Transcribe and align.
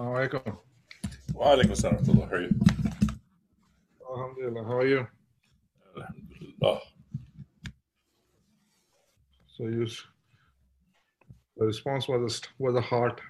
Assalamualaikum. 0.00 0.56
Walaikum 1.36 1.72
assalam. 1.76 2.00
warahmatullah. 2.00 2.24
How 2.24 2.32
are 2.32 2.40
you? 2.40 2.52
Alhamdulillah. 4.08 4.64
How 4.64 4.76
are 4.80 4.86
you? 4.86 5.06
Alhamdulillah. 5.92 6.80
So 9.44 9.64
you, 9.68 9.84
the 11.58 11.66
response 11.66 12.08
was 12.08 12.16
a, 12.24 12.62
was 12.62 12.76
a 12.76 12.80
heart. 12.80 13.20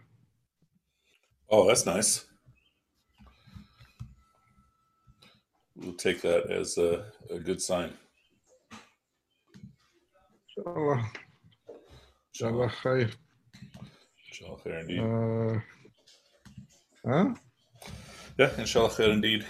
Oh, 1.51 1.67
that's 1.67 1.87
nice. 1.87 2.25
We'll 5.75 5.95
take 5.95 6.23
that 6.23 6.53
as 6.53 6.79
a, 6.79 7.11
a 7.35 7.41
good 7.41 7.61
sign. 7.61 7.91
Inshallah. 10.57 11.03
Inshallah 12.33 12.71
khair. 12.81 13.11
Inshallah 14.31 14.59
khair 14.63 14.81
indeed. 14.83 15.01
Uh, 15.01 15.59
huh? 17.07 17.35
Yeah, 18.39 18.51
inshallah 18.59 18.91
khair 18.91 19.13
indeed. 19.13 19.45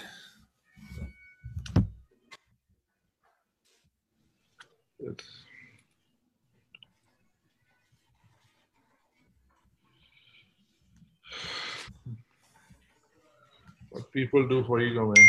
What 13.90 14.12
people 14.12 14.46
do 14.48 14.64
for 14.64 14.80
ego, 14.80 15.12
man. 15.12 15.28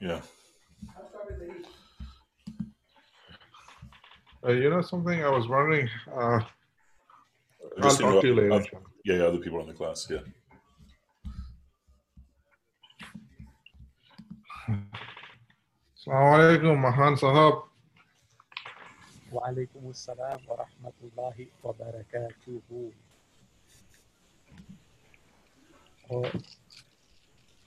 Yeah. 0.00 0.20
Uh, 4.44 4.52
you 4.52 4.70
know 4.70 4.82
something? 4.82 5.24
I 5.24 5.28
was 5.28 5.48
wondering. 5.48 5.88
Uh, 6.06 6.40
I'll 7.82 7.96
talk 7.96 8.22
to 8.22 8.26
you 8.28 8.34
later 8.34 8.64
uh, 9.07 9.07
inshallah. 9.07 9.07
yeah, 9.07 9.15
yeah, 9.15 9.23
other 9.23 9.37
people 9.37 9.59
in 9.61 9.67
the 9.67 9.73
class. 9.73 10.07
Yeah. 10.09 10.19
Assalamu 15.97 16.35
alaikum, 16.35 16.79
Mahan 16.79 17.15
Sahab. 17.15 17.63
وعليكم 19.33 19.89
السلام 19.89 20.39
ورحمة 20.47 20.93
الله 21.03 21.47
وبركاته. 21.63 22.91
Or, 26.09 26.29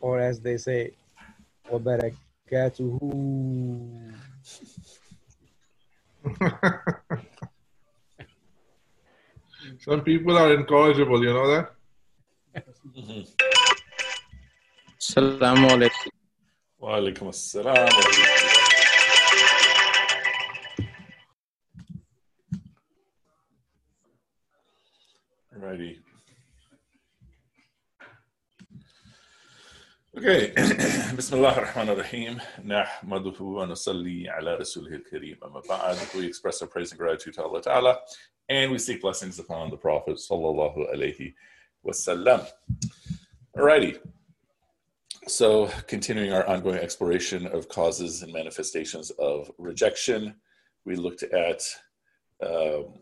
or 0.01 0.21
as 0.21 0.41
they 0.41 0.57
say, 0.57 0.95
وبركاته. 1.71 3.01
Some 9.84 10.02
people 10.02 10.38
are 10.38 10.54
incorrigible, 10.54 11.24
you 11.24 11.34
know 11.34 11.48
that? 11.48 11.74
Assalamu 15.00 15.70
alaikum. 15.70 16.12
Walaikum 16.80 17.28
assalam. 17.30 18.51
Okay. 30.24 30.54
Bismillah 31.16 31.56
ar-Rahman 31.56 31.90
ar-Rahim. 31.90 32.40
Nahmaduhu 32.64 33.40
wa 33.42 33.66
nusalli 33.66 34.28
ala 34.30 34.52
al-kareem. 34.52 35.38
Amma. 35.42 35.98
We 36.16 36.28
express 36.28 36.62
our 36.62 36.68
praise 36.68 36.92
and 36.92 37.00
gratitude 37.00 37.34
to 37.34 37.44
Allah 37.44 37.60
Ta'ala 37.60 37.98
and 38.48 38.72
we 38.72 38.78
seek 38.78 39.02
blessings 39.02 39.40
upon 39.40 39.72
the 39.72 39.78
Prophet 39.78 40.18
sallallahu 40.18 40.94
alaihi 40.94 41.34
wasallam. 41.84 42.48
Alrighty. 43.58 43.98
So, 45.28 45.72
continuing 45.88 46.32
our 46.34 46.46
ongoing 46.46 46.78
exploration 46.78 47.48
of 47.48 47.68
causes 47.68 48.22
and 48.22 48.32
manifestations 48.32 49.10
of 49.18 49.50
rejection, 49.58 50.36
we 50.86 50.98
looked 50.98 51.24
at 51.24 51.64
um, 52.46 52.94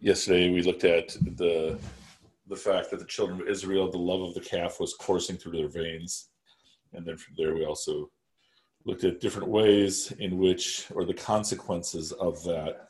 yesterday. 0.00 0.48
We 0.48 0.62
looked 0.62 0.84
at 0.84 1.08
the 1.36 1.78
the 2.48 2.56
fact 2.56 2.90
that 2.90 2.98
the 2.98 3.06
children 3.06 3.40
of 3.40 3.48
Israel, 3.48 3.90
the 3.90 3.98
love 3.98 4.22
of 4.22 4.34
the 4.34 4.40
calf, 4.40 4.80
was 4.80 4.94
coursing 4.94 5.36
through 5.36 5.52
their 5.52 5.68
veins, 5.68 6.30
and 6.92 7.06
then 7.06 7.16
from 7.16 7.34
there 7.36 7.54
we 7.54 7.64
also 7.64 8.10
looked 8.84 9.04
at 9.04 9.20
different 9.20 9.48
ways 9.48 10.12
in 10.18 10.38
which, 10.38 10.86
or 10.94 11.04
the 11.04 11.14
consequences 11.14 12.12
of 12.12 12.42
that. 12.44 12.88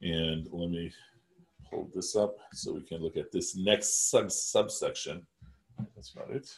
And 0.00 0.48
let 0.50 0.70
me 0.70 0.92
hold 1.70 1.92
this 1.94 2.16
up 2.16 2.36
so 2.52 2.72
we 2.72 2.82
can 2.82 2.98
look 2.98 3.16
at 3.16 3.30
this 3.30 3.56
next 3.56 4.10
sub 4.10 4.32
subsection. 4.32 5.26
That's 5.94 6.16
not 6.16 6.30
it. 6.30 6.48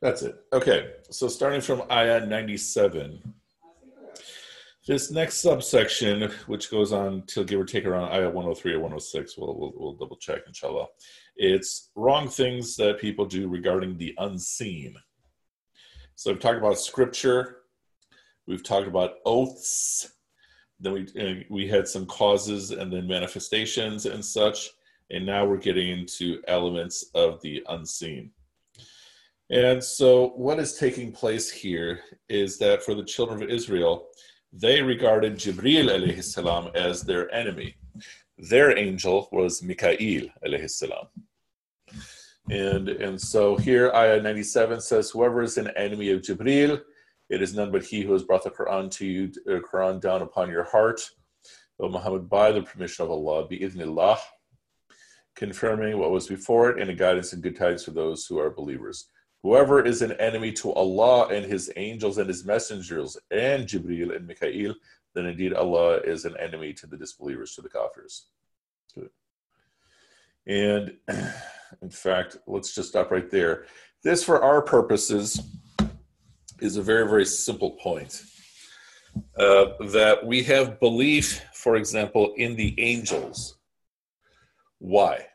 That's 0.00 0.22
it. 0.22 0.36
Okay, 0.52 0.94
so 1.10 1.28
starting 1.28 1.60
from 1.60 1.82
ayah 1.90 2.26
97. 2.26 3.34
This 4.84 5.12
next 5.12 5.36
subsection, 5.36 6.28
which 6.46 6.68
goes 6.68 6.92
on 6.92 7.22
till 7.28 7.44
give 7.44 7.60
or 7.60 7.64
take 7.64 7.84
around 7.84 8.10
ayah 8.10 8.26
103 8.26 8.72
or 8.72 8.80
106, 8.80 9.38
we'll, 9.38 9.56
we'll, 9.56 9.72
we'll 9.76 9.94
double 9.94 10.16
check, 10.16 10.40
inshallah. 10.48 10.86
It's 11.36 11.90
wrong 11.94 12.28
things 12.28 12.74
that 12.76 12.98
people 12.98 13.24
do 13.24 13.46
regarding 13.46 13.96
the 13.96 14.12
unseen. 14.18 14.96
So 16.16 16.32
we've 16.32 16.40
talked 16.40 16.58
about 16.58 16.80
scripture, 16.80 17.58
we've 18.48 18.64
talked 18.64 18.88
about 18.88 19.14
oaths, 19.24 20.14
then 20.80 20.92
we, 20.94 21.46
we 21.48 21.68
had 21.68 21.86
some 21.86 22.04
causes 22.06 22.72
and 22.72 22.92
then 22.92 23.06
manifestations 23.06 24.06
and 24.06 24.24
such, 24.24 24.68
and 25.10 25.24
now 25.24 25.44
we're 25.44 25.58
getting 25.58 25.90
into 25.90 26.42
elements 26.48 27.04
of 27.14 27.40
the 27.42 27.62
unseen. 27.68 28.32
And 29.48 29.84
so, 29.84 30.30
what 30.30 30.58
is 30.58 30.74
taking 30.76 31.12
place 31.12 31.50
here 31.50 32.00
is 32.28 32.58
that 32.58 32.82
for 32.82 32.94
the 32.94 33.04
children 33.04 33.42
of 33.42 33.50
Israel, 33.50 34.08
they 34.52 34.82
regarded 34.82 35.36
Jibril 35.36 35.88
alayhi 35.88 36.22
salam 36.22 36.70
as 36.74 37.02
their 37.02 37.32
enemy. 37.34 37.74
Their 38.36 38.76
angel 38.76 39.28
was 39.32 39.62
Mikael 39.62 40.28
alayhi 40.46 40.70
salam. 40.70 41.06
And, 42.50 42.88
and 42.88 43.20
so 43.20 43.56
here, 43.56 43.92
ayah 43.94 44.20
97 44.20 44.80
says, 44.80 45.10
Whoever 45.10 45.42
is 45.42 45.58
an 45.58 45.68
enemy 45.76 46.10
of 46.10 46.22
Jibril, 46.22 46.82
it 47.30 47.40
is 47.40 47.54
none 47.54 47.70
but 47.70 47.84
he 47.84 48.02
who 48.02 48.12
has 48.12 48.24
brought 48.24 48.44
the 48.44 48.50
Quran 48.50 48.90
to 48.92 49.06
you, 49.06 49.32
Quran 49.46 50.00
down 50.00 50.22
upon 50.22 50.50
your 50.50 50.64
heart, 50.64 51.00
O 51.80 51.88
Muhammad, 51.88 52.28
by 52.28 52.52
the 52.52 52.62
permission 52.62 53.04
of 53.04 53.10
Allah, 53.10 53.48
bi 53.48 53.56
idhnillah, 53.56 54.18
confirming 55.34 55.98
what 55.98 56.10
was 56.10 56.26
before 56.26 56.70
it, 56.70 56.80
and 56.80 56.90
a 56.90 56.94
guidance 56.94 57.32
and 57.32 57.42
good 57.42 57.56
tidings 57.56 57.84
for 57.84 57.92
those 57.92 58.26
who 58.26 58.38
are 58.38 58.50
believers. 58.50 59.08
Whoever 59.42 59.84
is 59.84 60.02
an 60.02 60.12
enemy 60.12 60.52
to 60.52 60.72
Allah 60.72 61.28
and 61.28 61.44
His 61.44 61.70
angels 61.76 62.18
and 62.18 62.28
His 62.28 62.44
messengers 62.44 63.16
and 63.30 63.66
Jibril 63.66 64.14
and 64.14 64.26
Mikael, 64.26 64.74
then 65.14 65.26
indeed 65.26 65.52
Allah 65.52 65.98
is 65.98 66.24
an 66.24 66.36
enemy 66.38 66.72
to 66.74 66.86
the 66.86 66.96
disbelievers, 66.96 67.54
to 67.56 67.62
the 67.62 67.68
kafirs. 67.68 68.22
And 70.46 70.96
in 71.82 71.90
fact, 71.90 72.38
let's 72.46 72.74
just 72.74 72.88
stop 72.88 73.10
right 73.10 73.30
there. 73.30 73.66
This, 74.02 74.24
for 74.24 74.42
our 74.42 74.62
purposes, 74.62 75.40
is 76.60 76.76
a 76.76 76.82
very, 76.82 77.08
very 77.08 77.24
simple 77.24 77.72
point. 77.72 78.22
Uh, 79.36 79.66
that 79.90 80.24
we 80.24 80.42
have 80.42 80.80
belief, 80.80 81.42
for 81.52 81.76
example, 81.76 82.32
in 82.38 82.56
the 82.56 82.74
angels. 82.80 83.58
Why? 84.78 85.26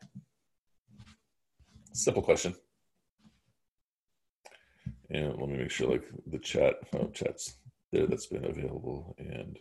Simple 1.92 2.22
question. 2.22 2.54
And 5.10 5.36
let 5.38 5.48
me 5.48 5.56
make 5.56 5.70
sure, 5.70 5.90
like 5.90 6.04
the 6.26 6.38
chat, 6.38 6.74
oh, 6.94 7.10
chat's 7.14 7.56
there. 7.92 8.06
That's 8.06 8.26
been 8.26 8.44
available, 8.44 9.16
and 9.18 9.58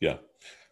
yeah. 0.00 0.16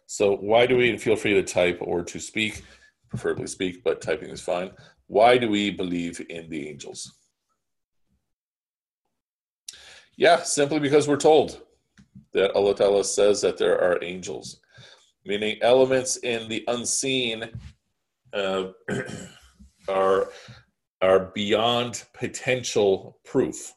So 0.05 0.35
why 0.35 0.65
do 0.65 0.77
we? 0.77 0.97
Feel 0.97 1.15
free 1.15 1.33
to 1.33 1.43
type 1.43 1.79
or 1.81 2.03
to 2.03 2.19
speak, 2.19 2.63
preferably 3.09 3.47
speak, 3.47 3.83
but 3.83 4.01
typing 4.01 4.29
is 4.29 4.41
fine. 4.41 4.71
Why 5.07 5.37
do 5.37 5.49
we 5.49 5.71
believe 5.71 6.21
in 6.29 6.49
the 6.49 6.67
angels? 6.67 7.13
Yeah, 10.17 10.43
simply 10.43 10.79
because 10.79 11.07
we're 11.07 11.17
told 11.17 11.61
that 12.33 12.51
Allah 12.51 12.75
Ta'ala 12.75 13.03
says 13.03 13.41
that 13.41 13.57
there 13.57 13.79
are 13.81 14.03
angels, 14.03 14.59
meaning 15.25 15.57
elements 15.61 16.17
in 16.17 16.49
the 16.49 16.63
unseen 16.67 17.49
uh, 18.33 18.65
are 19.87 20.29
are 21.03 21.31
beyond 21.35 22.05
potential 22.13 23.19
proof. 23.25 23.73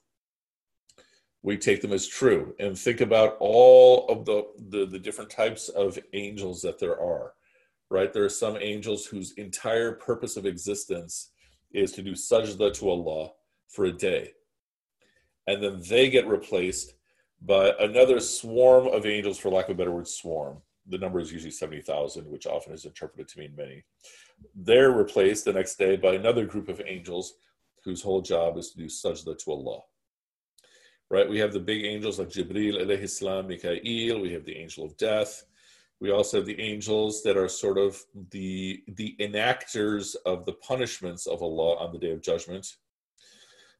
We 1.42 1.56
take 1.58 1.82
them 1.82 1.92
as 1.92 2.06
true 2.06 2.54
and 2.60 2.78
think 2.78 3.00
about 3.00 3.36
all 3.40 4.06
of 4.08 4.24
the, 4.24 4.46
the, 4.68 4.86
the 4.86 4.98
different 4.98 5.30
types 5.30 5.68
of 5.68 5.98
angels 6.12 6.62
that 6.62 6.78
there 6.78 7.00
are, 7.00 7.32
right? 7.90 8.12
There 8.12 8.24
are 8.24 8.28
some 8.28 8.56
angels 8.56 9.06
whose 9.06 9.32
entire 9.32 9.92
purpose 9.92 10.36
of 10.36 10.46
existence 10.46 11.32
is 11.72 11.90
to 11.92 12.02
do 12.02 12.12
sajda 12.12 12.72
to 12.74 12.88
Allah 12.88 13.30
for 13.68 13.86
a 13.86 13.92
day. 13.92 14.32
And 15.48 15.62
then 15.62 15.82
they 15.88 16.08
get 16.08 16.28
replaced 16.28 16.94
by 17.42 17.72
another 17.80 18.20
swarm 18.20 18.86
of 18.86 19.04
angels, 19.04 19.38
for 19.38 19.50
lack 19.50 19.66
of 19.66 19.72
a 19.72 19.74
better 19.78 19.92
word, 19.92 20.08
swarm, 20.08 20.62
the 20.88 20.98
number 20.98 21.18
is 21.18 21.32
usually 21.32 21.50
70,000, 21.50 22.26
which 22.26 22.46
often 22.46 22.72
is 22.72 22.84
interpreted 22.84 23.28
to 23.28 23.38
mean 23.38 23.54
many. 23.56 23.84
They're 24.54 24.92
replaced 24.92 25.44
the 25.44 25.52
next 25.52 25.76
day 25.76 25.96
by 25.96 26.14
another 26.14 26.46
group 26.46 26.68
of 26.68 26.80
angels 26.84 27.34
whose 27.84 28.02
whole 28.02 28.20
job 28.20 28.56
is 28.58 28.70
to 28.70 28.78
do 28.78 28.86
sajda 28.86 29.38
to 29.38 29.50
Allah. 29.50 29.80
Right? 31.08 31.28
We 31.28 31.38
have 31.38 31.52
the 31.52 31.60
big 31.60 31.84
angels 31.84 32.18
like 32.18 32.30
Jibril, 32.30 32.80
alayhi 32.82 33.08
salam, 33.08 33.46
Mikael, 33.46 34.20
we 34.20 34.32
have 34.32 34.44
the 34.44 34.56
angel 34.56 34.84
of 34.84 34.96
death. 34.96 35.44
We 36.00 36.10
also 36.10 36.38
have 36.38 36.46
the 36.46 36.60
angels 36.60 37.22
that 37.22 37.36
are 37.36 37.48
sort 37.48 37.78
of 37.78 38.02
the 38.30 38.82
the 38.88 39.16
enactors 39.18 40.14
of 40.26 40.44
the 40.44 40.52
punishments 40.54 41.26
of 41.26 41.42
Allah 41.42 41.76
on 41.76 41.92
the 41.92 41.98
day 41.98 42.10
of 42.10 42.20
judgment. 42.20 42.76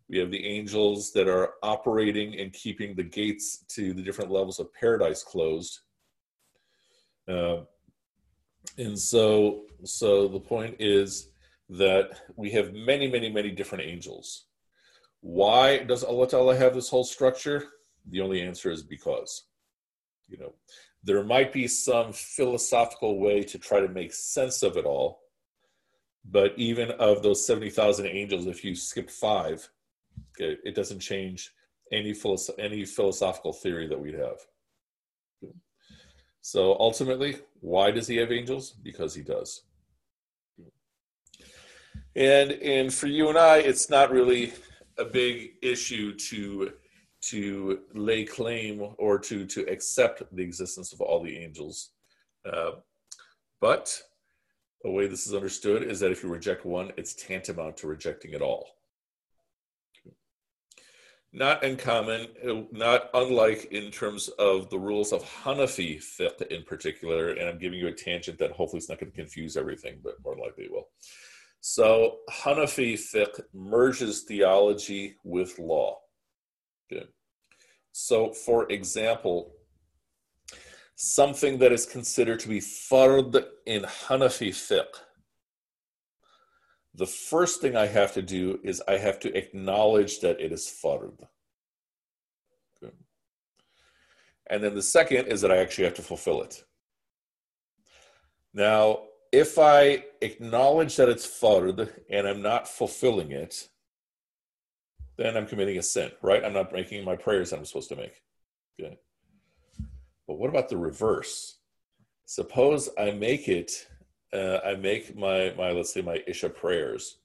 We 0.08 0.18
have 0.18 0.30
the 0.30 0.46
angels 0.46 1.12
that 1.12 1.28
are 1.28 1.54
operating 1.62 2.38
and 2.38 2.52
keeping 2.52 2.94
the 2.94 3.02
gates 3.02 3.64
to 3.70 3.92
the 3.92 4.02
different 4.02 4.30
levels 4.30 4.60
of 4.60 4.72
paradise 4.72 5.22
closed. 5.22 5.80
Uh, 7.28 7.62
and 8.78 8.98
so, 8.98 9.62
so 9.84 10.28
the 10.28 10.40
point 10.40 10.76
is 10.78 11.30
that 11.68 12.10
we 12.36 12.50
have 12.50 12.72
many, 12.72 13.08
many, 13.08 13.30
many 13.30 13.50
different 13.50 13.84
angels. 13.84 14.46
Why 15.20 15.78
does 15.78 16.04
Allah 16.04 16.28
Ta'ala 16.28 16.56
have 16.56 16.74
this 16.74 16.88
whole 16.88 17.04
structure? 17.04 17.64
The 18.08 18.20
only 18.20 18.42
answer 18.42 18.70
is 18.70 18.82
because. 18.82 19.44
You 20.28 20.38
know, 20.38 20.54
there 21.02 21.22
might 21.22 21.52
be 21.52 21.68
some 21.68 22.12
philosophical 22.12 23.20
way 23.20 23.42
to 23.44 23.58
try 23.58 23.80
to 23.80 23.88
make 23.88 24.12
sense 24.12 24.62
of 24.62 24.76
it 24.76 24.84
all, 24.84 25.20
but 26.24 26.52
even 26.56 26.90
of 26.92 27.22
those 27.22 27.46
70,000 27.46 28.06
angels, 28.06 28.46
if 28.46 28.64
you 28.64 28.74
skip 28.74 29.10
five, 29.10 29.68
okay, 30.32 30.58
it 30.64 30.74
doesn't 30.74 31.00
change 31.00 31.52
any, 31.92 32.12
philosoph- 32.12 32.58
any 32.58 32.84
philosophical 32.84 33.52
theory 33.52 33.86
that 33.86 34.00
we'd 34.00 34.14
have. 34.14 34.38
So 36.46 36.76
ultimately, 36.78 37.38
why 37.58 37.90
does 37.90 38.06
he 38.06 38.18
have 38.18 38.30
angels? 38.30 38.70
Because 38.70 39.12
he 39.12 39.22
does. 39.22 39.62
And 42.14 42.52
and 42.52 42.94
for 42.94 43.08
you 43.08 43.28
and 43.28 43.36
I, 43.36 43.56
it's 43.56 43.90
not 43.90 44.12
really 44.12 44.52
a 44.96 45.04
big 45.04 45.54
issue 45.60 46.14
to 46.14 46.74
to 47.32 47.80
lay 47.94 48.24
claim 48.24 48.94
or 48.96 49.18
to 49.18 49.44
to 49.44 49.62
accept 49.62 50.22
the 50.36 50.44
existence 50.44 50.92
of 50.92 51.00
all 51.00 51.20
the 51.20 51.36
angels. 51.36 51.90
Uh, 52.48 52.76
but 53.60 54.00
the 54.84 54.90
way 54.92 55.08
this 55.08 55.26
is 55.26 55.34
understood 55.34 55.82
is 55.82 55.98
that 55.98 56.12
if 56.12 56.22
you 56.22 56.28
reject 56.28 56.64
one, 56.64 56.92
it's 56.96 57.14
tantamount 57.14 57.76
to 57.78 57.88
rejecting 57.88 58.34
it 58.34 58.40
all 58.40 58.75
not 61.36 61.62
uncommon, 61.62 62.28
uh, 62.48 62.62
not 62.72 63.10
unlike 63.12 63.66
in 63.70 63.90
terms 63.90 64.28
of 64.38 64.70
the 64.70 64.78
rules 64.78 65.12
of 65.12 65.22
Hanafi 65.22 65.98
fiqh 65.98 66.40
in 66.46 66.62
particular. 66.62 67.28
And 67.32 67.46
I'm 67.46 67.58
giving 67.58 67.78
you 67.78 67.88
a 67.88 67.92
tangent 67.92 68.38
that 68.38 68.52
hopefully 68.52 68.78
is 68.78 68.88
not 68.88 68.98
going 68.98 69.12
to 69.12 69.16
confuse 69.16 69.54
everything, 69.58 70.00
but 70.02 70.14
more 70.24 70.34
likely 70.34 70.64
it 70.64 70.72
will. 70.72 70.88
So 71.60 72.16
Hanafi 72.30 72.94
fiqh 72.94 73.38
merges 73.52 74.22
theology 74.22 75.16
with 75.24 75.58
law. 75.58 75.98
So, 77.92 78.32
for 78.32 78.70
example, 78.72 79.52
something 80.96 81.58
that 81.58 81.72
is 81.72 81.84
considered 81.84 82.40
to 82.40 82.48
be 82.48 82.60
fard 82.60 83.44
in 83.66 83.82
Hanafi 83.82 84.50
fiqh 84.50 84.86
the 86.96 87.06
first 87.06 87.60
thing 87.60 87.76
I 87.76 87.86
have 87.86 88.14
to 88.14 88.22
do 88.22 88.58
is 88.62 88.82
I 88.88 88.96
have 88.96 89.20
to 89.20 89.36
acknowledge 89.36 90.20
that 90.20 90.40
it 90.40 90.50
is 90.50 90.66
fard. 90.66 91.26
And 94.48 94.62
then 94.62 94.74
the 94.74 94.82
second 94.82 95.26
is 95.26 95.40
that 95.40 95.50
I 95.50 95.56
actually 95.56 95.84
have 95.84 95.94
to 95.94 96.02
fulfill 96.02 96.42
it. 96.42 96.64
Now, 98.54 99.00
if 99.32 99.58
I 99.58 100.04
acknowledge 100.20 100.96
that 100.96 101.08
it's 101.08 101.26
fard 101.26 101.90
and 102.08 102.26
I'm 102.26 102.42
not 102.42 102.68
fulfilling 102.68 103.32
it, 103.32 103.68
then 105.18 105.36
I'm 105.36 105.46
committing 105.46 105.78
a 105.78 105.82
sin, 105.82 106.12
right? 106.22 106.44
I'm 106.44 106.52
not 106.52 106.72
making 106.72 107.04
my 107.04 107.16
prayers 107.16 107.50
that 107.50 107.58
I'm 107.58 107.64
supposed 107.64 107.88
to 107.88 107.96
make. 107.96 108.22
Okay. 108.80 108.98
But 110.28 110.38
what 110.38 110.48
about 110.48 110.68
the 110.68 110.76
reverse? 110.76 111.58
Suppose 112.24 112.88
I 112.98 113.10
make 113.10 113.48
it 113.48 113.86
uh, 114.36 114.60
I 114.64 114.74
make 114.74 115.16
my 115.16 115.52
my 115.56 115.70
let's 115.70 115.92
say 115.92 116.02
my 116.02 116.22
Isha 116.26 116.50
prayers, 116.50 117.18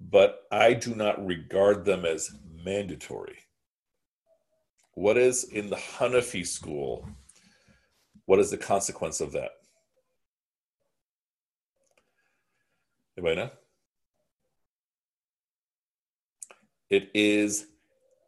but 0.00 0.46
I 0.50 0.74
do 0.74 0.94
not 0.94 1.24
regard 1.24 1.84
them 1.84 2.04
as 2.04 2.30
mandatory. 2.64 3.38
What 4.94 5.18
is 5.18 5.44
in 5.44 5.70
the 5.70 5.76
Hanafi 5.76 6.46
school? 6.46 7.08
What 8.26 8.38
is 8.38 8.50
the 8.50 8.56
consequence 8.56 9.20
of 9.20 9.32
that? 9.32 9.50
Anybody 13.18 13.36
know? 13.36 13.50
It 16.90 17.10
is 17.14 17.66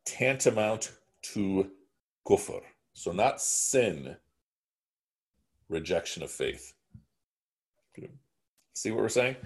tantamount 0.04 0.92
to 1.32 1.70
kufr. 2.26 2.60
So 2.94 3.12
not 3.12 3.40
sin, 3.40 4.16
rejection 5.68 6.22
of 6.22 6.30
faith. 6.30 6.75
See 8.76 8.90
what 8.90 9.00
we're 9.00 9.08
saying? 9.08 9.36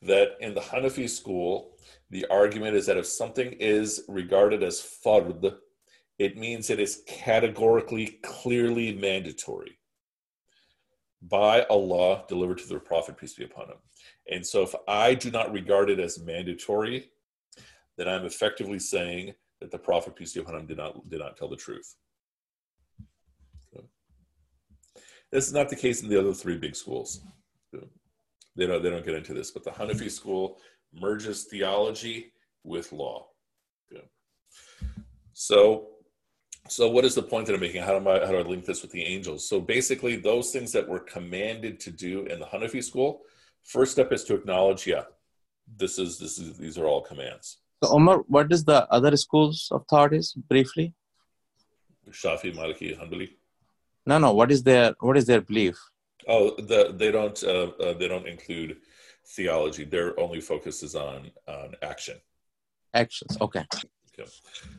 That 0.00 0.38
in 0.40 0.54
the 0.54 0.62
Hanafi 0.62 1.08
school, 1.08 1.76
the 2.08 2.24
argument 2.30 2.76
is 2.76 2.86
that 2.86 2.96
if 2.96 3.04
something 3.04 3.52
is 3.52 4.02
regarded 4.08 4.62
as 4.62 4.80
fard, 4.80 5.54
it 6.18 6.38
means 6.38 6.70
it 6.70 6.80
is 6.80 7.02
categorically, 7.06 8.18
clearly 8.22 8.94
mandatory 8.94 9.78
by 11.20 11.64
Allah 11.64 12.24
delivered 12.26 12.56
to 12.58 12.66
the 12.66 12.80
Prophet, 12.80 13.18
peace 13.18 13.34
be 13.34 13.44
upon 13.44 13.68
him. 13.68 13.76
And 14.32 14.46
so 14.46 14.62
if 14.62 14.74
I 14.88 15.12
do 15.12 15.30
not 15.30 15.52
regard 15.52 15.90
it 15.90 16.00
as 16.00 16.18
mandatory, 16.18 17.10
then 17.98 18.08
I'm 18.08 18.24
effectively 18.24 18.78
saying 18.78 19.34
that 19.60 19.70
the 19.70 19.78
Prophet, 19.78 20.16
peace 20.16 20.32
be 20.32 20.40
upon 20.40 20.54
him, 20.54 20.66
did 20.66 20.78
not, 20.78 21.06
did 21.10 21.20
not 21.20 21.36
tell 21.36 21.50
the 21.50 21.56
truth. 21.56 21.96
This 25.30 25.46
is 25.46 25.52
not 25.52 25.68
the 25.68 25.76
case 25.76 26.02
in 26.02 26.08
the 26.08 26.18
other 26.18 26.32
three 26.32 26.56
big 26.56 26.74
schools 26.74 27.20
they 28.56 28.66
don't 28.66 28.82
they 28.82 28.90
don't 28.90 29.04
get 29.04 29.14
into 29.14 29.34
this, 29.34 29.50
but 29.50 29.64
the 29.64 29.70
Hanafi 29.70 29.94
mm-hmm. 29.94 30.08
school 30.08 30.58
merges 30.92 31.44
theology 31.44 32.32
with 32.64 32.92
law. 32.92 33.28
Good. 33.90 34.08
So 35.32 35.88
so 36.68 36.88
what 36.88 37.04
is 37.04 37.14
the 37.14 37.22
point 37.22 37.46
that 37.46 37.54
I'm 37.54 37.60
making? 37.60 37.82
How 37.82 37.98
do 37.98 38.08
I 38.08 38.24
how 38.24 38.32
do 38.32 38.38
I 38.38 38.42
link 38.42 38.64
this 38.64 38.82
with 38.82 38.90
the 38.90 39.02
angels? 39.02 39.48
So 39.48 39.60
basically 39.60 40.16
those 40.16 40.50
things 40.50 40.72
that 40.72 40.88
were 40.88 41.00
commanded 41.00 41.80
to 41.80 41.90
do 41.90 42.26
in 42.26 42.38
the 42.38 42.46
Hanafi 42.46 42.82
school, 42.82 43.22
first 43.64 43.92
step 43.92 44.12
is 44.12 44.24
to 44.24 44.34
acknowledge, 44.34 44.86
yeah, 44.86 45.04
this 45.76 45.98
is 45.98 46.18
this 46.18 46.38
is 46.38 46.58
these 46.58 46.78
are 46.78 46.86
all 46.86 47.00
commands. 47.00 47.58
So 47.82 47.90
Omar, 47.90 48.18
what 48.28 48.52
is 48.52 48.64
the 48.64 48.86
other 48.92 49.16
schools 49.16 49.68
of 49.70 49.84
thought 49.88 50.12
is 50.12 50.34
briefly? 50.34 50.94
Shafi, 52.10 52.54
Maliki, 52.54 52.98
Hanbali. 52.98 53.30
No, 54.06 54.18
no. 54.18 54.32
What 54.32 54.50
is 54.50 54.62
their 54.62 54.94
what 55.00 55.16
is 55.16 55.26
their 55.26 55.40
belief? 55.40 55.78
Oh, 56.28 56.54
the, 56.56 56.92
they 56.96 57.10
don't 57.10 57.42
uh, 57.42 57.70
uh, 57.82 57.94
they 57.94 58.08
don't 58.08 58.26
include 58.26 58.78
theology. 59.26 59.84
Their 59.84 60.18
only 60.18 60.40
focus 60.40 60.82
is 60.82 60.94
on 60.94 61.30
on 61.46 61.74
action. 61.82 62.16
Actions. 62.94 63.36
Okay. 63.40 63.64
Okay. 64.18 64.30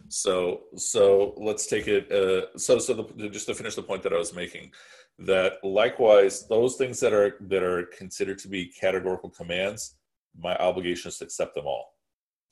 So 0.10 0.64
so 0.76 1.34
let's 1.38 1.68
take 1.68 1.88
it. 1.88 2.12
Uh, 2.12 2.58
so 2.58 2.80
so 2.80 2.94
the, 2.94 3.30
just 3.30 3.48
to 3.48 3.56
finish 3.56 3.76
the 3.76 3.84
point 3.84 4.04
that 4.04 4.14
I 4.14 4.18
was 4.18 4.34
making, 4.34 4.72
that 5.20 5.64
likewise 5.64 6.48
those 6.48 6.76
things 6.76 7.00
that 7.00 7.14
are 7.14 7.38
that 7.42 7.64
are 7.64 7.86
considered 7.86 8.38
to 8.40 8.48
be 8.48 8.66
categorical 8.66 9.30
commands, 9.30 9.96
my 10.38 10.56
obligation 10.58 11.10
is 11.10 11.18
to 11.20 11.26
accept 11.26 11.56
them 11.56 11.66
all. 11.66 11.96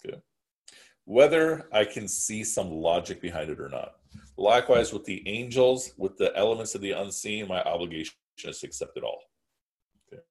Okay. 0.05 0.19
Whether 1.05 1.67
I 1.74 1.86
can 1.86 2.08
see 2.08 2.43
some 2.43 2.72
logic 2.72 3.22
behind 3.22 3.50
it 3.50 3.60
or 3.60 3.69
not. 3.69 3.96
Likewise 4.38 4.93
with 4.93 5.05
the 5.05 5.27
angels, 5.27 5.91
with 5.98 6.17
the 6.17 6.36
elements 6.36 6.74
of 6.74 6.81
the 6.81 6.91
unseen, 6.91 7.48
my 7.48 7.62
obligation 7.63 8.13
just 8.39 8.63
accept 8.63 8.98
it 8.98 9.03
all 9.03 9.22
okay. 10.12 10.22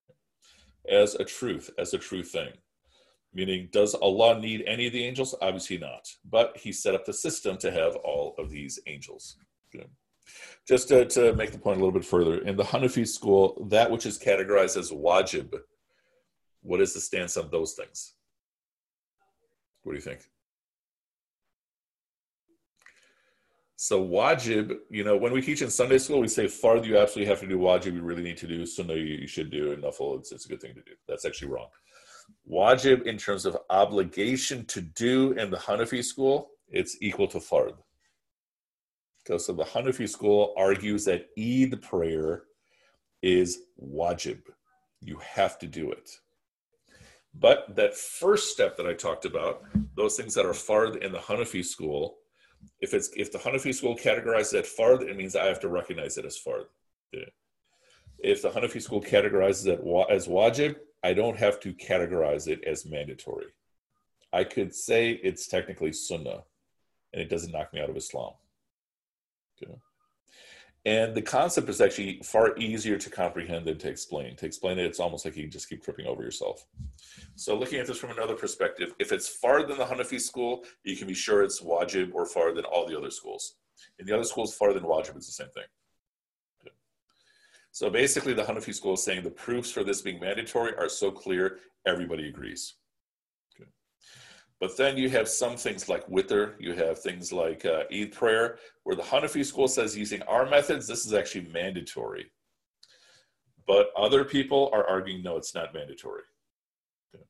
as 0.90 1.14
a 1.14 1.24
truth, 1.24 1.70
as 1.78 1.94
a 1.94 1.98
true 1.98 2.22
thing. 2.22 2.50
Meaning, 3.34 3.68
does 3.70 3.94
Allah 3.94 4.40
need 4.40 4.64
any 4.66 4.86
of 4.86 4.92
the 4.92 5.04
angels? 5.04 5.34
Obviously 5.42 5.78
not. 5.78 6.08
But 6.28 6.56
He 6.56 6.72
set 6.72 6.94
up 6.94 7.04
the 7.04 7.12
system 7.12 7.58
to 7.58 7.70
have 7.70 7.94
all 7.96 8.34
of 8.38 8.50
these 8.50 8.80
angels. 8.86 9.36
Okay. 9.74 9.86
Just 10.66 10.88
to, 10.88 11.04
to 11.06 11.34
make 11.34 11.52
the 11.52 11.58
point 11.58 11.76
a 11.76 11.80
little 11.80 11.98
bit 11.98 12.04
further, 12.04 12.38
in 12.38 12.56
the 12.56 12.64
Hanafi 12.64 13.06
school, 13.06 13.66
that 13.70 13.90
which 13.90 14.06
is 14.06 14.18
categorized 14.18 14.76
as 14.78 14.90
wajib, 14.90 15.54
what 16.62 16.80
is 16.80 16.94
the 16.94 17.00
stance 17.00 17.36
on 17.36 17.50
those 17.50 17.74
things? 17.74 18.14
What 19.82 19.92
do 19.92 19.96
you 19.96 20.02
think? 20.02 20.20
So 23.80 24.04
wajib, 24.04 24.76
you 24.90 25.04
know, 25.04 25.16
when 25.16 25.32
we 25.32 25.40
teach 25.40 25.62
in 25.62 25.70
Sunday 25.70 25.98
school, 25.98 26.18
we 26.18 26.26
say 26.26 26.46
fard 26.46 26.84
you 26.84 26.98
absolutely 26.98 27.30
have 27.30 27.38
to 27.38 27.46
do 27.46 27.58
wajib, 27.58 27.94
you 27.94 28.02
really 28.02 28.24
need 28.24 28.36
to 28.38 28.48
do 28.48 28.66
sunnah, 28.66 28.94
you, 28.94 29.04
you 29.04 29.28
should 29.28 29.52
do, 29.52 29.70
and 29.70 29.84
nafil, 29.84 30.18
it's, 30.18 30.32
it's 30.32 30.46
a 30.46 30.48
good 30.48 30.60
thing 30.60 30.74
to 30.74 30.80
do. 30.80 30.90
That's 31.06 31.24
actually 31.24 31.52
wrong. 31.52 31.68
Wajib 32.50 33.06
in 33.06 33.16
terms 33.16 33.46
of 33.46 33.56
obligation 33.70 34.64
to 34.64 34.80
do 34.80 35.30
in 35.34 35.52
the 35.52 35.58
Hanafi 35.58 36.04
school, 36.04 36.50
it's 36.68 36.96
equal 37.00 37.28
to 37.28 37.38
fard. 37.38 37.74
Okay, 39.30 39.38
so 39.38 39.52
the 39.52 39.62
Hanafi 39.62 40.08
school 40.08 40.54
argues 40.56 41.04
that 41.04 41.28
Eid 41.38 41.80
prayer 41.80 42.42
is 43.22 43.60
wajib. 43.80 44.40
You 45.02 45.20
have 45.22 45.56
to 45.60 45.68
do 45.68 45.92
it. 45.92 46.10
But 47.32 47.76
that 47.76 47.96
first 47.96 48.50
step 48.50 48.76
that 48.76 48.88
I 48.88 48.94
talked 48.94 49.24
about, 49.24 49.62
those 49.94 50.16
things 50.16 50.34
that 50.34 50.46
are 50.46 50.52
fard 50.52 50.96
in 50.96 51.12
the 51.12 51.18
Hanafi 51.18 51.64
school, 51.64 52.16
if 52.80 52.94
it's 52.94 53.10
if 53.16 53.32
the 53.32 53.38
Hanafi 53.38 53.74
school 53.74 53.96
categorizes 53.96 54.54
it 54.54 54.66
fard, 54.66 55.02
it 55.02 55.16
means 55.16 55.34
I 55.36 55.46
have 55.46 55.60
to 55.60 55.68
recognize 55.68 56.18
it 56.18 56.24
as 56.24 56.38
fard. 56.38 56.66
If 58.18 58.42
the 58.42 58.50
Hanafi 58.50 58.82
school 58.82 59.00
categorizes 59.00 59.66
it 59.66 59.80
as 60.10 60.26
wajib, 60.26 60.76
I 61.02 61.12
don't 61.12 61.36
have 61.36 61.60
to 61.60 61.72
categorize 61.72 62.48
it 62.48 62.64
as 62.64 62.86
mandatory. 62.86 63.46
I 64.32 64.44
could 64.44 64.74
say 64.74 65.12
it's 65.22 65.46
technically 65.46 65.92
sunnah, 65.92 66.42
and 67.12 67.22
it 67.22 67.30
doesn't 67.30 67.52
knock 67.52 67.72
me 67.72 67.80
out 67.80 67.90
of 67.90 67.96
Islam. 67.96 68.32
Okay. 69.62 69.72
And 70.86 71.14
the 71.14 71.22
concept 71.22 71.68
is 71.68 71.80
actually 71.80 72.20
far 72.24 72.56
easier 72.56 72.96
to 72.96 73.10
comprehend 73.10 73.66
than 73.66 73.78
to 73.78 73.88
explain. 73.88 74.36
To 74.36 74.46
explain 74.46 74.78
it, 74.78 74.86
it's 74.86 75.00
almost 75.00 75.24
like 75.24 75.36
you 75.36 75.46
just 75.48 75.68
keep 75.68 75.82
tripping 75.82 76.06
over 76.06 76.22
yourself. 76.22 76.64
So, 77.34 77.58
looking 77.58 77.80
at 77.80 77.86
this 77.86 77.98
from 77.98 78.10
another 78.10 78.34
perspective, 78.34 78.94
if 78.98 79.12
it's 79.12 79.28
fard 79.28 79.70
in 79.70 79.76
the 79.76 79.84
Hanafi 79.84 80.20
school, 80.20 80.64
you 80.84 80.96
can 80.96 81.08
be 81.08 81.14
sure 81.14 81.42
it's 81.42 81.60
wajib 81.60 82.14
or 82.14 82.26
fard 82.26 82.58
in 82.58 82.64
all 82.64 82.86
the 82.86 82.96
other 82.96 83.10
schools. 83.10 83.56
In 83.98 84.06
the 84.06 84.14
other 84.14 84.24
schools, 84.24 84.54
far 84.54 84.72
than 84.72 84.84
wajib, 84.84 85.16
it's 85.16 85.26
the 85.26 85.32
same 85.32 85.50
thing. 85.50 85.64
So, 87.72 87.90
basically, 87.90 88.32
the 88.32 88.44
Hanafi 88.44 88.74
school 88.74 88.94
is 88.94 89.04
saying 89.04 89.24
the 89.24 89.30
proofs 89.30 89.70
for 89.70 89.84
this 89.84 90.00
being 90.00 90.20
mandatory 90.20 90.74
are 90.76 90.88
so 90.88 91.10
clear, 91.10 91.58
everybody 91.86 92.28
agrees. 92.28 92.74
But 94.60 94.76
then 94.76 94.96
you 94.96 95.08
have 95.10 95.28
some 95.28 95.56
things 95.56 95.88
like 95.88 96.06
witr, 96.08 96.54
you 96.58 96.72
have 96.74 96.98
things 96.98 97.32
like 97.32 97.64
uh, 97.64 97.84
Eid 97.92 98.12
prayer, 98.12 98.58
where 98.82 98.96
the 98.96 99.02
Hanafi 99.02 99.44
school 99.46 99.68
says 99.68 99.96
using 99.96 100.20
our 100.22 100.48
methods, 100.48 100.86
this 100.88 101.06
is 101.06 101.14
actually 101.14 101.48
mandatory. 101.52 102.26
But 103.66 103.90
other 103.96 104.24
people 104.24 104.70
are 104.72 104.84
arguing, 104.84 105.22
no, 105.22 105.36
it's 105.36 105.54
not 105.54 105.74
mandatory. 105.74 106.22
Okay. 107.14 107.22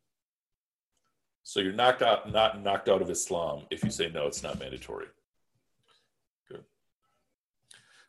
So 1.43 1.61
you're 1.61 1.73
knocked 1.73 2.01
out, 2.01 2.33
not 2.33 2.63
knocked 2.63 2.89
out 2.89 3.03
of 3.03 3.11
Islam 3.11 3.67
if 3.71 3.85
you 3.85 3.91
say, 3.91 4.09
no, 4.09 4.27
it's 4.27 4.43
not 4.43 4.59
mandatory. 4.59 5.07
Good. 6.49 6.65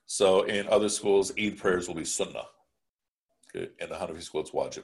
So 0.06 0.44
in 0.44 0.68
other 0.70 0.88
schools, 0.88 1.34
Eid 1.38 1.58
prayers 1.58 1.90
will 1.90 1.96
be 1.96 2.06
sunnah. 2.06 2.46
Okay. 3.54 3.70
In 3.80 3.90
the 3.90 3.96
Hanafi 3.96 4.22
school, 4.22 4.42
it's 4.42 4.52
wajib. 4.52 4.84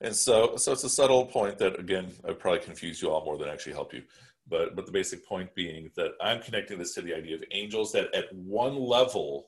And 0.00 0.14
so, 0.14 0.56
so 0.56 0.72
it's 0.72 0.84
a 0.84 0.88
subtle 0.88 1.26
point 1.26 1.58
that 1.58 1.78
again, 1.78 2.10
I 2.28 2.32
probably 2.32 2.60
confuse 2.60 3.00
you 3.00 3.10
all 3.10 3.24
more 3.24 3.38
than 3.38 3.48
actually 3.48 3.72
help 3.72 3.92
you. 3.92 4.02
But 4.46 4.76
but 4.76 4.86
the 4.86 4.92
basic 4.92 5.26
point 5.26 5.54
being 5.54 5.90
that 5.96 6.12
I'm 6.20 6.42
connecting 6.42 6.78
this 6.78 6.94
to 6.94 7.02
the 7.02 7.14
idea 7.14 7.36
of 7.36 7.44
angels 7.52 7.92
that 7.92 8.14
at 8.14 8.32
one 8.34 8.76
level, 8.76 9.46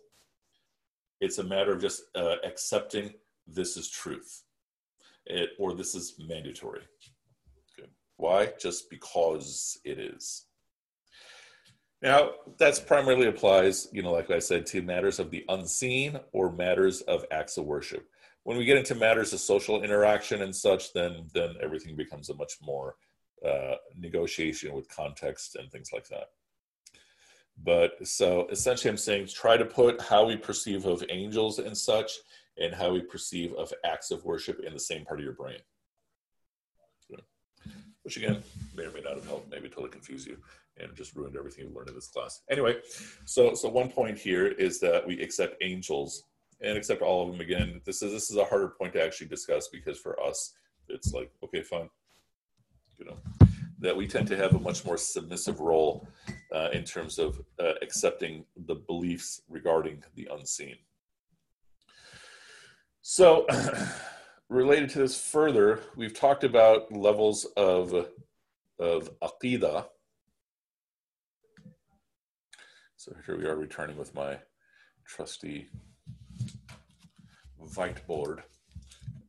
it's 1.20 1.38
a 1.38 1.44
matter 1.44 1.72
of 1.72 1.80
just 1.80 2.02
uh, 2.14 2.36
accepting 2.44 3.12
this 3.46 3.76
is 3.76 3.90
truth, 3.90 4.44
it, 5.26 5.50
or 5.58 5.74
this 5.74 5.94
is 5.94 6.14
mandatory. 6.26 6.82
Good. 7.76 7.90
Why? 8.16 8.52
Just 8.58 8.88
because 8.88 9.78
it 9.84 9.98
is. 9.98 10.46
Now, 12.02 12.32
that's 12.58 12.78
primarily 12.78 13.26
applies, 13.26 13.88
you 13.92 14.02
know, 14.02 14.12
like 14.12 14.30
I 14.30 14.38
said, 14.38 14.66
to 14.66 14.82
matters 14.82 15.18
of 15.18 15.30
the 15.30 15.44
unseen 15.48 16.20
or 16.32 16.52
matters 16.52 17.00
of 17.02 17.24
acts 17.30 17.56
of 17.56 17.64
worship 17.64 18.06
when 18.46 18.56
we 18.56 18.64
get 18.64 18.76
into 18.76 18.94
matters 18.94 19.32
of 19.32 19.40
social 19.40 19.82
interaction 19.82 20.42
and 20.42 20.54
such, 20.54 20.92
then 20.92 21.26
then 21.34 21.56
everything 21.60 21.96
becomes 21.96 22.30
a 22.30 22.34
much 22.34 22.52
more 22.62 22.94
uh, 23.44 23.74
negotiation 23.98 24.72
with 24.72 24.88
context 24.88 25.56
and 25.56 25.68
things 25.72 25.90
like 25.92 26.06
that. 26.06 26.28
But 27.64 28.06
so 28.06 28.46
essentially, 28.48 28.88
I'm 28.88 28.98
saying 28.98 29.26
try 29.26 29.56
to 29.56 29.64
put 29.64 30.00
how 30.00 30.26
we 30.26 30.36
perceive 30.36 30.86
of 30.86 31.02
angels 31.10 31.58
and 31.58 31.76
such, 31.76 32.12
and 32.56 32.72
how 32.72 32.92
we 32.92 33.00
perceive 33.00 33.52
of 33.54 33.72
acts 33.84 34.12
of 34.12 34.24
worship 34.24 34.60
in 34.60 34.72
the 34.72 34.78
same 34.78 35.04
part 35.04 35.18
of 35.18 35.24
your 35.24 35.34
brain. 35.34 35.58
Which 38.02 38.16
again 38.16 38.44
may 38.76 38.84
or 38.84 38.92
may 38.92 39.00
not 39.00 39.16
have 39.16 39.26
helped, 39.26 39.50
maybe 39.50 39.68
totally 39.68 39.90
confuse 39.90 40.24
you 40.24 40.36
and 40.76 40.94
just 40.94 41.16
ruined 41.16 41.36
everything 41.36 41.64
you 41.64 41.74
learned 41.74 41.88
in 41.88 41.96
this 41.96 42.06
class. 42.06 42.42
Anyway, 42.48 42.76
so 43.24 43.54
so 43.54 43.68
one 43.68 43.90
point 43.90 44.16
here 44.16 44.46
is 44.46 44.78
that 44.78 45.04
we 45.04 45.20
accept 45.20 45.56
angels 45.62 46.22
and 46.60 46.76
accept 46.76 47.02
all 47.02 47.26
of 47.26 47.32
them 47.32 47.40
again. 47.40 47.80
This 47.84 48.02
is 48.02 48.12
this 48.12 48.30
is 48.30 48.36
a 48.36 48.44
harder 48.44 48.68
point 48.68 48.92
to 48.94 49.02
actually 49.02 49.28
discuss 49.28 49.68
because 49.68 49.98
for 49.98 50.20
us, 50.22 50.54
it's 50.88 51.12
like 51.12 51.30
okay, 51.44 51.62
fine, 51.62 51.90
you 52.98 53.06
know, 53.06 53.16
that 53.78 53.96
we 53.96 54.06
tend 54.06 54.28
to 54.28 54.36
have 54.36 54.54
a 54.54 54.58
much 54.58 54.84
more 54.84 54.96
submissive 54.96 55.60
role 55.60 56.08
uh, 56.54 56.68
in 56.72 56.84
terms 56.84 57.18
of 57.18 57.40
uh, 57.60 57.72
accepting 57.82 58.44
the 58.66 58.74
beliefs 58.74 59.42
regarding 59.48 60.02
the 60.14 60.28
unseen. 60.32 60.76
So, 63.02 63.46
related 64.48 64.90
to 64.90 64.98
this 64.98 65.20
further, 65.20 65.80
we've 65.96 66.14
talked 66.14 66.44
about 66.44 66.90
levels 66.92 67.44
of 67.56 68.08
of 68.78 69.10
aqidah. 69.20 69.86
So 72.96 73.14
here 73.24 73.36
we 73.36 73.44
are 73.44 73.56
returning 73.56 73.96
with 73.96 74.14
my 74.14 74.38
trusty 75.04 75.68
whiteboard. 77.60 78.40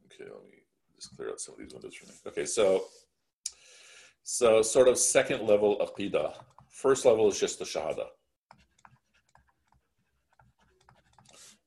Okay, 0.05 0.29
let 0.29 0.45
me 0.45 0.63
just 0.95 1.15
clear 1.15 1.29
out 1.29 1.39
some 1.39 1.55
of 1.55 1.59
these 1.59 1.73
windows 1.73 1.95
for 1.95 2.07
me. 2.07 2.13
Okay, 2.27 2.45
so 2.45 2.85
so 4.23 4.61
sort 4.61 4.87
of 4.87 4.97
second 4.97 5.47
level 5.47 5.79
of 5.79 5.95
aqidah. 5.95 6.33
First 6.69 7.05
level 7.05 7.27
is 7.29 7.39
just 7.39 7.59
the 7.59 7.65
shahada. 7.65 8.07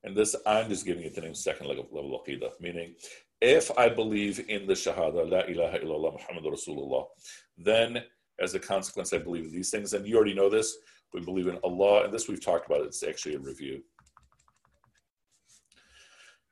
And 0.05 0.17
this, 0.17 0.35
I'm 0.47 0.69
just 0.69 0.87
giving 0.87 1.05
it 1.05 1.15
the 1.15 1.21
name 1.23 1.35
second 1.35 1.67
level, 1.69 1.89
level 1.91 2.23
aqidah, 2.27 2.53
meaning 2.61 2.95
if 3.41 3.71
I 3.79 3.89
believe 3.89 4.45
in 4.49 4.67
the 4.67 4.75
shahada, 4.75 5.31
la 5.31 5.41
ilaha 5.41 5.79
illallah 5.79 6.13
Muhammad 6.13 6.45
Rasulullah, 6.45 7.07
then 7.57 8.03
as 8.41 8.55
a 8.55 8.61
consequence, 8.61 9.13
I 9.13 9.19
believe 9.19 9.51
these 9.51 9.71
things. 9.71 9.93
And 9.93 10.07
you 10.07 10.17
already 10.17 10.35
know 10.35 10.51
this. 10.51 10.77
We 11.13 11.21
believe 11.21 11.49
in 11.49 11.59
Allah, 11.65 12.05
and 12.05 12.13
this 12.13 12.29
we've 12.29 12.45
talked 12.45 12.67
about. 12.67 12.83
It's 12.83 13.03
actually 13.03 13.35
a 13.35 13.39
review 13.39 13.83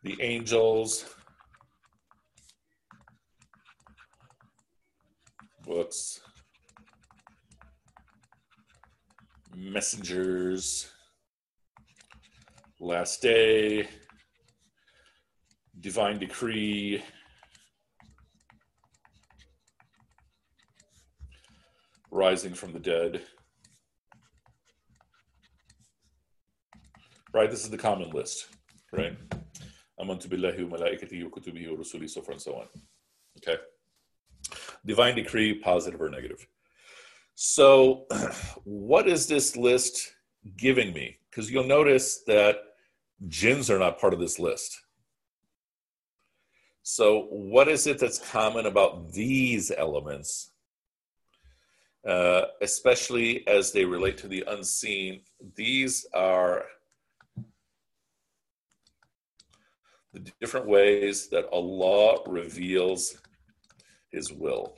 the 0.03 0.17
angels, 0.21 1.05
books, 5.65 6.21
messengers, 9.57 10.91
last 12.81 13.21
day, 13.21 13.89
divine 15.81 16.19
decree, 16.19 17.03
rising 22.11 22.55
from 22.55 22.73
the 22.73 22.79
dead. 22.79 23.21
Right, 27.35 27.51
this 27.51 27.65
is 27.65 27.71
the 27.71 27.77
common 27.77 28.11
list, 28.11 28.47
right? 28.93 29.17
Amantu 30.01 30.29
billahi 30.29 30.63
wa 30.65 30.79
malaikatihi 30.79 31.25
wa 31.25 31.31
kutubihi 31.31 31.69
wa 31.69 31.77
rusuli, 31.77 32.09
so 32.09 32.21
forth 32.21 32.37
and 32.37 32.43
so 32.43 32.55
on. 32.55 32.69
Okay. 33.39 33.57
Divine 34.85 35.15
decree, 35.15 35.59
positive 35.59 36.01
or 36.01 36.09
negative. 36.09 36.47
So, 37.35 38.07
what 38.65 39.09
is 39.09 39.27
this 39.27 39.57
list 39.57 40.15
giving 40.57 40.93
me? 40.93 41.19
Because 41.31 41.51
you'll 41.51 41.65
notice 41.65 42.23
that 42.27 42.57
jinns 43.27 43.71
are 43.71 43.79
not 43.79 44.01
part 44.01 44.15
of 44.15 44.21
this 44.21 44.39
list. 44.39 44.79
So, 46.83 47.27
what 47.31 47.69
is 47.69 47.87
it 47.87 47.99
that's 47.99 48.19
common 48.19 48.67
about 48.67 49.13
these 49.13 49.71
elements, 49.71 50.53
uh, 52.07 52.43
especially 52.63 53.47
as 53.47 53.73
they 53.73 53.85
relate 53.85 54.17
to 54.19 54.29
the 54.29 54.45
unseen? 54.49 55.21
These 55.55 56.07
are 56.15 56.65
the 60.25 60.33
different 60.41 60.67
ways 60.67 61.29
that 61.29 61.49
Allah 61.53 62.19
reveals 62.27 63.19
His 64.11 64.33
will. 64.33 64.77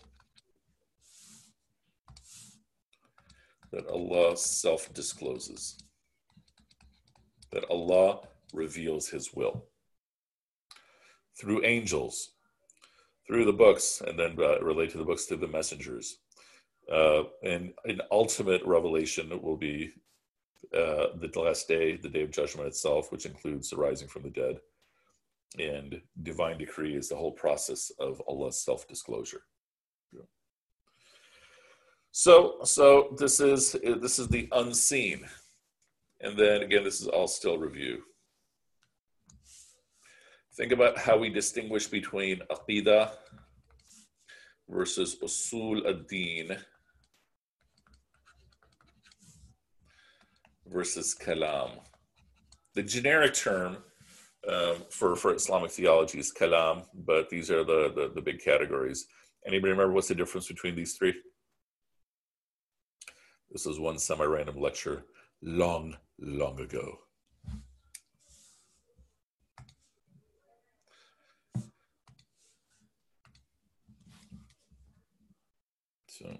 That 3.72 3.86
Allah 3.86 4.36
self 4.36 4.92
discloses. 4.92 5.78
That 7.52 7.64
Allah 7.70 8.20
reveals 8.52 9.08
His 9.08 9.32
will. 9.34 9.64
Through 11.38 11.64
angels, 11.64 12.32
through 13.26 13.46
the 13.46 13.52
books, 13.52 14.02
and 14.06 14.18
then 14.18 14.36
uh, 14.38 14.60
relate 14.60 14.90
to 14.90 14.98
the 14.98 15.04
books 15.04 15.24
through 15.24 15.38
the 15.38 15.48
messengers. 15.48 16.18
Uh, 16.92 17.22
and 17.44 17.72
an 17.84 18.00
ultimate 18.10 18.62
revelation 18.64 19.30
will 19.40 19.56
be 19.56 19.90
uh, 20.74 21.06
the 21.14 21.30
last 21.36 21.68
day, 21.68 21.96
the 21.96 22.08
day 22.08 22.22
of 22.22 22.30
judgment 22.30 22.66
itself, 22.66 23.10
which 23.12 23.24
includes 23.24 23.70
the 23.70 23.76
rising 23.76 24.08
from 24.08 24.22
the 24.22 24.30
dead 24.30 24.56
and 25.58 26.00
divine 26.22 26.58
decree 26.58 26.96
is 26.96 27.08
the 27.08 27.16
whole 27.16 27.32
process 27.32 27.90
of 27.98 28.22
Allah's 28.28 28.62
self-disclosure. 28.64 29.42
So, 32.12 32.58
so 32.64 33.14
this 33.18 33.38
is 33.38 33.76
this 34.00 34.18
is 34.18 34.26
the 34.28 34.48
unseen, 34.50 35.24
and 36.20 36.36
then 36.36 36.62
again, 36.62 36.82
this 36.82 37.00
is 37.00 37.06
all 37.06 37.28
still 37.28 37.56
review. 37.56 38.02
think 40.56 40.72
about 40.72 40.98
how 40.98 41.16
we 41.16 41.30
distinguish 41.30 41.86
between 41.86 42.40
aqidah 42.50 43.12
versus 44.68 45.16
usul 45.22 45.88
ad-din 45.88 46.56
versus 50.66 51.14
kalam. 51.14 51.78
The 52.74 52.82
generic 52.82 53.34
term 53.34 53.78
um, 54.48 54.76
for, 54.90 55.16
for 55.16 55.34
Islamic 55.34 55.70
theology 55.70 56.18
is 56.18 56.32
kalam, 56.32 56.84
but 56.94 57.28
these 57.28 57.50
are 57.50 57.64
the, 57.64 57.92
the, 57.94 58.12
the 58.14 58.22
big 58.22 58.42
categories. 58.42 59.06
Anybody 59.46 59.72
remember 59.72 59.92
what's 59.92 60.08
the 60.08 60.14
difference 60.14 60.48
between 60.48 60.74
these 60.74 60.94
three? 60.94 61.14
This 63.50 63.66
was 63.66 63.78
one 63.80 63.98
semi 63.98 64.24
random 64.24 64.60
lecture 64.60 65.04
long, 65.42 65.96
long 66.18 66.60
ago. 66.60 66.98
So. 76.06 76.38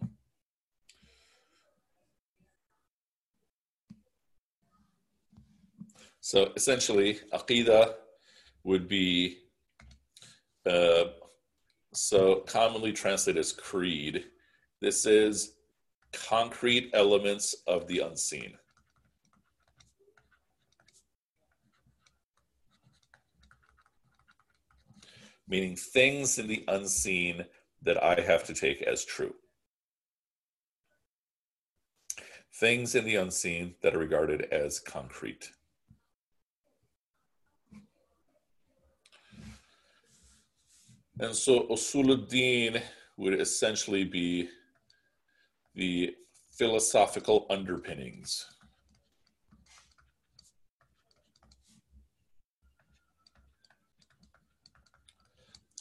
So 6.31 6.53
essentially, 6.55 7.19
aqidah 7.35 7.95
would 8.63 8.87
be 8.87 9.39
uh, 10.65 11.07
so 11.93 12.45
commonly 12.47 12.93
translated 12.93 13.41
as 13.41 13.51
creed. 13.51 14.27
This 14.81 15.07
is 15.07 15.55
concrete 16.13 16.93
elements 16.95 17.57
of 17.67 17.89
the 17.89 17.99
unseen. 17.99 18.55
Meaning 25.49 25.75
things 25.75 26.39
in 26.39 26.47
the 26.47 26.65
unseen 26.69 27.45
that 27.83 28.01
I 28.01 28.21
have 28.21 28.45
to 28.45 28.55
take 28.55 28.83
as 28.83 29.05
true. 29.05 29.35
Things 32.55 32.95
in 32.95 33.05
the 33.05 33.17
unseen 33.17 33.75
that 33.83 33.97
are 33.97 33.99
regarded 33.99 34.43
as 34.53 34.79
concrete. 34.79 35.51
And 41.21 41.37
so 41.37 41.67
Usuluddin 41.69 42.81
would 43.19 43.39
essentially 43.39 44.05
be 44.05 44.49
the 45.75 46.15
philosophical 46.53 47.47
underpinnings. 47.51 48.47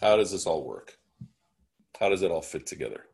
How 0.01 0.17
does 0.17 0.31
this 0.31 0.45
all 0.45 0.65
work? 0.65 0.97
How 1.97 2.09
does 2.09 2.21
it 2.21 2.31
all 2.31 2.41
fit 2.41 2.65
together? 2.65 3.05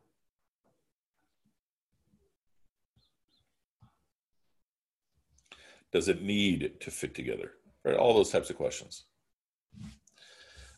Does 5.92 6.08
it 6.08 6.22
need 6.22 6.80
to 6.80 6.90
fit 6.90 7.14
together? 7.14 7.52
Right? 7.84 7.96
All 7.96 8.14
those 8.14 8.30
types 8.30 8.50
of 8.50 8.56
questions. 8.56 9.05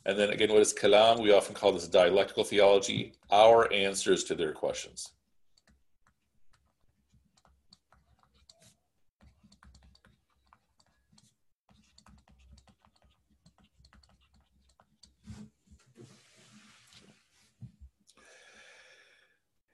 And 0.07 0.19
then 0.19 0.31
again, 0.31 0.51
what 0.51 0.63
is 0.63 0.73
kalam? 0.73 1.21
We 1.23 1.33
often 1.33 1.55
call 1.55 1.73
this 1.73 1.87
dialectical 1.89 2.45
theology, 2.45 3.13
our 3.31 3.71
answers 3.73 4.25
to 4.25 4.35
their 4.35 4.53
questions. 4.53 5.13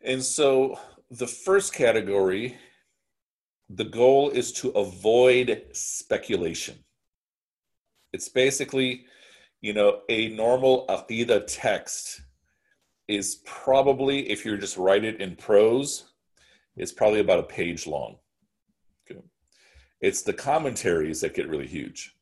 And 0.04 0.22
so 0.22 0.78
the 1.10 1.26
first 1.26 1.72
category, 1.72 2.58
the 3.70 3.84
goal 3.84 4.30
is 4.30 4.52
to 4.52 4.68
avoid 4.70 5.62
speculation. 5.72 6.84
It's 8.12 8.28
basically 8.28 9.06
you 9.64 9.72
know, 9.72 10.02
a 10.10 10.28
normal 10.28 10.84
Aqidah 10.90 11.44
text 11.46 12.20
is 13.08 13.36
probably, 13.46 14.30
if 14.30 14.44
you're 14.44 14.58
just 14.58 14.76
write 14.76 15.06
it 15.06 15.22
in 15.22 15.36
prose, 15.36 16.12
is 16.76 16.92
probably 16.92 17.20
about 17.20 17.38
a 17.38 17.44
page 17.44 17.86
long. 17.86 18.18
Okay. 19.10 19.22
It's 20.02 20.20
the 20.20 20.34
commentaries 20.34 21.22
that 21.22 21.32
get 21.32 21.48
really 21.48 21.66
huge. 21.66 22.14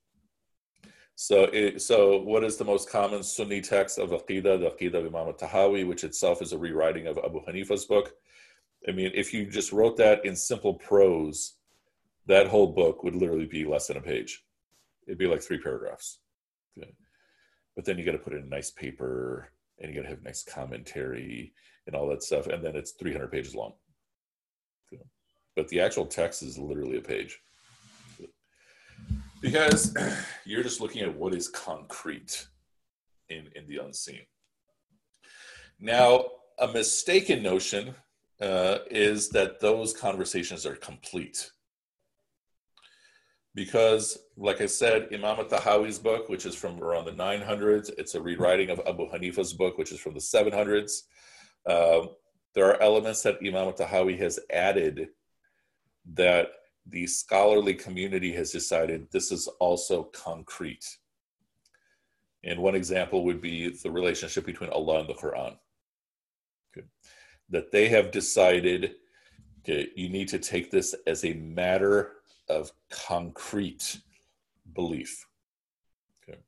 So, 1.17 1.49
it, 1.53 1.83
so 1.83 2.23
what 2.23 2.45
is 2.45 2.59
the 2.59 2.65
most 2.65 2.89
common 2.89 3.25
Sunni 3.25 3.61
text 3.61 3.99
of 3.99 4.11
Aqidah? 4.11 4.61
The 4.61 4.71
Aqidah 4.71 5.05
of 5.05 5.13
Imam 5.13 5.35
Tahawi, 5.35 5.85
which 5.85 6.05
itself 6.05 6.43
is 6.43 6.53
a 6.53 6.59
rewriting 6.59 7.09
of 7.09 7.19
Abu 7.19 7.45
Hanifa's 7.45 7.87
book. 7.87 8.13
I 8.89 8.93
mean, 8.93 9.11
if 9.15 9.35
you 9.35 9.47
just 9.47 9.73
wrote 9.73 9.97
that 9.97 10.25
in 10.25 10.37
simple 10.37 10.75
prose, 10.75 11.57
that 12.27 12.47
whole 12.47 12.69
book 12.69 13.03
would 13.03 13.17
literally 13.17 13.47
be 13.47 13.65
less 13.65 13.89
than 13.89 13.97
a 13.97 14.01
page. 14.01 14.45
It'd 15.09 15.19
be 15.19 15.27
like 15.27 15.43
three 15.43 15.59
paragraphs. 15.59 16.21
Okay 16.79 16.93
but 17.75 17.85
then 17.85 17.99
you 17.99 18.05
got 18.05 18.13
to 18.13 18.19
put 18.19 18.35
in 18.35 18.49
nice 18.49 18.71
paper 18.71 19.49
and 19.79 19.91
you 19.91 19.97
got 19.97 20.03
to 20.03 20.15
have 20.15 20.23
nice 20.23 20.43
commentary 20.43 21.53
and 21.87 21.97
all 21.97 22.09
that 22.09 22.23
stuff 22.23 22.47
and 22.47 22.65
then 22.65 22.77
it's 22.77 22.93
300 22.93 23.31
pages 23.31 23.55
long. 23.55 23.73
But 25.55 25.69
the 25.69 25.81
actual 25.81 26.07
text 26.07 26.43
is 26.43 26.59
literally 26.59 26.97
a 26.97 27.03
page. 27.03 27.39
Because 29.41 29.95
you're 30.47 30.63
just 30.63 30.81
looking 30.81 31.03
at 31.03 31.15
what 31.15 31.35
is 31.35 31.49
concrete 31.49 32.47
in 33.29 33.49
in 33.55 33.67
the 33.69 33.79
unseen. 33.79 34.23
Now 35.79 36.27
a 36.59 36.69
mistaken 36.69 37.43
notion 37.43 37.95
uh, 38.41 38.79
is 38.91 39.29
that 39.31 39.61
those 39.61 39.93
conversations 39.93 40.65
are 40.65 40.77
complete 40.77 41.51
because, 43.55 44.19
like 44.37 44.61
I 44.61 44.67
said, 44.67 45.09
Imam 45.13 45.37
Tahawi's 45.37 45.99
book, 45.99 46.29
which 46.29 46.47
is 46.47 46.55
from 46.55 46.83
around 46.83 47.05
the 47.05 47.13
900s, 47.13 47.91
it's 47.99 48.15
a 48.15 48.21
rewriting 48.21 48.71
of 48.71 48.81
Abu 48.87 49.11
Hanifa's 49.11 49.53
book, 49.53 49.77
which 49.77 49.93
is 49.93 50.01
from 50.01 50.15
the 50.15 50.21
700s. 50.21 51.03
Uh, 51.67 52.07
there 52.55 52.67
are 52.67 52.81
elements 52.83 53.23
that 53.23 53.39
Imam 53.45 53.73
Tahawi 53.73 54.19
has 54.19 54.39
added 54.51 55.09
that 56.15 56.49
the 56.87 57.07
scholarly 57.07 57.75
community 57.75 58.33
has 58.33 58.51
decided 58.51 59.07
this 59.11 59.31
is 59.31 59.47
also 59.61 60.05
concrete. 60.05 60.99
And 62.45 62.59
one 62.59 62.75
example 62.75 63.25
would 63.25 63.41
be 63.41 63.71
the 63.71 63.91
relationship 63.91 64.45
between 64.45 64.71
Allah 64.71 65.01
and 65.01 65.09
the 65.09 65.15
Quran. 65.15 65.57
Okay. 66.77 66.87
That 67.51 67.71
they 67.71 67.89
have 67.89 68.11
decided 68.11 68.95
okay, 69.61 69.89
you 69.95 70.09
need 70.09 70.29
to 70.29 70.39
take 70.39 70.71
this 70.71 70.95
as 71.07 71.25
a 71.25 71.35
matter 71.35 72.15
of 72.49 72.73
concrete 72.91 74.01
belief 74.75 75.27
okay? 76.23 76.39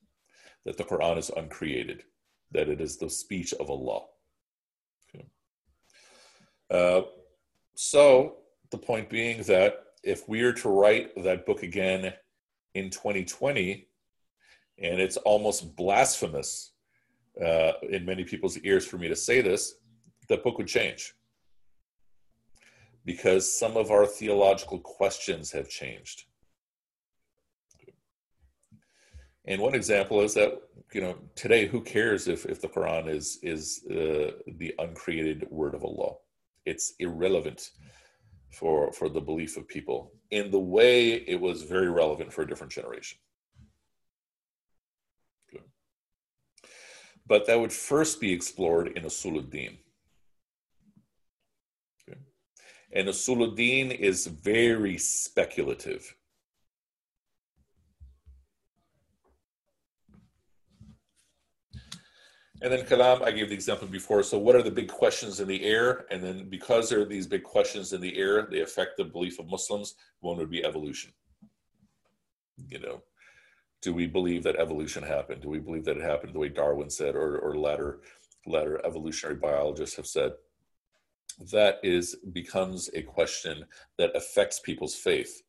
that 0.65 0.77
the 0.77 0.85
Quran 0.85 1.19
is 1.19 1.31
uncreated, 1.37 2.05
that 2.53 2.69
it 2.69 2.81
is 2.81 2.97
the 2.97 3.11
speech 3.11 3.53
of 3.55 3.71
Allah. 3.71 4.03
Uh, 6.71 7.03
so, 7.75 8.39
the 8.71 8.79
point 8.79 9.11
being 9.11 9.43
that 9.45 9.85
if 10.03 10.29
we 10.29 10.43
are 10.43 10.53
to 10.53 10.69
write 10.69 11.11
that 11.23 11.47
book 11.47 11.63
again 11.63 12.13
in 12.75 12.91
2020, 12.91 13.87
and 14.79 15.01
it's 15.01 15.17
almost 15.19 15.77
blasphemous 15.77 16.73
uh, 17.41 17.73
in 17.91 18.05
many 18.05 18.25
people's 18.25 18.59
ears 18.59 18.87
for 18.87 18.99
me 18.99 19.09
to 19.09 19.17
say 19.17 19.41
this, 19.41 19.75
that 20.29 20.43
book 20.43 20.59
would 20.59 20.67
change 20.67 21.15
because 23.05 23.59
some 23.59 23.77
of 23.77 23.91
our 23.91 24.07
theological 24.07 24.79
questions 24.79 25.51
have 25.53 25.69
changed. 25.69 26.25
And 29.47 29.61
one 29.61 29.75
example 29.75 30.23
is 30.23 30.35
that 30.35 30.59
you 30.93 31.03
know 31.03 31.17
today, 31.35 31.67
who 31.67 31.81
cares 31.81 32.29
if 32.29 32.47
if 32.47 32.61
the 32.61 32.69
Quran 32.69 33.09
is 33.09 33.39
is 33.43 33.85
uh, 33.91 34.31
the 34.59 34.75
uncreated 34.79 35.47
word 35.51 35.75
of 35.75 35.85
Allah? 35.85 36.15
It's 36.65 36.95
irrelevant 36.99 37.71
for 38.51 38.91
for 38.93 39.09
the 39.11 39.21
belief 39.21 39.57
of 39.59 39.69
people 39.69 40.13
in 40.31 40.51
the 40.51 40.59
way 40.59 41.13
it 41.13 41.39
was 41.41 41.63
very 41.63 41.91
relevant 41.91 42.33
for 42.33 42.43
a 42.43 42.47
different 42.47 42.73
generation. 42.73 43.19
But 47.27 47.47
that 47.47 47.59
would 47.59 47.73
first 47.73 48.21
be 48.21 48.33
explored 48.33 48.89
in 48.89 49.05
Usuluddin. 49.05 49.79
And 52.95 53.09
Usuluddin 53.09 53.91
is 53.99 54.27
very 54.27 54.99
speculative. 54.99 56.15
And 62.63 62.73
then 62.73 62.87
Kalam, 62.87 63.23
I 63.23 63.31
gave 63.33 63.49
the 63.49 63.55
example 63.55 63.89
before. 63.89 64.23
So, 64.23 64.39
what 64.39 64.57
are 64.57 64.63
the 64.63 64.71
big 64.71 64.89
questions 64.89 65.41
in 65.41 65.49
the 65.49 65.65
air? 65.65 66.07
And 66.11 66.23
then, 66.23 66.49
because 66.49 66.89
there 66.89 67.01
are 67.01 67.05
these 67.05 67.27
big 67.27 67.43
questions 67.43 67.93
in 67.93 68.01
the 68.01 68.17
air, 68.17 68.47
they 68.51 68.61
affect 68.61 68.97
the 68.97 69.05
belief 69.05 69.39
of 69.39 69.49
Muslims. 69.51 69.97
One 70.21 70.39
would 70.39 70.51
be 70.51 70.65
evolution. 70.65 71.13
You 72.69 72.79
know, 72.79 73.03
Do 73.83 73.93
we 73.93 74.07
believe 74.07 74.45
that 74.45 74.57
evolution 74.57 75.03
happened? 75.03 75.43
Do 75.43 75.51
we 75.51 75.59
believe 75.59 75.85
that 75.85 75.99
it 75.99 76.03
happened 76.03 76.33
the 76.35 76.39
way 76.39 76.49
Darwin 76.49 76.89
said, 76.89 77.17
or 77.17 77.39
or 77.39 77.59
latter 77.59 78.01
latter 78.47 78.81
evolutionary 78.87 79.37
biologists 79.37 79.97
have 79.97 80.07
said? 80.07 80.33
That 81.51 81.79
is 81.83 82.17
becomes 82.33 82.91
a 82.95 83.03
question 83.03 83.65
that 83.99 84.17
affects 84.17 84.61
people's 84.61 84.95
faith, 84.95 85.43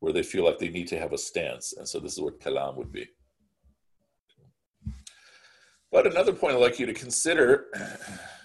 where 0.00 0.12
they 0.12 0.22
feel 0.22 0.44
like 0.44 0.58
they 0.58 0.68
need 0.68 0.88
to 0.88 0.98
have 0.98 1.12
a 1.12 1.18
stance, 1.18 1.74
and 1.76 1.88
so 1.88 1.98
this 1.98 2.12
is 2.12 2.20
what 2.20 2.40
kalam 2.40 2.76
would 2.76 2.92
be. 2.92 3.08
But 5.90 6.06
another 6.06 6.32
point 6.32 6.54
I'd 6.54 6.60
like 6.60 6.78
you 6.78 6.86
to 6.86 6.94
consider 6.94 7.66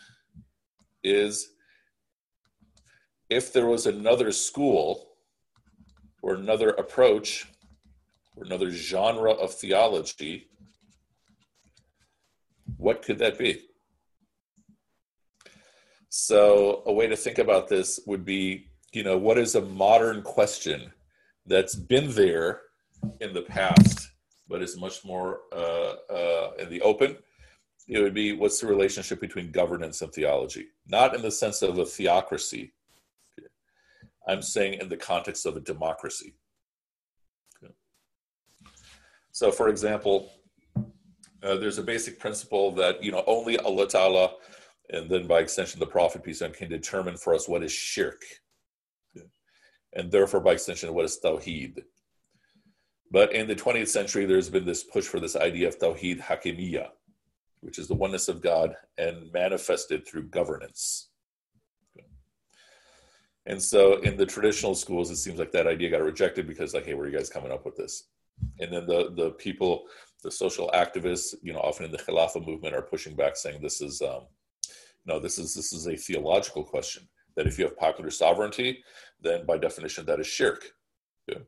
is 1.04 1.54
if 3.30 3.54
there 3.54 3.68
was 3.68 3.86
another 3.86 4.32
school 4.32 5.10
or 6.22 6.36
another 6.36 6.70
approach 6.72 7.48
or 8.36 8.44
another 8.44 8.70
genre 8.70 9.32
of 9.32 9.54
theology, 9.54 10.50
what 12.78 13.02
could 13.02 13.20
that 13.20 13.38
be? 13.38 13.67
So, 16.10 16.84
a 16.86 16.94
way 16.94 17.08
to 17.08 17.16
think 17.16 17.38
about 17.38 17.68
this 17.68 18.00
would 18.06 18.24
be 18.24 18.70
you 18.94 19.04
know, 19.04 19.18
what 19.18 19.38
is 19.38 19.56
a 19.56 19.62
modern 19.62 20.22
question 20.22 20.92
that's 21.46 21.76
been 21.76 22.12
there 22.12 22.62
in 23.22 23.34
the 23.34 23.42
past, 23.42 24.10
but 24.48 24.62
is 24.62 24.80
much 24.80 25.04
more 25.06 25.42
uh, 25.54 25.94
uh, 26.12 26.52
in 26.60 26.70
the 26.70 26.82
open? 26.82 27.18
It 27.88 28.00
would 28.00 28.14
be 28.14 28.34
what's 28.34 28.60
the 28.60 28.68
relationship 28.68 29.22
between 29.22 29.52
governance 29.52 30.02
and 30.02 30.12
theology? 30.12 30.68
Not 30.88 31.16
in 31.16 31.22
the 31.22 31.32
sense 31.32 31.62
of 31.62 31.78
a 31.78 31.86
theocracy, 31.86 32.74
I'm 34.28 34.42
saying 34.42 34.80
in 34.82 34.90
the 34.90 34.98
context 34.98 35.46
of 35.46 35.56
a 35.56 35.62
democracy. 35.62 36.34
So, 39.32 39.52
for 39.52 39.70
example, 39.70 40.32
uh, 41.44 41.56
there's 41.58 41.78
a 41.78 41.84
basic 41.84 42.20
principle 42.20 42.72
that 42.72 43.04
you 43.04 43.12
know 43.12 43.24
only 43.28 43.58
Allah 43.60 43.88
Ta'ala, 43.88 44.32
and 44.90 45.10
then 45.10 45.28
by 45.28 45.40
extension 45.40 45.80
the 45.80 45.86
Prophet 45.86 46.24
peace 46.24 46.42
and 46.42 46.54
can 46.54 46.70
determine 46.70 47.18
for 47.18 47.34
us 47.34 47.48
what 47.48 47.64
is 47.64 47.72
shirk, 47.72 48.24
and 49.94 50.12
therefore 50.12 50.40
by 50.40 50.54
extension 50.54 50.94
what 50.94 51.06
is 51.06 51.20
tawheed. 51.24 51.84
But 53.12 53.34
in 53.34 53.48
the 53.48 53.56
20th 53.56 53.88
century, 53.88 54.26
there's 54.26 54.50
been 54.50 54.66
this 54.66 54.84
push 54.84 55.06
for 55.06 55.20
this 55.20 55.36
idea 55.36 55.68
of 55.68 55.80
tawheed 55.80 56.22
hakimiyya, 56.22 56.90
which 57.62 57.80
is 57.80 57.88
the 57.88 57.96
oneness 57.96 58.28
of 58.28 58.42
God 58.42 58.76
and 58.98 59.32
manifested 59.32 60.08
through 60.08 60.24
governance. 60.24 61.10
And 63.46 63.64
so 63.64 64.02
in 64.02 64.18
the 64.18 64.26
traditional 64.26 64.76
schools, 64.76 65.10
it 65.10 65.16
seems 65.16 65.40
like 65.40 65.54
that 65.54 65.68
idea 65.68 65.90
got 65.90 66.02
rejected 66.02 66.48
because 66.48 66.74
like, 66.74 66.86
hey, 66.86 66.94
where 66.94 67.06
are 67.06 67.10
you 67.10 67.18
guys 67.18 67.30
coming 67.30 67.52
up 67.52 67.66
with 67.66 67.78
this? 67.78 68.10
And 68.60 68.72
then 68.72 68.86
the 68.86 69.14
the 69.16 69.32
people, 69.32 69.86
the 70.22 70.30
social 70.30 70.70
activists, 70.74 71.34
you 71.42 71.54
know, 71.54 71.60
often 71.60 71.86
in 71.86 71.92
the 71.92 71.98
Khilafah 71.98 72.46
movement 72.46 72.76
are 72.76 72.82
pushing 72.82 73.16
back 73.16 73.38
saying 73.38 73.62
this 73.62 73.82
is 73.82 74.02
um, 74.02 74.26
no, 75.08 75.20
this 75.20 75.40
is 75.40 75.54
this 75.54 75.74
is 75.74 75.88
a 75.88 75.96
theological 75.96 76.64
question. 76.64 77.08
That 77.36 77.48
if 77.48 77.58
you 77.58 77.66
have 77.66 77.78
popular 77.78 78.12
sovereignty, 78.12 78.84
then 79.22 79.46
by 79.46 79.58
definition 79.58 80.06
that 80.06 80.20
is 80.20 80.28
shirk. 80.28 80.72
Yeah. 81.28 81.40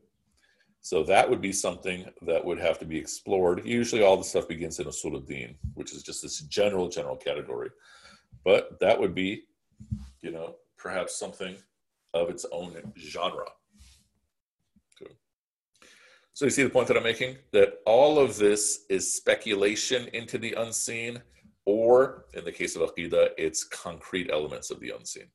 So 0.80 1.02
that 1.04 1.28
would 1.28 1.42
be 1.42 1.52
something 1.52 2.06
that 2.22 2.44
would 2.44 2.58
have 2.58 2.78
to 2.78 2.86
be 2.86 2.96
explored. 2.96 3.66
Usually 3.66 4.02
all 4.02 4.16
the 4.16 4.24
stuff 4.24 4.48
begins 4.48 4.78
in 4.78 4.86
Usul 4.86 5.14
al-Din, 5.14 5.56
which 5.74 5.92
is 5.92 6.02
just 6.02 6.22
this 6.22 6.40
general, 6.40 6.88
general 6.88 7.16
category. 7.16 7.70
But 8.44 8.80
that 8.80 8.98
would 8.98 9.14
be, 9.14 9.42
you 10.22 10.30
know, 10.30 10.56
perhaps 10.78 11.18
something 11.18 11.56
of 12.14 12.30
its 12.30 12.46
own 12.50 12.74
genre. 12.98 13.46
So 16.32 16.46
you 16.46 16.50
see 16.50 16.62
the 16.62 16.70
point 16.70 16.88
that 16.88 16.96
I'm 16.96 17.02
making? 17.02 17.36
That 17.52 17.80
all 17.84 18.18
of 18.18 18.38
this 18.38 18.86
is 18.88 19.14
speculation 19.14 20.08
into 20.14 20.38
the 20.38 20.54
unseen, 20.54 21.20
or 21.70 22.24
in 22.34 22.44
the 22.44 22.52
case 22.52 22.76
of 22.76 22.82
Aqidah, 22.82 23.30
it's 23.38 23.64
concrete 23.64 24.30
elements 24.30 24.70
of 24.70 24.80
the 24.80 24.90
unseen. 24.90 25.28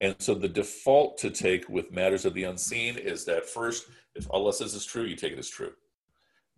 And 0.00 0.14
so 0.18 0.34
the 0.34 0.48
default 0.48 1.18
to 1.18 1.30
take 1.30 1.68
with 1.68 1.92
matters 1.92 2.24
of 2.24 2.34
the 2.34 2.44
unseen 2.44 2.96
is 2.96 3.24
that 3.24 3.46
first, 3.46 3.86
if 4.14 4.26
Allah 4.30 4.52
says 4.52 4.74
it's 4.74 4.84
true, 4.84 5.02
you 5.02 5.16
take 5.16 5.32
it 5.32 5.38
as 5.38 5.48
true. 5.48 5.72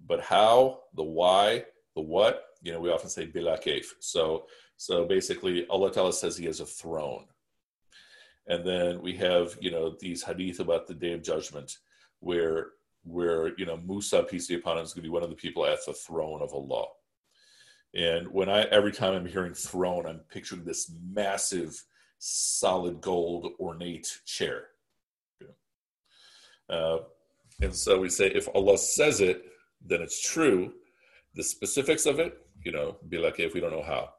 But 0.07 0.21
how, 0.21 0.81
the 0.95 1.03
why, 1.03 1.65
the 1.95 2.03
what, 2.03 2.45
you 2.63 2.73
know, 2.73 2.81
we 2.81 2.91
often 2.91 3.09
say 3.09 3.27
bila. 3.27 3.59
So 4.01 4.47
so 4.77 5.05
basically, 5.05 5.67
Allah 5.69 5.93
Ta'ala 5.93 6.13
says 6.13 6.39
He 6.39 6.47
has 6.47 6.61
a 6.61 6.65
throne. 6.65 7.27
And 8.47 8.67
then 8.67 9.03
we 9.03 9.15
have, 9.17 9.57
you 9.61 9.71
know, 9.71 9.95
these 10.01 10.23
hadith 10.23 10.59
about 10.59 10.87
the 10.87 10.95
day 10.95 11.13
of 11.13 11.23
judgment 11.23 11.77
where 12.21 12.69
where 13.05 13.57
you 13.59 13.67
know 13.67 13.79
Musa, 13.79 14.23
peace 14.23 14.49
be 14.49 14.55
upon 14.55 14.79
him, 14.79 14.85
is 14.85 14.93
going 14.93 15.03
to 15.03 15.09
be 15.09 15.13
one 15.13 15.23
of 15.23 15.31
the 15.31 15.37
people 15.37 15.67
at 15.67 15.79
the 15.87 15.93
throne 15.93 16.43
of 16.43 16.53
Allah. 16.53 16.87
And 17.95 18.29
when 18.29 18.49
I 18.49 18.63
every 18.65 18.93
time 18.93 19.15
I'm 19.15 19.27
hearing 19.27 19.55
throne, 19.55 20.07
I'm 20.07 20.21
picturing 20.31 20.65
this 20.65 20.93
massive, 21.11 21.83
solid 22.19 23.01
gold, 23.01 23.53
ornate 23.59 24.21
chair. 24.27 24.67
Uh, 26.69 26.99
and 27.61 27.75
so 27.75 27.99
we 27.99 28.09
say, 28.09 28.29
if 28.29 28.49
Allah 28.55 28.79
says 28.79 29.21
it, 29.21 29.45
then 29.85 30.01
it's 30.01 30.23
true. 30.23 30.73
The 31.35 31.43
specifics 31.43 32.07
of 32.07 32.21
it, 32.21 32.39
you 32.65 32.73
know, 32.73 32.97
be 33.09 33.19
like 33.19 33.41
if 33.41 33.55
we 33.55 33.61
don't 33.61 33.73
know 33.73 33.83
how. 33.83 34.11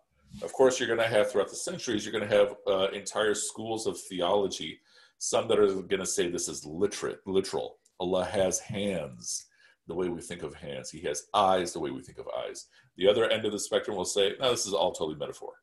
Of 0.44 0.54
course, 0.54 0.80
you're 0.80 0.88
going 0.88 1.00
to 1.00 1.08
have 1.08 1.32
throughout 1.32 1.50
the 1.50 1.56
centuries, 1.56 2.06
you're 2.06 2.14
going 2.14 2.30
to 2.30 2.36
have 2.36 2.56
uh, 2.68 2.88
entire 2.94 3.34
schools 3.34 3.88
of 3.88 4.00
theology. 4.00 4.80
Some 5.18 5.48
that 5.48 5.60
are 5.60 5.68
going 5.68 6.00
to 6.00 6.06
say 6.06 6.30
this 6.30 6.48
is 6.48 6.66
literate, 6.66 7.20
literal. 7.26 7.78
Allah 8.02 8.26
has 8.26 8.60
hands, 8.60 9.46
the 9.88 9.94
way 9.94 10.10
we 10.10 10.22
think 10.22 10.42
of 10.42 10.56
hands. 10.56 10.90
He 10.90 11.02
has 11.02 11.28
eyes, 11.36 11.72
the 11.72 11.80
way 11.80 11.92
we 11.92 12.02
think 12.02 12.18
of 12.18 12.28
eyes. 12.44 12.66
The 12.98 13.08
other 13.08 13.30
end 13.30 13.46
of 13.46 13.52
the 13.52 13.60
spectrum 13.60 13.96
will 13.96 14.06
say, 14.06 14.34
no, 14.40 14.50
this 14.50 14.66
is 14.66 14.74
all 14.74 14.92
totally 14.92 15.18
metaphor. 15.18 15.54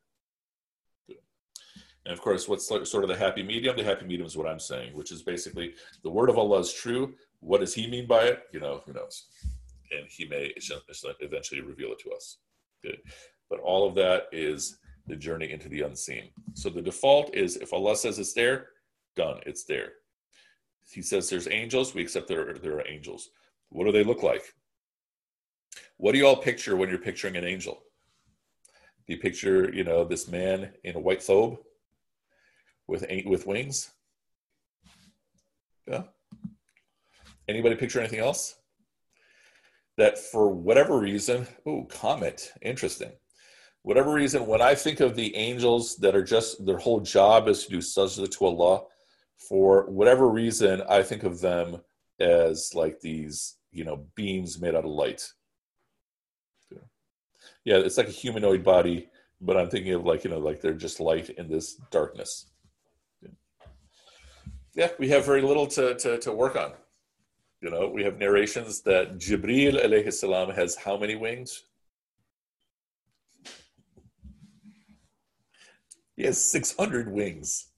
And 2.05 2.13
of 2.13 2.21
course, 2.21 2.47
what's 2.47 2.65
sort 2.65 3.03
of 3.03 3.09
the 3.09 3.17
happy 3.17 3.43
medium? 3.43 3.75
The 3.75 3.83
happy 3.83 4.05
medium 4.05 4.25
is 4.25 4.37
what 4.37 4.47
I'm 4.47 4.59
saying, 4.59 4.95
which 4.95 5.11
is 5.11 5.21
basically 5.21 5.73
the 6.01 6.09
word 6.09 6.29
of 6.29 6.37
Allah 6.37 6.59
is 6.59 6.71
true. 6.73 7.13
What 7.41 7.59
does 7.59 7.73
He 7.73 7.87
mean 7.87 8.07
by 8.07 8.23
it? 8.23 8.43
You 8.53 8.61
know, 8.61 8.81
who 8.85 8.93
knows? 8.93 9.25
And 9.91 10.07
He 10.07 10.25
may 10.25 10.53
eventually 11.19 11.61
reveal 11.61 11.91
it 11.91 11.99
to 11.99 12.11
us. 12.11 12.37
Good. 12.81 12.99
But 13.49 13.59
all 13.59 13.85
of 13.87 13.95
that 13.95 14.23
is 14.31 14.79
the 15.07 15.15
journey 15.17 15.51
into 15.51 15.67
the 15.67 15.81
unseen. 15.81 16.29
So 16.53 16.69
the 16.69 16.81
default 16.81 17.35
is 17.35 17.57
if 17.57 17.73
Allah 17.73 17.97
says 17.97 18.17
it's 18.17 18.33
there, 18.33 18.69
done, 19.15 19.41
it's 19.45 19.65
there. 19.65 19.91
He 20.91 21.01
says 21.01 21.29
there's 21.29 21.47
angels, 21.47 21.93
we 21.93 22.01
accept 22.01 22.27
there, 22.27 22.53
there 22.53 22.77
are 22.77 22.87
angels. 22.87 23.29
What 23.69 23.85
do 23.85 23.91
they 23.91 24.03
look 24.03 24.23
like? 24.23 24.53
What 25.97 26.13
do 26.13 26.17
you 26.17 26.27
all 26.27 26.35
picture 26.35 26.75
when 26.75 26.89
you're 26.89 26.97
picturing 26.97 27.35
an 27.35 27.45
angel? 27.45 27.83
Do 29.07 29.13
you 29.13 29.19
picture, 29.19 29.73
you 29.73 29.83
know, 29.83 30.03
this 30.03 30.27
man 30.27 30.71
in 30.83 30.95
a 30.95 30.99
white 30.99 31.19
thobe 31.19 31.57
with 32.87 33.05
with 33.25 33.45
wings? 33.45 33.91
Yeah. 35.87 36.03
Anybody 37.47 37.75
picture 37.75 37.99
anything 37.99 38.19
else? 38.19 38.55
That 39.97 40.17
for 40.17 40.49
whatever 40.49 40.97
reason, 40.97 41.47
oh, 41.65 41.83
comet, 41.85 42.51
interesting 42.61 43.11
whatever 43.83 44.11
reason, 44.11 44.45
when 44.45 44.61
I 44.61 44.75
think 44.75 44.99
of 44.99 45.15
the 45.15 45.35
angels 45.35 45.95
that 45.97 46.15
are 46.15 46.23
just 46.23 46.65
their 46.65 46.77
whole 46.77 46.99
job 46.99 47.47
is 47.47 47.65
to 47.65 47.71
do 47.71 47.77
sajda 47.79 48.29
to 48.29 48.45
Allah, 48.45 48.83
for 49.39 49.85
whatever 49.89 50.27
reason, 50.27 50.81
I 50.89 51.01
think 51.01 51.23
of 51.23 51.41
them 51.41 51.81
as 52.19 52.75
like 52.75 52.99
these, 52.99 53.57
you 53.71 53.85
know, 53.85 54.05
beams 54.15 54.59
made 54.59 54.75
out 54.75 54.85
of 54.85 54.91
light. 54.91 55.31
Yeah, 57.65 57.77
it's 57.77 57.97
like 57.97 58.07
a 58.07 58.11
humanoid 58.11 58.63
body, 58.63 59.09
but 59.41 59.57
I'm 59.57 59.69
thinking 59.69 59.93
of 59.93 60.05
like, 60.05 60.23
you 60.23 60.29
know, 60.29 60.39
like 60.39 60.61
they're 60.61 60.73
just 60.73 60.99
light 60.99 61.29
in 61.29 61.49
this 61.49 61.75
darkness. 61.91 62.51
Yeah, 64.75 64.89
we 64.97 65.09
have 65.09 65.25
very 65.25 65.41
little 65.41 65.67
to, 65.67 65.95
to, 65.95 66.17
to 66.19 66.31
work 66.31 66.55
on. 66.55 66.73
You 67.61 67.69
know, 67.69 67.89
we 67.89 68.03
have 68.03 68.17
narrations 68.17 68.81
that 68.81 69.17
Jibril 69.17 69.83
alayhi 69.83 70.13
salam 70.13 70.51
has 70.51 70.75
how 70.75 70.97
many 70.97 71.15
wings? 71.15 71.63
He 76.15 76.23
has 76.23 76.41
600 76.41 77.11
wings. 77.11 77.68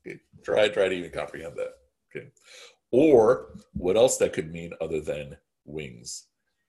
Try, 0.43 0.69
try 0.69 0.89
to 0.89 0.95
even 0.95 1.11
comprehend 1.11 1.55
that. 1.57 1.73
Okay. 2.15 2.27
Or 2.91 3.53
what 3.73 3.95
else 3.95 4.17
that 4.17 4.33
could 4.33 4.51
mean 4.51 4.71
other 4.81 4.99
than 4.99 5.37
wings? 5.65 6.27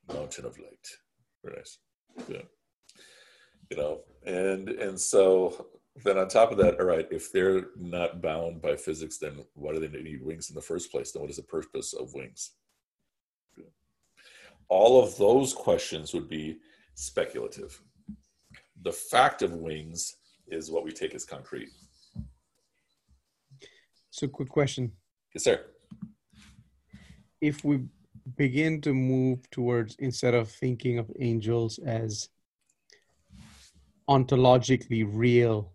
Mountain 0.09 0.47
of 0.47 0.59
light. 0.59 0.89
Very 1.45 1.57
nice. 1.57 1.79
Yeah. 2.29 2.43
You 3.71 3.77
know, 3.77 4.01
and 4.27 4.69
and 4.69 5.01
so 5.01 5.67
then 6.05 6.19
on 6.19 6.29
top 6.29 6.51
of 6.51 6.59
that, 6.59 6.79
all 6.79 6.87
right, 6.87 7.07
if 7.11 7.33
they're 7.33 7.67
not 7.77 8.23
bound 8.23 8.63
by 8.63 8.77
physics, 8.77 9.19
then 9.19 9.45
why 9.55 9.73
do 9.73 9.81
they 9.81 9.89
need 9.89 10.23
wings 10.23 10.51
in 10.51 10.55
the 10.55 10.63
first 10.63 10.91
place? 10.91 11.13
Then 11.13 11.23
what 11.23 11.31
is 11.31 11.37
the 11.37 11.43
purpose 11.43 11.93
of 11.93 12.15
wings? 12.15 12.53
All 14.69 15.03
of 15.03 15.17
those 15.19 15.53
questions 15.53 16.15
would 16.15 16.29
be 16.29 16.59
speculative. 16.95 17.81
The 18.83 18.93
fact 18.93 19.43
of 19.43 19.53
wings 19.53 20.17
is 20.49 20.71
what 20.71 20.85
we 20.85 20.93
take 20.93 21.15
as 21.15 21.25
concrete. 21.25 21.69
So, 24.13 24.29
quick 24.29 24.51
question: 24.51 24.93
Yes, 25.35 25.45
sir. 25.45 25.65
If 27.41 27.65
we 27.65 27.81
begin 28.37 28.81
to 28.83 28.93
move 28.93 29.51
towards 29.51 29.97
instead 29.99 30.35
of 30.35 30.51
thinking 30.51 30.99
of 30.99 31.11
angels 31.19 31.79
as 31.79 32.29
ontologically 34.09 35.09
real 35.09 35.73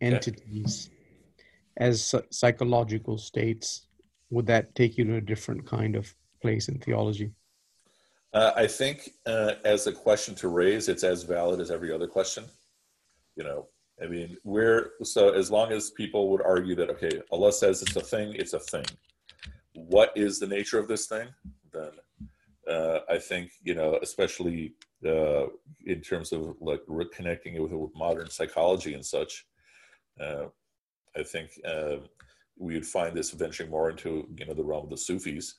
entities 0.00 0.90
as 1.76 2.14
psychological 2.30 3.18
states 3.18 3.86
would 4.30 4.46
that 4.46 4.74
take 4.74 4.96
you 4.96 5.04
to 5.04 5.16
a 5.16 5.20
different 5.20 5.66
kind 5.66 5.94
of 5.94 6.12
place 6.40 6.68
in 6.68 6.78
theology 6.78 7.30
Uh, 8.32 8.52
I 8.56 8.66
think 8.66 9.10
uh, 9.26 9.54
as 9.64 9.86
a 9.86 9.92
question 9.92 10.34
to 10.42 10.48
raise, 10.48 10.88
it's 10.88 11.04
as 11.04 11.22
valid 11.22 11.60
as 11.60 11.70
every 11.70 11.92
other 11.92 12.08
question. 12.08 12.44
You 13.36 13.44
know, 13.44 13.68
I 14.02 14.06
mean, 14.06 14.36
we're 14.44 14.90
so 15.02 15.30
as 15.30 15.50
long 15.50 15.72
as 15.72 15.90
people 15.90 16.30
would 16.30 16.42
argue 16.42 16.74
that 16.76 16.90
okay, 16.90 17.20
Allah 17.30 17.52
says 17.52 17.82
it's 17.82 17.96
a 17.96 18.00
thing, 18.00 18.34
it's 18.34 18.52
a 18.52 18.58
thing. 18.58 18.84
What 19.74 20.12
is 20.16 20.38
the 20.38 20.46
nature 20.46 20.78
of 20.78 20.88
this 20.88 21.06
thing? 21.06 21.28
Then 21.72 21.90
uh, 22.68 23.00
I 23.08 23.18
think 23.18 23.52
you 23.62 23.74
know, 23.74 23.98
especially 24.02 24.74
uh, 25.06 25.46
in 25.86 26.00
terms 26.00 26.32
of 26.32 26.56
like 26.60 26.80
reconnecting 26.88 27.54
it 27.54 27.60
with, 27.60 27.72
with 27.72 27.94
modern 27.94 28.30
psychology 28.30 28.94
and 28.94 29.04
such. 29.04 29.46
Uh, 30.20 30.46
I 31.16 31.22
think 31.22 31.50
uh, 31.66 31.96
we 32.58 32.74
would 32.74 32.86
find 32.86 33.16
this 33.16 33.30
venturing 33.30 33.70
more 33.70 33.90
into 33.90 34.28
you 34.36 34.46
know 34.46 34.54
the 34.54 34.64
realm 34.64 34.84
of 34.84 34.90
the 34.90 34.96
Sufis. 34.96 35.56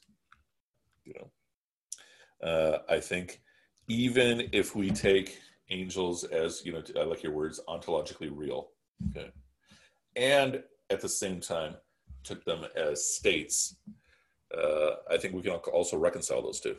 You 1.04 1.14
know, 1.14 2.48
uh, 2.48 2.78
I 2.90 3.00
think 3.00 3.42
even 3.88 4.50
if 4.52 4.76
we 4.76 4.90
take 4.90 5.40
angels 5.70 6.24
as 6.24 6.66
you 6.66 6.74
know, 6.74 6.84
I 7.00 7.04
like 7.04 7.24
your 7.24 7.34
words, 7.34 7.60
ontologically 7.68 8.32
real, 8.34 8.70
okay, 9.10 9.32
and 10.16 10.64
at 10.90 11.02
the 11.02 11.10
same 11.10 11.40
time 11.40 11.76
took 12.24 12.44
them 12.46 12.66
as 12.76 13.16
states, 13.16 13.78
uh, 14.56 14.92
I 15.10 15.18
think 15.18 15.34
we 15.34 15.42
can 15.42 15.52
also 15.52 15.98
reconcile 15.98 16.42
those 16.42 16.60
two. 16.60 16.76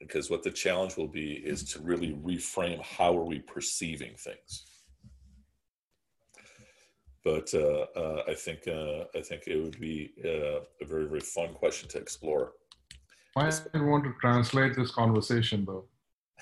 Because 0.00 0.30
what 0.30 0.42
the 0.42 0.50
challenge 0.50 0.96
will 0.96 1.08
be 1.08 1.32
is 1.32 1.64
to 1.72 1.80
really 1.80 2.12
reframe 2.14 2.82
how 2.82 3.16
are 3.16 3.24
we 3.24 3.40
perceiving 3.40 4.14
things. 4.16 4.64
But 7.24 7.52
uh, 7.52 7.86
uh, 7.96 8.22
I 8.28 8.34
think 8.34 8.66
uh, 8.68 9.04
I 9.14 9.20
think 9.20 9.42
it 9.46 9.62
would 9.62 9.78
be 9.80 10.12
uh, 10.24 10.60
a 10.80 10.86
very 10.86 11.06
very 11.06 11.20
fun 11.20 11.52
question 11.52 11.88
to 11.90 11.98
explore. 11.98 12.52
I 13.36 13.50
want 13.74 14.04
to 14.04 14.14
translate 14.20 14.74
this 14.74 14.90
conversation 14.90 15.64
though. 15.64 15.84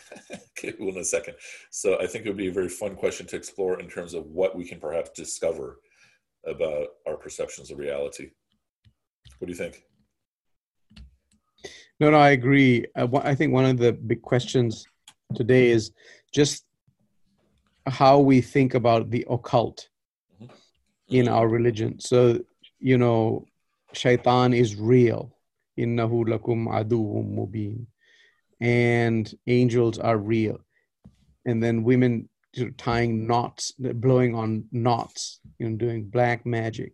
okay, 0.59 0.75
well, 0.79 0.91
in 0.91 0.99
a 0.99 1.05
second. 1.05 1.35
So 1.71 1.99
I 2.01 2.07
think 2.07 2.25
it 2.25 2.29
would 2.29 2.37
be 2.37 2.49
a 2.49 2.53
very 2.53 2.69
fun 2.69 2.95
question 2.95 3.27
to 3.29 3.37
explore 3.37 3.81
in 3.81 3.89
terms 3.89 4.15
of 4.15 4.27
what 4.27 4.57
we 4.57 4.65
can 4.65 4.81
perhaps 4.81 5.11
discover 5.11 5.81
about 6.47 6.89
our 7.07 7.17
perceptions 7.17 7.71
of 7.71 7.79
reality. 7.79 8.31
What 9.39 9.47
do 9.47 9.53
you 9.53 9.59
think? 9.59 9.83
No, 11.99 12.11
no, 12.11 12.19
I 12.19 12.31
agree. 12.31 12.85
I, 12.95 13.09
I 13.23 13.35
think 13.35 13.53
one 13.53 13.65
of 13.65 13.79
the 13.79 13.93
big 13.93 14.23
questions 14.23 14.87
today 15.35 15.71
is 15.71 15.93
just 16.33 16.65
how 17.87 18.19
we 18.19 18.41
think 18.41 18.75
about 18.75 19.11
the 19.11 19.25
occult 19.31 19.89
Mhm. 20.41 20.51
in 21.09 21.29
our 21.29 21.49
religion. 21.49 21.99
So, 22.01 22.41
you 22.79 22.99
know, 22.99 23.47
shaitan 23.93 24.53
is 24.53 24.77
real. 24.77 25.33
Innahu 25.79 26.27
lakum 26.27 26.67
aduwwum 26.69 27.35
mubin. 27.37 27.87
And 28.61 29.33
angels 29.47 29.99
are 29.99 30.17
real. 30.17 30.59
And 31.45 31.63
then 31.63 31.85
women 31.85 32.29
tying 32.79 33.27
knots, 33.27 33.73
blowing 33.73 34.35
on 34.35 34.65
knots, 34.73 35.41
you 35.59 35.69
know, 35.69 35.77
doing 35.77 36.09
black 36.09 36.47
magic 36.47 36.93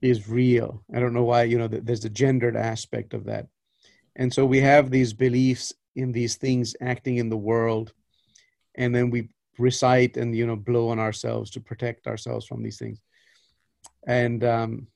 is 0.00 0.28
real. 0.28 0.84
I 0.94 1.00
don't 1.00 1.14
know 1.14 1.24
why, 1.24 1.44
you 1.44 1.58
know, 1.58 1.68
there's 1.68 2.04
a 2.04 2.10
gendered 2.10 2.56
aspect 2.56 3.12
of 3.12 3.24
that. 3.24 3.48
And 4.14 4.32
so 4.32 4.46
we 4.46 4.60
have 4.60 4.90
these 4.90 5.12
beliefs 5.12 5.74
in 5.94 6.12
these 6.12 6.36
things 6.36 6.74
acting 6.80 7.16
in 7.16 7.28
the 7.28 7.36
world, 7.36 7.92
and 8.74 8.94
then 8.94 9.10
we 9.10 9.30
recite 9.58 10.18
and 10.18 10.36
you 10.36 10.46
know 10.46 10.56
blow 10.56 10.88
on 10.90 10.98
ourselves 10.98 11.50
to 11.50 11.60
protect 11.60 12.06
ourselves 12.06 12.46
from 12.46 12.62
these 12.62 12.78
things. 12.78 13.00
And 14.06 14.44
um, 14.44 14.86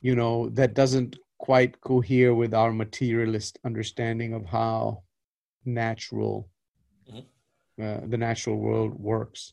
you 0.00 0.14
know 0.14 0.48
that 0.50 0.74
doesn't 0.74 1.16
quite 1.38 1.80
cohere 1.80 2.34
with 2.34 2.54
our 2.54 2.72
materialist 2.72 3.58
understanding 3.64 4.32
of 4.34 4.44
how 4.46 5.02
natural 5.64 6.48
Mhm. 7.10 7.24
uh, 7.78 8.00
the 8.06 8.16
natural 8.16 8.56
world 8.56 8.94
works. 8.98 9.52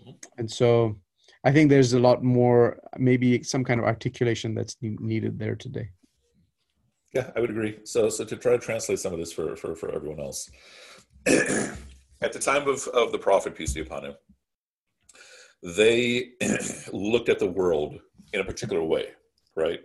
Mhm. 0.00 0.14
And 0.38 0.50
so 0.50 1.00
I 1.42 1.52
think 1.52 1.70
there's 1.70 1.92
a 1.92 1.98
lot 2.00 2.22
more, 2.22 2.78
maybe 2.98 3.42
some 3.42 3.64
kind 3.64 3.80
of 3.80 3.86
articulation 3.86 4.54
that's 4.54 4.76
ne- 4.80 4.96
needed 5.00 5.38
there 5.38 5.56
today. 5.56 5.90
Yeah, 7.12 7.30
I 7.36 7.40
would 7.40 7.50
agree. 7.50 7.80
So, 7.84 8.08
so 8.10 8.24
to 8.24 8.36
try 8.36 8.52
to 8.52 8.58
translate 8.58 8.98
some 8.98 9.12
of 9.12 9.18
this 9.18 9.32
for 9.32 9.56
for, 9.56 9.74
for 9.76 9.94
everyone 9.94 10.20
else, 10.20 10.50
at 12.26 12.32
the 12.32 12.38
time 12.40 12.68
of 12.68 12.86
of 12.88 13.12
the 13.12 13.18
prophet 13.18 13.54
peace 13.54 13.74
be 13.74 13.80
upon 13.80 14.04
him, 14.04 14.16
they 15.62 16.32
looked 16.92 17.28
at 17.28 17.38
the 17.38 17.50
world 17.50 18.00
in 18.32 18.40
a 18.40 18.44
particular 18.44 18.82
way, 18.82 19.12
right? 19.56 19.80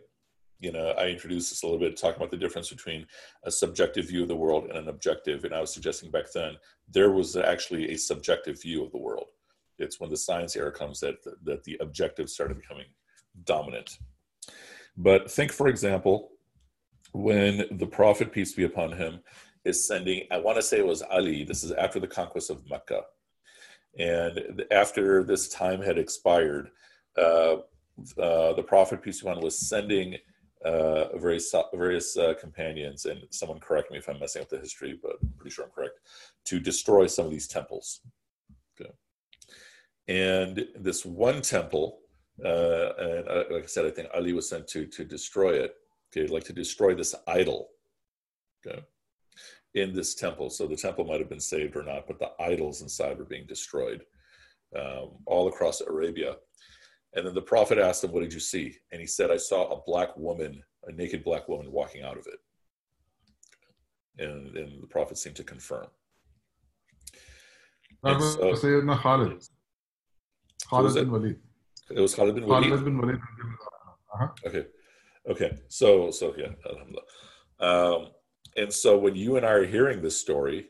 You 0.60 0.72
know, 0.74 0.90
I 0.90 1.08
introduced 1.08 1.52
this 1.52 1.64
a 1.64 1.66
little 1.66 1.80
bit, 1.80 1.96
talking 1.96 2.18
about 2.18 2.32
the 2.32 2.38
difference 2.38 2.70
between 2.70 3.06
a 3.44 3.52
subjective 3.52 4.08
view 4.08 4.24
of 4.24 4.28
the 4.28 4.36
world 4.36 4.66
and 4.66 4.78
an 4.78 4.90
objective. 4.90 5.46
And 5.46 5.54
I 5.54 5.62
was 5.62 5.74
suggesting 5.74 6.12
back 6.12 6.32
then 6.34 6.58
there 6.92 7.12
was 7.12 7.38
actually 7.38 7.92
a 7.92 7.98
subjective 7.98 8.62
view 8.62 8.84
of 8.84 8.92
the 8.92 8.98
world. 8.98 9.30
It's 9.78 10.00
when 10.00 10.10
the 10.10 10.18
science 10.18 10.56
era 10.56 10.72
comes 10.72 11.00
that 11.00 11.16
that 11.44 11.64
the 11.64 11.78
objective 11.80 12.30
started 12.30 12.60
becoming 12.60 12.88
dominant. 13.46 14.00
But 14.98 15.32
think, 15.32 15.54
for 15.54 15.70
example, 15.70 16.32
when 17.12 17.66
the 17.72 17.88
prophet 17.88 18.32
peace 18.32 18.54
be 18.54 18.64
upon 18.64 18.92
him 18.92 19.20
is 19.66 19.86
sending 19.86 20.26
i 20.32 20.38
want 20.38 20.56
to 20.56 20.62
say 20.62 20.78
it 20.78 20.86
was 20.86 21.02
ali 21.04 21.44
this 21.44 21.64
is 21.64 21.72
after 21.72 22.00
the 22.00 22.08
conquest 22.08 22.50
of 22.50 22.68
mecca 22.70 23.02
and 23.98 24.64
after 24.72 25.24
this 25.24 25.50
time 25.50 25.82
had 25.82 25.98
expired 25.98 26.70
uh, 27.18 27.56
uh, 28.18 28.54
the 28.54 28.64
prophet 28.66 29.02
peace 29.02 29.22
be 29.22 29.28
upon 29.28 29.38
him 29.38 29.44
was 29.44 29.58
sending 29.58 30.16
uh, 30.66 31.18
various 31.18 31.54
various 31.74 32.18
uh, 32.18 32.34
companions 32.40 33.06
and 33.06 33.22
someone 33.30 33.60
correct 33.60 33.92
me 33.92 33.98
if 33.98 34.10
i'm 34.10 34.20
messing 34.20 34.42
up 34.42 34.50
the 34.50 34.58
history 34.58 35.00
but 35.02 35.14
i'm 35.22 35.34
pretty 35.38 35.54
sure 35.54 35.66
i'm 35.66 35.72
correct 35.72 36.00
to 36.46 36.60
destroy 36.60 37.08
some 37.08 37.26
of 37.26 37.32
these 37.32 37.48
temples 37.48 38.02
okay. 38.80 38.92
and 40.08 40.68
this 40.76 41.06
one 41.06 41.42
temple 41.42 42.00
uh, 42.44 42.90
and 42.98 43.28
uh, 43.28 43.44
like 43.52 43.64
i 43.64 43.68
said 43.68 43.86
i 43.86 43.90
think 43.90 44.10
ali 44.14 44.34
was 44.34 44.50
sent 44.50 44.68
to 44.68 44.86
to 44.86 45.06
destroy 45.06 45.54
it 45.54 45.76
okay, 46.12 46.32
like 46.32 46.44
to 46.46 46.54
destroy 46.54 46.94
this 46.94 47.16
idol, 47.28 47.70
okay, 48.66 48.84
in 49.74 49.94
this 49.94 50.16
temple. 50.16 50.50
So 50.50 50.68
the 50.68 50.76
temple 50.76 51.06
might 51.06 51.20
have 51.20 51.30
been 51.30 51.40
saved 51.40 51.76
or 51.76 51.84
not, 51.84 52.08
but 52.08 52.20
the 52.20 52.32
idols 52.40 52.82
inside 52.82 53.18
were 53.18 53.26
being 53.26 53.46
destroyed 53.48 54.04
um, 54.76 55.12
all 55.26 55.48
across 55.48 55.82
Arabia. 55.82 56.36
And 57.16 57.26
then 57.26 57.34
the 57.34 57.42
prophet 57.42 57.78
asked 57.78 58.04
him, 58.04 58.12
What 58.12 58.22
did 58.22 58.34
you 58.34 58.40
see? 58.40 58.76
And 58.92 59.02
he 59.02 59.08
said, 59.08 59.32
I 59.32 59.38
saw 59.38 59.68
a 59.72 59.82
black 59.86 60.16
woman, 60.16 60.62
a 60.86 60.92
naked 60.92 61.24
black 61.24 61.48
woman 61.48 61.72
walking 61.72 62.04
out 62.04 62.18
of 62.18 62.28
it. 62.28 62.40
And, 64.24 64.56
and 64.56 64.84
the 64.84 64.88
prophet 64.88 65.18
seemed 65.18 65.36
to 65.38 65.44
confirm. 65.44 65.88
That 68.04 68.12
And 68.14 68.20
was 68.20 68.34
so- 68.34 68.54
Sayyidina 68.68 68.98
Khalid. 69.00 69.44
Khalid 70.70 70.98
it? 70.98 71.00
bin 71.02 71.12
Walid. 71.12 71.40
It 71.90 72.00
was 72.00 72.14
Khalid 72.16 72.36
bin 72.36 72.46
Walid. 72.46 72.70
Khalid 72.70 72.86
bin 72.86 72.98
Walid. 73.00 73.16
Uh-huh. 74.14 74.28
Okay. 74.46 74.66
Okay. 75.30 75.58
So, 75.68 76.12
so 76.12 76.34
yeah. 76.38 76.50
alhamdulillah. 76.70 77.04
Um, 77.60 78.12
and 78.56 78.72
so 78.74 78.98
when 78.98 79.16
you 79.16 79.38
and 79.38 79.46
I 79.46 79.52
are 79.52 79.66
hearing 79.66 80.02
this 80.02 80.20
story, 80.20 80.68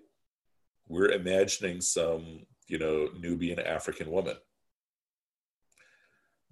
we're 0.87 1.11
imagining 1.11 1.81
some, 1.81 2.45
you 2.67 2.77
know, 2.79 3.09
Nubian 3.19 3.59
African 3.59 4.09
woman. 4.11 4.35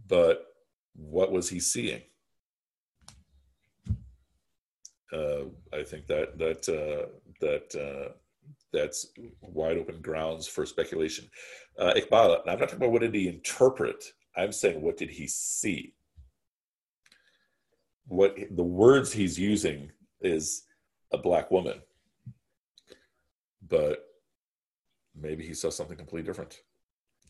But 0.07 0.45
what 0.95 1.31
was 1.31 1.49
he 1.49 1.59
seeing? 1.59 2.01
Uh, 5.13 5.45
I 5.73 5.83
think 5.83 6.07
that 6.07 6.37
that 6.37 6.67
uh, 6.67 7.07
that 7.39 7.75
uh, 7.75 8.11
that's 8.73 9.07
wide 9.41 9.77
open 9.77 10.01
grounds 10.01 10.47
for 10.47 10.65
speculation. 10.65 11.29
Uh, 11.79 11.93
Iqbal, 11.95 12.41
I'm 12.41 12.59
not 12.59 12.59
talking 12.59 12.77
about 12.77 12.91
what 12.91 13.01
did 13.01 13.15
he 13.15 13.29
interpret. 13.29 14.03
I'm 14.35 14.51
saying 14.51 14.81
what 14.81 14.97
did 14.97 15.09
he 15.09 15.27
see? 15.27 15.93
what 18.07 18.37
the 18.51 18.63
words 18.63 19.11
he's 19.11 19.37
using 19.37 19.91
is 20.21 20.63
a 21.11 21.17
black 21.17 21.51
woman 21.51 21.79
but 23.69 24.05
maybe 25.19 25.45
he 25.45 25.53
saw 25.53 25.69
something 25.69 25.97
completely 25.97 26.25
different 26.25 26.61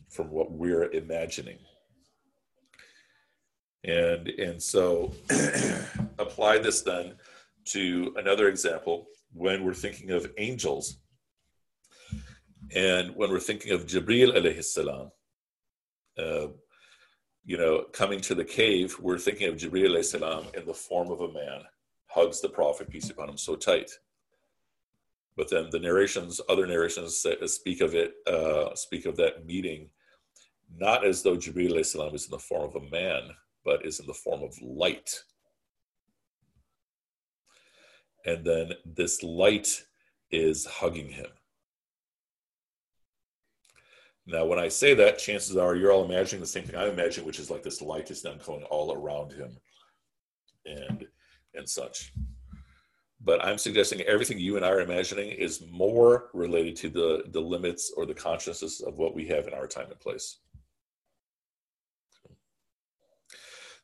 from 0.10 0.30
what 0.30 0.52
we're 0.52 0.92
imagining 0.92 1.58
and 3.88 4.28
and 4.28 4.62
so 4.62 5.14
apply 6.20 6.58
this 6.60 6.82
then 6.82 7.14
to 7.66 8.14
another 8.18 8.48
example 8.48 9.08
when 9.34 9.64
we're 9.64 9.74
thinking 9.74 10.12
of 10.12 10.32
angels 10.38 11.00
and 12.76 13.16
when 13.16 13.30
we're 13.30 13.40
thinking 13.40 13.72
of 13.72 13.86
jibril 13.86 14.36
alayhi 14.36 14.64
salam 14.64 15.10
uh, 16.18 16.48
you 17.48 17.58
know, 17.58 17.86
coming 17.94 18.20
to 18.20 18.36
the 18.36 18.44
cave, 18.44 18.98
we're 19.00 19.18
thinking 19.18 19.48
of 19.48 19.56
Jibreel 19.56 19.92
alayhi 19.92 20.04
salam 20.04 20.46
in 20.54 20.66
the 20.66 20.74
form 20.74 21.10
of 21.10 21.22
a 21.22 21.32
man, 21.32 21.62
hugs 22.08 22.42
the 22.42 22.50
Prophet, 22.50 22.90
peace 22.90 23.10
upon 23.10 23.30
him, 23.30 23.38
so 23.38 23.56
tight. 23.56 23.90
But 25.38 25.50
then 25.50 25.70
the 25.72 25.80
narrations, 25.80 26.42
other 26.50 26.68
narrations 26.68 27.18
say, 27.18 27.38
speak 27.46 27.80
of 27.80 27.96
it, 27.96 28.16
uh, 28.28 28.76
speak 28.76 29.06
of 29.06 29.16
that 29.16 29.46
meeting, 29.46 29.90
not 30.76 31.06
as 31.06 31.24
though 31.24 31.38
Jibreel 31.38 31.86
salam 31.86 32.14
is 32.14 32.26
in 32.26 32.32
the 32.32 32.40
form 32.40 32.64
of 32.64 32.76
a 32.76 32.90
man, 32.90 33.30
but 33.68 33.86
is 33.86 34.00
in 34.00 34.08
the 34.08 34.14
form 34.14 34.42
of 34.42 34.56
light. 34.62 35.24
And 38.26 38.46
then 38.46 38.72
this 38.86 39.22
light 39.22 39.84
is 40.32 40.66
hugging 40.66 41.10
him. 41.10 41.28
Now, 44.26 44.46
when 44.46 44.58
I 44.58 44.70
say 44.70 44.94
that, 44.94 45.20
chances 45.20 45.58
are 45.58 45.76
you're 45.76 45.92
all 45.92 46.06
imagining 46.06 46.40
the 46.40 46.48
same 46.48 46.64
thing 46.64 46.78
I'm 46.78 46.92
imagining, 46.92 47.28
which 47.28 47.40
is 47.40 47.52
like 47.52 47.62
this 47.62 47.82
light 47.82 48.10
is 48.10 48.22
then 48.22 48.40
going 48.46 48.64
all 48.64 48.94
around 48.94 49.34
him 49.34 49.58
and 50.66 51.06
and 51.54 51.68
such. 51.68 52.14
But 53.20 53.44
I'm 53.44 53.58
suggesting 53.58 54.00
everything 54.02 54.40
you 54.40 54.56
and 54.56 54.66
I 54.66 54.70
are 54.70 54.82
imagining 54.82 55.32
is 55.32 55.66
more 55.70 56.30
related 56.34 56.78
to 56.78 56.90
the, 56.90 57.24
the 57.32 57.42
limits 57.42 57.92
or 57.98 58.06
the 58.06 58.14
consciousness 58.14 58.80
of 58.80 58.98
what 58.98 59.14
we 59.14 59.28
have 59.28 59.48
in 59.48 59.54
our 59.54 59.68
time 59.68 59.90
and 59.90 60.00
place. 60.00 60.38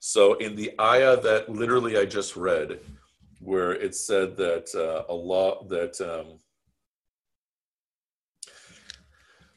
So 0.05 0.33
in 0.33 0.57
the 0.57 0.69
ayah 0.81 1.15
that 1.21 1.47
literally 1.47 1.97
I 1.97 2.03
just 2.03 2.35
read, 2.35 2.81
where 3.39 3.71
it 3.71 3.95
said 3.95 4.35
that 4.35 4.67
uh, 4.75 5.09
Allah, 5.09 5.65
that 5.69 5.95
um, 6.01 6.39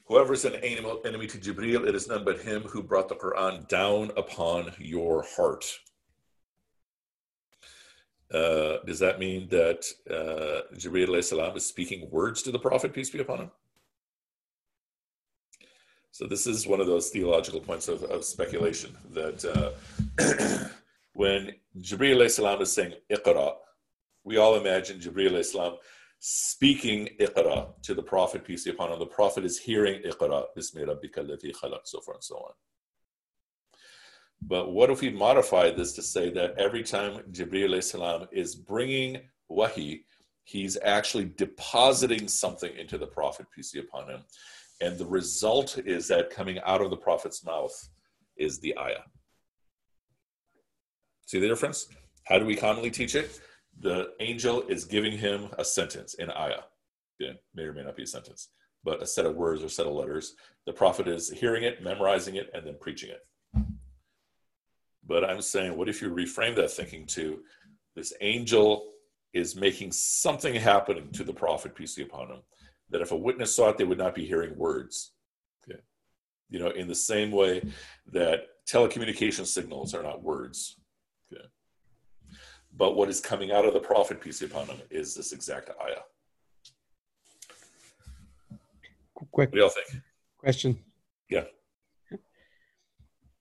whoever 0.04 0.35
is 0.35 0.44
an 0.44 0.54
enemy 0.54 1.26
to 1.26 1.38
Jibril, 1.38 1.88
it 1.88 1.96
is 1.96 2.06
none 2.06 2.24
but 2.24 2.42
him 2.42 2.62
who 2.62 2.80
brought 2.80 3.09
the 3.09 3.16
Quran 3.16 3.66
down 3.66 4.12
upon 4.16 4.72
your 4.78 5.24
heart. 5.37 5.64
Uh, 8.32 8.76
does 8.87 9.00
that 9.00 9.18
mean 9.18 9.48
that 9.48 9.85
uh, 10.09 10.72
Jibreel 10.76 11.24
salam 11.24 11.56
is 11.56 11.66
speaking 11.66 12.09
words 12.09 12.40
to 12.42 12.52
the 12.52 12.59
Prophet, 12.61 12.94
peace 12.94 13.11
be 13.11 13.18
upon 13.18 13.38
him? 13.38 13.50
So 16.16 16.26
this 16.26 16.46
is 16.46 16.66
one 16.66 16.81
of 16.81 16.87
those 16.87 17.11
theological 17.11 17.61
points 17.61 17.88
of, 17.88 18.02
of 18.05 18.24
speculation 18.24 18.96
that 19.11 19.44
uh, 19.44 20.68
when 21.12 21.52
Jibreel 21.79 22.31
salam 22.31 22.62
is 22.62 22.72
saying 22.72 22.94
Iqra, 23.12 23.52
we 24.24 24.38
all 24.38 24.55
imagine 24.55 24.98
Jibreel 24.98 25.44
salam 25.44 25.74
speaking 26.18 27.11
Iqra 27.20 27.66
to 27.83 27.92
the 27.92 28.02
Prophet, 28.02 28.46
peace 28.46 28.64
be 28.64 28.70
upon 28.70 28.92
him. 28.92 28.98
The 28.98 29.05
Prophet 29.05 29.44
is 29.44 29.59
hearing 29.59 30.00
Iqra, 30.05 30.46
Bismi 30.57 30.87
Rabbika 30.87 31.18
khalaq, 31.52 31.81
so 31.85 32.00
forth 32.00 32.16
and 32.16 32.24
so 32.24 32.37
on. 32.37 32.52
But 34.40 34.72
what 34.72 34.88
if 34.88 35.02
we 35.02 35.11
modify 35.11 35.70
this 35.70 35.92
to 35.96 36.02
say 36.02 36.31
that 36.31 36.59
every 36.59 36.83
time 36.83 37.24
Jibreel 37.31 37.85
salam 37.85 38.26
is 38.33 38.55
bringing 38.55 39.20
wahi, 39.50 40.07
he's 40.44 40.79
actually 40.83 41.26
depositing 41.37 42.26
something 42.26 42.74
into 42.74 42.96
the 42.96 43.07
Prophet, 43.07 43.48
peace 43.55 43.72
be 43.72 43.81
upon 43.81 44.09
him. 44.09 44.22
And 44.80 44.98
the 44.98 45.06
result 45.06 45.78
is 45.78 46.08
that 46.08 46.30
coming 46.30 46.58
out 46.64 46.82
of 46.82 46.90
the 46.90 46.96
Prophet's 46.96 47.44
mouth 47.44 47.88
is 48.36 48.58
the 48.58 48.76
ayah. 48.78 49.04
See 51.26 51.40
the 51.40 51.48
difference? 51.48 51.88
How 52.24 52.38
do 52.38 52.44
we 52.44 52.54
commonly 52.56 52.90
teach 52.90 53.14
it? 53.14 53.40
The 53.80 54.12
angel 54.20 54.62
is 54.68 54.84
giving 54.84 55.16
him 55.16 55.48
a 55.58 55.64
sentence 55.64 56.14
in 56.14 56.30
ayah. 56.30 56.62
May 57.54 57.62
or 57.62 57.72
may 57.72 57.82
not 57.82 57.96
be 57.96 58.02
a 58.02 58.06
sentence, 58.06 58.50
but 58.84 59.02
a 59.02 59.06
set 59.06 59.26
of 59.26 59.36
words 59.36 59.62
or 59.62 59.68
set 59.68 59.86
of 59.86 59.94
letters. 59.94 60.34
The 60.66 60.72
prophet 60.72 61.08
is 61.08 61.30
hearing 61.30 61.64
it, 61.64 61.82
memorizing 61.82 62.36
it, 62.36 62.50
and 62.52 62.66
then 62.66 62.76
preaching 62.80 63.10
it. 63.10 63.26
But 65.06 65.24
I'm 65.24 65.40
saying, 65.40 65.76
what 65.76 65.88
if 65.88 66.02
you 66.02 66.10
reframe 66.10 66.54
that 66.56 66.70
thinking 66.70 67.06
to 67.06 67.40
this 67.94 68.12
angel 68.20 68.92
is 69.32 69.56
making 69.56 69.92
something 69.92 70.54
happening 70.54 71.10
to 71.12 71.24
the 71.24 71.32
prophet, 71.32 71.74
peace 71.74 71.94
be 71.94 72.02
upon 72.02 72.28
him, 72.28 72.42
that 72.90 73.01
if 73.01 73.12
a 73.12 73.16
witness 73.16 73.55
saw 73.55 73.70
it, 73.70 73.79
they 73.79 73.85
would 73.85 73.99
not 73.99 74.14
be 74.14 74.25
hearing 74.25 74.57
words. 74.57 75.12
Okay. 75.68 75.81
You 76.49 76.59
know, 76.59 76.70
in 76.70 76.88
the 76.88 76.94
same 76.94 77.31
way 77.31 77.62
that 78.12 78.46
telecommunication 78.70 79.46
signals 79.46 79.94
are 79.94 80.03
not 80.03 80.22
words. 80.22 80.77
Okay. 81.33 81.44
But 82.77 82.96
what 82.96 83.09
is 83.09 83.20
coming 83.20 83.53
out 83.53 83.64
of 83.64 83.75
the 83.75 83.81
prophet, 83.81 84.20
peace 84.20 84.40
be 84.40 84.46
upon 84.46 84.66
him, 84.66 84.81
is 84.90 85.14
this 85.14 85.33
exact 85.33 85.70
ayah. 85.83 86.03
Quick 89.14 89.51
what 89.51 89.53
do 89.53 89.59
y'all 89.59 89.68
think? 89.70 90.03
question. 90.38 90.79
Yeah. 91.31 91.44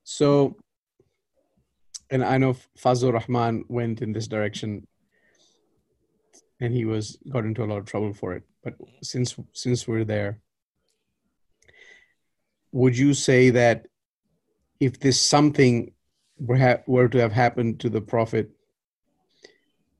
So 0.03 0.55
and 2.09 2.23
I 2.23 2.37
know 2.37 2.55
Fazlur 2.77 3.13
Rahman 3.13 3.65
went 3.67 4.01
in 4.01 4.13
this 4.13 4.27
direction, 4.27 4.87
and 6.59 6.73
he 6.73 6.85
was 6.85 7.17
got 7.29 7.45
into 7.45 7.63
a 7.63 7.65
lot 7.65 7.79
of 7.79 7.85
trouble 7.85 8.13
for 8.13 8.33
it. 8.33 8.43
But 8.65 8.73
since 9.01 9.35
since 9.53 9.87
we're 9.87 10.03
there, 10.03 10.41
would 12.73 12.97
you 12.97 13.13
say 13.13 13.51
that 13.51 13.87
if 14.81 14.99
this 14.99 15.21
something 15.21 15.93
were, 16.37 16.57
ha- 16.57 16.83
were 16.85 17.07
to 17.07 17.19
have 17.19 17.31
happened 17.31 17.79
to 17.79 17.89
the 17.89 18.01
Prophet 18.01 18.49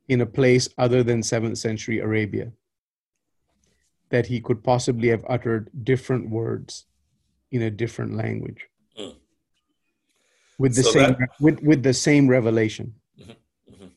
in 0.10 0.20
a 0.20 0.26
place 0.26 0.68
other 0.78 1.02
than 1.04 1.24
seventh 1.24 1.60
century 1.60 2.00
Arabia, 2.00 2.52
that 4.10 4.26
he 4.26 4.42
could 4.42 4.64
possibly 4.64 5.08
have 5.08 5.24
uttered 5.30 5.70
different 5.84 6.30
words 6.30 6.86
in 7.52 7.62
a 7.62 7.72
different 7.72 8.18
language? 8.18 8.68
Mm 9.00 9.16
with 10.58 10.76
the 10.76 10.84
so 10.84 10.92
same 10.92 11.16
that, 11.20 11.30
with 11.40 11.62
with 11.62 11.84
the 11.84 11.94
same 11.94 12.28
revelation 12.28 12.94
mm-hmm, 13.20 13.32
mm-hmm. 13.72 13.88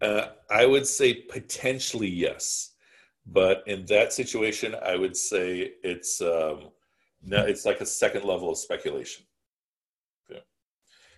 Uh, 0.00 0.26
i 0.50 0.66
would 0.66 0.86
say 0.86 1.14
potentially 1.14 2.08
yes 2.08 2.73
but 3.26 3.62
in 3.66 3.84
that 3.86 4.12
situation 4.12 4.74
i 4.84 4.96
would 4.96 5.16
say 5.16 5.72
it's 5.82 6.20
um, 6.20 6.68
no, 7.26 7.44
it's 7.44 7.64
like 7.64 7.80
a 7.80 7.86
second 7.86 8.24
level 8.24 8.50
of 8.50 8.58
speculation 8.58 9.24
okay. 10.30 10.42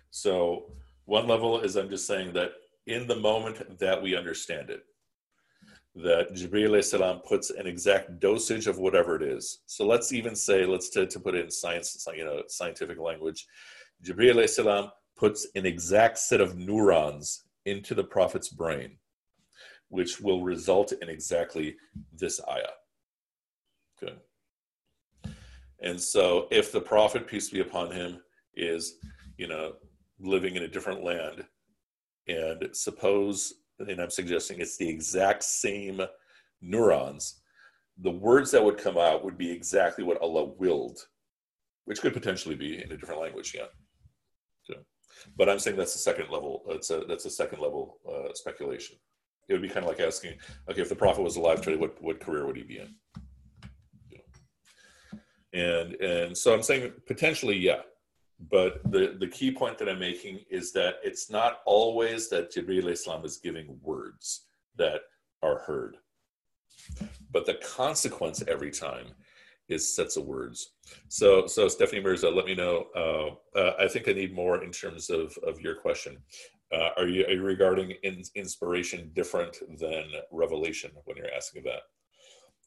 so 0.09 0.71
one 1.05 1.27
level 1.27 1.59
is 1.59 1.75
i'm 1.75 1.89
just 1.89 2.07
saying 2.07 2.33
that 2.33 2.51
in 2.85 3.07
the 3.07 3.15
moment 3.15 3.77
that 3.79 4.01
we 4.01 4.15
understand 4.15 4.69
it 4.69 4.83
that 6.03 6.33
Jibreel 6.33 6.83
salam 6.83 7.19
puts 7.27 7.49
an 7.49 7.65
exact 7.65 8.19
dosage 8.19 8.67
of 8.67 8.77
whatever 8.77 9.15
it 9.15 9.23
is. 9.23 9.59
So 9.65 9.85
let's 9.85 10.13
even 10.13 10.35
say, 10.35 10.65
let's 10.65 10.89
to, 10.91 11.07
to 11.07 11.19
put 11.19 11.35
it 11.35 11.45
in 11.45 11.51
science, 11.51 12.05
you 12.15 12.23
know, 12.23 12.43
scientific 12.47 12.99
language, 12.99 13.47
Jibreel 14.03 14.47
salam 14.47 14.91
puts 15.15 15.47
an 15.55 15.65
exact 15.65 16.19
set 16.19 16.39
of 16.39 16.57
neurons 16.57 17.45
into 17.65 17.95
the 17.95 18.03
prophet's 18.03 18.49
brain, 18.49 18.97
which 19.89 20.19
will 20.19 20.43
result 20.43 20.91
in 21.01 21.09
exactly 21.09 21.75
this 22.13 22.41
ayah. 22.49 22.75
Good. 23.99 24.19
And 25.81 25.99
so 26.01 26.47
if 26.51 26.71
the 26.71 26.81
prophet, 26.81 27.27
peace 27.27 27.49
be 27.49 27.61
upon 27.61 27.91
him, 27.91 28.19
is, 28.55 28.95
you 29.37 29.47
know, 29.47 29.73
living 30.19 30.55
in 30.55 30.63
a 30.63 30.67
different 30.67 31.03
land, 31.03 31.45
and 32.27 32.69
suppose, 32.73 33.53
and 33.79 34.01
I'm 34.01 34.09
suggesting 34.09 34.59
it's 34.59 34.77
the 34.77 34.89
exact 34.89 35.43
same 35.43 36.01
neurons, 36.61 37.41
the 37.99 38.11
words 38.11 38.51
that 38.51 38.63
would 38.63 38.77
come 38.77 38.97
out 38.97 39.23
would 39.23 39.37
be 39.37 39.51
exactly 39.51 40.03
what 40.03 40.21
Allah 40.21 40.45
willed, 40.57 40.99
which 41.85 42.01
could 42.01 42.13
potentially 42.13 42.55
be 42.55 42.83
in 42.83 42.91
a 42.91 42.97
different 42.97 43.21
language, 43.21 43.53
yeah. 43.55 43.67
But 45.35 45.49
I'm 45.49 45.59
saying 45.59 45.77
that's 45.77 45.95
a 45.95 45.99
second 45.99 46.29
level. 46.29 46.63
That's 46.67 46.89
a 46.89 47.03
that's 47.07 47.25
a 47.25 47.29
second 47.29 47.59
level 47.59 47.99
uh, 48.07 48.33
speculation. 48.33 48.97
It 49.47 49.53
would 49.53 49.61
be 49.61 49.69
kind 49.69 49.85
of 49.85 49.89
like 49.89 49.99
asking, 49.99 50.33
okay, 50.69 50.81
if 50.81 50.89
the 50.89 50.95
prophet 50.95 51.21
was 51.21 51.37
alive 51.37 51.61
today, 51.61 51.77
what 51.77 52.01
what 52.01 52.19
career 52.19 52.45
would 52.45 52.57
he 52.57 52.63
be 52.63 52.79
in? 52.79 52.95
And 55.53 55.93
and 55.95 56.37
so 56.37 56.53
I'm 56.53 56.63
saying 56.63 56.93
potentially, 57.05 57.57
yeah. 57.57 57.81
But 58.51 58.83
the 58.91 59.15
the 59.19 59.27
key 59.27 59.51
point 59.51 59.77
that 59.77 59.89
I'm 59.89 59.99
making 59.99 60.41
is 60.49 60.71
that 60.73 60.95
it's 61.03 61.29
not 61.29 61.59
always 61.65 62.29
that 62.29 62.53
Jibreel 62.53 62.89
Islam 62.89 63.25
is 63.25 63.37
giving 63.37 63.79
words 63.81 64.45
that 64.75 65.01
are 65.41 65.59
heard, 65.59 65.97
but 67.31 67.45
the 67.45 67.55
consequence 67.55 68.43
every 68.47 68.71
time 68.71 69.07
is 69.69 69.95
sets 69.95 70.17
of 70.17 70.25
words. 70.25 70.73
So, 71.09 71.45
so 71.45 71.67
Stephanie 71.67 72.01
Mirza, 72.01 72.29
let 72.29 72.45
me 72.45 72.55
know. 72.55 72.87
Uh, 72.95 73.57
uh, 73.57 73.73
I 73.79 73.87
think 73.87 74.07
I 74.07 74.13
need 74.13 74.33
more 74.33 74.63
in 74.63 74.71
terms 74.71 75.09
of, 75.09 75.37
of 75.45 75.59
your 75.59 75.75
question. 75.75 76.17
Uh, 76.73 76.89
are, 76.97 77.07
you, 77.07 77.25
are 77.25 77.31
you 77.31 77.43
regarding 77.43 77.91
in, 78.03 78.21
inspiration 78.35 79.11
different 79.13 79.57
than 79.79 80.03
revelation 80.31 80.91
when 81.05 81.17
you're 81.17 81.33
asking 81.33 81.63
that? 81.63 81.81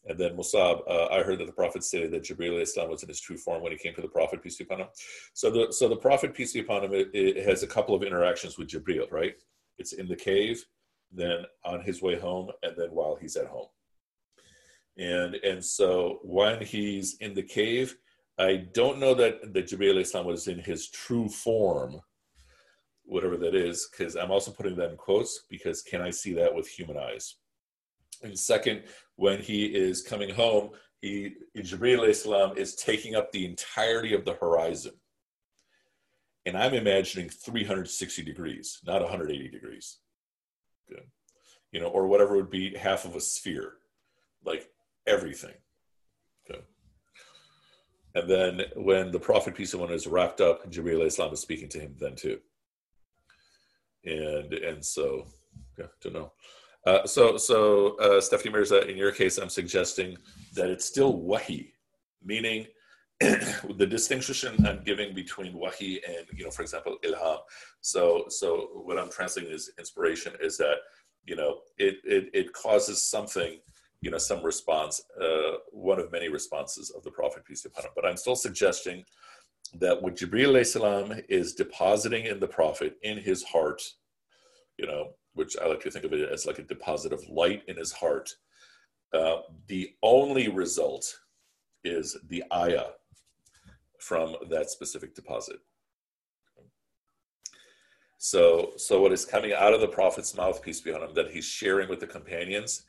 And 0.06 0.18
then 0.18 0.34
Musab, 0.34 0.80
uh, 0.88 1.08
I 1.08 1.22
heard 1.22 1.38
that 1.40 1.46
the 1.46 1.52
Prophet 1.52 1.84
stated 1.84 2.10
that 2.12 2.22
Jibreel 2.22 2.60
Islam 2.62 2.88
was 2.88 3.02
in 3.02 3.08
his 3.10 3.20
true 3.20 3.36
form 3.36 3.62
when 3.62 3.72
he 3.72 3.76
came 3.76 3.94
to 3.94 4.00
the 4.00 4.08
Prophet, 4.08 4.42
peace 4.42 4.56
be 4.56 4.64
upon 4.64 4.80
him. 4.80 4.88
So 5.34 5.50
the, 5.50 5.66
so 5.70 5.88
the 5.88 5.96
Prophet, 5.96 6.32
peace 6.32 6.54
be 6.54 6.60
upon 6.60 6.84
him, 6.84 6.94
it, 6.94 7.10
it 7.12 7.44
has 7.46 7.62
a 7.62 7.66
couple 7.66 7.94
of 7.94 8.02
interactions 8.02 8.56
with 8.56 8.68
Jibreel, 8.68 9.12
right? 9.12 9.34
It's 9.76 9.92
in 9.92 10.08
the 10.08 10.16
cave, 10.16 10.64
then 11.12 11.44
on 11.66 11.82
his 11.82 12.00
way 12.00 12.18
home, 12.18 12.50
and 12.62 12.74
then 12.78 12.88
while 12.92 13.18
he's 13.20 13.36
at 13.36 13.46
home 13.46 13.66
and 15.00 15.36
and 15.36 15.64
so 15.64 16.20
when 16.22 16.62
he's 16.62 17.16
in 17.20 17.34
the 17.34 17.42
cave, 17.42 17.96
I 18.38 18.66
don't 18.72 18.98
know 18.98 19.14
that 19.14 19.52
that 19.54 19.68
Jibreel 19.68 20.00
Islam 20.00 20.26
was 20.26 20.46
in 20.46 20.58
his 20.58 20.88
true 20.90 21.28
form 21.28 22.00
whatever 23.10 23.36
that 23.36 23.54
is, 23.54 23.88
because 23.90 24.16
I'm 24.16 24.30
also 24.30 24.50
putting 24.50 24.76
that 24.76 24.90
in 24.90 24.96
quotes 24.96 25.44
because 25.50 25.82
can 25.82 26.00
I 26.00 26.10
see 26.10 26.32
that 26.34 26.54
with 26.54 26.68
human 26.68 26.96
eyes? 26.96 27.36
And 28.22 28.38
second, 28.38 28.84
when 29.16 29.40
he 29.40 29.66
is 29.66 30.02
coming 30.02 30.30
home, 30.30 30.70
he 31.00 31.34
Jibril 31.56 32.14
salam 32.14 32.56
is 32.56 32.74
taking 32.74 33.14
up 33.14 33.32
the 33.32 33.46
entirety 33.46 34.14
of 34.14 34.24
the 34.24 34.34
horizon. 34.34 34.92
And 36.46 36.56
I'm 36.56 36.74
imagining 36.74 37.28
360 37.28 38.22
degrees, 38.22 38.80
not 38.86 39.02
180 39.02 39.48
degrees. 39.48 39.98
Good. 40.88 41.04
You 41.72 41.80
know, 41.80 41.88
or 41.88 42.06
whatever 42.06 42.36
would 42.36 42.50
be 42.50 42.76
half 42.76 43.04
of 43.04 43.16
a 43.16 43.20
sphere, 43.20 43.74
like 44.44 44.68
everything. 45.06 45.54
And 48.14 48.28
then 48.28 48.62
when 48.74 49.12
the 49.12 49.20
Prophet, 49.20 49.54
peace 49.54 49.72
and 49.72 49.80
one 49.80 49.92
is 49.92 50.06
wrapped 50.06 50.40
up, 50.40 50.70
Jibril 50.70 51.04
is 51.04 51.40
speaking 51.40 51.68
to 51.68 51.78
him 51.78 51.94
then 51.98 52.16
too. 52.16 52.40
And 54.04 54.52
and 54.52 54.84
so, 54.84 55.26
yeah, 55.78 55.86
don't 56.02 56.14
know. 56.14 56.32
Uh, 56.86 57.06
so, 57.06 57.36
so 57.36 57.96
uh, 57.98 58.20
Stephanie 58.20 58.52
Mirza, 58.52 58.88
in 58.88 58.96
your 58.96 59.12
case, 59.12 59.36
I'm 59.36 59.50
suggesting 59.50 60.16
that 60.54 60.70
it's 60.70 60.86
still 60.86 61.20
wahi, 61.20 61.74
meaning 62.24 62.66
the 63.20 63.86
distinction 63.86 64.66
I'm 64.66 64.82
giving 64.82 65.14
between 65.14 65.52
wahi 65.52 66.00
and, 66.08 66.26
you 66.34 66.44
know, 66.44 66.50
for 66.50 66.62
example, 66.62 66.96
ilham. 67.04 67.38
So, 67.82 68.24
so 68.28 68.70
what 68.72 68.98
I'm 68.98 69.10
translating 69.10 69.52
is 69.52 69.72
inspiration 69.78 70.32
is 70.40 70.56
that, 70.56 70.76
you 71.26 71.36
know, 71.36 71.60
it 71.76 71.96
it, 72.04 72.30
it 72.32 72.52
causes 72.54 73.02
something, 73.02 73.58
you 74.00 74.10
know, 74.10 74.16
some 74.16 74.42
response, 74.42 75.02
uh, 75.20 75.58
one 75.72 76.00
of 76.00 76.10
many 76.10 76.30
responses 76.30 76.88
of 76.90 77.02
the 77.02 77.10
Prophet 77.10 77.44
peace 77.44 77.62
be 77.62 77.68
upon 77.68 77.84
him. 77.84 77.90
But 77.94 78.06
I'm 78.06 78.16
still 78.16 78.36
suggesting 78.36 79.04
that 79.74 80.02
what 80.02 80.16
Jibril 80.16 80.64
salam 80.66 81.12
is 81.28 81.54
depositing 81.54 82.26
in 82.26 82.40
the 82.40 82.48
Prophet 82.48 82.96
in 83.02 83.18
his 83.18 83.42
heart, 83.42 83.82
you 84.78 84.86
know, 84.86 85.10
which 85.34 85.56
I 85.56 85.66
like 85.66 85.80
to 85.82 85.90
think 85.90 86.04
of 86.04 86.12
it 86.12 86.28
as 86.28 86.46
like 86.46 86.58
a 86.58 86.62
deposit 86.62 87.12
of 87.12 87.28
light 87.28 87.62
in 87.68 87.76
his 87.76 87.92
heart. 87.92 88.30
Uh, 89.12 89.38
the 89.68 89.94
only 90.02 90.48
result 90.48 91.20
is 91.84 92.16
the 92.28 92.44
ayah 92.52 92.88
from 93.98 94.36
that 94.50 94.70
specific 94.70 95.14
deposit. 95.14 95.58
So, 98.18 98.72
so 98.76 99.00
what 99.00 99.12
is 99.12 99.24
coming 99.24 99.54
out 99.54 99.72
of 99.72 99.80
the 99.80 99.88
prophet's 99.88 100.36
mouth, 100.36 100.62
peace 100.62 100.80
be 100.80 100.92
on 100.92 101.02
him, 101.02 101.14
that 101.14 101.30
he's 101.30 101.46
sharing 101.46 101.88
with 101.88 102.00
the 102.00 102.06
companions, 102.06 102.82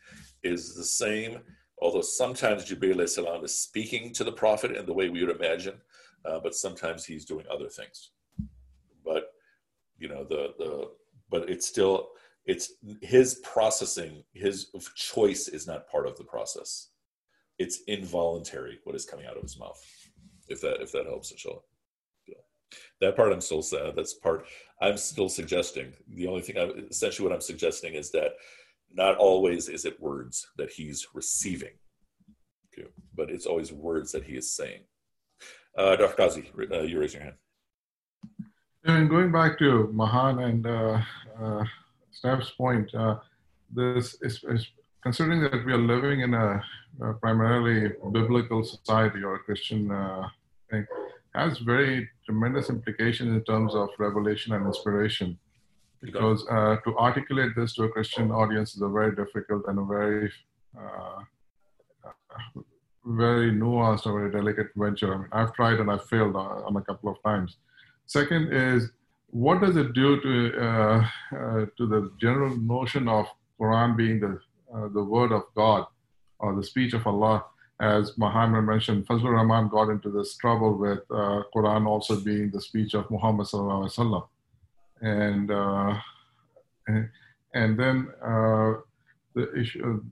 is 0.44 0.76
the 0.76 0.84
same. 0.84 1.40
Although 1.82 2.02
sometimes 2.02 2.66
Jibril 2.66 3.08
salam 3.08 3.44
is 3.44 3.58
speaking 3.58 4.14
to 4.14 4.24
the 4.24 4.32
prophet 4.32 4.76
in 4.76 4.86
the 4.86 4.94
way 4.94 5.10
we 5.10 5.24
would 5.26 5.36
imagine, 5.36 5.76
uh, 6.26 6.40
but 6.42 6.56
sometimes 6.56 7.06
he's 7.06 7.26
doing 7.26 7.46
other 7.52 7.70
things. 7.70 8.12
But 9.04 9.32
you 9.98 10.08
know 10.08 10.24
the 10.24 10.54
the 10.58 10.92
but 11.30 11.50
it's 11.50 11.68
still 11.68 12.10
it's 12.46 12.74
his 13.02 13.36
processing 13.44 14.24
his 14.34 14.72
choice 14.96 15.48
is 15.48 15.68
not 15.68 15.90
part 15.90 16.08
of 16.08 16.18
the 16.18 16.24
process. 16.24 16.90
It's 17.60 17.82
involuntary 17.88 18.80
what 18.84 18.96
is 18.96 19.06
coming 19.06 19.28
out 19.28 19.38
of 19.38 19.44
his 19.44 19.60
mouth 19.60 19.80
if 20.48 20.62
that 20.62 20.82
if 20.82 20.92
that 20.92 21.06
helps 21.06 21.32
inshallah 21.32 21.62
that 23.00 23.16
part 23.16 23.34
i'm 23.34 23.42
still 23.42 23.62
sad. 23.62 23.96
That's 23.96 24.14
part 24.14 24.46
i'm 24.82 24.98
still 24.98 25.30
suggesting. 25.30 25.94
The 26.08 26.28
only 26.28 26.42
thing 26.42 26.58
i 26.58 26.64
essentially 26.90 27.28
what 27.28 27.36
i'm 27.36 27.42
suggesting 27.42 27.94
is 27.96 28.12
that 28.12 28.34
not 28.94 29.18
always 29.18 29.70
is 29.70 29.86
it 29.86 30.02
words 30.02 30.48
that 30.58 30.72
he's 30.72 31.08
receiving. 31.14 31.74
Okay. 32.74 32.88
but 33.14 33.30
it's 33.30 33.46
always 33.46 33.74
words 33.74 34.14
that 34.14 34.24
he 34.24 34.36
is 34.38 34.56
saying 34.56 34.82
uh, 35.78 35.96
dr 35.96 36.22
uh, 36.22 36.82
you 36.82 37.00
raise 37.00 37.14
your 37.14 37.24
hand 37.24 37.36
and 38.84 39.10
going 39.10 39.32
back 39.32 39.60
to 39.60 39.90
mahan 39.94 40.40
and 40.40 40.66
uh, 40.66 41.02
uh 41.40 41.64
Steph's 42.12 42.52
point, 42.52 42.94
uh, 42.94 43.16
this 43.74 44.16
is, 44.22 44.44
is, 44.50 44.68
considering 45.02 45.42
that 45.42 45.66
we 45.66 45.74
are 45.74 45.78
living 45.78 46.22
in 46.22 46.34
a, 46.34 46.64
a 47.02 47.14
primarily 47.14 47.94
biblical 48.12 48.64
society 48.64 49.24
or 49.24 49.36
a 49.36 49.40
Christian 49.40 49.90
uh, 49.92 50.28
thing, 50.70 50.86
has 51.34 51.58
very 51.60 52.08
tremendous 52.26 52.70
implications 52.70 53.30
in 53.30 53.44
terms 53.46 53.74
of 53.74 53.90
revelation 53.98 54.54
and 54.54 54.68
inspiration. 54.68 55.40
Because 56.02 56.46
uh, 56.50 56.76
to 56.84 56.98
articulate 56.98 57.54
this 57.56 57.74
to 57.76 57.84
a 57.84 57.90
Christian 57.90 58.32
audience 58.32 58.76
is 58.76 58.82
a 58.82 58.90
very 58.90 59.16
difficult 59.16 59.64
and 59.68 59.80
a 59.80 59.86
very, 59.86 60.32
very 63.06 63.52
nuanced 63.52 64.06
or 64.06 64.20
very 64.20 64.32
delicate 64.32 64.68
venture. 64.76 65.14
I 65.14 65.18
mean, 65.18 65.28
I've 65.32 65.54
tried 65.54 65.80
and 65.80 65.90
I've 65.90 66.06
failed 66.06 66.36
on, 66.36 66.76
a 66.76 66.82
couple 66.82 67.10
of 67.12 67.22
times. 67.24 67.58
Second 68.06 68.54
is 68.54 68.92
what 69.30 69.62
does 69.62 69.76
it 69.76 69.94
do 69.94 70.20
to 70.22 70.62
uh, 70.62 71.08
uh, 71.36 71.66
to 71.78 71.88
the 71.88 72.12
general 72.20 72.56
notion 72.58 73.08
of 73.08 73.28
Quran 73.60 73.96
being 73.96 74.20
the 74.20 74.40
uh, 74.74 74.88
the 74.90 75.04
word 75.04 75.32
of 75.32 75.44
God 75.56 75.86
or 76.40 76.56
the 76.56 76.64
speech 76.64 76.94
of 76.94 77.08
Allah? 77.08 77.46
As 77.80 78.16
Muhammad 78.16 78.66
mentioned, 78.66 79.08
Fazlur 79.08 79.34
Rahman 79.34 79.68
got 79.70 79.90
into 79.90 80.12
this 80.12 80.36
trouble 80.38 80.78
with 80.78 81.00
uh, 81.10 81.42
Quran 81.56 81.88
also 81.88 82.20
being 82.20 82.52
the 82.52 82.62
speech 82.62 82.94
of 82.94 83.10
Muhammad 83.10 83.48
sallallahu 83.48 83.82
alaihi 83.82 83.96
wasallam, 83.98 84.28
and, 85.02 85.52
uh, 85.52 85.98
and 86.88 87.10
and 87.56 87.80
then 87.80 88.08
uh, 88.24 88.74
the 89.34 89.52
issue. 89.60 90.04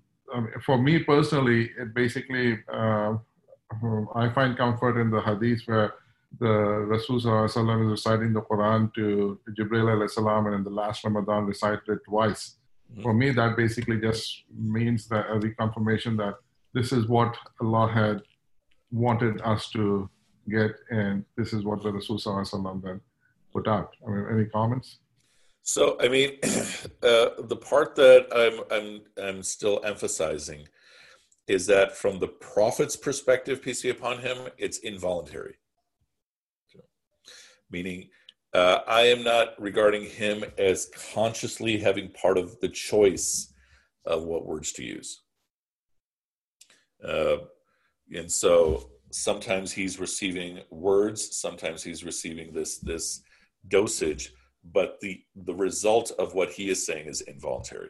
For 0.65 0.77
me 0.77 0.99
personally, 0.99 1.71
it 1.77 1.93
basically 1.93 2.59
I 2.71 4.29
find 4.33 4.57
comfort 4.57 4.99
in 4.99 5.09
the 5.11 5.21
hadith 5.21 5.61
where 5.65 5.93
the 6.39 6.47
Rasul 6.47 7.17
is 7.17 7.25
reciting 7.25 8.33
the 8.33 8.41
Quran 8.41 8.93
to 8.95 9.39
Jibril 9.57 10.09
salam 10.09 10.45
and 10.47 10.55
in 10.55 10.63
the 10.63 10.69
last 10.69 11.03
Ramadan 11.03 11.45
recited 11.45 11.87
it 11.87 11.99
twice. 12.05 12.55
Mm-hmm. 12.91 13.01
For 13.03 13.13
me, 13.13 13.31
that 13.31 13.55
basically 13.57 13.99
just 13.99 14.43
means 14.55 15.07
that 15.07 15.25
a 15.29 15.39
reconfirmation 15.39 16.17
that 16.17 16.35
this 16.73 16.91
is 16.91 17.07
what 17.07 17.35
Allah 17.61 17.87
had 17.91 18.21
wanted 18.91 19.41
us 19.41 19.69
to 19.71 20.09
get, 20.49 20.71
and 20.89 21.25
this 21.37 21.53
is 21.53 21.63
what 21.63 21.83
the 21.83 21.91
Rasul 21.91 22.17
then 22.83 23.01
put 23.53 23.67
out. 23.67 23.95
I 24.05 24.09
mean, 24.11 24.25
any 24.31 24.45
comments? 24.45 24.97
So, 25.73 25.97
I 26.01 26.07
mean, 26.07 26.37
uh, 27.03 27.29
the 27.39 27.59
part 27.61 27.95
that 27.95 28.27
I'm, 28.35 28.63
I'm, 28.75 29.01
I'm 29.23 29.43
still 29.43 29.81
emphasizing 29.83 30.67
is 31.47 31.65
that 31.67 31.95
from 31.95 32.19
the 32.19 32.27
Prophet's 32.27 32.95
perspective, 32.95 33.61
peace 33.61 33.81
be 33.81 33.89
upon 33.89 34.19
him, 34.19 34.37
it's 34.57 34.79
involuntary 34.79 35.55
meaning 37.71 38.09
uh, 38.53 38.79
I 38.87 39.01
am 39.01 39.23
not 39.23 39.49
regarding 39.59 40.05
him 40.05 40.43
as 40.57 40.89
consciously 41.13 41.77
having 41.77 42.09
part 42.11 42.37
of 42.37 42.59
the 42.61 42.69
choice 42.69 43.53
of 44.05 44.23
what 44.23 44.45
words 44.45 44.71
to 44.73 44.83
use. 44.83 45.21
Uh, 47.07 47.37
and 48.15 48.31
so 48.31 48.89
sometimes 49.11 49.71
he's 49.71 49.99
receiving 49.99 50.61
words, 50.71 51.37
sometimes 51.39 51.83
he's 51.83 52.03
receiving 52.03 52.51
this 52.51 52.79
this 52.79 53.21
dosage, 53.67 54.33
but 54.63 54.99
the 54.99 55.21
the 55.35 55.53
result 55.53 56.11
of 56.19 56.33
what 56.33 56.51
he 56.51 56.69
is 56.69 56.85
saying 56.85 57.07
is 57.07 57.21
involuntary. 57.21 57.89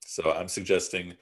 So 0.00 0.32
I'm 0.32 0.48
suggesting 0.48 1.14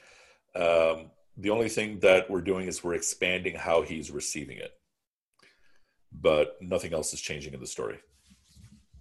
um, 0.56 1.10
the 1.36 1.50
only 1.50 1.68
thing 1.68 2.00
that 2.00 2.28
we're 2.28 2.40
doing 2.40 2.66
is 2.66 2.82
we're 2.82 2.94
expanding 2.94 3.54
how 3.54 3.82
he's 3.82 4.10
receiving 4.10 4.58
it 4.58 4.72
but 6.12 6.56
nothing 6.60 6.92
else 6.92 7.12
is 7.12 7.20
changing 7.20 7.54
in 7.54 7.60
the 7.60 7.66
story. 7.66 7.98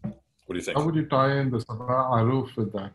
What 0.04 0.54
do 0.54 0.56
you 0.56 0.62
think? 0.62 0.78
How 0.78 0.86
would 0.86 0.96
you 0.96 1.06
tie 1.06 1.40
in 1.40 1.52
the 1.52 1.58
Sab'ah 1.58 2.10
Ahruf 2.12 2.56
with 2.56 2.74
that? 2.74 2.92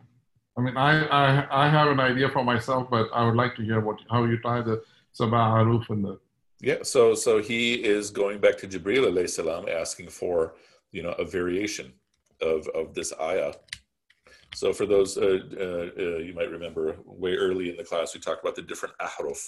I 0.56 0.60
mean, 0.60 0.76
I, 0.76 1.04
I 1.06 1.66
I 1.66 1.68
have 1.68 1.88
an 1.88 2.00
idea 2.00 2.28
for 2.28 2.44
myself, 2.44 2.88
but 2.90 3.08
I 3.12 3.24
would 3.24 3.36
like 3.36 3.54
to 3.56 3.62
hear 3.62 3.80
what 3.80 3.98
how 4.10 4.24
you 4.24 4.38
tie 4.38 4.60
the 4.60 4.82
Sab'ah 5.18 5.62
Ahruf 5.62 5.90
in 5.90 6.02
the. 6.02 6.18
Yeah, 6.60 6.82
so 6.82 7.14
so 7.14 7.42
he 7.42 7.74
is 7.74 8.10
going 8.10 8.38
back 8.38 8.56
to 8.58 8.66
Jibril 8.66 9.06
alayhi 9.06 9.30
salam, 9.30 9.68
asking 9.68 10.08
for 10.08 10.54
you 10.94 11.02
know 11.02 11.14
a 11.24 11.24
variation 11.24 11.92
of 12.40 12.60
of 12.68 12.94
this 12.94 13.12
ayah. 13.20 13.52
So 14.54 14.72
for 14.72 14.86
those 14.86 15.18
uh, 15.18 15.40
uh, 15.66 15.88
uh, 16.04 16.18
you 16.18 16.32
might 16.34 16.50
remember, 16.50 16.96
way 17.04 17.34
early 17.34 17.70
in 17.70 17.76
the 17.76 17.84
class 17.90 18.14
we 18.14 18.20
talked 18.20 18.42
about 18.44 18.56
the 18.56 18.62
different 18.62 18.94
ahruf 18.98 19.42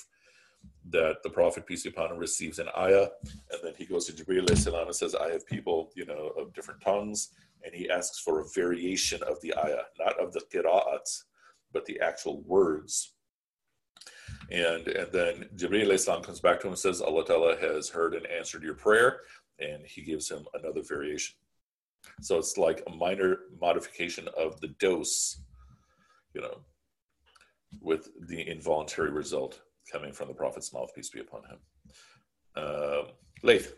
that 0.90 1.22
the 1.22 1.30
Prophet, 1.30 1.66
peace 1.66 1.84
be 1.84 1.90
upon 1.90 2.11
him, 2.11 2.18
receives 2.18 2.59
an 2.59 2.68
ayah, 2.76 3.09
and 3.53 3.61
then 3.62 3.72
he 3.78 3.86
goes 3.86 4.07
to 4.07 4.12
Jibreel 4.12 4.49
and 4.51 4.94
says, 4.94 5.14
I 5.14 5.30
have 5.30 5.47
people, 5.47 5.92
you 5.94 6.07
know, 6.07 6.32
of 6.38 6.53
different 6.55 6.80
tongues, 6.80 7.30
and 7.64 7.72
he 7.74 7.88
asks 7.88 8.18
for 8.18 8.40
a 8.40 8.49
variation 8.55 9.22
of 9.22 9.40
the 9.42 9.55
ayah, 9.57 9.82
not 9.99 10.18
of 10.20 10.32
the 10.32 10.42
qira'at, 10.53 11.22
but 11.72 11.84
the 11.86 12.01
actual 12.01 12.42
words. 12.42 13.14
And, 14.51 14.86
and 14.88 15.12
then 15.12 15.49
Jibreel 15.57 15.92
Islam 15.92 16.22
comes 16.22 16.40
back 16.40 16.61
to 16.61 16.66
him 16.66 16.72
and 16.72 16.78
says, 16.78 17.01
Allah 17.01 17.24
Ta'ala 17.24 17.57
has 17.61 17.88
heard 17.88 18.14
and 18.14 18.26
answered 18.26 18.62
your 18.62 18.74
prayer, 18.74 19.20
and 19.59 19.84
he 19.86 20.02
gives 20.02 20.30
him 20.30 20.46
another 20.54 20.82
variation. 20.82 21.36
So 22.20 22.38
it's 22.38 22.57
like 22.57 22.82
a 22.86 22.94
minor 22.94 23.38
modification 23.61 24.28
of 24.36 24.61
the 24.61 24.68
dose, 24.78 25.40
you 26.34 26.40
know, 26.40 26.59
with 27.80 28.09
the 28.28 28.48
involuntary 28.48 29.11
result 29.11 29.61
coming 29.90 30.12
from 30.12 30.28
the 30.28 30.34
Prophet's 30.34 30.72
mouth, 30.72 30.94
peace 30.94 31.11
be 31.11 31.20
upon 31.20 31.42
him. 31.44 31.59
Uh, 32.57 33.02
Laith. 33.42 33.74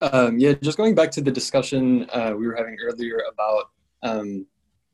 Um, 0.00 0.38
yeah, 0.38 0.52
just 0.52 0.78
going 0.78 0.94
back 0.94 1.10
to 1.12 1.20
the 1.20 1.30
discussion 1.30 2.08
uh, 2.12 2.32
we 2.36 2.46
were 2.46 2.54
having 2.54 2.76
earlier 2.82 3.22
about, 3.32 3.70
um, 4.02 4.46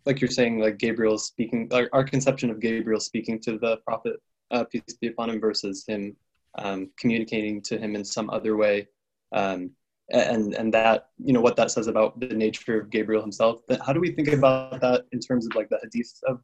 like 0.06 0.20
you're 0.20 0.30
saying, 0.30 0.58
like 0.58 0.78
Gabriel 0.78 1.18
speaking, 1.18 1.68
our, 1.72 1.88
our 1.92 2.04
conception 2.04 2.50
of 2.50 2.60
Gabriel 2.60 3.00
speaking 3.00 3.38
to 3.40 3.58
the 3.58 3.78
prophet, 3.78 4.16
uh, 4.50 4.64
peace 4.64 4.82
be 5.00 5.08
upon 5.08 5.30
him, 5.30 5.40
versus 5.40 5.84
him 5.86 6.16
um, 6.58 6.90
communicating 6.98 7.60
to 7.62 7.78
him 7.78 7.96
in 7.96 8.04
some 8.04 8.30
other 8.30 8.56
way, 8.56 8.88
um, 9.32 9.70
and 10.10 10.54
and 10.54 10.72
that 10.74 11.08
you 11.18 11.32
know 11.32 11.40
what 11.40 11.56
that 11.56 11.70
says 11.70 11.86
about 11.86 12.18
the 12.20 12.26
nature 12.26 12.80
of 12.80 12.90
Gabriel 12.90 13.22
himself. 13.22 13.60
But 13.66 13.80
how 13.84 13.92
do 13.92 14.00
we 14.00 14.10
think 14.10 14.28
about 14.28 14.80
that 14.80 15.06
in 15.12 15.20
terms 15.20 15.46
of 15.46 15.54
like 15.54 15.68
the 15.68 15.80
hadith 15.82 16.12
of 16.26 16.40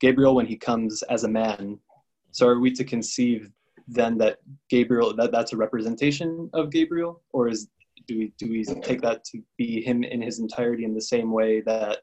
Gabriel 0.00 0.34
when 0.34 0.46
he 0.46 0.56
comes 0.56 1.02
as 1.04 1.24
a 1.24 1.28
man? 1.28 1.78
So 2.32 2.46
are 2.46 2.60
we 2.60 2.70
to 2.72 2.84
conceive 2.84 3.50
then 3.88 4.16
that 4.18 4.38
Gabriel 4.68 5.14
that 5.16 5.32
that's 5.32 5.52
a 5.52 5.56
representation 5.56 6.48
of 6.52 6.70
Gabriel, 6.70 7.22
or 7.32 7.48
is 7.48 7.68
do 8.06 8.18
we 8.18 8.32
do 8.38 8.50
we 8.50 8.64
take 8.64 9.02
that 9.02 9.24
to 9.24 9.42
be 9.56 9.82
him 9.82 10.04
in 10.04 10.22
his 10.22 10.38
entirety 10.38 10.84
in 10.84 10.94
the 10.94 11.00
same 11.00 11.32
way 11.32 11.60
that 11.62 11.98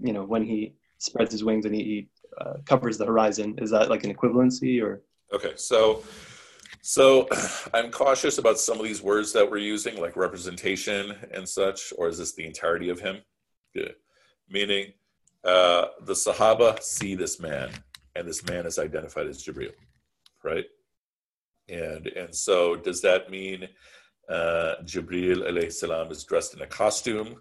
you 0.00 0.12
know 0.12 0.24
when 0.24 0.44
he 0.44 0.74
spreads 0.98 1.32
his 1.32 1.44
wings 1.44 1.64
and 1.64 1.74
he 1.74 2.08
uh, 2.40 2.54
covers 2.66 2.98
the 2.98 3.06
horizon? 3.06 3.54
Is 3.58 3.70
that 3.70 3.88
like 3.88 4.04
an 4.04 4.14
equivalency 4.14 4.82
or? 4.82 5.02
Okay, 5.32 5.52
so 5.56 6.02
so 6.82 7.28
I'm 7.74 7.90
cautious 7.90 8.38
about 8.38 8.58
some 8.58 8.78
of 8.78 8.84
these 8.84 9.02
words 9.02 9.32
that 9.32 9.50
we're 9.50 9.58
using, 9.58 10.00
like 10.00 10.16
representation 10.16 11.14
and 11.32 11.48
such, 11.48 11.92
or 11.96 12.08
is 12.08 12.18
this 12.18 12.34
the 12.34 12.46
entirety 12.46 12.88
of 12.88 13.00
him? 13.00 13.18
Good. 13.74 13.94
Meaning, 14.48 14.92
uh, 15.44 15.86
the 16.02 16.14
Sahaba 16.14 16.82
see 16.82 17.14
this 17.14 17.40
man, 17.40 17.70
and 18.14 18.26
this 18.26 18.44
man 18.44 18.66
is 18.66 18.78
identified 18.78 19.26
as 19.26 19.44
Jibril, 19.44 19.72
right? 20.42 20.64
And 21.68 22.06
and 22.08 22.34
so 22.34 22.76
does 22.76 23.02
that 23.02 23.30
mean 23.30 23.68
uh, 24.28 24.74
Jibril 24.84 25.48
alayhi 25.48 25.72
salam 25.72 26.10
is 26.10 26.24
dressed 26.24 26.54
in 26.54 26.62
a 26.62 26.66
costume? 26.66 27.36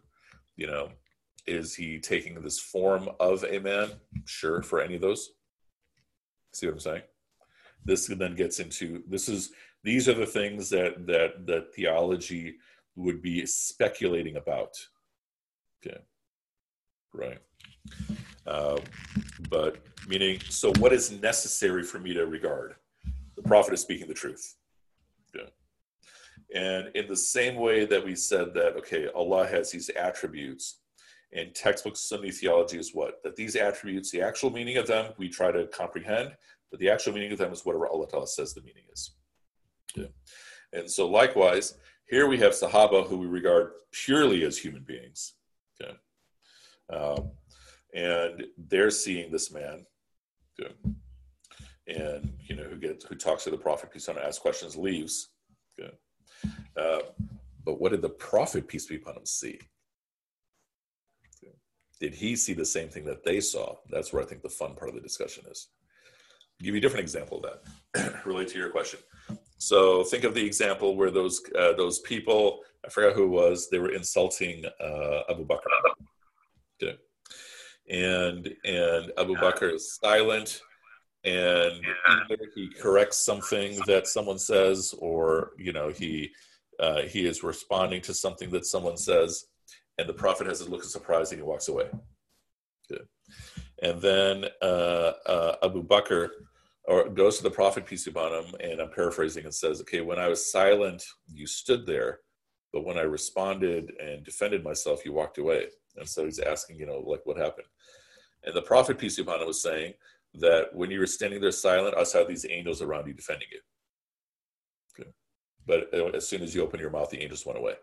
You 0.56 0.68
know, 0.68 0.90
is 1.46 1.76
he 1.76 2.00
taking 2.00 2.36
this 2.42 2.60
form 2.60 3.10
of 3.20 3.44
a 3.46 3.60
man? 3.60 3.90
Sure, 4.26 4.62
for 4.62 4.82
any 4.82 4.96
of 4.96 5.02
those. 5.02 5.32
See 6.54 6.66
what 6.66 6.74
I'm 6.74 6.80
saying? 6.80 7.02
This 7.88 8.06
then 8.08 8.36
gets 8.36 8.60
into 8.60 9.04
this 9.08 9.28
is 9.28 9.52
these 9.84 10.08
are 10.08 10.14
the 10.14 10.26
things 10.26 10.70
that 10.70 11.08
that 11.08 11.48
that 11.48 11.74
theology 11.74 12.58
would 12.96 13.22
be 13.22 13.46
speculating 13.46 14.36
about. 14.36 14.76
Okay, 15.80 15.98
right. 17.14 17.40
Uh, 18.46 18.78
but 19.50 19.78
meaning, 20.08 20.40
so 20.50 20.72
what 20.80 20.94
is 20.94 21.12
necessary 21.12 21.84
for 21.84 22.00
me 22.00 22.14
to 22.14 22.26
regard? 22.26 22.76
the 23.38 23.44
prophet 23.44 23.74
is 23.74 23.82
speaking 23.82 24.08
the 24.08 24.14
truth. 24.14 24.56
Yeah. 25.34 25.50
And 26.54 26.90
in 26.96 27.08
the 27.08 27.16
same 27.16 27.56
way 27.56 27.86
that 27.86 28.04
we 28.04 28.16
said 28.16 28.54
that, 28.56 28.76
okay, 28.78 29.08
Allah 29.16 29.48
has 29.48 29.72
these 29.72 29.90
attributes, 29.90 30.80
and 31.34 31.54
textbook 31.54 31.96
Sunni 31.96 32.32
theology 32.32 32.80
is 32.80 32.94
what? 32.94 33.22
That 33.24 33.36
these 33.36 33.56
attributes, 33.56 34.12
the 34.12 34.22
actual 34.22 34.50
meaning 34.50 34.78
of 34.78 34.88
them, 34.88 35.14
we 35.18 35.30
try 35.30 35.52
to 35.52 35.68
comprehend, 35.68 36.36
but 36.72 36.80
the 36.80 36.90
actual 36.90 37.14
meaning 37.14 37.32
of 37.32 37.38
them 37.38 37.52
is 37.52 37.66
whatever 37.66 37.88
Allah 37.88 38.08
Ta'ala 38.08 38.28
says 38.28 38.54
the 38.54 38.62
meaning 38.62 38.84
is. 38.92 39.12
Yeah. 39.96 40.08
And 40.74 40.90
so, 40.90 41.08
likewise, 41.08 41.76
here 42.08 42.28
we 42.28 42.38
have 42.40 42.54
Sahaba 42.54 43.08
who 43.08 43.18
we 43.18 43.28
regard 43.28 43.72
purely 43.92 44.44
as 44.44 44.58
human 44.58 44.84
beings. 44.84 45.34
Okay. 45.82 45.96
Um, 46.92 47.32
and 47.94 48.46
they're 48.58 48.92
seeing 48.92 49.32
this 49.32 49.52
man. 49.52 49.86
Okay 50.60 50.74
and 51.88 52.34
you 52.48 52.56
know 52.56 52.64
who 52.64 52.76
gets 52.76 53.06
who 53.06 53.16
talks 53.16 53.44
to 53.46 53.50
the 53.50 53.58
prophet 53.58 53.92
peace 53.92 54.08
upon 54.08 54.22
him, 54.22 54.28
asks 54.28 54.40
questions, 54.40 54.76
leaves. 54.76 55.30
Good. 55.78 55.96
Uh, 56.76 57.00
but 57.64 57.80
what 57.80 57.92
did 57.92 58.02
the 58.02 58.10
prophet 58.10 58.68
peace 58.68 58.86
be 58.86 58.96
upon 58.96 59.18
him 59.18 59.26
see? 59.26 59.60
Did 62.00 62.14
he 62.14 62.36
see 62.36 62.54
the 62.54 62.66
same 62.66 62.90
thing 62.90 63.06
that 63.06 63.24
they 63.24 63.40
saw? 63.40 63.76
That's 63.90 64.14
where 64.14 64.22
I 64.22 64.26
think 64.26 64.44
the 64.44 64.50
fun 64.50 64.76
part 64.76 64.90
of 64.90 64.96
the 64.96 65.02
discussion 65.02 65.46
is. 65.50 65.70
Give 66.62 66.74
you 66.74 66.80
a 66.80 66.82
different 66.82 67.04
example 67.04 67.44
of 67.44 67.60
that, 67.94 68.22
relate 68.26 68.48
to 68.50 68.58
your 68.58 68.70
question. 68.70 69.00
So 69.60 70.04
think 70.04 70.24
of 70.24 70.34
the 70.34 70.46
example 70.46 70.96
where 70.96 71.12
those 71.12 71.42
uh, 71.58 71.74
those 71.74 72.00
people, 72.00 72.62
I 72.86 72.90
forgot 72.90 73.14
who 73.14 73.24
it 73.26 73.28
was, 73.28 73.70
they 73.70 73.80
were 73.80 73.92
insulting 73.92 74.64
uh, 74.80 75.22
Abu 75.30 75.46
Bakr. 75.46 75.60
Okay. 76.82 76.98
And 77.90 78.54
and 78.66 79.12
Abu 79.18 79.36
Bakr 79.36 79.74
is 79.74 79.98
silent 80.04 80.62
and 81.28 81.86
either 82.08 82.38
he 82.56 82.70
corrects 82.70 83.18
something 83.18 83.80
that 83.86 84.08
someone 84.08 84.40
says 84.40 84.96
or 85.00 85.52
you 85.58 85.74
know 85.74 85.90
he 85.90 86.32
uh, 86.80 87.02
he 87.02 87.26
is 87.26 87.44
responding 87.44 88.02
to 88.02 88.14
something 88.14 88.50
that 88.52 88.66
someone 88.66 88.98
says 88.98 89.46
and 89.98 90.08
the 90.08 90.14
prophet 90.14 90.48
has 90.48 90.62
a 90.62 90.70
look 90.70 90.84
of 90.84 90.90
surprise 90.90 91.32
and 91.32 91.40
he 91.40 91.44
walks 91.44 91.68
away 91.68 91.90
and 93.84 94.02
then 94.02 94.46
uh, 94.62 95.12
uh, 95.26 95.56
abu 95.64 95.84
bakr 95.84 96.30
or 96.88 97.10
goes 97.10 97.38
to 97.38 97.44
the 97.44 97.52
prophet 97.52 97.86
peace 97.86 98.06
be 98.06 98.12
upon 98.12 98.32
him 98.32 98.54
and 98.60 98.80
i'm 98.80 98.90
paraphrasing 98.90 99.46
and 99.46 99.54
says 99.54 99.82
okay 99.82 100.02
when 100.02 100.20
i 100.20 100.28
was 100.28 100.52
silent 100.52 101.04
you 101.32 101.46
stood 101.46 101.86
there 101.86 102.20
but 102.74 102.86
when 102.86 102.98
i 102.98 103.02
responded 103.02 103.92
and 104.00 104.24
defended 104.24 104.64
myself 104.64 105.06
you 105.06 105.14
walked 105.14 105.38
away 105.38 105.66
and 105.98 106.08
so 106.08 106.26
he's 106.26 106.40
asking 106.40 106.78
you 106.78 106.86
know 106.86 107.04
like 107.06 107.22
what 107.26 107.38
happened 107.38 107.68
and 108.44 108.56
the 108.56 108.62
prophet 108.62 108.98
peace 108.98 109.18
be 109.18 109.24
upon 109.24 109.42
him 109.42 109.48
was 109.48 109.62
saying 109.62 109.94
that 110.36 110.74
when 110.74 110.92
you 110.92 111.00
were 111.00 111.08
standing 111.08 111.42
there 111.42 111.52
silent, 111.52 111.96
I 111.98 112.04
saw 112.04 112.24
these 112.24 112.46
angels 112.50 112.82
around 112.82 113.08
you 113.08 113.14
defending 113.14 113.48
you. 113.52 113.60
Okay. 115.00 115.10
But 115.66 115.94
uh, 115.94 116.16
as 116.16 116.28
soon 116.28 116.44
as 116.44 116.54
you 116.54 116.64
open 116.64 116.80
your 116.80 116.90
mouth, 116.90 117.10
the 117.10 117.22
angels 117.22 117.46
went 117.46 117.60
away. 117.60 117.74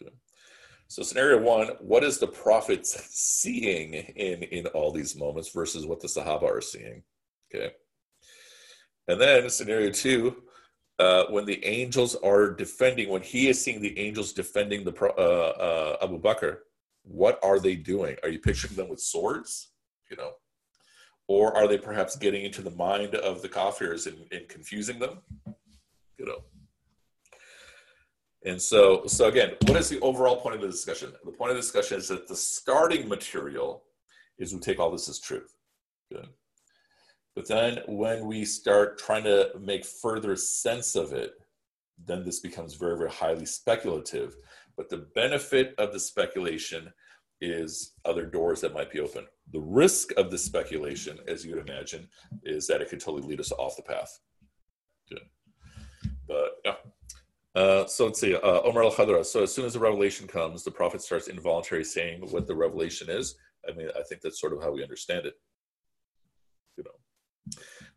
Okay. 0.00 0.12
So 0.88 1.02
scenario 1.02 1.40
one, 1.40 1.68
what 1.80 2.04
is 2.04 2.18
the 2.18 2.28
prophet 2.28 2.86
seeing 2.86 3.94
in 3.94 4.42
in 4.44 4.66
all 4.68 4.92
these 4.92 5.16
moments 5.16 5.50
versus 5.50 5.86
what 5.86 6.00
the 6.00 6.08
Sahaba 6.08 6.44
are 6.44 6.60
seeing? 6.60 7.02
Okay. 7.54 7.72
And 9.08 9.20
then 9.20 9.48
scenario 9.50 9.90
two, 9.90 10.42
uh, 10.98 11.24
when 11.26 11.44
the 11.44 11.64
angels 11.64 12.16
are 12.16 12.50
defending, 12.50 13.08
when 13.08 13.22
he 13.22 13.48
is 13.48 13.62
seeing 13.62 13.80
the 13.80 13.98
angels 13.98 14.32
defending 14.32 14.84
the 14.84 14.94
uh, 15.00 15.20
uh, 15.20 15.96
Abu 16.02 16.20
Bakr, 16.20 16.58
what 17.02 17.38
are 17.42 17.60
they 17.60 17.76
doing? 17.76 18.16
Are 18.22 18.28
you 18.28 18.38
picturing 18.38 18.74
them 18.74 18.88
with 18.88 19.00
swords? 19.00 19.70
You 20.10 20.16
know, 20.16 20.32
or 21.28 21.56
are 21.56 21.68
they 21.68 21.78
perhaps 21.78 22.16
getting 22.16 22.44
into 22.44 22.62
the 22.62 22.70
mind 22.70 23.14
of 23.14 23.42
the 23.42 23.48
Kafirs 23.48 24.06
and, 24.06 24.26
and 24.32 24.48
confusing 24.48 24.98
them? 24.98 25.18
You 26.18 26.26
know. 26.26 26.44
And 28.44 28.62
so, 28.62 29.06
so 29.06 29.26
again, 29.26 29.54
what 29.66 29.76
is 29.76 29.88
the 29.88 29.98
overall 30.00 30.36
point 30.36 30.54
of 30.54 30.62
the 30.62 30.68
discussion? 30.68 31.12
The 31.24 31.32
point 31.32 31.50
of 31.50 31.56
the 31.56 31.62
discussion 31.62 31.98
is 31.98 32.08
that 32.08 32.28
the 32.28 32.36
starting 32.36 33.08
material 33.08 33.82
is 34.38 34.54
we 34.54 34.60
take 34.60 34.78
all 34.78 34.90
this 34.90 35.08
as 35.08 35.18
truth. 35.18 35.52
Good. 36.12 36.28
But 37.36 37.46
then 37.46 37.80
when 37.86 38.26
we 38.26 38.46
start 38.46 38.98
trying 38.98 39.24
to 39.24 39.50
make 39.60 39.84
further 39.84 40.34
sense 40.36 40.96
of 40.96 41.12
it, 41.12 41.34
then 42.04 42.24
this 42.24 42.40
becomes 42.40 42.74
very, 42.74 42.96
very 42.96 43.10
highly 43.10 43.44
speculative. 43.44 44.36
But 44.76 44.88
the 44.88 45.06
benefit 45.14 45.74
of 45.76 45.92
the 45.92 46.00
speculation 46.00 46.90
is 47.42 47.92
other 48.06 48.24
doors 48.24 48.62
that 48.62 48.72
might 48.72 48.90
be 48.90 49.00
open. 49.00 49.26
The 49.52 49.60
risk 49.60 50.12
of 50.16 50.30
the 50.30 50.38
speculation, 50.38 51.18
as 51.28 51.44
you 51.44 51.54
would 51.54 51.68
imagine, 51.68 52.08
is 52.42 52.66
that 52.68 52.80
it 52.80 52.88
could 52.88 53.00
totally 53.00 53.28
lead 53.28 53.40
us 53.40 53.52
off 53.52 53.76
the 53.76 53.82
path. 53.82 54.18
Good. 55.10 55.20
But 56.26 56.52
yeah. 56.64 56.74
Uh, 57.54 57.86
so 57.86 58.06
let's 58.06 58.20
see, 58.20 58.34
uh, 58.34 58.60
Omar 58.62 58.84
al 58.84 58.92
Khadra. 58.92 59.24
So 59.24 59.42
as 59.42 59.54
soon 59.54 59.66
as 59.66 59.74
the 59.74 59.78
revelation 59.78 60.26
comes, 60.26 60.62
the 60.64 60.70
prophet 60.70 61.02
starts 61.02 61.28
involuntarily 61.28 61.84
saying 61.84 62.20
what 62.30 62.46
the 62.46 62.56
revelation 62.56 63.08
is. 63.10 63.36
I 63.68 63.72
mean, 63.72 63.88
I 63.98 64.02
think 64.02 64.22
that's 64.22 64.40
sort 64.40 64.52
of 64.52 64.62
how 64.62 64.72
we 64.72 64.82
understand 64.82 65.26
it. 65.26 65.34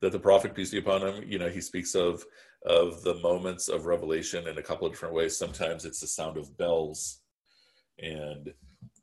That 0.02 0.12
the 0.14 0.20
prophet, 0.20 0.56
peace 0.56 0.72
be 0.72 0.80
upon 0.80 1.02
him, 1.02 1.24
you 1.28 1.40
know, 1.40 1.50
he 1.50 1.62
speaks 1.62 1.96
of 1.96 2.26
of 2.66 3.04
the 3.04 3.16
moments 3.16 3.70
of 3.70 3.86
revelation 3.86 4.48
in 4.48 4.58
a 4.58 4.64
couple 4.64 4.86
of 4.86 4.94
different 4.94 5.14
ways. 5.14 5.38
Sometimes 5.38 5.86
it's 5.86 6.02
the 6.02 6.08
sound 6.08 6.38
of 6.38 6.58
bells, 6.58 7.22
and 8.00 8.54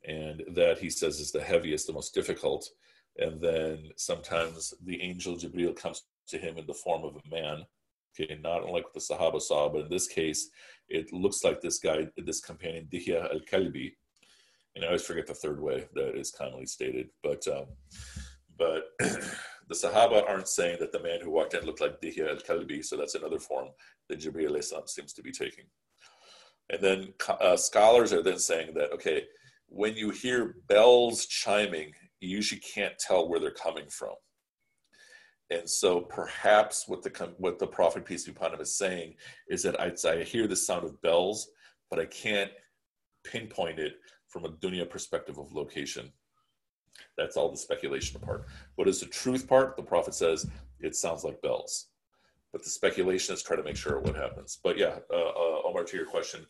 and 0.05 0.43
that 0.55 0.79
he 0.79 0.89
says 0.89 1.19
is 1.19 1.31
the 1.31 1.41
heaviest, 1.41 1.87
the 1.87 1.93
most 1.93 2.13
difficult. 2.13 2.67
And 3.17 3.41
then 3.41 3.89
sometimes 3.95 4.73
the 4.83 5.01
angel 5.01 5.35
Jibril 5.35 5.75
comes 5.75 6.03
to 6.27 6.37
him 6.37 6.57
in 6.57 6.67
the 6.67 6.73
form 6.73 7.03
of 7.03 7.15
a 7.15 7.29
man. 7.29 7.65
Okay, 8.19 8.39
not 8.41 8.63
unlike 8.63 8.85
what 8.85 8.93
the 8.93 8.99
Sahaba 8.99 9.41
saw, 9.41 9.69
but 9.69 9.81
in 9.81 9.89
this 9.89 10.07
case, 10.07 10.49
it 10.89 11.11
looks 11.13 11.43
like 11.43 11.61
this 11.61 11.79
guy, 11.79 12.07
this 12.17 12.39
companion, 12.39 12.87
Dihya 12.91 13.31
al 13.31 13.41
Kalbi. 13.41 13.93
And 14.75 14.83
I 14.83 14.87
always 14.87 15.05
forget 15.05 15.27
the 15.27 15.33
third 15.33 15.61
way 15.61 15.85
that 15.93 16.15
is 16.15 16.31
commonly 16.31 16.65
stated. 16.65 17.09
But 17.23 17.47
um, 17.47 17.65
but 18.57 18.85
the 19.67 19.75
Sahaba 19.75 20.27
aren't 20.27 20.47
saying 20.47 20.77
that 20.79 20.91
the 20.91 21.03
man 21.03 21.19
who 21.21 21.31
walked 21.31 21.53
in 21.53 21.65
looked 21.65 21.81
like 21.81 22.01
Dihya 22.01 22.29
al 22.29 22.37
Kalbi, 22.37 22.83
so 22.83 22.95
that's 22.95 23.15
another 23.15 23.39
form 23.39 23.67
that 24.09 24.19
Jibril 24.19 24.61
seems 24.89 25.13
to 25.13 25.21
be 25.21 25.31
taking. 25.31 25.65
And 26.69 26.81
then 26.81 27.13
uh, 27.27 27.57
scholars 27.57 28.13
are 28.13 28.23
then 28.23 28.39
saying 28.39 28.73
that, 28.75 28.91
okay, 28.93 29.23
when 29.67 29.95
you 29.95 30.09
hear 30.09 30.55
bells 30.67 31.25
chiming, 31.25 31.91
you 32.19 32.29
usually 32.29 32.61
can't 32.61 32.97
tell 32.97 33.29
where 33.29 33.39
they're 33.39 33.51
coming 33.51 33.89
from. 33.89 34.13
And 35.49 35.69
so 35.69 36.01
perhaps 36.01 36.87
what 36.87 37.03
the 37.03 37.33
what 37.37 37.57
the 37.57 37.67
prophet 37.67 38.05
peace 38.05 38.25
be 38.25 38.31
upon 38.31 38.53
him 38.53 38.59
is 38.59 38.77
saying 38.77 39.15
is 39.47 39.63
that 39.63 39.79
I, 39.79 39.93
I 40.09 40.23
hear 40.23 40.45
the 40.45 40.55
sound 40.55 40.83
of 40.83 41.01
bells, 41.01 41.49
but 41.89 41.99
I 41.99 42.05
can't 42.05 42.51
pinpoint 43.23 43.79
it 43.79 43.93
from 44.27 44.43
a 44.43 44.49
dunya 44.49 44.89
perspective 44.89 45.37
of 45.37 45.53
location. 45.53 46.11
That's 47.17 47.37
all 47.37 47.49
the 47.49 47.57
speculation 47.57 48.19
part. 48.19 48.45
What 48.75 48.87
is 48.87 48.99
the 48.99 49.05
truth 49.05 49.47
part? 49.47 49.75
The 49.75 49.83
prophet 49.83 50.13
says 50.13 50.47
it 50.79 50.95
sounds 50.95 51.23
like 51.23 51.41
bells. 51.41 51.87
But 52.51 52.63
the 52.63 52.69
speculation 52.69 53.33
is 53.33 53.43
try 53.43 53.55
to 53.55 53.63
make 53.63 53.75
sure 53.75 53.99
what 53.99 54.15
happens. 54.15 54.59
But 54.63 54.77
yeah, 54.77 54.99
uh, 55.11 55.15
uh, 55.15 55.61
Omar, 55.65 55.83
to 55.83 55.97
your 55.97 56.05
question, 56.05 56.45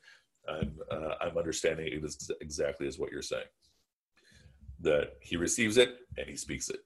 I'm, 0.47 0.77
uh, 0.91 1.15
I'm 1.21 1.37
understanding 1.37 1.87
it 1.87 2.03
is 2.03 2.29
exactly 2.41 2.87
as 2.87 2.99
what 2.99 3.11
you're 3.11 3.21
saying. 3.21 3.47
That 4.81 5.13
he 5.21 5.37
receives 5.37 5.77
it 5.77 5.97
and 6.17 6.27
he 6.27 6.35
speaks 6.35 6.69
it. 6.69 6.79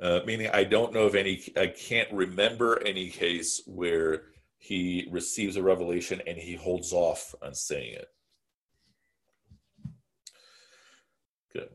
Uh, 0.00 0.20
meaning, 0.24 0.48
I 0.52 0.62
don't 0.62 0.92
know 0.92 1.06
of 1.06 1.16
any, 1.16 1.42
I 1.56 1.66
can't 1.66 2.10
remember 2.12 2.80
any 2.86 3.10
case 3.10 3.62
where 3.66 4.26
he 4.58 5.08
receives 5.10 5.56
a 5.56 5.62
revelation 5.62 6.22
and 6.26 6.38
he 6.38 6.54
holds 6.54 6.92
off 6.92 7.34
on 7.42 7.52
saying 7.54 7.94
it. 7.94 8.06
Good. 11.52 11.70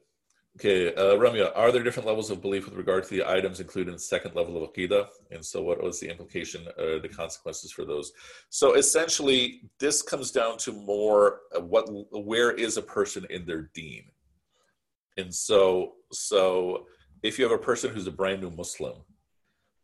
Okay, 0.65 0.95
uh, 0.95 1.17
Ramya, 1.17 1.51
are 1.57 1.73
there 1.73 1.83
different 1.83 2.07
levels 2.07 2.29
of 2.29 2.41
belief 2.41 2.63
with 2.63 2.75
regard 2.75 3.03
to 3.03 3.09
the 3.09 3.29
items 3.29 3.59
included 3.59 3.89
in 3.89 3.95
the 3.95 3.99
second 3.99 4.33
level 4.33 4.55
of 4.55 4.71
Aqidah? 4.71 5.07
And 5.29 5.43
so, 5.43 5.61
what 5.61 5.83
was 5.83 5.99
the 5.99 6.09
implication, 6.09 6.65
uh, 6.79 6.99
the 7.01 7.09
consequences 7.09 7.69
for 7.69 7.83
those? 7.83 8.13
So, 8.49 8.75
essentially, 8.75 9.69
this 9.77 10.01
comes 10.01 10.31
down 10.31 10.57
to 10.59 10.71
more 10.71 11.41
what, 11.59 11.89
where 12.13 12.51
is 12.51 12.77
a 12.77 12.81
person 12.81 13.27
in 13.29 13.45
their 13.45 13.63
deen? 13.73 14.05
And 15.17 15.35
so, 15.35 15.95
so 16.13 16.87
if 17.23 17.37
you 17.37 17.43
have 17.43 17.51
a 17.51 17.61
person 17.61 17.93
who's 17.93 18.07
a 18.07 18.11
brand 18.11 18.41
new 18.41 18.51
Muslim, 18.51 18.95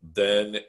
then 0.02 0.60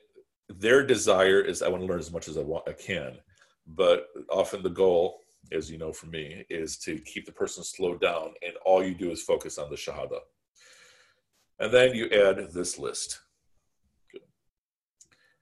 their 0.49 0.85
desire 0.85 1.41
is 1.41 1.63
I 1.63 1.69
want 1.69 1.85
to 1.85 1.87
learn 1.87 2.01
as 2.01 2.11
much 2.11 2.27
as 2.27 2.37
I 2.37 2.43
want 2.43 2.69
I 2.69 2.73
can. 2.73 3.17
But 3.65 4.09
often 4.29 4.65
the 4.65 4.71
goal, 4.71 5.21
as 5.53 5.71
you 5.71 5.79
know 5.79 5.93
from 5.93 6.11
me, 6.11 6.45
is 6.49 6.77
to 6.79 6.99
keep 6.99 7.27
the 7.27 7.33
person 7.33 7.65
slowed 7.65 8.01
down 8.01 8.35
and 8.43 8.55
all 8.65 8.85
you 8.85 8.95
do 8.95 9.11
is 9.11 9.23
focus 9.23 9.59
on 9.59 9.71
the 9.71 9.77
Shahada. 9.77 10.21
And 11.59 11.73
then 11.73 11.95
you 11.95 12.09
add 12.11 12.53
this 12.53 12.79
list. 12.79 13.21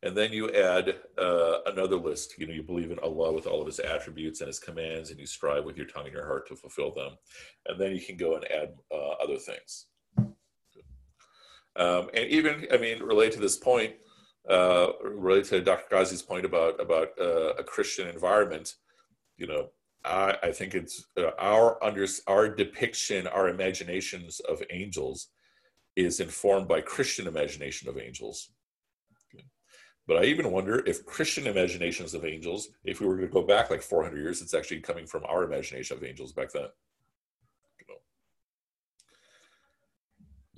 And 0.02 0.16
then 0.16 0.32
you 0.32 0.50
add 0.52 0.94
uh, 1.16 1.58
another 1.66 1.96
list. 1.96 2.38
You 2.38 2.46
know, 2.46 2.52
you 2.52 2.62
believe 2.62 2.92
in 2.92 2.98
Allah 3.00 3.32
with 3.32 3.46
all 3.46 3.60
of 3.60 3.66
his 3.66 3.80
attributes 3.80 4.40
and 4.40 4.46
his 4.46 4.60
commands, 4.60 5.10
and 5.10 5.18
you 5.18 5.26
strive 5.26 5.64
with 5.64 5.76
your 5.76 5.86
tongue 5.86 6.04
and 6.04 6.14
your 6.14 6.26
heart 6.26 6.46
to 6.48 6.56
fulfill 6.56 6.94
them. 6.94 7.12
And 7.66 7.80
then 7.80 7.92
you 7.92 8.00
can 8.00 8.16
go 8.16 8.36
and 8.36 8.44
add 8.44 8.74
uh, 8.92 9.10
other 9.22 9.36
things. 9.36 9.86
Um, 11.76 12.10
and 12.14 12.28
even, 12.28 12.66
I 12.72 12.76
mean, 12.76 13.02
relate 13.02 13.32
to 13.32 13.40
this 13.40 13.56
point, 13.56 13.94
uh, 14.48 14.88
related 15.02 15.44
to 15.46 15.60
Dr. 15.60 15.94
Ghazi's 15.94 16.22
point 16.22 16.44
about 16.44 16.80
about 16.80 17.08
uh, 17.20 17.54
a 17.54 17.62
Christian 17.62 18.08
environment, 18.08 18.74
you 19.36 19.46
know, 19.46 19.70
I, 20.04 20.36
I 20.42 20.52
think 20.52 20.74
it's 20.74 21.04
uh, 21.16 21.30
our 21.38 21.82
under 21.82 22.06
our 22.26 22.48
depiction, 22.48 23.26
our 23.26 23.48
imaginations 23.48 24.40
of 24.40 24.62
angels, 24.70 25.28
is 25.96 26.20
informed 26.20 26.68
by 26.68 26.80
Christian 26.80 27.26
imagination 27.26 27.88
of 27.88 27.98
angels. 27.98 28.50
But 30.06 30.16
I 30.16 30.24
even 30.24 30.50
wonder 30.50 30.82
if 30.86 31.04
Christian 31.04 31.46
imaginations 31.46 32.14
of 32.14 32.24
angels, 32.24 32.68
if 32.82 33.00
we 33.00 33.06
were 33.06 33.16
going 33.16 33.28
to 33.28 33.32
go 33.32 33.42
back 33.42 33.68
like 33.70 33.82
400 33.82 34.16
years, 34.16 34.40
it's 34.40 34.54
actually 34.54 34.80
coming 34.80 35.06
from 35.06 35.22
our 35.26 35.44
imagination 35.44 35.98
of 35.98 36.02
angels 36.02 36.32
back 36.32 36.50
then. 36.50 36.68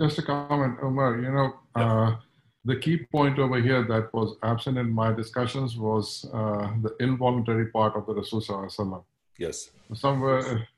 Just 0.01 0.18
a 0.18 0.22
comment, 0.22 0.78
Umar. 0.82 1.18
You 1.18 1.32
know, 1.32 1.53
uh, 1.74 2.16
the 2.64 2.76
key 2.76 2.99
point 3.12 3.38
over 3.38 3.61
here 3.61 3.82
that 3.88 4.14
was 4.14 4.36
absent 4.45 4.78
in 4.78 4.88
my 4.91 5.12
discussions 5.12 5.76
was 5.76 6.24
uh, 6.32 6.70
the 6.82 6.95
involuntary 7.01 7.66
part 7.66 7.97
of 7.97 8.07
the 8.07 8.14
Rasul 8.14 8.41
Sallallahu 8.41 9.05
Yes. 9.41 9.70
Somewhere, 9.95 10.68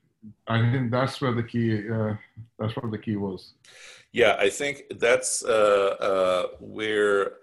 I 0.47 0.71
think 0.71 0.89
that's 0.89 1.19
where 1.21 1.33
the 1.33 1.43
key. 1.43 1.89
Uh, 1.89 2.15
that's 2.57 2.75
where 2.77 2.89
the 2.89 2.97
key 2.97 3.17
was. 3.17 3.53
Yeah, 4.13 4.37
I 4.39 4.49
think 4.49 4.83
that's 4.99 5.43
uh, 5.43 5.95
uh, 5.99 6.43
where 6.59 7.33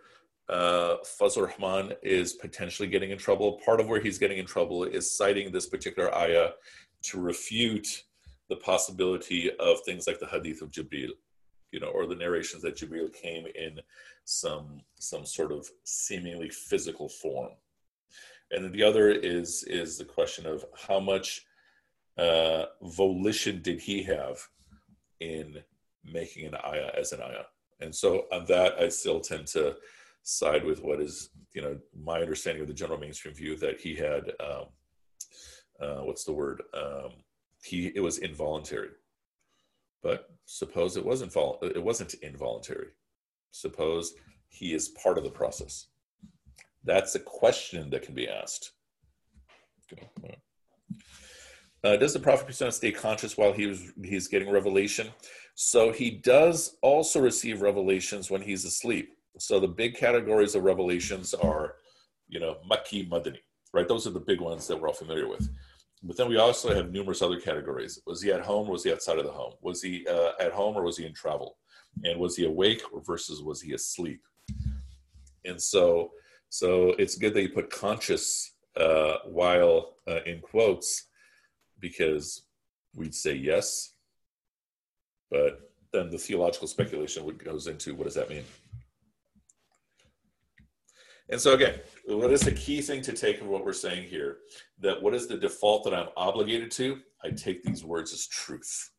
uh, 0.49 0.97
Fazl 1.05 1.47
Rahman 1.47 1.93
is 2.03 2.33
potentially 2.33 2.89
getting 2.89 3.11
in 3.11 3.19
trouble. 3.19 3.61
Part 3.65 3.81
of 3.81 3.89
where 3.89 4.01
he's 4.01 4.19
getting 4.19 4.39
in 4.39 4.47
trouble 4.47 4.85
is 4.85 5.15
citing 5.15 5.53
this 5.53 5.67
particular 5.67 6.13
ayah 6.15 6.53
to 7.03 7.21
refute 7.21 8.05
the 8.49 8.57
possibility 8.57 9.51
of 9.61 9.81
things 9.85 10.07
like 10.07 10.19
the 10.21 10.27
Hadith 10.27 10.63
of 10.63 10.71
Jibril 10.71 11.11
you 11.73 11.81
know, 11.81 11.89
or 11.89 12.07
the 12.07 12.15
narrations 12.15 12.63
that 12.63 12.77
Jibril 12.77 13.13
came 13.13 13.47
in 13.55 13.79
some 14.25 14.81
some 14.99 15.25
sort 15.25 15.53
of 15.53 15.69
seemingly 15.85 16.49
physical 16.49 17.09
form. 17.09 17.51
And 18.51 18.65
then 18.65 18.73
the 18.73 18.83
other 18.83 19.11
is 19.11 19.65
is 19.65 19.97
the 19.97 20.05
question 20.05 20.47
of 20.47 20.65
how 20.87 21.01
much 21.01 21.47
uh, 22.19 22.67
volition 22.83 23.63
did 23.63 23.81
he 23.81 24.03
have 24.03 24.39
in 25.21 25.59
making 26.05 26.47
an 26.47 26.55
ayah 26.65 26.91
as 26.99 27.13
an 27.13 27.21
ayah. 27.23 27.45
And 27.81 27.95
so 27.95 28.27
on 28.33 28.45
that, 28.47 28.75
I 28.79 28.89
still 28.89 29.21
tend 29.21 29.47
to 29.49 29.77
side 30.23 30.65
with 30.65 30.83
what 30.83 31.01
is, 31.01 31.31
you 31.55 31.63
know, 31.63 31.79
my 31.99 32.21
understanding 32.21 32.63
of 32.63 32.69
the 32.69 32.75
general 32.75 32.99
mainstream 32.99 33.35
view 33.35 33.57
that 33.57 33.81
he 33.81 33.95
had, 33.95 34.33
um, 34.41 34.67
uh, 35.81 36.01
what's 36.03 36.25
the 36.25 36.33
word? 36.33 36.63
Um, 36.75 37.13
he 37.63 37.93
it 37.95 38.01
was 38.01 38.19
involuntary. 38.19 38.91
But 40.03 40.31
suppose 40.47 40.97
it 40.97 41.05
wasn't 41.05 41.35
it 41.63 41.83
wasn't 41.83 42.15
involuntary. 42.15 42.89
Suppose 43.51 44.15
he 44.49 44.75
is 44.75 44.89
part 44.89 45.19
of 45.19 45.25
the 45.25 45.31
process. 45.31 45.87
That's 46.85 47.15
a 47.15 47.21
question 47.21 47.91
that 47.91 48.03
can 48.03 48.15
be 48.15 48.29
asked. 48.29 48.73
Uh, 51.83 51.97
does 51.97 52.13
the 52.13 52.21
prophet 52.21 52.47
Muhammad 52.49 52.75
stay 52.75 52.93
conscious 52.93 53.37
while 53.37 53.53
he 53.53 53.67
was 53.67 53.83
he's 54.03 54.29
getting 54.29 54.51
revelation? 54.51 55.09
So 55.55 55.93
he 55.93 56.11
does 56.11 56.77
also 56.83 57.21
receive 57.21 57.63
revelations 57.63 58.31
when 58.31 58.43
he's 58.43 58.65
asleep. 58.65 59.17
So 59.39 59.61
the 59.61 59.69
big 59.69 59.97
categories 59.97 60.55
of 60.55 60.65
revelations 60.65 61.33
are, 61.35 61.77
you 62.29 62.41
know, 62.41 62.57
Makki 62.71 63.09
Madani, 63.09 63.39
right? 63.73 63.89
Those 63.89 64.07
are 64.07 64.11
the 64.11 64.21
big 64.21 64.41
ones 64.41 64.67
that 64.67 64.81
we're 64.81 64.89
all 64.89 64.95
familiar 64.95 65.29
with. 65.29 65.49
But 66.03 66.17
then 66.17 66.29
we 66.29 66.39
also 66.39 66.75
have 66.75 66.93
numerous 66.93 67.21
other 67.23 67.39
categories. 67.39 68.01
Was 68.07 68.23
he 68.23 68.33
at 68.33 68.41
home 68.41 68.69
or 68.69 68.73
was 68.73 68.85
he 68.85 68.93
outside 68.93 69.19
of 69.19 69.25
the 69.25 69.33
home? 69.33 69.53
Was 69.61 69.83
he 69.83 70.07
uh, 70.07 70.33
at 70.41 70.53
home 70.53 70.77
or 70.77 70.83
was 70.83 70.97
he 70.97 71.05
in 71.05 71.13
travel? 71.13 71.59
And 72.05 72.19
was 72.19 72.37
he 72.37 72.47
awake 72.47 72.83
versus 73.07 73.43
was 73.43 73.61
he 73.61 73.73
asleep? 73.75 74.23
And 75.45 75.61
so, 75.61 76.13
so 76.51 76.95
it's 76.99 77.17
good 77.17 77.33
that 77.35 77.43
you 77.43 77.49
put 77.49 77.71
conscious 77.71 78.55
uh, 78.77 79.19
while 79.25 79.95
uh, 80.07 80.21
in 80.27 80.41
quotes 80.41 81.07
because 81.79 82.43
we'd 82.95 83.15
say 83.15 83.35
yes, 83.35 83.95
but 85.31 85.71
then 85.93 86.11
the 86.11 86.19
theological 86.19 86.69
speculation 86.69 87.25
would 87.25 87.43
goes 87.43 87.67
into 87.67 87.95
what 87.95 88.05
does 88.05 88.15
that 88.15 88.31
mean? 88.31 88.45
And 91.31 91.41
so 91.41 91.55
again, 91.55 91.79
what 92.07 92.33
is 92.33 92.41
the 92.41 92.53
key 92.53 92.81
thing 92.81 93.03
to 93.03 93.13
take 93.13 93.41
of 93.41 93.47
what 93.47 93.65
we're 93.65 93.73
saying 93.73 94.09
here? 94.09 94.39
That 94.81 95.01
what 95.01 95.15
is 95.15 95.29
the 95.29 95.39
default 95.39 95.85
that 95.85 95.95
I'm 95.95 96.09
obligated 96.17 96.73
to? 96.73 96.99
I 97.25 97.31
take 97.31 97.63
these 97.63 97.85
words 97.85 98.13
as 98.13 98.27
truth. 98.27 98.91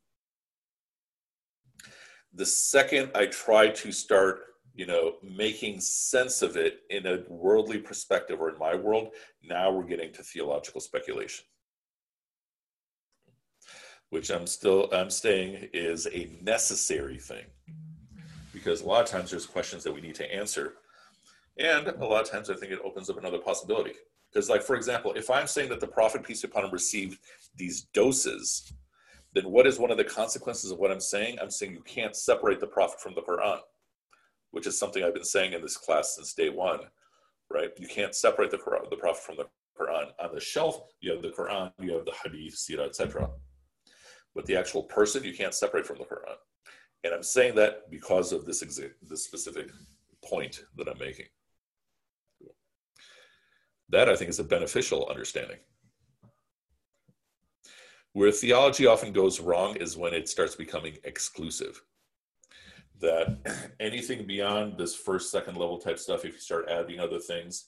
The 2.33 2.45
second 2.45 3.11
I 3.13 3.25
try 3.25 3.67
to 3.67 3.91
start, 3.91 4.43
you 4.73 4.85
know, 4.85 5.15
making 5.21 5.79
sense 5.79 6.41
of 6.41 6.57
it 6.57 6.81
in 6.89 7.05
a 7.05 7.23
worldly 7.27 7.77
perspective 7.77 8.39
or 8.39 8.49
in 8.49 8.57
my 8.57 8.75
world, 8.75 9.09
now 9.43 9.71
we're 9.71 9.83
getting 9.83 10.13
to 10.13 10.23
theological 10.23 10.81
speculation. 10.81 11.45
Which 14.09 14.29
I'm 14.29 14.47
still 14.47 14.89
I'm 14.93 15.09
saying 15.09 15.69
is 15.73 16.07
a 16.07 16.29
necessary 16.41 17.17
thing. 17.17 17.45
Because 18.53 18.81
a 18.81 18.85
lot 18.85 19.03
of 19.03 19.09
times 19.09 19.31
there's 19.31 19.45
questions 19.45 19.83
that 19.83 19.93
we 19.93 20.01
need 20.01 20.15
to 20.15 20.33
answer 20.33 20.73
and 21.57 21.87
a 21.87 22.05
lot 22.05 22.21
of 22.21 22.29
times 22.29 22.49
I 22.49 22.55
think 22.55 22.71
it 22.71 22.79
opens 22.83 23.09
up 23.09 23.17
another 23.17 23.37
possibility. 23.37 23.93
Because, 24.31 24.49
like, 24.49 24.63
for 24.63 24.75
example, 24.75 25.13
if 25.13 25.29
I'm 25.29 25.47
saying 25.47 25.69
that 25.69 25.79
the 25.79 25.87
prophet, 25.87 26.23
peace 26.23 26.41
be 26.41 26.47
upon 26.47 26.65
him, 26.65 26.71
received 26.71 27.19
these 27.55 27.81
doses, 27.93 28.71
then 29.33 29.49
what 29.49 29.67
is 29.67 29.77
one 29.77 29.91
of 29.91 29.97
the 29.97 30.03
consequences 30.03 30.71
of 30.71 30.79
what 30.79 30.91
I'm 30.91 31.01
saying? 31.01 31.37
I'm 31.41 31.51
saying 31.51 31.73
you 31.73 31.81
can't 31.81 32.15
separate 32.15 32.59
the 32.59 32.67
prophet 32.67 33.01
from 33.01 33.13
the 33.13 33.21
Quran, 33.21 33.59
which 34.51 34.67
is 34.67 34.77
something 34.77 35.03
I've 35.03 35.13
been 35.13 35.23
saying 35.23 35.53
in 35.53 35.61
this 35.61 35.77
class 35.77 36.15
since 36.15 36.33
day 36.33 36.49
one, 36.49 36.81
right? 37.49 37.71
You 37.77 37.87
can't 37.87 38.15
separate 38.15 38.51
the, 38.51 38.57
Quran, 38.57 38.89
the 38.89 38.97
prophet 38.97 39.23
from 39.23 39.37
the 39.37 39.47
Quran. 39.79 40.11
On 40.19 40.33
the 40.33 40.39
shelf, 40.39 40.81
you 40.99 41.11
have 41.11 41.21
the 41.21 41.29
Quran, 41.29 41.71
you 41.79 41.93
have 41.93 42.05
the 42.05 42.13
Hadith, 42.23 42.55
Sirah, 42.55 42.87
etc. 42.87 43.29
But 44.35 44.45
the 44.45 44.55
actual 44.55 44.83
person, 44.83 45.23
you 45.23 45.33
can't 45.33 45.53
separate 45.53 45.85
from 45.85 45.97
the 45.97 46.05
Quran. 46.05 46.35
And 47.03 47.13
I'm 47.13 47.23
saying 47.23 47.55
that 47.55 47.89
because 47.89 48.31
of 48.31 48.45
this, 48.45 48.63
exa- 48.63 48.93
this 49.01 49.23
specific 49.23 49.69
point 50.23 50.63
that 50.77 50.87
I'm 50.87 50.99
making. 50.99 51.25
That 53.89 54.07
I 54.07 54.15
think 54.15 54.29
is 54.29 54.39
a 54.39 54.43
beneficial 54.43 55.07
understanding. 55.09 55.57
Where 58.13 58.31
theology 58.31 58.85
often 58.85 59.13
goes 59.13 59.39
wrong 59.39 59.75
is 59.77 59.97
when 59.97 60.13
it 60.13 60.29
starts 60.29 60.55
becoming 60.55 60.97
exclusive. 61.03 61.81
That 63.01 63.73
anything 63.79 64.25
beyond 64.25 64.77
this 64.77 64.95
first, 64.95 65.31
second 65.31 65.57
level 65.57 65.77
type 65.77 65.99
stuff, 65.99 66.25
if 66.25 66.33
you 66.33 66.39
start 66.39 66.69
adding 66.69 66.99
other 66.99 67.19
things, 67.19 67.65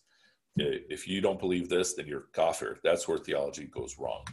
if 0.56 1.08
you 1.08 1.22
don't 1.22 1.40
believe 1.40 1.70
this, 1.70 1.94
then 1.94 2.08
you're 2.08 2.28
kafir. 2.34 2.78
That's 2.84 3.08
where 3.08 3.18
theology 3.18 3.66
goes 3.66 3.98
wrong. 3.98 4.24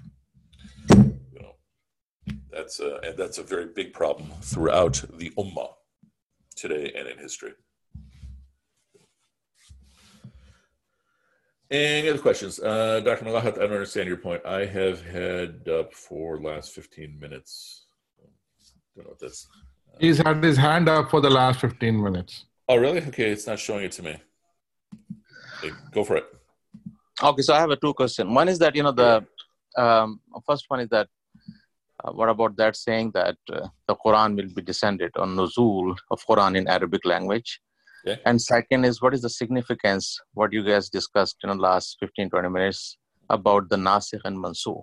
You 0.91 1.41
know, 1.41 1.55
that's 2.51 2.81
a, 2.81 3.01
and 3.03 3.17
that's 3.17 3.39
a 3.39 3.43
very 3.43 3.69
big 3.75 3.93
problem 3.93 4.31
throughout 4.43 5.03
the 5.15 5.31
ummah 5.39 5.73
today 6.57 6.93
and 6.97 7.09
in 7.09 7.19
history. 7.19 7.53
Any 11.71 12.09
other 12.09 12.19
questions? 12.19 12.59
Uh, 12.59 13.01
Dr. 13.01 13.25
Malahat, 13.25 13.55
I 13.57 13.61
don't 13.63 13.73
understand 13.73 14.09
your 14.09 14.17
point. 14.17 14.45
I 14.45 14.65
have 14.65 15.07
had 15.07 15.69
up 15.69 15.95
for 15.95 16.41
last 16.41 16.73
15 16.73 17.17
minutes. 17.21 17.87
Don't 18.97 19.05
know 19.05 19.11
what 19.11 19.21
that's. 19.21 19.47
He's 19.99 20.19
had 20.19 20.43
his 20.43 20.57
hand 20.57 20.89
up 20.89 21.11
for 21.11 21.21
the 21.21 21.31
last 21.31 21.61
15 21.61 22.03
minutes. 22.03 22.45
Oh, 22.69 22.77
really? 22.77 23.01
Okay, 23.09 23.31
it's 23.31 23.47
not 23.47 23.59
showing 23.59 23.85
it 23.85 23.93
to 23.93 24.03
me. 24.03 24.17
Okay, 25.59 25.75
go 25.93 26.05
for 26.05 26.17
it. 26.17 26.25
Okay, 27.23 27.43
so 27.43 27.55
I 27.55 27.59
have 27.59 27.71
a 27.71 27.77
two 27.77 27.93
question. 27.93 28.33
One 28.33 28.49
is 28.49 28.59
that 28.61 28.75
you 28.75 28.83
know 28.83 28.93
the 28.93 29.27
um, 29.77 30.21
first 30.47 30.65
one 30.69 30.81
is 30.81 30.89
that 30.89 31.09
uh, 32.03 32.13
what 32.13 32.29
about 32.29 32.57
that 32.57 32.77
saying 32.77 33.11
that 33.15 33.37
uh, 33.53 33.69
the 33.87 33.97
Quran 33.97 34.37
will 34.37 34.49
be 34.55 34.63
descended 34.63 35.11
on 35.17 35.37
nuzul 35.37 35.97
of 36.11 36.25
Quran 36.27 36.57
in 36.57 36.69
Arabic 36.69 37.05
language? 37.05 37.61
Okay. 38.07 38.21
And 38.25 38.41
second 38.41 38.85
is 38.85 39.03
what 39.03 39.13
is 39.13 39.21
the 39.21 39.29
significance 39.29 40.19
what 40.33 40.53
you 40.53 40.65
guys 40.65 40.89
discussed 40.89 41.37
in 41.43 41.51
the 41.51 41.57
last 41.57 41.99
15 42.01 42.31
20 42.31 42.49
minutes 42.49 42.97
about 43.29 43.69
the 43.69 43.77
nasikh 43.77 44.21
and 44.25 44.39
mansukh? 44.39 44.83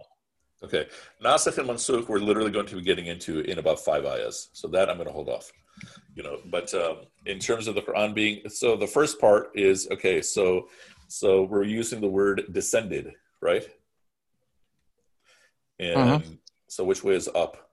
Okay, 0.64 0.88
Nasikh 1.24 1.60
and 1.60 1.70
Mansukh, 1.70 2.10
we're 2.10 2.18
literally 2.18 2.50
going 2.50 2.66
to 2.66 2.76
be 2.76 2.82
getting 2.82 3.06
into 3.06 3.42
in 3.42 3.60
about 3.60 3.80
five 3.80 4.06
ayahs. 4.06 4.50
So 4.54 4.68
that 4.70 4.90
I'm 4.90 4.98
going 4.98 5.08
to 5.08 5.14
hold 5.14 5.30
off. 5.30 5.52
You 6.16 6.24
know, 6.24 6.40
but 6.46 6.74
um, 6.74 7.02
in 7.28 7.38
terms 7.38 7.68
of 7.68 7.76
the 7.76 7.82
Quran 7.82 8.16
being, 8.16 8.50
so 8.50 8.76
the 8.76 8.88
first 8.88 9.20
part 9.20 9.52
is 9.54 9.88
okay. 9.92 10.22
So, 10.22 10.68
so 11.08 11.44
we're 11.44 11.64
using 11.64 12.02
the 12.02 12.08
word 12.08 12.44
descended, 12.52 13.14
right? 13.40 13.68
And 15.80 16.40
so, 16.68 16.84
which 16.84 17.04
way 17.04 17.14
is 17.14 17.30
up? 17.36 17.70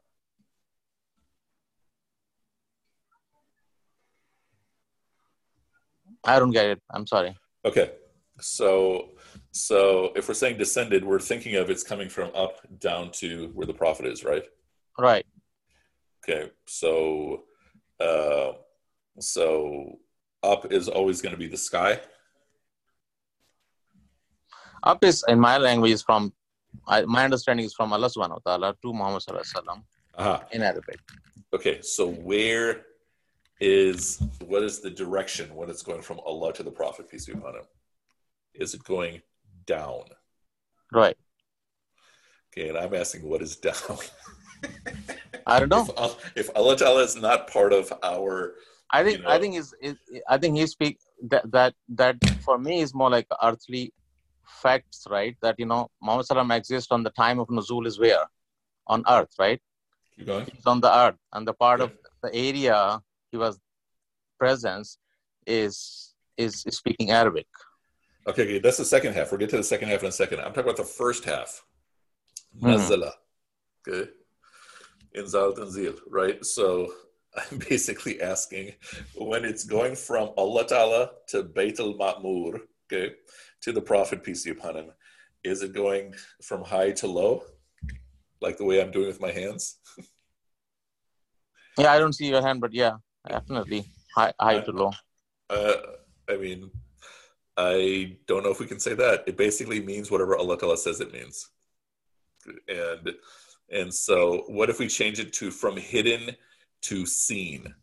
I 6.27 6.39
don't 6.39 6.51
get 6.51 6.67
it. 6.67 6.83
I'm 6.91 7.07
sorry. 7.07 7.35
Okay, 7.65 7.93
so 8.41 9.14
so 9.55 10.11
if 10.17 10.27
we're 10.27 10.35
saying 10.35 10.59
descended, 10.59 11.05
we're 11.05 11.21
thinking 11.21 11.55
of 11.55 11.71
it's 11.71 11.85
coming 11.85 12.09
from 12.09 12.31
up 12.35 12.59
down 12.81 13.13
to 13.13 13.53
where 13.55 13.69
the 13.69 13.73
prophet 13.73 14.05
is, 14.05 14.25
right? 14.25 14.43
Right. 14.99 15.25
Okay, 16.25 16.51
so 16.67 17.45
uh, 18.01 18.55
so 19.21 20.01
up 20.43 20.73
is 20.73 20.89
always 20.89 21.23
going 21.23 21.35
to 21.35 21.39
be 21.39 21.47
the 21.47 21.57
sky. 21.57 22.01
Up 24.83 25.05
is 25.05 25.25
in 25.29 25.39
my 25.39 25.57
language 25.59 25.93
is 25.93 26.03
from 26.03 26.33
I, 26.89 27.03
my 27.03 27.25
understanding 27.25 27.65
is 27.65 27.75
from 27.75 27.93
Allah 27.93 28.09
subhanahu 28.09 28.41
wa 28.45 28.57
ta'ala 28.57 28.77
to 28.83 28.93
Muhammad 28.93 29.23
sallallahu 29.23 29.55
alaihi 29.55 29.83
wasallam 30.19 30.53
in 30.53 30.63
Arabic. 30.63 30.99
Okay, 31.55 31.81
so 31.81 32.09
where 32.11 32.87
is 33.61 34.21
what 34.47 34.65
is 34.65 34.81
the 34.81 34.91
direction 34.91 35.55
when 35.55 35.71
it's 35.71 35.83
going 35.83 36.03
from 36.03 36.19
Allah 36.27 36.53
to 36.55 36.65
the 36.65 36.73
Prophet 36.73 37.09
peace 37.09 37.27
be 37.27 37.35
upon 37.35 37.55
him? 37.55 37.67
Is 38.55 38.75
it 38.75 38.83
going 38.83 39.23
down? 39.67 40.05
Right. 40.93 41.17
Okay, 42.53 42.69
and 42.69 42.79
I'm 42.79 42.95
asking 42.95 43.29
what 43.29 43.43
is 43.43 43.57
down. 43.57 43.99
I 45.47 45.61
don't 45.61 45.69
know. 45.69 45.87
If, 46.37 46.49
if 46.49 46.57
Allah 46.57 47.03
is 47.03 47.17
not 47.17 47.49
part 47.49 47.73
of 47.73 47.93
our 48.03 48.55
I 48.91 49.03
think 49.03 49.19
you 49.21 49.29
I 49.29 49.39
think 49.39 49.57
is 49.57 49.75
I 50.29 50.39
think 50.39 50.57
he 50.57 50.67
speak 50.67 50.99
that 51.31 51.51
that 51.51 51.75
that 52.01 52.17
for 52.45 52.59
me 52.59 52.81
is 52.81 52.95
more 52.95 53.11
like 53.11 53.27
earthly 53.43 53.93
facts, 54.47 55.07
right? 55.11 55.37
That 55.43 55.57
you 55.59 55.67
know 55.67 55.91
Muhammad 56.01 56.27
Salam 56.27 56.51
exists 56.51 56.93
on 56.93 57.03
the 57.03 57.11
time 57.11 57.39
of 57.41 57.49
Nuzul 57.49 57.87
is 57.87 57.99
where? 57.99 58.25
On 58.87 59.03
earth, 59.09 59.35
right? 59.39 59.61
keep 60.17 60.27
going. 60.27 60.47
He's 60.53 60.67
on 60.67 60.81
the 60.81 60.97
earth, 60.97 61.17
and 61.33 61.47
the 61.47 61.55
part 61.55 61.81
of 61.81 61.91
the 62.23 62.35
area 62.35 63.01
he 63.31 63.37
was 63.37 63.59
presence 64.39 64.99
is 65.47 66.15
is, 66.37 66.65
is 66.67 66.77
speaking 66.77 67.11
Arabic. 67.11 67.47
Okay, 68.27 68.43
okay, 68.43 68.59
that's 68.59 68.79
the 68.79 68.85
second 68.85 69.15
half. 69.15 69.31
We'll 69.31 69.39
get 69.39 69.51
to 69.51 69.59
the 69.59 69.63
second 69.63 69.89
half 69.89 70.03
in 70.03 70.09
a 70.09 70.13
second. 70.13 70.41
I'm 70.41 70.47
talking 70.47 70.65
about 70.65 70.77
the 70.77 70.85
first 70.85 71.25
half. 71.25 71.63
Hmm. 72.59 72.69
Nazala. 72.69 73.13
Okay. 73.87 74.11
Inzal 75.17 75.57
Tanzil, 75.57 75.99
right? 76.09 76.45
So 76.45 76.93
I'm 77.37 77.59
basically 77.59 78.21
asking 78.23 78.73
when 79.17 79.45
it's 79.45 79.65
going 79.65 79.95
from 79.95 80.31
Allah 80.37 80.67
Ta'ala 80.67 81.11
to 81.29 81.45
Bayt 81.45 81.81
al 81.81 81.95
Ma'mur, 81.95 82.61
okay, 82.87 83.15
to 83.63 83.73
the 83.73 83.81
Prophet, 83.81 84.23
peace 84.23 84.45
be 84.45 84.51
upon 84.51 84.77
him, 84.77 84.91
is 85.43 85.63
it 85.63 85.75
going 85.75 86.15
from 86.43 86.65
high 86.65 86.93
to 86.93 87.07
low? 87.07 87.43
Like 88.41 88.57
the 88.57 88.65
way 88.65 88.81
I'm 88.81 88.91
doing 88.91 89.07
with 89.07 89.21
my 89.21 89.33
hands? 89.33 89.79
Yeah, 91.79 91.93
I 91.93 91.99
don't 91.99 92.13
see 92.13 92.29
your 92.29 92.43
hand, 92.43 92.61
but 92.61 92.73
yeah, 92.73 92.97
definitely 93.29 93.85
high 94.15 94.33
high 94.41 94.61
to 94.61 94.71
low. 94.71 94.93
Uh, 95.51 95.75
I 96.29 96.37
mean, 96.37 96.71
I 97.57 98.17
don't 98.27 98.43
know 98.43 98.51
if 98.51 98.61
we 98.61 98.67
can 98.67 98.81
say 98.81 98.95
that. 98.95 99.25
It 99.27 99.37
basically 99.37 99.81
means 99.81 100.11
whatever 100.11 100.37
Allah 100.37 100.59
Ta'ala 100.59 100.77
says 100.77 101.01
it 101.01 101.13
means. 101.13 101.51
And 102.69 103.13
and 103.71 103.95
so 103.95 104.45
what 104.49 104.71
if 104.71 104.79
we 104.79 104.89
change 104.89 105.19
it 105.19 105.33
to 105.35 105.51
from 105.51 105.77
hidden 105.77 106.37
to 106.83 107.07
seen? 107.07 107.75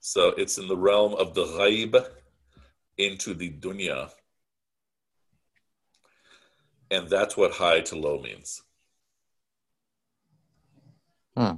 So 0.00 0.28
it's 0.28 0.58
in 0.58 0.66
the 0.66 0.76
realm 0.76 1.14
of 1.14 1.34
the 1.34 1.44
ghaib 1.44 2.06
into 2.96 3.34
the 3.34 3.50
dunya. 3.50 4.10
And 6.90 7.08
that's 7.08 7.36
what 7.36 7.52
high 7.52 7.80
to 7.80 7.96
low 7.96 8.20
means. 8.20 8.62
Hmm. 11.36 11.56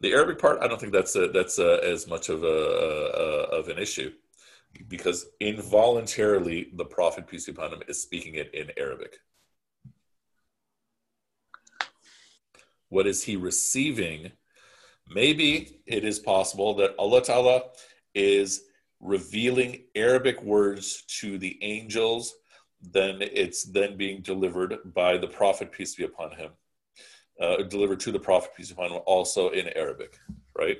The 0.00 0.12
Arabic 0.12 0.38
part, 0.38 0.62
I 0.62 0.68
don't 0.68 0.80
think 0.80 0.92
that's 0.92 1.14
a, 1.14 1.28
that's 1.28 1.58
a, 1.58 1.84
as 1.84 2.08
much 2.08 2.30
of 2.30 2.42
a, 2.42 2.46
a 2.46 3.58
of 3.58 3.68
an 3.68 3.78
issue, 3.78 4.12
because 4.88 5.26
involuntarily 5.40 6.70
the 6.74 6.86
Prophet 6.86 7.26
peace 7.26 7.44
be 7.44 7.52
upon 7.52 7.72
him 7.72 7.82
is 7.86 8.00
speaking 8.00 8.36
it 8.36 8.54
in 8.54 8.70
Arabic. 8.78 9.18
What 12.88 13.06
is 13.06 13.22
he 13.22 13.36
receiving? 13.36 14.32
Maybe 15.08 15.82
it 15.86 16.04
is 16.04 16.18
possible 16.18 16.74
that 16.76 16.94
Allah 16.98 17.22
Ta'ala 17.22 17.62
is 18.14 18.62
revealing 19.00 19.84
Arabic 19.94 20.42
words 20.42 21.04
to 21.20 21.36
the 21.36 21.58
angels, 21.62 22.34
then 22.80 23.18
it's 23.20 23.64
then 23.64 23.96
being 23.96 24.22
delivered 24.22 24.78
by 24.94 25.18
the 25.18 25.26
Prophet, 25.26 25.72
peace 25.72 25.94
be 25.94 26.04
upon 26.04 26.32
him, 26.32 26.50
uh, 27.40 27.62
delivered 27.62 28.00
to 28.00 28.12
the 28.12 28.20
Prophet, 28.20 28.50
peace 28.56 28.70
upon 28.70 28.92
him, 28.92 29.00
also 29.06 29.50
in 29.50 29.68
Arabic, 29.76 30.18
right? 30.56 30.78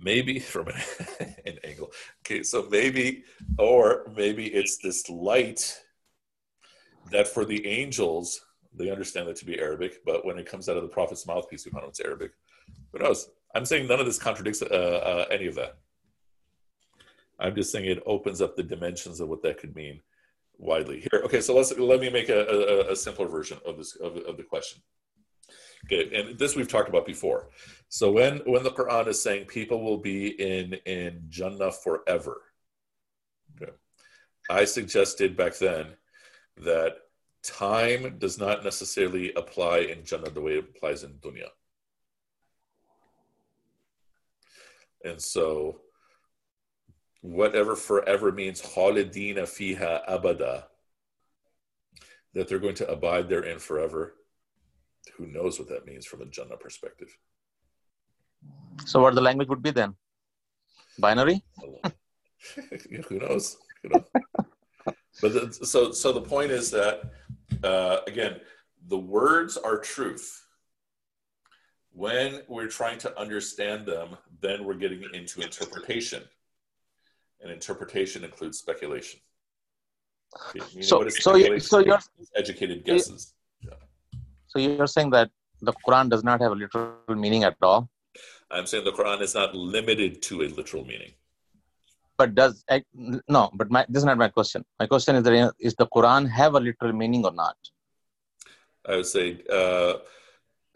Maybe 0.00 0.38
from 0.54 0.68
an, 0.68 1.34
an 1.46 1.58
angle. 1.64 1.92
Okay, 2.20 2.42
so 2.42 2.66
maybe, 2.70 3.24
or 3.58 4.06
maybe 4.16 4.46
it's 4.46 4.78
this 4.78 5.08
light 5.08 5.80
that 7.10 7.28
for 7.28 7.44
the 7.44 7.66
angels, 7.66 8.40
they 8.74 8.90
understand 8.90 9.28
that 9.28 9.36
to 9.36 9.44
be 9.44 9.58
Arabic, 9.58 10.04
but 10.04 10.24
when 10.24 10.38
it 10.38 10.46
comes 10.46 10.68
out 10.68 10.76
of 10.76 10.82
the 10.82 10.88
Prophet's 10.88 11.26
mouth, 11.26 11.48
peace 11.48 11.66
upon 11.66 11.82
him, 11.82 11.88
it's 11.88 12.00
Arabic. 12.00 12.32
Who 12.92 12.98
knows? 12.98 13.30
I'm 13.54 13.64
saying 13.64 13.88
none 13.88 14.00
of 14.00 14.06
this 14.06 14.18
contradicts 14.18 14.62
uh, 14.62 14.66
uh, 14.66 15.24
any 15.30 15.46
of 15.46 15.54
that. 15.54 15.78
I'm 17.40 17.54
just 17.54 17.72
saying 17.72 17.86
it 17.86 18.02
opens 18.04 18.42
up 18.42 18.56
the 18.56 18.62
dimensions 18.62 19.20
of 19.20 19.28
what 19.28 19.42
that 19.42 19.58
could 19.58 19.74
mean 19.74 20.00
widely. 20.58 21.00
Here, 21.00 21.22
okay. 21.24 21.40
So 21.40 21.54
let's 21.54 21.76
let 21.78 22.00
me 22.00 22.10
make 22.10 22.28
a, 22.28 22.44
a, 22.44 22.92
a 22.92 22.96
simpler 22.96 23.28
version 23.28 23.58
of 23.64 23.78
this 23.78 23.96
of, 23.96 24.16
of 24.16 24.36
the 24.36 24.42
question. 24.42 24.82
Okay, 25.86 26.10
and 26.14 26.38
this 26.38 26.56
we've 26.56 26.68
talked 26.68 26.88
about 26.88 27.06
before. 27.06 27.48
So 27.88 28.10
when 28.10 28.38
when 28.38 28.62
the 28.62 28.70
Quran 28.70 29.06
is 29.06 29.22
saying 29.22 29.46
people 29.46 29.82
will 29.82 29.98
be 29.98 30.28
in 30.28 30.74
in 30.84 31.22
Jannah 31.28 31.72
forever, 31.72 32.42
okay, 33.60 33.72
I 34.50 34.64
suggested 34.64 35.36
back 35.36 35.56
then 35.56 35.94
that 36.58 36.96
time 37.42 38.18
does 38.18 38.38
not 38.38 38.64
necessarily 38.64 39.32
apply 39.34 39.78
in 39.78 40.04
Jannah 40.04 40.30
the 40.30 40.40
way 40.40 40.54
it 40.54 40.70
applies 40.74 41.04
in 41.04 41.12
dunya. 41.14 41.48
And 45.04 45.20
so, 45.20 45.80
whatever 47.20 47.76
forever 47.76 48.32
means, 48.32 48.60
khalidina 48.60 49.42
fiha 49.42 50.06
abada, 50.08 50.64
that 52.34 52.48
they're 52.48 52.58
going 52.58 52.74
to 52.76 52.90
abide 52.90 53.28
therein 53.28 53.58
forever. 53.58 54.14
Who 55.16 55.26
knows 55.26 55.58
what 55.58 55.68
that 55.68 55.86
means 55.86 56.06
from 56.06 56.22
a 56.22 56.26
Jannah 56.26 56.56
perspective? 56.56 57.08
So 58.84 59.00
what 59.02 59.14
the 59.14 59.20
language 59.20 59.48
would 59.48 59.62
be 59.62 59.70
then? 59.70 59.94
Binary? 60.98 61.42
Who 63.08 63.18
knows? 63.18 63.56
You 63.82 63.90
know? 63.90 64.04
but 65.20 65.32
the, 65.32 65.52
so, 65.64 65.92
so 65.92 66.12
the 66.12 66.20
point 66.20 66.50
is 66.50 66.70
that 66.70 67.02
uh, 67.64 67.98
again, 68.06 68.40
the 68.88 68.98
words 68.98 69.56
are 69.56 69.78
truth 69.78 70.44
when 71.92 72.42
we're 72.48 72.68
trying 72.68 72.98
to 72.98 73.18
understand 73.18 73.86
them 73.86 74.16
then 74.40 74.64
we're 74.64 74.74
getting 74.74 75.02
into 75.14 75.40
interpretation. 75.40 76.22
And 77.40 77.50
interpretation 77.50 78.22
includes 78.24 78.58
speculation. 78.58 79.20
Okay, 80.50 80.60
meaning 80.70 80.82
So- 80.84 81.08
so 81.08 81.34
you- 81.36 81.58
so 81.60 81.78
you're- 81.80 81.98
educated 82.36 82.84
guesses. 82.84 83.34
So 84.58 84.62
you're 84.62 84.88
saying 84.88 85.10
that 85.10 85.30
the 85.60 85.72
Quran 85.86 86.10
does 86.10 86.24
not 86.24 86.40
have 86.40 86.50
a 86.50 86.54
literal 86.56 87.14
meaning 87.24 87.44
at 87.44 87.56
all, 87.62 87.88
I'm 88.50 88.66
saying 88.66 88.84
the 88.84 88.92
Quran 88.92 89.20
is 89.20 89.34
not 89.34 89.54
limited 89.54 90.20
to 90.22 90.42
a 90.42 90.48
literal 90.48 90.84
meaning. 90.84 91.12
but 92.20 92.34
does 92.34 92.64
I, 92.68 92.82
no? 93.28 93.50
But 93.54 93.70
my, 93.70 93.86
this 93.88 94.00
is 94.00 94.04
not 94.04 94.18
my 94.18 94.28
question. 94.28 94.64
My 94.80 94.86
question 94.86 95.14
is 95.14 95.22
that 95.22 95.52
is 95.60 95.76
the 95.76 95.86
Quran 95.86 96.28
have 96.28 96.56
a 96.56 96.60
literal 96.60 96.92
meaning 96.92 97.24
or 97.24 97.30
not? 97.30 97.56
I 98.84 98.96
would 98.96 99.06
say 99.06 99.26
uh, 99.48 99.92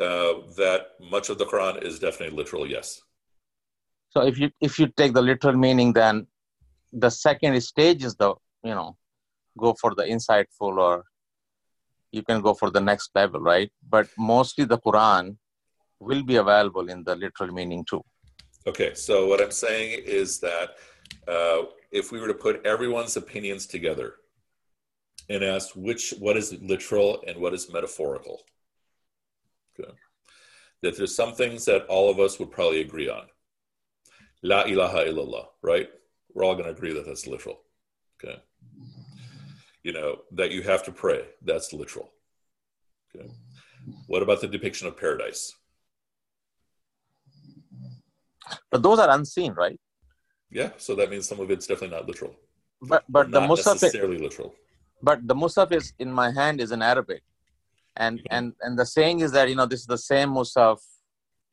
uh, 0.08 0.32
that 0.60 0.82
much 1.14 1.30
of 1.30 1.38
the 1.38 1.46
Quran 1.46 1.82
is 1.82 1.98
definitely 1.98 2.36
literal, 2.36 2.68
yes. 2.76 3.00
So 4.10 4.22
if 4.30 4.38
you 4.38 4.50
if 4.60 4.78
you 4.78 4.86
take 4.86 5.14
the 5.14 5.22
literal 5.30 5.56
meaning, 5.56 5.92
then 5.92 6.28
the 6.92 7.10
second 7.10 7.60
stage 7.62 8.04
is 8.04 8.14
the 8.14 8.34
you 8.62 8.76
know 8.78 8.96
go 9.58 9.74
for 9.80 9.96
the 9.96 10.04
insightful 10.04 10.78
or 10.86 11.04
you 12.12 12.22
can 12.22 12.40
go 12.40 12.54
for 12.54 12.70
the 12.70 12.80
next 12.80 13.10
level, 13.14 13.40
right? 13.40 13.70
But 13.88 14.06
mostly 14.18 14.64
the 14.64 14.78
Quran 14.78 15.36
will 15.98 16.22
be 16.22 16.36
available 16.36 16.88
in 16.88 17.02
the 17.04 17.16
literal 17.16 17.52
meaning 17.52 17.84
too. 17.88 18.02
Okay, 18.66 18.94
so 18.94 19.26
what 19.26 19.40
I'm 19.40 19.50
saying 19.50 20.02
is 20.04 20.38
that 20.40 20.76
uh, 21.26 21.62
if 21.90 22.12
we 22.12 22.20
were 22.20 22.28
to 22.28 22.34
put 22.34 22.64
everyone's 22.64 23.16
opinions 23.16 23.66
together 23.66 24.14
and 25.28 25.42
ask 25.42 25.70
which 25.74 26.14
what 26.18 26.36
is 26.36 26.52
literal 26.60 27.22
and 27.26 27.40
what 27.40 27.54
is 27.54 27.72
metaphorical, 27.72 28.42
okay, 29.72 29.90
that 30.82 30.96
there's 30.96 31.16
some 31.16 31.32
things 31.32 31.64
that 31.64 31.86
all 31.86 32.10
of 32.10 32.20
us 32.20 32.38
would 32.38 32.50
probably 32.50 32.80
agree 32.80 33.08
on. 33.08 33.24
La 34.42 34.62
ilaha 34.62 35.04
illallah, 35.04 35.46
right? 35.62 35.88
We're 36.34 36.44
all 36.44 36.54
going 36.54 36.66
to 36.66 36.72
agree 36.72 36.92
that 36.94 37.06
that's 37.06 37.26
literal. 37.26 37.60
Okay. 38.22 38.40
You 39.82 39.92
know, 39.92 40.18
that 40.32 40.50
you 40.52 40.62
have 40.62 40.82
to 40.84 40.92
pray, 40.92 41.20
that's 41.44 41.72
literal. 41.72 42.08
Okay. 43.14 43.28
What 44.06 44.22
about 44.22 44.40
the 44.40 44.46
depiction 44.48 44.86
of 44.86 44.96
paradise? 44.96 45.54
But 48.70 48.82
those 48.82 48.98
are 48.98 49.10
unseen, 49.10 49.52
right? 49.54 49.78
Yeah, 50.50 50.70
so 50.76 50.94
that 50.96 51.10
means 51.10 51.26
some 51.28 51.40
of 51.40 51.50
it's 51.50 51.66
definitely 51.66 51.96
not 51.96 52.06
literal. 52.06 52.34
But 52.80 53.04
but 53.08 53.30
the 53.30 53.40
Mushaf 53.40 53.74
necessarily 53.82 54.18
literal. 54.18 54.54
but 55.02 55.26
the 55.26 55.34
Mushaf 55.34 55.72
is 55.72 55.92
in 55.98 56.12
my 56.12 56.30
hand 56.30 56.60
is 56.60 56.70
in 56.72 56.82
Arabic, 56.82 57.22
and 57.96 58.18
Mhm. 58.20 58.26
and 58.36 58.46
and 58.60 58.78
the 58.78 58.86
saying 58.86 59.20
is 59.20 59.32
that 59.32 59.48
you 59.48 59.54
know 59.60 59.66
this 59.66 59.80
is 59.80 59.86
the 59.86 59.98
same 60.12 60.30
Mushaf, 60.38 60.78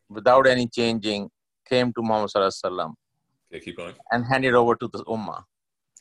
without 0.09 0.45
any 0.47 0.67
changing, 0.67 1.29
came 1.71 1.93
to 1.93 2.01
Muhammad 2.01 2.29
Sallallahu 2.31 2.53
Alaihi 2.55 2.65
Wasallam 2.65 2.91
Okay, 3.51 3.61
keep 3.65 3.77
going. 3.77 3.95
and 4.11 4.25
handed 4.25 4.53
over 4.61 4.75
to 4.75 4.87
the 4.87 5.03
Ummah. 5.05 5.43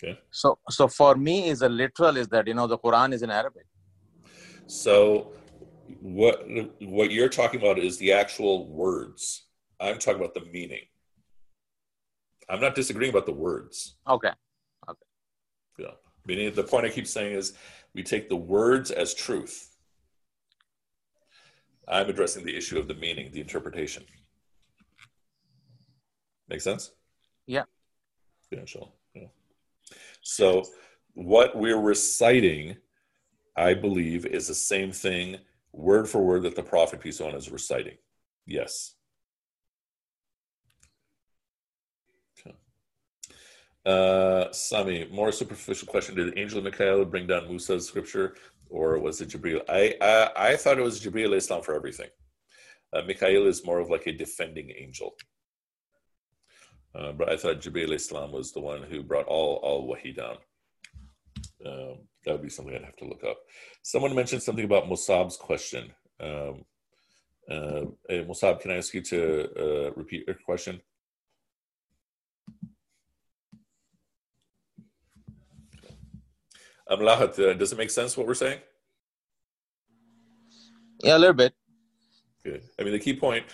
Okay. 0.03 0.18
So 0.30 0.59
so 0.70 0.86
for 0.86 1.16
me 1.16 1.49
is 1.49 1.62
a 1.62 1.68
literal 1.68 2.16
is 2.16 2.28
that 2.28 2.46
you 2.46 2.55
know 2.55 2.66
the 2.66 2.78
Quran 2.78 3.12
is 3.12 3.22
in 3.22 3.30
Arabic. 3.30 3.66
So 4.66 5.32
what 6.01 6.46
what 6.80 7.11
you're 7.11 7.28
talking 7.28 7.61
about 7.61 7.78
is 7.78 7.99
the 7.99 8.12
actual 8.12 8.68
words. 8.68 9.46
I'm 9.80 9.99
talking 9.99 10.20
about 10.20 10.34
the 10.34 10.44
meaning. 10.53 10.84
I'm 12.49 12.61
not 12.61 12.74
disagreeing 12.74 13.11
about 13.11 13.26
the 13.26 13.32
words. 13.32 13.96
Okay. 14.09 14.32
Okay. 14.88 15.07
Yeah. 15.78 15.90
Meaning 16.26 16.55
the 16.55 16.62
point 16.62 16.86
I 16.86 16.90
keep 16.90 17.07
saying 17.07 17.34
is 17.34 17.55
we 17.94 18.03
take 18.03 18.28
the 18.28 18.36
words 18.36 18.90
as 18.90 19.14
truth. 19.14 19.76
I'm 21.86 22.09
addressing 22.09 22.44
the 22.44 22.57
issue 22.57 22.78
of 22.78 22.86
the 22.86 22.94
meaning, 22.94 23.32
the 23.32 23.40
interpretation. 23.40 24.05
Make 26.49 26.61
sense? 26.61 26.92
Yeah. 27.46 27.64
Yeah, 28.51 28.64
sure. 28.64 28.90
So 30.23 30.64
what 31.14 31.57
we're 31.57 31.81
reciting, 31.81 32.77
I 33.57 33.75
believe, 33.75 34.27
is 34.27 34.49
the 34.49 34.55
same 34.55 34.93
thing, 34.93 35.37
word 35.73 36.09
for 36.09 36.25
word, 36.25 36.43
that 36.45 36.57
the 36.57 36.62
prophet 36.62 37.01
peace 37.01 37.21
on 37.21 37.35
is 37.35 37.51
reciting. 37.51 37.97
Yes. 38.47 38.95
Uh, 43.89 44.53
Sami, 44.53 45.09
more 45.11 45.33
superficial 45.33 45.89
question: 45.89 46.14
Did 46.14 46.39
angel 46.39 46.61
Michael 46.61 47.07
bring 47.07 47.27
down 47.27 47.49
Musa's 47.49 47.87
scripture, 47.87 48.37
or 48.69 48.99
was 48.99 49.23
it 49.23 49.31
Jibril? 49.31 49.62
I 49.66 49.95
I, 50.01 50.51
I 50.51 50.57
thought 50.57 50.79
it 50.79 50.83
was 50.83 51.01
Jibril 51.01 51.35
Islam 51.35 51.62
for 51.62 51.75
everything. 51.75 52.11
Uh, 52.93 53.03
Mikhail 53.03 53.47
is 53.47 53.64
more 53.64 53.79
of 53.79 53.89
like 53.89 54.07
a 54.07 54.12
defending 54.12 54.73
angel. 54.77 55.14
Uh, 56.99 57.12
but 57.12 57.28
I 57.30 57.36
thought 57.36 57.61
Jibril 57.61 57.92
Islam 57.92 58.32
was 58.32 58.53
the 58.53 58.61
one 58.61 58.82
who 58.82 59.03
brought 59.03 59.26
all 59.26 59.61
all 59.62 59.86
wahi 59.86 60.12
down. 60.12 60.36
Um, 61.64 61.99
that 62.24 62.32
would 62.32 62.42
be 62.42 62.49
something 62.49 62.74
I'd 62.74 62.84
have 62.84 62.96
to 62.96 63.05
look 63.05 63.22
up. 63.24 63.38
Someone 63.82 64.14
mentioned 64.14 64.42
something 64.42 64.64
about 64.64 64.88
Musab's 64.88 65.36
question. 65.36 65.92
Um, 66.20 66.64
uh, 67.51 67.84
hey, 68.09 68.24
Musab, 68.24 68.61
can 68.61 68.72
I 68.72 68.76
ask 68.76 68.92
you 68.92 69.03
to 69.03 69.49
uh, 69.57 69.90
repeat 69.94 70.26
your 70.26 70.36
question? 70.44 70.80
Um, 76.90 77.01
Lahat, 77.01 77.38
uh, 77.38 77.55
does 77.55 77.72
it 77.72 77.78
make 77.78 77.90
sense 77.90 78.16
what 78.16 78.26
we're 78.26 78.34
saying? 78.34 78.61
Yeah, 81.03 81.16
a 81.16 81.18
little 81.18 81.34
bit. 81.34 81.55
Good. 82.44 82.62
I 82.78 82.82
mean, 82.82 82.92
the 82.92 82.99
key 82.99 83.14
point, 83.14 83.44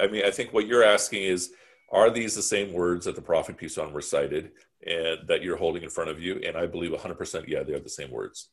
I 0.00 0.06
mean, 0.06 0.24
I 0.24 0.30
think 0.30 0.52
what 0.52 0.66
you're 0.66 0.84
asking 0.84 1.24
is, 1.24 1.52
are 1.94 2.10
these 2.10 2.34
the 2.34 2.42
same 2.42 2.72
words 2.72 3.06
that 3.06 3.14
the 3.14 3.22
prophet 3.22 3.56
peace 3.56 3.78
on 3.78 3.94
recited 3.94 4.50
and 4.86 5.26
that 5.28 5.42
you're 5.42 5.56
holding 5.56 5.82
in 5.82 5.90
front 5.90 6.10
of 6.10 6.20
you? 6.20 6.40
And 6.44 6.56
I 6.56 6.66
believe 6.66 6.90
100%, 6.90 7.48
yeah, 7.48 7.62
they 7.62 7.72
are 7.72 7.80
the 7.80 7.88
same 7.88 8.10
words. 8.10 8.50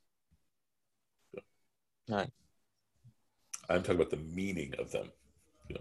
Right. 2.07 2.29
I'm 3.69 3.81
talking 3.81 3.95
about 3.95 4.11
the 4.11 4.17
meaning 4.17 4.73
of 4.77 4.91
them. 4.91 5.11
You 5.69 5.77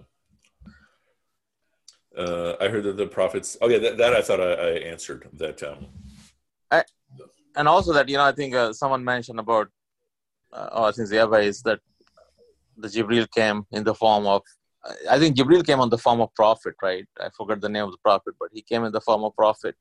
know. 2.17 2.23
Uh, 2.25 2.57
I 2.61 2.69
heard 2.69 2.85
that 2.85 2.97
the 2.97 3.07
prophets. 3.07 3.57
Oh 3.61 3.69
yeah, 3.69 3.79
that, 3.79 3.99
that 3.99 4.15
I 4.15 4.23
thought 4.23 4.41
I, 4.41 4.53
I 4.53 4.71
answered. 4.93 5.29
That 5.35 5.63
um, 5.63 5.87
And 7.57 7.67
also 7.69 7.93
that 7.93 8.09
you 8.09 8.17
know 8.17 8.25
I 8.25 8.33
think 8.33 8.55
uh, 8.55 8.73
someone 8.73 9.05
mentioned 9.05 9.41
about 9.41 9.69
uh, 10.53 10.69
oh 10.73 10.85
I 10.85 10.93
think 10.93 11.09
Ziaba 11.09 11.43
is 11.43 11.63
that 11.63 11.81
the 12.77 12.89
Jibril 12.89 13.31
came 13.31 13.67
in 13.73 13.85
the 13.85 13.95
form 13.95 14.27
of 14.27 14.43
I 15.11 15.19
think 15.19 15.37
Jibril 15.37 15.65
came 15.67 15.81
on 15.81 15.91
the 15.91 15.99
form 15.99 16.21
of 16.21 16.35
prophet, 16.35 16.75
right? 16.83 17.07
I 17.21 17.29
forgot 17.37 17.61
the 17.61 17.69
name 17.69 17.85
of 17.85 17.93
the 17.93 17.99
prophet, 17.99 18.35
but 18.41 18.49
he 18.53 18.63
came 18.63 18.85
in 18.85 18.93
the 18.93 19.01
form 19.01 19.25
of 19.25 19.37
prophet, 19.37 19.75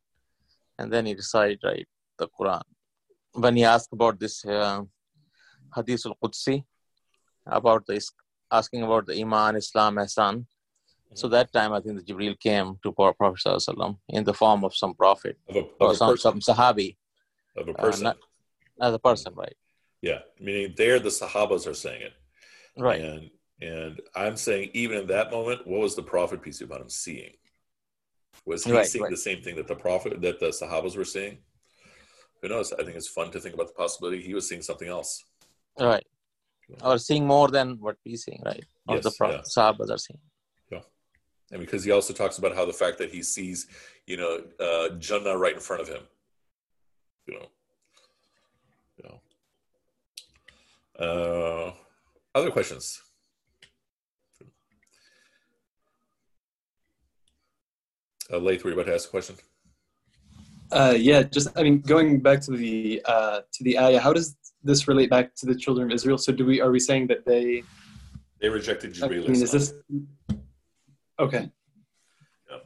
and 0.77 0.91
then 0.91 1.05
he 1.05 1.13
recited 1.13 1.59
right 1.63 1.87
the 2.17 2.27
Quran. 2.37 2.61
When 3.33 3.55
he 3.55 3.63
asked 3.63 3.93
about 3.93 4.19
this 4.19 4.43
uh, 4.45 4.81
Hadith 5.75 6.05
al 6.05 6.17
Qudsi, 6.21 6.63
about 7.45 7.85
this 7.87 8.11
asking 8.51 8.83
about 8.83 9.05
the 9.05 9.19
Iman, 9.21 9.55
Islam, 9.55 9.95
Ihsan. 9.95 10.45
So 11.13 11.27
that 11.29 11.51
time 11.51 11.73
I 11.73 11.79
think 11.81 11.95
the 11.97 12.13
Jibril 12.13 12.39
came 12.39 12.77
to 12.83 12.91
Prophet 12.91 13.17
Sallallahu 13.21 13.55
Alaihi 13.57 13.75
Wasallam 13.75 13.97
in 14.09 14.23
the 14.23 14.33
form 14.33 14.63
of 14.63 14.75
some 14.75 14.93
prophet 14.93 15.37
of 15.49 15.55
a, 15.55 15.59
or 15.79 15.89
of 15.89 15.91
a 15.91 15.95
some, 15.95 16.11
person. 16.11 16.41
some 16.41 16.55
Sahabi 16.55 16.97
Of 17.57 17.67
a 17.69 17.71
uh, 17.71 17.81
person. 17.81 18.03
not- 18.03 18.17
as 18.81 18.93
a 18.93 18.99
person, 18.99 19.33
right? 19.35 19.55
yeah, 20.01 20.19
meaning 20.39 20.73
there 20.77 20.99
the 20.99 21.09
Sahabas 21.09 21.67
are 21.67 21.73
saying 21.73 22.01
it. 22.01 22.13
Right. 22.77 23.01
And 23.01 23.29
and 23.61 23.99
I'm 24.15 24.37
saying 24.37 24.71
even 24.73 24.99
in 24.99 25.07
that 25.07 25.31
moment, 25.31 25.67
what 25.67 25.81
was 25.81 25.95
the 25.95 26.03
prophet 26.03 26.41
peace 26.41 26.61
about 26.61 26.81
him 26.81 26.89
seeing? 26.89 27.33
Was 28.45 28.63
he 28.63 28.71
Right, 28.71 28.85
seeing 28.85 29.03
right. 29.03 29.11
the 29.11 29.17
same 29.17 29.41
thing 29.41 29.55
that 29.57 29.67
the 29.67 29.75
prophet 29.75 30.21
that 30.21 30.39
the 30.39 30.47
Sahabas 30.47 30.95
were 30.95 31.05
seeing? 31.05 31.39
Who 32.41 32.47
knows? 32.47 32.71
I 32.71 32.83
think 32.83 32.95
it's 32.95 33.07
fun 33.07 33.31
to 33.31 33.39
think 33.39 33.55
about 33.55 33.67
the 33.67 33.73
possibility 33.73 34.21
he 34.21 34.33
was 34.33 34.47
seeing 34.47 34.61
something 34.61 34.87
else. 34.87 35.25
Right. 35.79 36.05
Or 36.83 36.97
seeing 36.97 37.25
more 37.25 37.49
than 37.49 37.77
what 37.79 37.97
we're 38.05 38.15
seeing, 38.15 38.41
right? 38.45 38.63
Or 38.87 38.95
Yes, 38.95 39.03
the 39.03 39.11
Prophet 39.11 39.41
yeah. 39.45 39.63
Sahabas 39.63 39.89
are 39.89 39.97
seeing. 39.97 40.19
Yeah. 40.71 40.81
And 41.51 41.59
because 41.59 41.83
he 41.83 41.91
also 41.91 42.13
talks 42.13 42.37
about 42.37 42.55
how 42.55 42.65
the 42.65 42.73
fact 42.73 42.97
that 42.99 43.09
he 43.09 43.23
sees, 43.23 43.67
you 44.05 44.17
know, 44.17 44.43
uh, 44.59 44.89
Jannah 44.97 45.35
right 45.37 45.55
in 45.55 45.59
front 45.59 45.81
of 45.81 45.87
him. 45.89 46.03
You 47.27 47.33
know. 47.39 47.47
You 48.97 49.09
know. 49.09 51.05
Uh, 51.05 51.73
other 52.35 52.51
questions? 52.51 53.01
Uh, 58.31 58.37
Laith, 58.37 58.63
were 58.63 58.69
you 58.69 58.75
about 58.75 58.87
to 58.87 58.95
ask 58.95 59.07
a 59.07 59.11
question? 59.11 59.35
Uh, 60.71 60.95
yeah, 60.97 61.23
just 61.23 61.47
I 61.57 61.63
mean, 61.63 61.81
going 61.81 62.19
back 62.19 62.41
to 62.41 62.51
the 62.51 63.01
uh, 63.05 63.41
to 63.51 63.63
the 63.63 63.79
ayah, 63.79 63.99
how 63.99 64.13
does 64.13 64.37
this 64.63 64.87
relate 64.87 65.09
back 65.09 65.33
to 65.35 65.45
the 65.45 65.55
children 65.55 65.87
of 65.87 65.93
Israel? 65.93 66.17
So, 66.17 66.31
do 66.31 66.45
we 66.45 66.61
are 66.61 66.71
we 66.71 66.79
saying 66.79 67.07
that 67.07 67.25
they? 67.25 67.63
They 68.39 68.49
rejected 68.49 69.01
I 69.03 69.07
mean, 69.07 69.31
is 69.31 69.51
this 69.51 69.73
okay? 71.19 71.49
Yeah. 72.49 72.57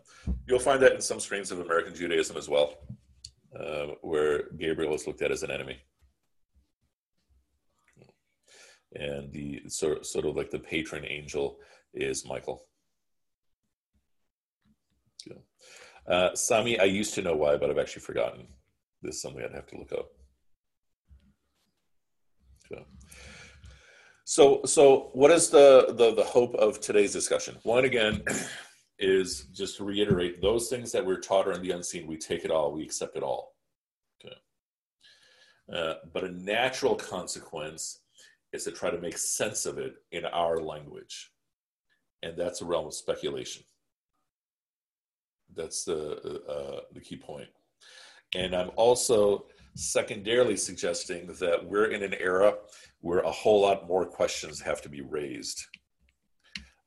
You'll 0.47 0.59
find 0.59 0.82
that 0.82 0.93
in 0.93 1.01
some 1.01 1.20
strains 1.20 1.51
of 1.51 1.59
American 1.61 1.95
Judaism 1.95 2.38
as 2.38 2.47
well, 2.49 2.76
uh, 3.59 3.88
where 4.01 4.49
Gabriel 4.57 4.93
is 4.93 5.07
looked 5.07 5.22
at 5.22 5.32
as 5.32 5.41
an 5.43 5.49
enemy. 5.49 5.78
And 8.95 9.32
the 9.34 9.64
sort, 9.68 10.05
sort 10.05 10.26
of 10.26 10.36
like 10.36 10.51
the 10.51 10.59
patron 10.59 11.05
angel 11.05 11.57
is 11.95 12.28
Michael. 12.28 12.68
Yeah. 15.26 16.13
Uh, 16.13 16.36
Sami, 16.36 16.80
I 16.80 16.86
used 16.86 17.13
to 17.15 17.21
know 17.21 17.36
why, 17.36 17.57
but 17.57 17.69
I've 17.69 17.78
actually 17.78 18.01
forgotten. 18.01 18.47
This 19.01 19.15
is 19.15 19.21
something 19.21 19.43
I'd 19.43 19.55
have 19.55 19.67
to 19.67 19.78
look 19.78 19.91
up. 19.93 20.07
So, 22.67 22.86
so, 24.26 24.61
so 24.65 25.09
what 25.13 25.32
is 25.32 25.49
the, 25.49 25.93
the 25.97 26.15
the 26.15 26.24
hope 26.24 26.55
of 26.55 26.80
today's 26.80 27.13
discussion? 27.13 27.57
One 27.63 27.86
again 27.86 28.24
is 28.99 29.47
just 29.53 29.78
to 29.78 29.84
reiterate 29.84 30.41
those 30.41 30.69
things 30.69 30.91
that 30.93 31.05
we're 31.05 31.19
taught 31.19 31.47
are 31.47 31.51
in 31.51 31.61
the 31.61 31.71
unseen. 31.71 32.07
We 32.07 32.17
take 32.17 32.45
it 32.45 32.51
all. 32.51 32.71
We 32.71 32.84
accept 32.84 33.17
it 33.17 33.24
all. 33.24 33.55
Okay. 34.24 34.36
Uh, 35.74 35.95
but 36.13 36.24
a 36.24 36.32
natural 36.32 36.95
consequence 36.95 37.99
is 38.53 38.63
to 38.63 38.71
try 38.71 38.89
to 38.89 39.01
make 39.01 39.17
sense 39.17 39.65
of 39.65 39.78
it 39.78 39.95
in 40.11 40.26
our 40.26 40.59
language, 40.59 41.32
and 42.21 42.38
that's 42.38 42.61
a 42.61 42.65
realm 42.65 42.88
of 42.88 42.93
speculation. 42.93 43.63
That's 45.56 45.84
the 45.84 46.41
uh, 46.47 46.82
the 46.93 47.01
key 47.01 47.18
point. 47.18 47.49
And 48.36 48.56
I'm 48.56 48.72
also 48.76 49.45
secondarily 49.76 50.58
suggesting 50.58 51.28
that 51.28 51.66
we're 51.66 51.91
in 51.91 52.04
an 52.04 52.16
era 52.20 52.56
where 53.01 53.20
a 53.20 53.32
whole 53.32 53.62
lot 53.62 53.88
more 53.88 54.06
questions 54.06 54.62
have 54.62 54.82
to 54.82 54.89
be 54.89 55.01
raised. 55.01 55.64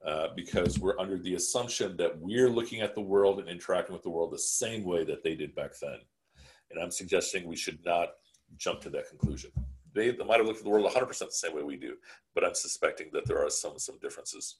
Uh, 0.06 0.28
because 0.36 0.78
we're 0.78 0.98
under 1.00 1.18
the 1.18 1.34
assumption 1.34 1.96
that 1.96 2.16
we're 2.20 2.48
looking 2.48 2.80
at 2.80 2.94
the 2.94 3.00
world 3.00 3.40
and 3.40 3.48
interacting 3.48 3.92
with 3.92 4.04
the 4.04 4.10
world 4.10 4.32
the 4.32 4.38
same 4.38 4.84
way 4.84 5.02
that 5.02 5.24
they 5.24 5.34
did 5.34 5.52
back 5.56 5.72
then. 5.82 5.98
And 6.70 6.80
I'm 6.80 6.92
suggesting 6.92 7.44
we 7.44 7.56
should 7.56 7.84
not 7.84 8.10
jump 8.56 8.80
to 8.82 8.90
that 8.90 9.08
conclusion. 9.08 9.50
They, 9.94 10.12
they 10.12 10.24
might 10.24 10.36
have 10.36 10.46
looked 10.46 10.58
at 10.58 10.64
the 10.64 10.70
world 10.70 10.88
100% 10.92 11.18
the 11.18 11.26
same 11.30 11.56
way 11.56 11.64
we 11.64 11.76
do, 11.76 11.96
but 12.36 12.44
I'm 12.44 12.54
suspecting 12.54 13.08
that 13.14 13.26
there 13.26 13.44
are 13.44 13.50
some 13.50 13.78
some 13.78 13.98
differences 13.98 14.58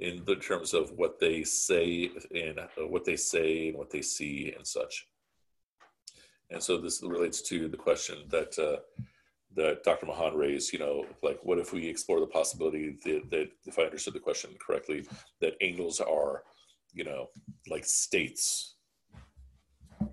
in 0.00 0.24
the 0.24 0.36
terms 0.36 0.74
of 0.74 0.90
what 0.92 1.18
they 1.18 1.44
say 1.44 2.10
and 2.34 2.58
uh, 2.58 2.86
what 2.86 3.04
they 3.04 3.16
say 3.16 3.68
and 3.68 3.78
what 3.78 3.90
they 3.90 4.02
see 4.02 4.52
and 4.56 4.66
such. 4.66 5.06
And 6.50 6.62
so 6.62 6.78
this 6.78 7.02
relates 7.02 7.42
to 7.42 7.68
the 7.68 7.76
question 7.76 8.24
that 8.30 8.58
uh, 8.58 8.78
that 9.54 9.84
Dr. 9.84 10.06
Mahan 10.06 10.34
raised. 10.34 10.72
You 10.72 10.78
know, 10.78 11.04
like 11.22 11.38
what 11.42 11.58
if 11.58 11.72
we 11.72 11.86
explore 11.86 12.20
the 12.20 12.26
possibility 12.26 12.96
that, 13.04 13.30
that, 13.30 13.48
if 13.66 13.78
I 13.78 13.82
understood 13.82 14.14
the 14.14 14.20
question 14.20 14.50
correctly, 14.64 15.06
that 15.40 15.56
angels 15.60 16.00
are, 16.00 16.42
you 16.92 17.04
know, 17.04 17.28
like 17.68 17.84
states. 17.84 18.76
I 20.00 20.06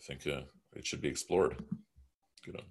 think 0.00 0.26
uh, 0.26 0.42
it 0.74 0.86
should 0.86 1.00
be 1.00 1.08
explored. 1.08 1.56
You 2.46 2.54
know 2.54 2.62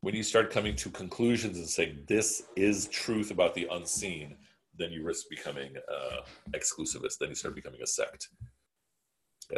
when 0.00 0.14
you 0.14 0.22
start 0.22 0.50
coming 0.50 0.76
to 0.76 0.90
conclusions 0.90 1.56
and 1.56 1.68
saying 1.68 2.04
this 2.06 2.42
is 2.56 2.88
truth 2.88 3.30
about 3.30 3.54
the 3.54 3.66
unseen, 3.70 4.36
then 4.78 4.92
you 4.92 5.04
risk 5.04 5.26
becoming 5.30 5.72
uh, 5.92 6.20
exclusivist. 6.54 7.18
Then 7.18 7.30
you 7.30 7.34
start 7.34 7.54
becoming 7.54 7.80
a 7.82 7.86
sect, 7.86 8.28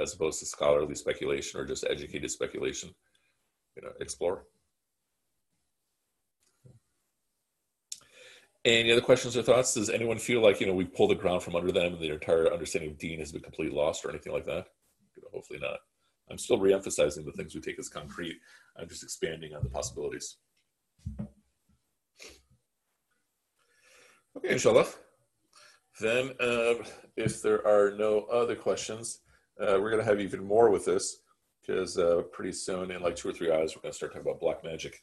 as 0.01 0.15
opposed 0.15 0.41
to 0.41 0.47
scholarly 0.47 0.95
speculation 0.95 1.61
or 1.61 1.65
just 1.65 1.85
educated 1.89 2.31
speculation. 2.31 2.91
You 3.77 3.83
know, 3.83 3.93
explore. 4.01 4.45
Any 8.65 8.93
other 8.93 9.01
questions 9.01 9.37
or 9.37 9.43
thoughts? 9.43 9.75
Does 9.75 9.89
anyone 9.89 10.19
feel 10.19 10.43
like 10.43 10.61
you 10.61 10.67
know 10.67 10.75
we 10.75 10.85
pulled 10.85 11.11
the 11.11 11.15
ground 11.15 11.43
from 11.43 11.57
under 11.57 11.73
them 11.73 11.95
and 11.95 12.03
their 12.03 12.15
entire 12.15 12.53
understanding 12.53 12.91
of 12.91 12.99
Dean 12.99 13.19
has 13.21 13.33
been 13.33 13.43
completely 13.43 13.77
lost 13.77 14.05
or 14.05 14.11
anything 14.11 14.33
like 14.33 14.45
that? 14.47 14.67
hopefully 15.33 15.59
not. 15.59 15.79
I'm 16.31 16.39
still 16.39 16.59
re-emphasizing 16.59 17.25
the 17.25 17.33
things 17.33 17.55
we 17.55 17.61
take 17.61 17.79
as 17.79 17.89
concrete. 17.89 18.37
I'm 18.79 18.89
just 18.89 19.03
expanding 19.03 19.55
on 19.55 19.63
the 19.63 19.71
possibilities. 19.71 20.37
Okay, 24.37 24.51
inshallah. 24.51 24.87
Then, 26.01 26.31
uh, 26.41 26.75
if 27.17 27.43
there 27.43 27.67
are 27.67 27.91
no 27.97 28.21
other 28.33 28.55
questions, 28.55 29.21
uh, 29.61 29.79
we're 29.81 29.91
going 29.91 30.03
to 30.03 30.09
have 30.09 30.21
even 30.21 30.45
more 30.45 30.71
with 30.71 30.85
this 30.85 31.23
because 31.61 31.99
uh, 31.99 32.23
pretty 32.33 32.53
soon, 32.53 32.91
in 32.91 33.03
like 33.03 33.17
two 33.17 33.29
or 33.29 33.33
three 33.33 33.51
hours, 33.51 33.75
we're 33.75 33.83
going 33.83 33.93
to 33.93 33.97
start 33.97 34.13
talking 34.13 34.27
about 34.27 34.41
black 34.41 34.63
magic. 34.63 35.03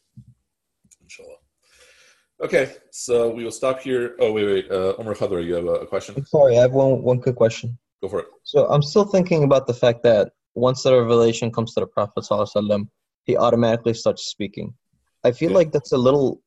Inshallah. 1.01 1.37
Okay, 2.43 2.73
so 2.91 3.29
we 3.29 3.43
will 3.43 3.51
stop 3.51 3.79
here. 3.79 4.15
Oh, 4.19 4.31
wait, 4.31 4.45
wait. 4.45 4.71
Uh, 4.71 4.93
Omar 4.97 5.13
Khadra, 5.13 5.45
you 5.45 5.53
have 5.53 5.65
a, 5.65 5.75
a 5.75 5.87
question? 5.87 6.25
Sorry, 6.25 6.57
I 6.57 6.61
have 6.61 6.73
one, 6.73 7.01
one 7.01 7.21
quick 7.21 7.35
question. 7.35 7.77
Go 8.01 8.09
for 8.09 8.19
it. 8.19 8.27
So 8.43 8.67
I'm 8.67 8.81
still 8.81 9.05
thinking 9.05 9.43
about 9.43 9.67
the 9.67 9.73
fact 9.73 10.03
that 10.03 10.31
once 10.55 10.83
the 10.83 10.93
revelation 10.93 11.51
comes 11.51 11.73
to 11.73 11.81
the 11.81 11.87
Prophet 11.87 12.23
ﷺ, 12.23 12.87
he 13.25 13.37
automatically 13.37 13.93
starts 13.93 14.27
speaking. 14.27 14.73
I 15.23 15.31
feel 15.31 15.51
yeah. 15.51 15.57
like 15.57 15.71
that's 15.71 15.91
a 15.91 15.97
little 15.97 16.41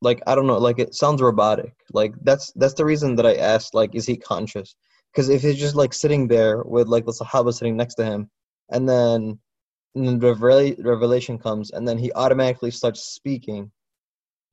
like 0.00 0.22
I 0.26 0.34
don't 0.34 0.46
know, 0.46 0.58
like 0.58 0.78
it 0.78 0.94
sounds 0.94 1.22
robotic. 1.22 1.74
Like 1.92 2.14
that's 2.22 2.52
that's 2.52 2.74
the 2.74 2.84
reason 2.84 3.16
that 3.16 3.26
I 3.26 3.34
asked, 3.36 3.74
like, 3.74 3.94
is 3.94 4.06
he 4.06 4.16
conscious? 4.16 4.76
Because 5.12 5.28
if 5.28 5.42
he's 5.42 5.58
just 5.58 5.76
like 5.76 5.92
sitting 5.92 6.28
there 6.28 6.62
with 6.62 6.88
like 6.88 7.06
the 7.06 7.12
Sahaba 7.12 7.52
sitting 7.52 7.76
next 7.76 7.94
to 7.96 8.04
him, 8.04 8.30
and 8.70 8.88
then 8.88 9.38
and 9.94 10.06
then 10.06 10.18
the 10.18 10.76
revelation 10.78 11.38
comes, 11.38 11.70
and 11.70 11.86
then 11.86 11.98
he 11.98 12.12
automatically 12.12 12.70
starts 12.70 13.02
speaking. 13.02 13.70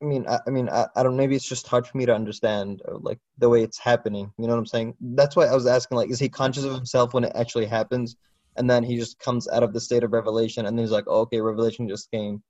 I 0.02 0.06
mean, 0.06 0.26
I, 0.28 0.40
I 0.48 0.50
mean, 0.50 0.70
I, 0.70 0.88
I 0.96 1.04
don't. 1.04 1.18
Maybe 1.18 1.36
it's 1.36 1.48
just 1.48 1.68
hard 1.68 1.86
for 1.86 1.98
me 1.98 2.06
to 2.06 2.16
understand, 2.16 2.82
or, 2.86 2.98
like 3.00 3.20
the 3.38 3.50
way 3.50 3.64
it's 3.64 3.78
happening. 3.78 4.32
You 4.38 4.48
know 4.48 4.54
what 4.54 4.60
I'm 4.60 4.66
saying? 4.66 4.96
That's 5.00 5.36
why 5.36 5.46
I 5.46 5.54
was 5.54 5.68
asking, 5.68 5.98
like, 5.98 6.10
is 6.10 6.20
he 6.20 6.30
conscious 6.30 6.64
of 6.64 6.74
himself 6.74 7.14
when 7.14 7.24
it 7.24 7.34
actually 7.36 7.66
happens, 7.66 8.16
and 8.62 8.70
then 8.70 8.84
he 8.84 8.96
just 8.96 9.18
comes 9.18 9.50
out 9.50 9.64
of 9.64 9.74
the 9.74 9.82
state 9.82 10.04
of 10.04 10.14
revelation 10.14 10.68
and 10.68 10.80
he's 10.80 10.92
like 10.92 11.06
oh, 11.08 11.22
okay 11.22 11.42
revelation 11.42 11.90
just 11.90 12.12
came. 12.12 12.42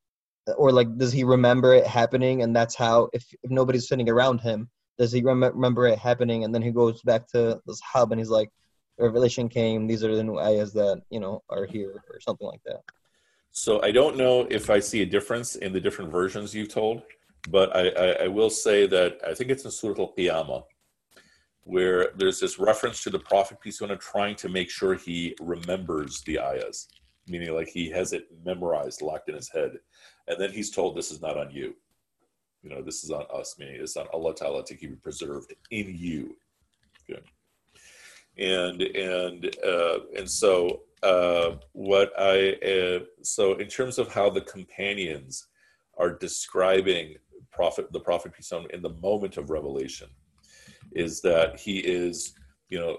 Or 0.57 0.71
like 0.73 0.89
does 0.97 1.13
he 1.13 1.23
remember 1.23 1.73
it 1.73 1.87
happening? 1.87 2.43
And 2.43 2.53
that's 2.53 2.75
how 2.75 3.09
if, 3.13 3.23
if 3.43 3.49
nobody's 3.49 3.87
sitting 3.87 4.09
around 4.09 4.41
him 4.41 4.69
does 4.99 5.13
he 5.13 5.21
rem- 5.23 5.43
remember 5.43 5.87
it 5.87 5.97
happening? 5.97 6.43
And 6.43 6.53
then 6.53 6.61
he 6.61 6.71
goes 6.71 7.01
back 7.01 7.27
to 7.29 7.61
this 7.65 7.79
hub 7.79 8.11
and 8.11 8.19
he's 8.19 8.29
like 8.29 8.49
revelation 8.99 9.47
came. 9.47 9.87
These 9.87 10.03
are 10.03 10.13
the 10.13 10.23
new 10.23 10.37
ayahs 10.37 10.73
that 10.73 11.01
you 11.09 11.21
know 11.21 11.41
are 11.49 11.65
here 11.65 12.03
or 12.09 12.19
something 12.19 12.47
like 12.47 12.61
that. 12.65 12.81
So 13.53 13.81
i 13.81 13.91
don't 13.91 14.15
know 14.17 14.47
if 14.49 14.69
i 14.69 14.79
see 14.79 15.01
a 15.01 15.05
difference 15.05 15.55
in 15.55 15.73
the 15.73 15.81
different 15.81 16.09
versions 16.11 16.55
you've 16.55 16.73
told 16.73 17.01
but 17.49 17.75
i, 17.75 17.83
I, 17.89 18.07
I 18.25 18.27
will 18.27 18.49
say 18.49 18.87
that 18.87 19.19
i 19.27 19.33
think 19.33 19.49
it's 19.51 19.65
in 19.65 19.71
surah 19.71 20.03
al-qiyamah 20.05 20.63
where 21.71 22.09
there's 22.17 22.41
this 22.41 22.59
reference 22.59 23.01
to 23.01 23.09
the 23.09 23.17
prophet 23.17 23.57
peace 23.61 23.79
be 23.79 23.85
on 23.85 23.97
trying 23.97 24.35
to 24.35 24.49
make 24.49 24.69
sure 24.69 24.93
he 24.93 25.33
remembers 25.39 26.21
the 26.23 26.37
ayahs, 26.37 26.89
meaning 27.29 27.55
like 27.55 27.69
he 27.69 27.89
has 27.89 28.11
it 28.11 28.27
memorized, 28.43 29.01
locked 29.01 29.29
in 29.29 29.35
his 29.35 29.49
head, 29.49 29.71
and 30.27 30.37
then 30.37 30.51
he's 30.51 30.69
told 30.69 30.97
this 30.97 31.11
is 31.11 31.21
not 31.21 31.37
on 31.37 31.49
you. 31.49 31.73
You 32.61 32.71
know, 32.71 32.81
this 32.81 33.05
is 33.05 33.09
on 33.09 33.23
us, 33.33 33.55
meaning 33.57 33.77
it's 33.79 33.95
on 33.95 34.07
Allah 34.11 34.35
Ta'ala 34.35 34.65
to 34.65 34.75
keep 34.75 34.91
it 34.91 35.01
preserved 35.01 35.53
in 35.69 35.95
you. 35.97 36.35
Good. 37.07 37.23
And 38.37 38.81
and 38.81 39.55
uh, 39.65 39.99
and 40.17 40.29
so 40.29 40.81
uh, 41.03 41.51
what 41.71 42.11
I 42.19 42.55
uh, 42.55 42.99
so 43.21 43.53
in 43.53 43.69
terms 43.69 43.97
of 43.97 44.13
how 44.13 44.29
the 44.29 44.41
companions 44.41 45.47
are 45.97 46.11
describing 46.11 47.15
prophet 47.49 47.93
the 47.93 47.99
prophet 48.01 48.33
peace 48.33 48.51
on 48.51 48.67
in 48.73 48.81
the 48.81 48.95
moment 49.01 49.37
of 49.37 49.49
revelation 49.49 50.09
is 50.91 51.21
that 51.21 51.59
he 51.59 51.79
is 51.79 52.33
you 52.69 52.79
know 52.79 52.97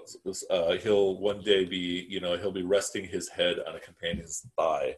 uh, 0.49 0.75
he'll 0.77 1.17
one 1.17 1.41
day 1.41 1.65
be 1.65 2.05
you 2.09 2.19
know 2.19 2.37
he'll 2.37 2.51
be 2.51 2.63
resting 2.63 3.05
his 3.07 3.29
head 3.29 3.57
on 3.67 3.75
a 3.75 3.79
companion's 3.79 4.45
thigh. 4.57 4.95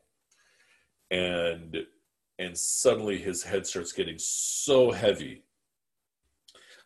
And 1.11 1.77
and 2.39 2.57
suddenly 2.57 3.17
his 3.17 3.43
head 3.43 3.65
starts 3.65 3.91
getting 3.91 4.17
so 4.17 4.91
heavy 4.91 5.43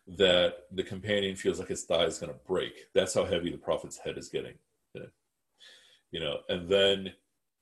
that 0.06 0.66
the 0.72 0.82
companion 0.82 1.36
feels 1.36 1.58
like 1.58 1.68
his 1.68 1.84
thigh 1.84 2.04
is 2.04 2.18
going 2.18 2.32
to 2.32 2.38
break. 2.46 2.72
That's 2.94 3.14
how 3.14 3.24
heavy 3.24 3.50
the 3.50 3.58
prophet's 3.58 3.98
head 3.98 4.18
is 4.18 4.28
getting. 4.28 4.54
You 6.12 6.20
know 6.20 6.38
and 6.48 6.68
then 6.68 7.12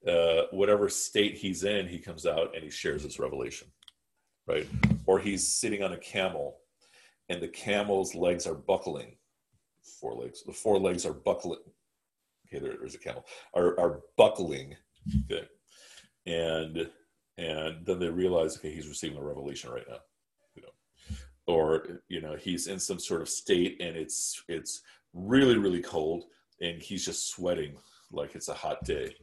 uh, 0.06 0.46
whatever 0.52 0.88
state 0.88 1.36
he's 1.36 1.64
in 1.64 1.86
he 1.86 1.98
comes 1.98 2.24
out 2.24 2.54
and 2.54 2.64
he 2.64 2.70
shares 2.70 3.02
his 3.02 3.18
revelation 3.18 3.68
right? 4.48 4.66
Or 5.06 5.20
he's 5.20 5.46
sitting 5.46 5.82
on 5.82 5.92
a 5.92 5.98
camel 5.98 6.56
and 7.28 7.42
the 7.42 7.48
camel's 7.48 8.14
legs 8.14 8.46
are 8.46 8.54
buckling. 8.54 9.16
Four 10.00 10.14
legs. 10.14 10.42
The 10.44 10.52
four 10.52 10.78
legs 10.78 11.04
are 11.06 11.12
buckling. 11.12 11.60
Okay, 12.46 12.62
there, 12.62 12.76
there's 12.78 12.94
a 12.94 12.98
camel. 12.98 13.24
Are 13.54 13.78
are 13.78 14.00
buckling. 14.16 14.76
Okay, 15.30 15.46
and 16.26 16.90
and 17.36 17.86
then 17.86 17.98
they 17.98 18.08
realize, 18.08 18.56
okay, 18.56 18.72
he's 18.72 18.88
receiving 18.88 19.18
a 19.18 19.22
revelation 19.22 19.70
right 19.70 19.86
now. 19.88 19.98
You 20.54 20.62
know, 20.62 21.16
or 21.46 22.02
you 22.08 22.20
know, 22.20 22.36
he's 22.36 22.66
in 22.66 22.78
some 22.78 22.98
sort 22.98 23.22
of 23.22 23.28
state, 23.28 23.80
and 23.80 23.96
it's 23.96 24.42
it's 24.48 24.82
really 25.12 25.56
really 25.56 25.82
cold, 25.82 26.24
and 26.60 26.80
he's 26.82 27.04
just 27.04 27.28
sweating 27.30 27.76
like 28.12 28.34
it's 28.34 28.48
a 28.48 28.54
hot 28.54 28.84
day. 28.84 29.14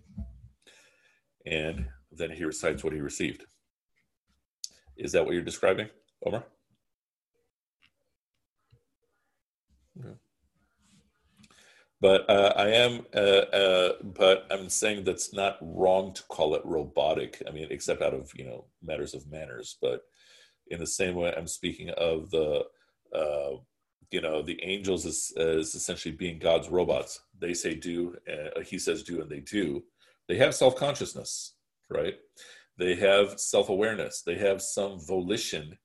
And 1.46 1.88
then 2.12 2.32
he 2.32 2.44
recites 2.44 2.84
what 2.84 2.94
he 2.94 3.02
received. 3.02 3.46
Is 4.98 5.12
that 5.12 5.24
what 5.24 5.34
you're 5.34 5.44
describing, 5.44 5.90
Omar? 6.26 6.44
But 12.02 12.30
uh, 12.30 12.54
I 12.56 12.68
am, 12.68 13.06
uh, 13.16 13.18
uh, 13.18 13.94
but 14.04 14.46
I'm 14.52 14.70
saying 14.70 15.06
that's 15.06 15.34
not 15.34 15.58
wrong 15.62 16.14
to 16.14 16.24
call 16.24 16.56
it 16.56 16.62
robotic. 16.66 17.42
I 17.48 17.52
mean, 17.52 17.68
except 17.72 18.02
out 18.02 18.14
of 18.14 18.32
you 18.36 18.46
know 18.46 18.66
matters 18.84 19.14
of 19.14 19.32
manners. 19.32 19.78
But 19.82 20.02
in 20.68 20.80
the 20.80 20.88
same 20.88 21.16
way, 21.16 21.34
I'm 21.36 21.48
speaking 21.48 21.90
of 21.92 22.30
the 22.32 22.66
uh, 23.14 23.58
you 24.12 24.22
know 24.22 24.42
the 24.42 24.62
angels 24.64 25.06
is, 25.06 25.34
is 25.38 25.74
essentially 25.74 26.14
being 26.14 26.38
god's 26.38 26.70
robots. 26.70 27.22
They 27.40 27.54
say 27.54 27.76
do 27.76 28.16
uh, 28.32 28.62
he 28.62 28.78
says 28.78 29.04
do 29.04 29.22
and 29.22 29.30
they 29.30 29.40
do. 29.40 29.84
They 30.28 30.38
have 30.38 30.56
self-consciousness 30.56 31.54
right? 31.90 32.16
They 32.78 32.96
have 32.96 33.40
self-awareness. 33.40 34.24
They 34.24 34.36
have 34.36 34.62
some 34.62 35.00
volition 35.00 35.78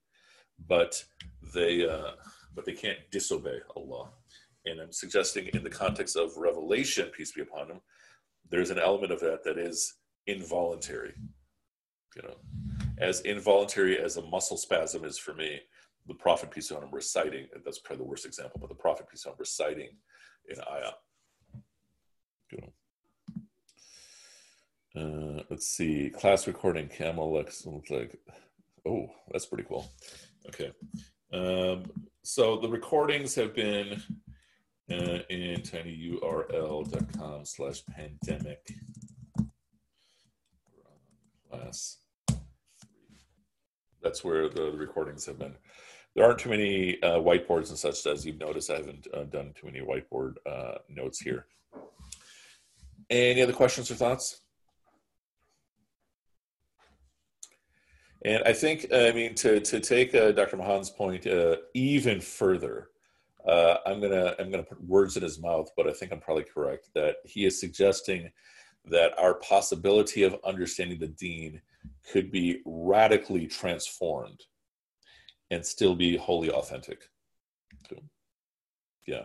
but 0.68 1.04
they 1.54 1.88
uh, 1.88 2.12
but 2.60 2.66
they 2.66 2.78
can't 2.78 2.98
disobey 3.10 3.58
allah. 3.74 4.10
And 4.66 4.80
i'm 4.80 4.92
suggesting 4.92 5.46
in 5.54 5.64
the 5.64 5.70
context 5.70 6.14
of 6.14 6.36
revelation 6.36 7.10
peace 7.16 7.32
be 7.32 7.40
upon 7.40 7.68
him 7.68 7.80
there's 8.50 8.68
an 8.68 8.78
element 8.78 9.12
of 9.12 9.20
that 9.20 9.42
that 9.44 9.56
is 9.56 9.94
involuntary 10.26 11.14
you 12.16 12.22
know. 12.22 12.34
As 12.98 13.20
involuntary 13.22 13.98
as 13.98 14.18
a 14.18 14.22
muscle 14.22 14.58
spasm 14.58 15.06
is 15.06 15.16
for 15.16 15.32
me 15.32 15.60
the 16.06 16.14
prophet 16.14 16.50
peace 16.50 16.70
on 16.70 16.82
him 16.82 16.90
reciting 16.92 17.46
that's 17.64 17.78
probably 17.78 18.04
the 18.04 18.10
worst 18.10 18.26
example 18.26 18.58
but 18.60 18.68
the 18.68 18.74
prophet 18.74 19.06
peace 19.10 19.24
on 19.24 19.32
him 19.32 19.36
reciting 19.38 19.88
in 20.50 20.56
ayah. 20.70 20.92
You 22.52 22.58
know. 22.62 22.72
Uh, 25.38 25.42
let's 25.48 25.68
see. 25.68 26.10
Class 26.10 26.46
recording 26.46 26.88
camel 26.88 27.32
looks, 27.32 27.64
looks 27.64 27.90
like 27.90 28.20
oh 28.86 29.06
that's 29.30 29.46
pretty 29.46 29.64
cool. 29.66 29.90
Okay 30.48 30.72
um, 31.32 31.84
so 32.22 32.56
the 32.56 32.68
recordings 32.68 33.34
have 33.34 33.54
been 33.54 34.02
uh, 34.90 35.18
in 35.28 35.60
tinyurl.com 35.62 37.44
slash 37.44 37.82
pandemic. 37.86 38.74
Class 41.50 42.00
that's 44.02 44.24
where 44.24 44.48
the 44.48 44.72
recordings 44.72 45.26
have 45.26 45.38
been. 45.38 45.54
There 46.14 46.24
aren't 46.24 46.38
too 46.38 46.50
many 46.50 47.00
uh, 47.02 47.18
whiteboards 47.18 47.68
and 47.68 47.78
such 47.78 48.06
as 48.06 48.26
you've 48.26 48.40
noticed 48.40 48.70
i 48.70 48.76
haven't 48.76 49.06
uh, 49.14 49.24
done 49.24 49.52
too 49.54 49.66
many 49.66 49.80
whiteboard 49.80 50.34
uh, 50.46 50.78
notes 50.88 51.20
here. 51.20 51.46
Any 53.08 53.42
other 53.42 53.52
questions 53.52 53.90
or 53.90 53.94
thoughts 53.94 54.39
and 58.24 58.42
i 58.44 58.52
think 58.52 58.86
i 58.92 59.12
mean 59.12 59.34
to, 59.34 59.60
to 59.60 59.80
take 59.80 60.14
uh, 60.14 60.32
dr 60.32 60.56
mahan's 60.56 60.90
point 60.90 61.26
uh, 61.26 61.56
even 61.74 62.20
further 62.20 62.88
uh, 63.46 63.76
i'm 63.86 64.00
gonna 64.00 64.34
i'm 64.38 64.50
gonna 64.50 64.62
put 64.62 64.82
words 64.84 65.16
in 65.16 65.22
his 65.22 65.40
mouth 65.40 65.68
but 65.76 65.88
i 65.88 65.92
think 65.92 66.12
i'm 66.12 66.20
probably 66.20 66.44
correct 66.44 66.88
that 66.94 67.16
he 67.24 67.44
is 67.44 67.58
suggesting 67.58 68.30
that 68.84 69.18
our 69.18 69.34
possibility 69.34 70.22
of 70.22 70.36
understanding 70.44 70.98
the 70.98 71.08
deen 71.08 71.60
could 72.10 72.30
be 72.30 72.60
radically 72.64 73.46
transformed 73.46 74.40
and 75.50 75.64
still 75.64 75.94
be 75.94 76.16
wholly 76.16 76.50
authentic. 76.50 77.02
Yeah. 79.06 79.24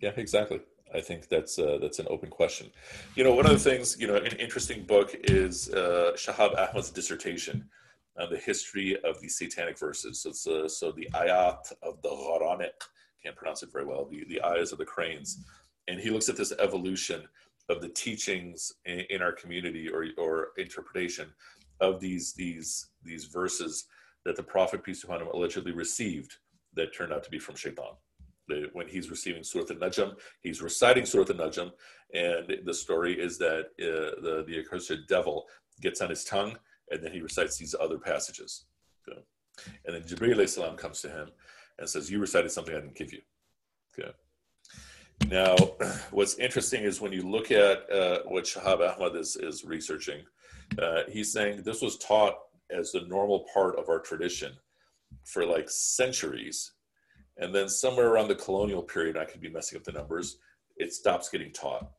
Yeah, 0.00 0.12
exactly. 0.16 0.60
I 0.94 1.00
think 1.00 1.28
that's 1.28 1.58
uh, 1.58 1.78
that's 1.80 1.98
an 1.98 2.06
open 2.10 2.30
question. 2.30 2.70
You 3.14 3.24
know, 3.24 3.34
one 3.34 3.46
of 3.46 3.52
the 3.52 3.70
things, 3.70 3.96
you 4.00 4.06
know, 4.06 4.16
an 4.16 4.36
interesting 4.38 4.84
book 4.84 5.14
is 5.24 5.68
uh, 5.70 6.12
Shahab 6.16 6.58
Ahmad's 6.58 6.90
dissertation 6.90 7.68
on 8.18 8.30
the 8.30 8.38
history 8.38 8.96
of 9.04 9.20
the 9.20 9.28
satanic 9.28 9.78
verses. 9.78 10.22
So, 10.22 10.30
it's, 10.30 10.46
uh, 10.46 10.68
so 10.68 10.92
the 10.92 11.08
ayat 11.14 11.72
of 11.82 12.02
the 12.02 12.08
Gharaniq, 12.08 12.70
can't 13.22 13.36
pronounce 13.36 13.62
it 13.62 13.72
very 13.72 13.84
well, 13.84 14.06
the, 14.10 14.24
the 14.28 14.42
eyes 14.42 14.72
of 14.72 14.78
the 14.78 14.84
cranes. 14.84 15.44
And 15.88 16.00
he 16.00 16.10
looks 16.10 16.28
at 16.28 16.36
this 16.36 16.52
evolution 16.58 17.22
of 17.68 17.80
the 17.80 17.88
teachings 17.88 18.72
in, 18.84 19.00
in 19.10 19.22
our 19.22 19.32
community 19.32 19.88
or, 19.88 20.06
or 20.18 20.48
interpretation 20.58 21.28
of 21.80 22.00
these, 22.00 22.32
these, 22.34 22.88
these 23.02 23.26
verses 23.26 23.86
that 24.24 24.36
the 24.36 24.42
Prophet, 24.42 24.82
peace 24.82 25.02
be 25.02 25.08
upon 25.08 25.22
him, 25.22 25.28
allegedly 25.32 25.72
received 25.72 26.36
that 26.74 26.94
turned 26.94 27.12
out 27.12 27.24
to 27.24 27.30
be 27.30 27.38
from 27.38 27.56
Shaitan. 27.56 27.94
When 28.72 28.88
he's 28.88 29.10
receiving 29.10 29.44
Surah 29.44 29.64
Al-Najm, 29.70 30.16
he's 30.40 30.60
reciting 30.60 31.06
Surah 31.06 31.26
Al-Najm, 31.30 31.70
and 32.14 32.58
the 32.64 32.74
story 32.74 33.18
is 33.20 33.38
that 33.38 33.66
uh, 33.80 34.20
the, 34.22 34.44
the 34.46 34.58
accursed 34.58 35.08
devil 35.08 35.46
gets 35.80 36.00
on 36.00 36.10
his 36.10 36.24
tongue, 36.24 36.56
and 36.90 37.02
then 37.02 37.12
he 37.12 37.20
recites 37.20 37.56
these 37.56 37.74
other 37.80 37.98
passages. 37.98 38.64
Okay. 39.08 39.20
And 39.86 39.94
then 39.94 40.02
Jibreel 40.02 40.48
salam 40.48 40.76
comes 40.76 41.00
to 41.02 41.08
him 41.08 41.30
and 41.78 41.88
says, 41.88 42.10
you 42.10 42.18
recited 42.18 42.50
something 42.50 42.74
I 42.74 42.80
didn't 42.80 42.96
give 42.96 43.12
you. 43.12 43.20
Okay. 43.98 44.10
Now, 45.28 45.56
what's 46.10 46.38
interesting 46.38 46.82
is 46.82 47.00
when 47.00 47.12
you 47.12 47.22
look 47.22 47.50
at 47.50 47.90
uh, 47.90 48.20
what 48.26 48.44
Shahab 48.44 48.80
Ahmad 48.80 49.16
is, 49.16 49.36
is 49.36 49.64
researching, 49.64 50.22
uh, 50.80 51.02
he's 51.08 51.32
saying 51.32 51.62
this 51.62 51.82
was 51.82 51.98
taught 51.98 52.34
as 52.70 52.92
the 52.92 53.02
normal 53.02 53.46
part 53.52 53.78
of 53.78 53.88
our 53.88 54.00
tradition 54.00 54.52
for 55.24 55.44
like 55.44 55.68
centuries. 55.68 56.72
And 57.40 57.54
then 57.54 57.68
somewhere 57.68 58.08
around 58.08 58.28
the 58.28 58.34
colonial 58.34 58.82
period, 58.82 59.16
I 59.16 59.24
could 59.24 59.40
be 59.40 59.48
messing 59.48 59.78
up 59.78 59.84
the 59.84 59.92
numbers, 59.92 60.36
it 60.76 60.92
stops 60.92 61.28
getting 61.28 61.52
taught 61.52 61.90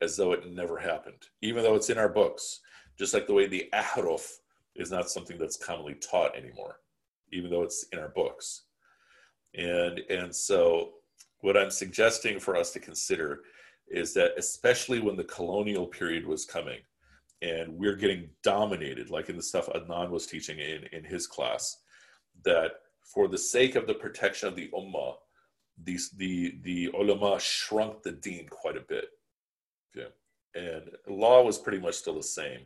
as 0.00 0.16
though 0.16 0.32
it 0.32 0.50
never 0.50 0.78
happened, 0.78 1.26
even 1.42 1.62
though 1.62 1.74
it's 1.74 1.90
in 1.90 1.98
our 1.98 2.08
books, 2.08 2.60
just 2.98 3.14
like 3.14 3.26
the 3.26 3.32
way 3.32 3.46
the 3.46 3.68
ahruf 3.72 4.28
is 4.74 4.90
not 4.90 5.10
something 5.10 5.38
that's 5.38 5.56
commonly 5.56 5.94
taught 5.94 6.36
anymore, 6.36 6.76
even 7.32 7.50
though 7.50 7.62
it's 7.62 7.86
in 7.92 7.98
our 7.98 8.08
books. 8.08 8.62
And, 9.54 10.00
and 10.10 10.34
so 10.34 10.94
what 11.40 11.56
I'm 11.56 11.70
suggesting 11.70 12.40
for 12.40 12.56
us 12.56 12.72
to 12.72 12.80
consider 12.80 13.40
is 13.88 14.14
that 14.14 14.32
especially 14.38 15.00
when 15.00 15.16
the 15.16 15.24
colonial 15.24 15.86
period 15.86 16.26
was 16.26 16.44
coming 16.44 16.78
and 17.42 17.72
we're 17.76 17.96
getting 17.96 18.30
dominated, 18.42 19.10
like 19.10 19.28
in 19.28 19.36
the 19.36 19.42
stuff 19.42 19.68
Adnan 19.68 20.10
was 20.10 20.26
teaching 20.26 20.58
in, 20.58 20.84
in 20.92 21.04
his 21.04 21.26
class, 21.26 21.78
that 22.44 22.72
for 23.12 23.28
the 23.28 23.38
sake 23.38 23.74
of 23.74 23.86
the 23.86 23.94
protection 23.94 24.48
of 24.48 24.56
the 24.56 24.70
ummah, 24.74 25.14
these, 25.82 26.10
the, 26.10 26.58
the 26.62 26.90
ulama 26.98 27.38
shrunk 27.40 28.02
the 28.02 28.12
deen 28.12 28.46
quite 28.48 28.76
a 28.76 28.80
bit. 28.80 29.06
Okay. 29.96 30.08
And 30.54 30.90
law 31.08 31.42
was 31.42 31.58
pretty 31.58 31.78
much 31.78 31.94
still 31.94 32.14
the 32.14 32.22
same, 32.22 32.60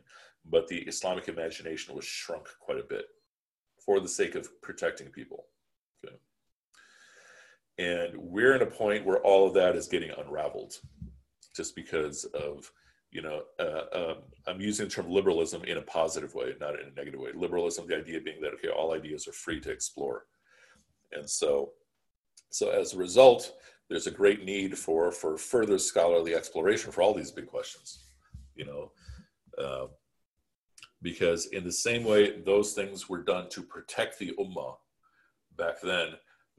but 0.45 0.67
the 0.67 0.79
Islamic 0.79 1.27
imagination 1.27 1.95
was 1.95 2.05
shrunk 2.05 2.47
quite 2.59 2.79
a 2.79 2.83
bit 2.83 3.05
for 3.83 3.99
the 3.99 4.07
sake 4.07 4.35
of 4.35 4.49
protecting 4.61 5.07
people. 5.07 5.45
Okay. 6.05 6.15
And 7.79 8.17
we're 8.17 8.55
in 8.55 8.61
a 8.61 8.67
point 8.67 9.05
where 9.05 9.19
all 9.19 9.47
of 9.47 9.53
that 9.55 9.75
is 9.75 9.87
getting 9.87 10.11
unraveled 10.11 10.75
just 11.55 11.75
because 11.75 12.25
of 12.25 12.71
you 13.11 13.21
know, 13.21 13.41
uh, 13.59 13.83
um, 13.93 14.17
I'm 14.47 14.59
using 14.59 14.85
the 14.85 14.91
term 14.91 15.09
liberalism 15.09 15.63
in 15.63 15.77
a 15.77 15.81
positive 15.81 16.33
way, 16.33 16.53
not 16.59 16.75
in 16.75 16.87
a 16.87 16.95
negative 16.95 17.19
way. 17.19 17.31
Liberalism, 17.33 17.87
the 17.87 17.97
idea 17.97 18.19
being 18.19 18.41
that 18.41 18.53
okay, 18.55 18.67
all 18.67 18.93
ideas 18.93 19.27
are 19.27 19.33
free 19.33 19.59
to 19.61 19.71
explore, 19.71 20.25
and 21.11 21.29
so, 21.29 21.71
so 22.49 22.69
as 22.69 22.93
a 22.93 22.97
result, 22.97 23.53
there's 23.89 24.07
a 24.07 24.11
great 24.11 24.43
need 24.43 24.77
for 24.77 25.11
for 25.11 25.37
further 25.37 25.77
scholarly 25.77 26.35
exploration 26.35 26.91
for 26.91 27.01
all 27.01 27.13
these 27.13 27.31
big 27.31 27.47
questions, 27.47 28.05
you 28.55 28.65
know, 28.65 28.91
uh, 29.63 29.87
because 31.01 31.47
in 31.47 31.63
the 31.63 31.71
same 31.71 32.03
way 32.03 32.41
those 32.41 32.73
things 32.73 33.07
were 33.07 33.23
done 33.23 33.49
to 33.49 33.61
protect 33.61 34.19
the 34.19 34.33
ummah 34.39 34.75
back 35.57 35.79
then, 35.81 36.09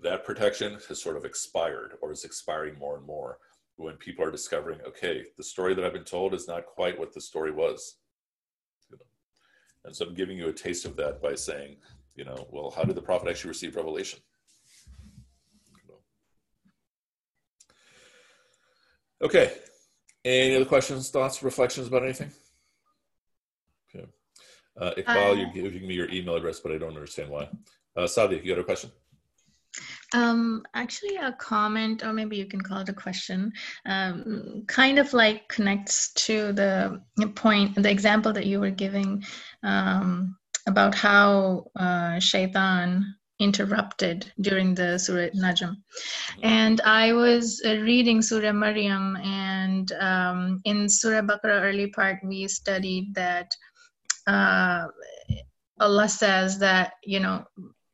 that 0.01 0.25
protection 0.25 0.79
has 0.89 1.03
sort 1.03 1.16
of 1.16 1.25
expired 1.25 1.93
or 2.01 2.12
is 2.12 2.25
expiring 2.25 2.79
more 2.79 2.97
and 2.97 3.07
more 3.07 3.39
when 3.77 3.95
people 3.95 4.25
are 4.25 4.31
discovering, 4.31 4.81
okay, 4.87 5.25
the 5.37 5.43
story 5.43 5.75
that 5.75 5.85
I've 5.85 5.93
been 5.93 6.05
told 6.05 6.35
is 6.35 6.49
not 6.49 6.66
quite 6.66 6.99
what 6.99 7.15
the 7.15 7.20
story 7.20 7.53
was. 7.53 7.97
And 9.85 9.95
so 9.95 10.07
I'm 10.07 10.15
giving 10.15 10.37
you 10.37 10.49
a 10.49 10.53
taste 10.53 10.85
of 10.85 10.97
that 10.97 11.23
by 11.23 11.35
saying, 11.35 11.77
you 12.15 12.25
know, 12.25 12.49
well, 12.51 12.70
how 12.70 12.83
did 12.83 12.97
the 12.97 13.03
prophet 13.03 13.29
actually 13.29 13.49
receive 13.49 13.77
revelation? 13.77 14.19
Okay. 19.23 19.53
Any 20.24 20.57
other 20.57 20.65
questions, 20.65 21.11
thoughts, 21.11 21.43
reflections 21.43 21.89
about 21.89 22.03
anything? 22.03 22.31
Okay. 23.95 24.07
Uh, 24.81 24.93
Iqbal, 24.97 25.31
uh, 25.31 25.35
you're 25.35 25.70
giving 25.70 25.86
me 25.86 25.95
your 25.95 26.11
email 26.11 26.36
address, 26.36 26.61
but 26.61 26.73
I 26.73 26.78
don't 26.78 26.95
understand 26.95 27.31
why. 27.31 27.49
Uh, 27.97 28.03
Sadia, 28.03 28.43
you 28.45 28.55
got 28.55 28.61
a 28.61 28.65
question? 28.65 28.90
Um, 30.15 30.65
actually, 30.74 31.16
a 31.16 31.32
comment, 31.32 32.03
or 32.03 32.12
maybe 32.12 32.36
you 32.36 32.47
can 32.47 32.61
call 32.61 32.81
it 32.81 32.89
a 32.89 32.95
question, 32.95 33.53
um, 33.85 34.65
kind 34.66 34.99
of 34.99 35.12
like 35.12 35.49
connects 35.49 36.12
to 36.15 36.53
the 36.53 37.03
point, 37.35 37.74
the 37.74 37.90
example 37.90 38.32
that 38.32 38.47
you 38.47 38.61
were 38.61 38.70
giving 38.70 39.24
um, 39.62 40.36
about 40.66 40.95
how 40.95 41.70
uh, 41.77 42.19
Shaitan 42.19 43.15
interrupted 43.39 44.32
during 44.40 44.74
the 44.74 44.98
Surah 44.98 45.31
Najm. 45.35 45.77
And 46.43 46.81
I 46.81 47.12
was 47.12 47.62
uh, 47.65 47.77
reading 47.77 48.23
Surah 48.23 48.52
Maryam, 48.52 49.16
and 49.16 49.90
um, 49.93 50.60
in 50.65 50.89
Surah 50.89 51.23
Baqarah 51.23 51.62
early 51.62 51.89
part, 51.89 52.19
we 52.24 52.48
studied 52.48 53.15
that 53.15 53.51
uh, 54.27 54.86
Allah 55.81 56.09
says 56.09 56.59
that, 56.59 56.94
you 57.05 57.20
know, 57.20 57.44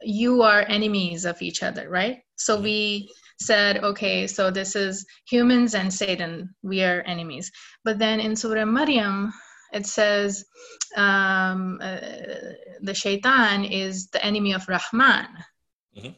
you 0.03 0.43
are 0.43 0.65
enemies 0.69 1.25
of 1.25 1.41
each 1.43 1.63
other, 1.63 1.89
right? 1.89 2.19
So 2.37 2.61
we 2.61 3.11
said, 3.41 3.85
okay, 3.85 4.27
so 4.27 4.51
this 4.51 4.77
is 4.77 5.07
humans 5.29 5.75
and 5.75 5.93
Satan, 5.93 6.55
we 6.63 6.83
are 6.83 7.03
enemies. 7.03 7.51
But 7.85 7.99
then 7.99 8.21
in 8.21 8.37
Surah 8.37 8.65
Maryam, 8.65 9.33
it 9.75 9.87
says 9.87 10.45
um, 10.97 11.81
uh, 11.83 11.99
the 12.81 12.95
shaitan 12.95 13.65
is 13.65 14.09
the 14.09 14.25
enemy 14.25 14.55
of 14.55 14.69
Rahman. 14.69 15.27
Mhm. 15.97 16.15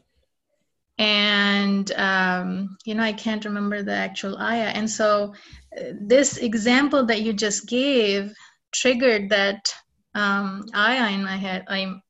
And, 0.98 1.92
um, 1.92 2.76
you 2.84 2.94
know, 2.94 3.02
I 3.02 3.12
can't 3.12 3.44
remember 3.44 3.82
the 3.82 3.94
actual 3.94 4.38
ayah. 4.38 4.72
And 4.78 4.88
so 4.90 5.34
uh, 5.76 5.92
this 6.00 6.38
example 6.38 7.04
that 7.06 7.22
you 7.22 7.32
just 7.32 7.66
gave 7.66 8.32
triggered 8.72 9.30
that 9.30 9.74
um, 10.14 10.66
ayah 10.74 11.12
in 11.12 11.22
my 11.24 11.36
head. 11.36 11.64
I'm, 11.68 12.02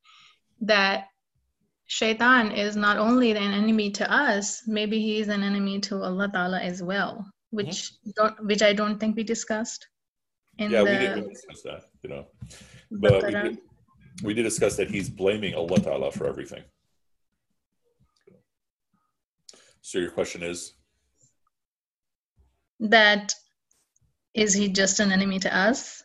that 0.61 1.09
shaitan 1.87 2.53
is 2.53 2.77
not 2.77 2.97
only 2.97 3.31
an 3.33 3.37
enemy 3.39 3.91
to 3.93 4.11
us, 4.11 4.63
maybe 4.67 5.01
he 5.01 5.21
is 5.21 5.29
an 5.29 5.43
enemy 5.43 5.81
to 5.81 6.03
Allah 6.03 6.29
Ta'ala 6.33 6.61
as 6.61 6.83
well, 6.83 7.27
which 7.51 7.93
don't, 8.17 8.47
which 8.47 8.63
I 8.63 8.73
don't 8.73 8.99
think 8.99 9.17
we 9.17 9.25
discussed 9.25 9.87
in 10.59 10.71
yeah, 10.71 10.83
the 10.83 10.91
we 10.91 10.99
didn't 10.99 11.29
discuss 11.29 11.63
that, 11.63 11.83
you 12.03 12.11
know. 12.11 12.27
But 12.91 13.25
we 13.25 13.31
did, 13.31 13.59
we 14.23 14.35
did 14.35 14.43
discuss 14.45 14.77
that 14.77 14.91
he's 14.91 15.09
blaming 15.09 15.55
Allah 15.55 15.79
Ta'ala 15.81 16.13
for 16.13 16.27
everything. 16.27 16.63
So 19.83 19.99
your 19.99 20.11
question 20.11 20.43
is, 20.43 20.73
that 22.81 23.33
is 24.35 24.53
he 24.53 24.69
just 24.69 25.01
an 25.01 25.13
enemy 25.13 25.39
to 25.41 25.57
us 25.57 26.03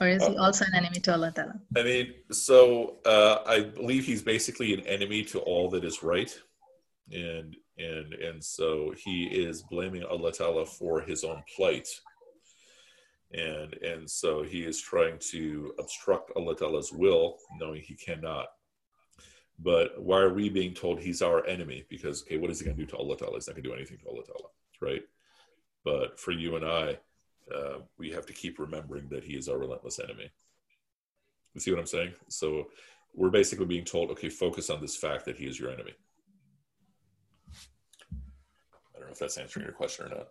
or 0.00 0.08
is 0.08 0.26
he 0.26 0.36
Uh, 0.36 0.42
also 0.42 0.64
an 0.64 0.74
enemy 0.74 1.00
to 1.00 1.12
Allah 1.12 1.32
Ta'ala? 1.32 1.60
I 1.76 1.82
mean, 1.82 2.14
so 2.30 2.98
uh, 3.04 3.42
I 3.46 3.60
believe 3.60 4.04
he's 4.04 4.22
basically 4.22 4.74
an 4.74 4.80
enemy 4.86 5.22
to 5.24 5.38
all 5.40 5.70
that 5.70 5.84
is 5.84 6.02
right, 6.02 6.32
and 7.10 7.56
and 7.78 8.14
and 8.14 8.42
so 8.42 8.94
he 9.04 9.24
is 9.24 9.62
blaming 9.62 10.04
Allah 10.04 10.32
Ta'ala 10.32 10.66
for 10.66 11.00
his 11.00 11.24
own 11.24 11.42
plight, 11.54 11.88
and 13.34 13.74
and 13.82 14.08
so 14.08 14.42
he 14.42 14.64
is 14.64 14.80
trying 14.80 15.18
to 15.18 15.74
obstruct 15.78 16.30
Allah 16.36 16.56
Ta'ala's 16.56 16.92
will, 16.92 17.38
knowing 17.58 17.82
he 17.82 17.94
cannot. 17.94 18.46
But 19.58 20.02
why 20.02 20.20
are 20.20 20.34
we 20.34 20.48
being 20.48 20.74
told 20.74 21.00
he's 21.00 21.22
our 21.22 21.46
enemy? 21.46 21.84
Because 21.88 22.22
okay, 22.22 22.36
what 22.36 22.50
is 22.50 22.58
he 22.58 22.64
going 22.64 22.76
to 22.76 22.82
do 22.82 22.90
to 22.90 22.96
Allah 22.96 23.16
Ta'ala? 23.16 23.34
He's 23.34 23.46
not 23.46 23.54
going 23.54 23.64
to 23.64 23.70
do 23.70 23.74
anything 23.74 23.98
to 23.98 24.08
Allah 24.08 24.24
Ta'ala, 24.24 24.48
right? 24.80 25.02
But 25.84 26.18
for 26.18 26.32
you 26.32 26.56
and 26.56 26.64
I, 26.64 26.98
uh, 27.54 27.78
we 27.98 28.10
have 28.10 28.26
to 28.26 28.32
keep 28.32 28.58
remembering 28.58 29.08
that 29.10 29.24
he 29.24 29.34
is 29.34 29.48
our 29.48 29.58
relentless 29.58 30.00
enemy. 30.00 30.30
You 31.54 31.60
see 31.60 31.70
what 31.70 31.80
I'm 31.80 31.86
saying? 31.86 32.14
So 32.28 32.68
we're 33.14 33.30
basically 33.30 33.66
being 33.66 33.84
told, 33.84 34.10
okay, 34.10 34.28
focus 34.28 34.70
on 34.70 34.80
this 34.80 34.96
fact 34.96 35.24
that 35.26 35.36
he 35.36 35.46
is 35.46 35.58
your 35.58 35.70
enemy. 35.70 35.92
I 38.12 38.98
don't 38.98 39.06
know 39.06 39.12
if 39.12 39.18
that's 39.18 39.38
answering 39.38 39.66
your 39.66 39.74
question 39.74 40.06
or 40.06 40.08
not. 40.08 40.28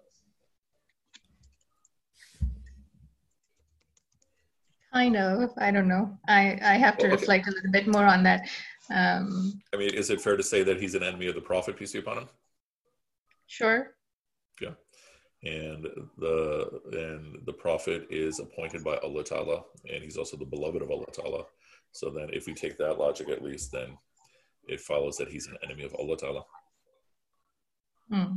Kind 4.93 5.15
of. 5.17 5.49
I 5.57 5.71
don't 5.71 5.87
know. 5.87 6.17
I, 6.27 6.59
I 6.63 6.75
have 6.77 6.97
to 6.99 7.07
Well, 7.07 7.13
okay. 7.13 7.21
reflect 7.21 7.47
a 7.47 7.51
little 7.51 7.71
bit 7.71 7.87
more 7.87 8.05
on 8.05 8.23
that. 8.23 8.47
Um, 8.93 9.59
I 9.73 9.77
mean, 9.77 9.93
is 9.93 10.09
it 10.09 10.21
fair 10.21 10.37
to 10.37 10.43
say 10.43 10.61
that 10.63 10.79
he's 10.79 10.93
an 10.93 11.03
enemy 11.03 11.27
of 11.27 11.35
the 11.35 11.41
Prophet, 11.41 11.75
peace 11.77 11.93
be 11.93 11.99
upon 11.99 12.19
him? 12.19 12.29
sure. 13.47 13.95
Yeah. 14.61 14.73
And 15.43 15.85
the 16.17 16.79
and 16.93 17.45
the 17.45 17.53
Prophet 17.53 18.07
is 18.09 18.39
appointed 18.39 18.83
by 18.83 18.97
Allah 18.97 19.23
Ta'ala, 19.23 19.63
and 19.91 20.03
he's 20.03 20.15
also 20.17 20.37
the 20.37 20.45
beloved 20.45 20.81
of 20.81 20.89
Allah 20.91 21.05
Ta'ala. 21.11 21.43
So 21.91 22.09
then 22.09 22.29
if 22.31 22.45
we 22.45 22.53
take 22.53 22.77
that 22.77 22.97
logic 22.97 23.29
at 23.29 23.43
least, 23.43 23.71
then 23.71 23.97
it 24.67 24.79
follows 24.79 25.17
that 25.17 25.27
he's 25.29 25.47
an 25.47 25.57
enemy 25.63 25.83
of 25.83 25.93
Allah 25.95 26.17
Ta'ala. 26.17 26.43
Hmm. 28.11 28.31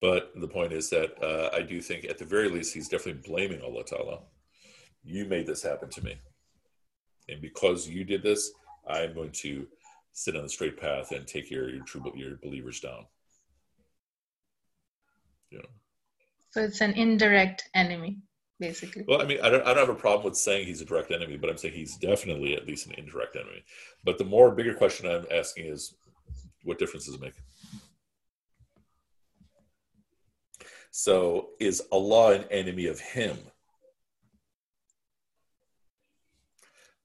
But 0.00 0.32
the 0.36 0.48
point 0.48 0.72
is 0.72 0.90
that 0.90 1.22
uh, 1.22 1.56
I 1.56 1.62
do 1.62 1.80
think, 1.80 2.04
at 2.04 2.18
the 2.18 2.24
very 2.24 2.48
least, 2.48 2.74
he's 2.74 2.88
definitely 2.88 3.22
blaming 3.26 3.62
Allah 3.62 3.84
Ta'ala. 3.84 4.20
You 5.02 5.24
made 5.24 5.46
this 5.46 5.62
happen 5.62 5.88
to 5.90 6.04
me. 6.04 6.16
And 7.28 7.40
because 7.40 7.88
you 7.88 8.04
did 8.04 8.22
this, 8.22 8.50
I'm 8.86 9.14
going 9.14 9.32
to 9.32 9.66
sit 10.12 10.36
on 10.36 10.42
the 10.42 10.48
straight 10.48 10.78
path 10.78 11.12
and 11.12 11.26
take 11.26 11.50
your, 11.50 11.68
your 11.70 11.84
true 11.84 12.02
your 12.14 12.36
believers 12.36 12.80
down. 12.80 13.06
You 15.50 15.58
know. 15.58 15.68
So 16.50 16.62
it's 16.62 16.80
an 16.80 16.92
indirect 16.92 17.68
enemy, 17.74 18.18
basically. 18.60 19.04
Well, 19.06 19.20
I 19.20 19.24
mean, 19.24 19.38
I 19.42 19.50
don't, 19.50 19.62
I 19.62 19.74
don't 19.74 19.86
have 19.86 19.96
a 19.96 19.98
problem 19.98 20.24
with 20.24 20.36
saying 20.36 20.66
he's 20.66 20.80
a 20.80 20.86
direct 20.86 21.10
enemy, 21.10 21.36
but 21.36 21.50
I'm 21.50 21.58
saying 21.58 21.74
he's 21.74 21.96
definitely 21.96 22.54
at 22.54 22.66
least 22.66 22.86
an 22.86 22.94
indirect 22.96 23.36
enemy. 23.36 23.64
But 24.04 24.18
the 24.18 24.24
more 24.24 24.50
bigger 24.54 24.74
question 24.74 25.06
I'm 25.06 25.26
asking 25.30 25.66
is, 25.66 25.94
what 26.64 26.78
difference 26.78 27.06
does 27.06 27.14
it 27.14 27.20
make? 27.20 27.34
So, 30.98 31.50
is 31.60 31.82
Allah 31.92 32.36
an 32.36 32.44
enemy 32.50 32.86
of 32.86 32.98
him? 32.98 33.36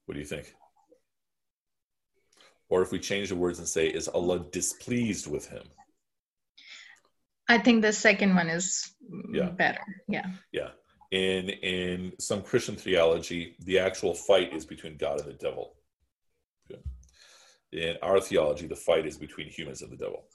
What 0.06 0.14
do 0.14 0.18
you 0.18 0.24
think? 0.24 0.54
Or 2.70 2.80
if 2.80 2.90
we 2.90 2.98
change 2.98 3.28
the 3.28 3.36
words 3.36 3.58
and 3.58 3.68
say, 3.68 3.88
is 3.88 4.08
Allah 4.08 4.46
displeased 4.50 5.26
with 5.26 5.46
him? 5.46 5.64
I 7.46 7.58
think 7.58 7.82
the 7.82 7.92
second 7.92 8.34
one 8.34 8.48
is 8.48 8.94
Yeah. 9.30 9.50
better. 9.50 9.84
Yeah. 10.08 10.30
Yeah. 10.52 10.70
In 11.10 11.50
in 11.50 12.18
some 12.18 12.40
Christian 12.42 12.76
theology, 12.76 13.56
the 13.58 13.78
actual 13.78 14.14
fight 14.14 14.54
is 14.54 14.64
between 14.64 14.96
God 14.96 15.20
and 15.20 15.28
the 15.28 15.34
devil. 15.34 15.76
In 17.72 17.98
our 18.00 18.20
theology, 18.22 18.66
the 18.66 18.82
fight 18.88 19.04
is 19.06 19.18
between 19.18 19.48
humans 19.50 19.82
and 19.82 19.92
the 19.92 19.98
devil. 19.98 20.30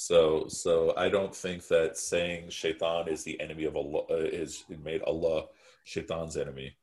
So 0.00 0.46
so 0.46 0.94
I 0.96 1.08
don't 1.08 1.34
think 1.34 1.66
that 1.66 1.98
saying 1.98 2.50
Shaitan 2.50 3.08
is 3.08 3.24
the 3.24 3.40
enemy 3.40 3.64
of 3.64 3.74
Allah 3.74 4.02
uh, 4.08 4.14
is 4.42 4.62
made 4.84 5.02
Allah 5.02 5.46
Shaitan's 5.82 6.36
enemy. 6.36 6.76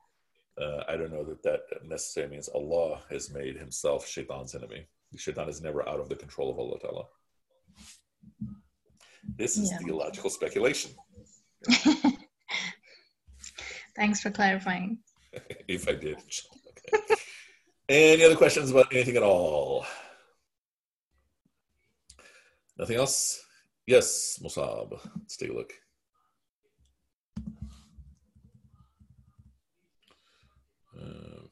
Uh, 0.61 0.83
I 0.89 0.97
don't 0.97 1.13
know 1.13 1.23
that 1.23 1.41
that 1.43 1.61
necessarily 1.87 2.33
means 2.33 2.49
Allah 2.49 2.99
has 3.09 3.31
made 3.31 3.55
himself 3.55 4.05
Shaitan's 4.05 4.53
enemy. 4.53 4.89
Shaitan 5.15 5.47
is 5.47 5.61
never 5.61 5.87
out 5.87 6.01
of 6.01 6.09
the 6.09 6.17
control 6.17 6.51
of 6.51 6.59
Allah 6.59 6.77
Ta'ala. 6.77 7.05
This 9.37 9.55
is 9.55 9.71
Yeah. 9.71 9.77
theological 9.77 10.29
speculation. 10.29 10.91
Thanks 13.95 14.19
for 14.19 14.29
clarifying. 14.29 14.97
if 15.69 15.87
I 15.87 15.93
did. 15.93 16.17
Okay. 16.91 17.15
Any 17.87 18.23
other 18.25 18.35
questions 18.35 18.71
about 18.71 18.91
anything 18.91 19.15
at 19.15 19.23
all? 19.23 19.85
Nothing 22.77 22.97
else? 22.97 23.41
Yes, 23.87 24.39
Musab. 24.43 24.99
Let's 25.17 25.37
take 25.37 25.51
a 25.51 25.53
look. 25.53 25.73
Um, 30.99 31.49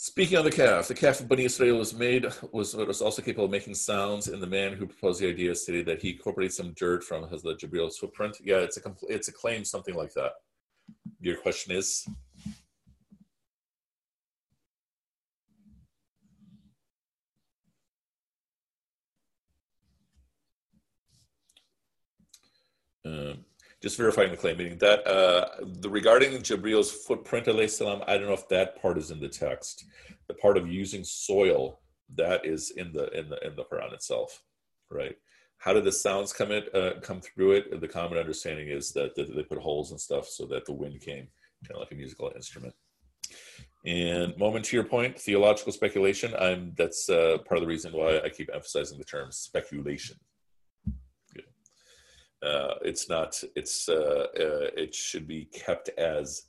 Speaking 0.00 0.38
on 0.38 0.44
the 0.44 0.50
calf, 0.50 0.88
the 0.88 0.94
calf 0.94 1.20
of 1.20 1.28
Bani 1.28 1.44
Israel 1.44 1.78
was 1.78 1.92
made 1.92 2.24
was, 2.52 2.74
was 2.74 3.02
also 3.02 3.20
capable 3.20 3.44
of 3.44 3.50
making 3.50 3.74
sounds, 3.74 4.28
and 4.28 4.42
the 4.42 4.46
man 4.46 4.72
who 4.72 4.86
proposed 4.86 5.20
the 5.20 5.28
idea 5.28 5.54
stated 5.54 5.86
that 5.86 6.00
he 6.00 6.10
incorporated 6.10 6.52
some 6.52 6.72
dirt 6.74 7.04
from 7.04 7.24
Hazrat 7.24 7.58
Jibril's 7.58 7.98
footprint. 7.98 8.38
Yeah, 8.42 8.58
it's 8.58 8.76
a 8.76 8.80
compl- 8.80 9.10
it's 9.10 9.28
a 9.28 9.32
claim, 9.32 9.64
something 9.64 9.94
like 9.94 10.14
that. 10.14 10.32
Your 11.20 11.36
question 11.36 11.74
is, 11.74 12.06
Um, 23.08 23.44
just 23.80 23.96
verifying 23.96 24.30
the 24.30 24.36
claim, 24.36 24.56
meaning 24.56 24.78
that 24.78 25.06
uh, 25.06 25.48
the 25.62 25.88
regarding 25.88 26.32
Jibril's 26.38 26.90
footprint, 26.90 27.46
salam, 27.70 28.02
I 28.08 28.16
don't 28.16 28.26
know 28.26 28.32
if 28.32 28.48
that 28.48 28.80
part 28.82 28.98
is 28.98 29.10
in 29.10 29.20
the 29.20 29.28
text. 29.28 29.84
The 30.26 30.34
part 30.34 30.56
of 30.56 30.68
using 30.68 31.04
soil 31.04 31.80
that 32.16 32.44
is 32.44 32.72
in 32.72 32.92
the 32.92 33.08
in 33.16 33.28
the 33.28 33.38
in 33.46 33.54
the 33.54 33.64
Quran 33.64 33.92
itself, 33.92 34.42
right? 34.90 35.16
How 35.58 35.72
did 35.72 35.84
the 35.84 35.92
sounds 35.92 36.32
come 36.32 36.50
it 36.50 36.74
uh, 36.74 37.00
come 37.00 37.20
through 37.20 37.52
it? 37.52 37.80
The 37.80 37.88
common 37.88 38.18
understanding 38.18 38.68
is 38.68 38.92
that, 38.92 39.14
that 39.14 39.34
they 39.34 39.42
put 39.42 39.58
holes 39.58 39.90
and 39.90 40.00
stuff 40.00 40.28
so 40.28 40.46
that 40.46 40.66
the 40.66 40.72
wind 40.72 41.00
came, 41.00 41.28
kind 41.64 41.74
of 41.74 41.80
like 41.80 41.92
a 41.92 41.96
musical 41.96 42.32
instrument. 42.34 42.74
And 43.86 44.36
moment 44.36 44.64
to 44.66 44.76
your 44.76 44.84
point, 44.84 45.18
theological 45.18 45.72
speculation. 45.72 46.34
I'm 46.38 46.74
that's 46.76 47.08
uh, 47.08 47.38
part 47.46 47.58
of 47.58 47.60
the 47.60 47.68
reason 47.68 47.92
why 47.92 48.20
I 48.20 48.28
keep 48.28 48.50
emphasizing 48.52 48.98
the 48.98 49.04
term 49.04 49.30
speculation 49.30 50.16
uh, 52.42 52.74
it's 52.82 53.08
not 53.08 53.42
it's 53.56 53.88
uh, 53.88 54.26
uh, 54.38 54.70
it 54.76 54.94
should 54.94 55.26
be 55.26 55.46
kept 55.46 55.88
as 55.98 56.44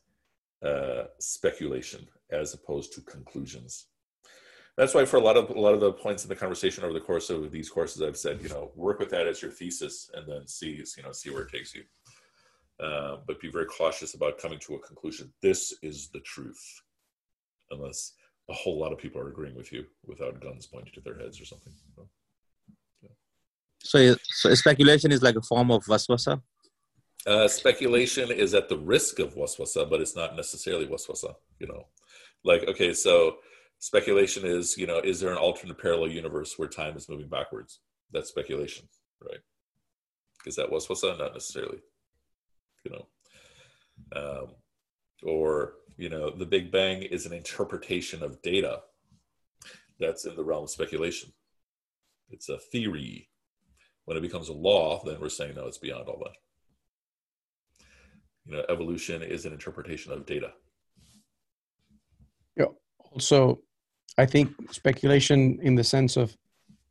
uh, 0.64 1.04
speculation 1.20 2.08
as 2.32 2.54
opposed 2.54 2.94
to 2.94 3.02
conclusions. 3.02 3.88
That's 4.78 4.94
why 4.94 5.06
for 5.06 5.18
a 5.18 5.22
lot 5.22 5.36
of 5.36 5.50
a 5.50 5.60
lot 5.60 5.74
of 5.74 5.80
the 5.80 5.92
points 5.92 6.24
in 6.24 6.30
the 6.30 6.36
conversation 6.36 6.84
over 6.84 6.94
the 6.94 7.00
course 7.00 7.30
of 7.30 7.52
these 7.52 7.70
courses 7.70 8.02
i've 8.02 8.16
said 8.18 8.42
you 8.42 8.50
know 8.50 8.72
work 8.76 9.00
with 9.00 9.10
that 9.10 9.28
as 9.28 9.42
your 9.42 9.52
thesis 9.52 10.10
and 10.14 10.26
then 10.28 10.48
see 10.48 10.70
you 10.70 11.04
know 11.04 11.12
see 11.12 11.32
where 11.32 11.44
it 11.44 11.52
takes 11.52 11.74
you. 11.74 11.84
Uh, 12.80 13.18
but 13.28 13.42
be 13.42 13.52
very 13.52 13.66
cautious 13.66 14.14
about 14.14 14.38
coming 14.38 14.60
to 14.60 14.76
a 14.76 14.80
conclusion. 14.80 15.34
This 15.42 15.74
is 15.82 16.10
the 16.10 16.22
truth. 16.22 16.82
Unless 17.72 18.14
a 18.50 18.54
whole 18.54 18.80
lot 18.80 18.94
of 18.94 18.98
people 18.98 19.20
are 19.20 19.30
agreeing 19.30 19.56
with 19.56 19.74
you 19.74 19.86
without 20.06 20.40
guns 20.40 20.66
pointed 20.66 20.94
to 20.94 21.02
their 21.02 21.18
heads 21.18 21.42
or 21.42 21.46
something 21.46 21.74
So, 23.82 24.16
so 24.24 24.54
speculation 24.54 25.12
is 25.12 25.22
like 25.22 25.36
a 25.36 25.42
form 25.42 25.72
of 25.72 25.86
waswasa. 25.86 26.42
Uh, 27.26 27.48
speculation 27.48 28.32
is 28.32 28.54
at 28.54 28.70
the 28.70 28.78
risk 28.78 29.20
of 29.20 29.36
waswasa, 29.36 29.90
but 29.90 30.02
it's 30.02 30.16
not 30.16 30.36
necessarily 30.36 30.86
waswasa. 30.86 31.36
You 31.60 31.68
know, 31.68 31.88
like 32.44 32.68
okay, 32.68 32.94
so 32.94 33.38
speculation 33.80 34.46
is 34.46 34.78
you 34.78 34.88
know, 34.88 35.00
is 35.00 35.20
there 35.20 35.32
an 35.32 35.38
alternate 35.38 35.80
parallel 35.80 36.10
universe 36.10 36.58
where 36.58 36.68
time 36.68 36.96
is 36.98 37.10
moving 37.10 37.30
backwards? 37.30 37.80
That's 38.12 38.30
speculation, 38.30 38.88
right? 39.22 39.40
Is 40.46 40.56
that 40.56 40.72
waswasa? 40.72 41.18
Not 41.18 41.34
necessarily. 41.34 41.80
You 42.84 42.92
know, 42.92 43.08
um, 44.16 44.48
or 45.24 45.74
you 45.98 46.10
know, 46.10 46.30
the 46.30 46.46
Big 46.46 46.72
Bang 46.72 47.04
is 47.04 47.26
an 47.26 47.34
interpretation 47.34 48.24
of 48.24 48.42
data. 48.42 48.82
That's 50.00 50.26
in 50.26 50.36
the 50.36 50.44
realm 50.44 50.64
of 50.64 50.70
speculation. 50.70 51.34
It's 52.30 52.48
a 52.48 52.58
theory. 52.58 53.29
When 54.10 54.18
it 54.18 54.22
becomes 54.22 54.50
a 54.50 54.54
law, 54.54 55.04
then 55.06 55.20
we're 55.22 55.30
saying 55.30 55.54
no, 55.54 55.68
it's 55.68 55.78
beyond 55.78 56.10
all 56.10 56.18
that. 56.24 56.36
You 58.46 58.54
know 58.54 58.64
evolution 58.68 59.22
is 59.22 59.46
an 59.46 59.54
interpretation 59.54 60.12
of 60.12 60.26
data. 60.26 60.52
Yeah. 62.58 62.72
Also 63.12 63.60
i 64.18 64.26
think 64.26 64.50
speculation 64.72 65.60
in 65.62 65.76
the 65.76 65.84
sense 65.84 66.18
of 66.18 66.36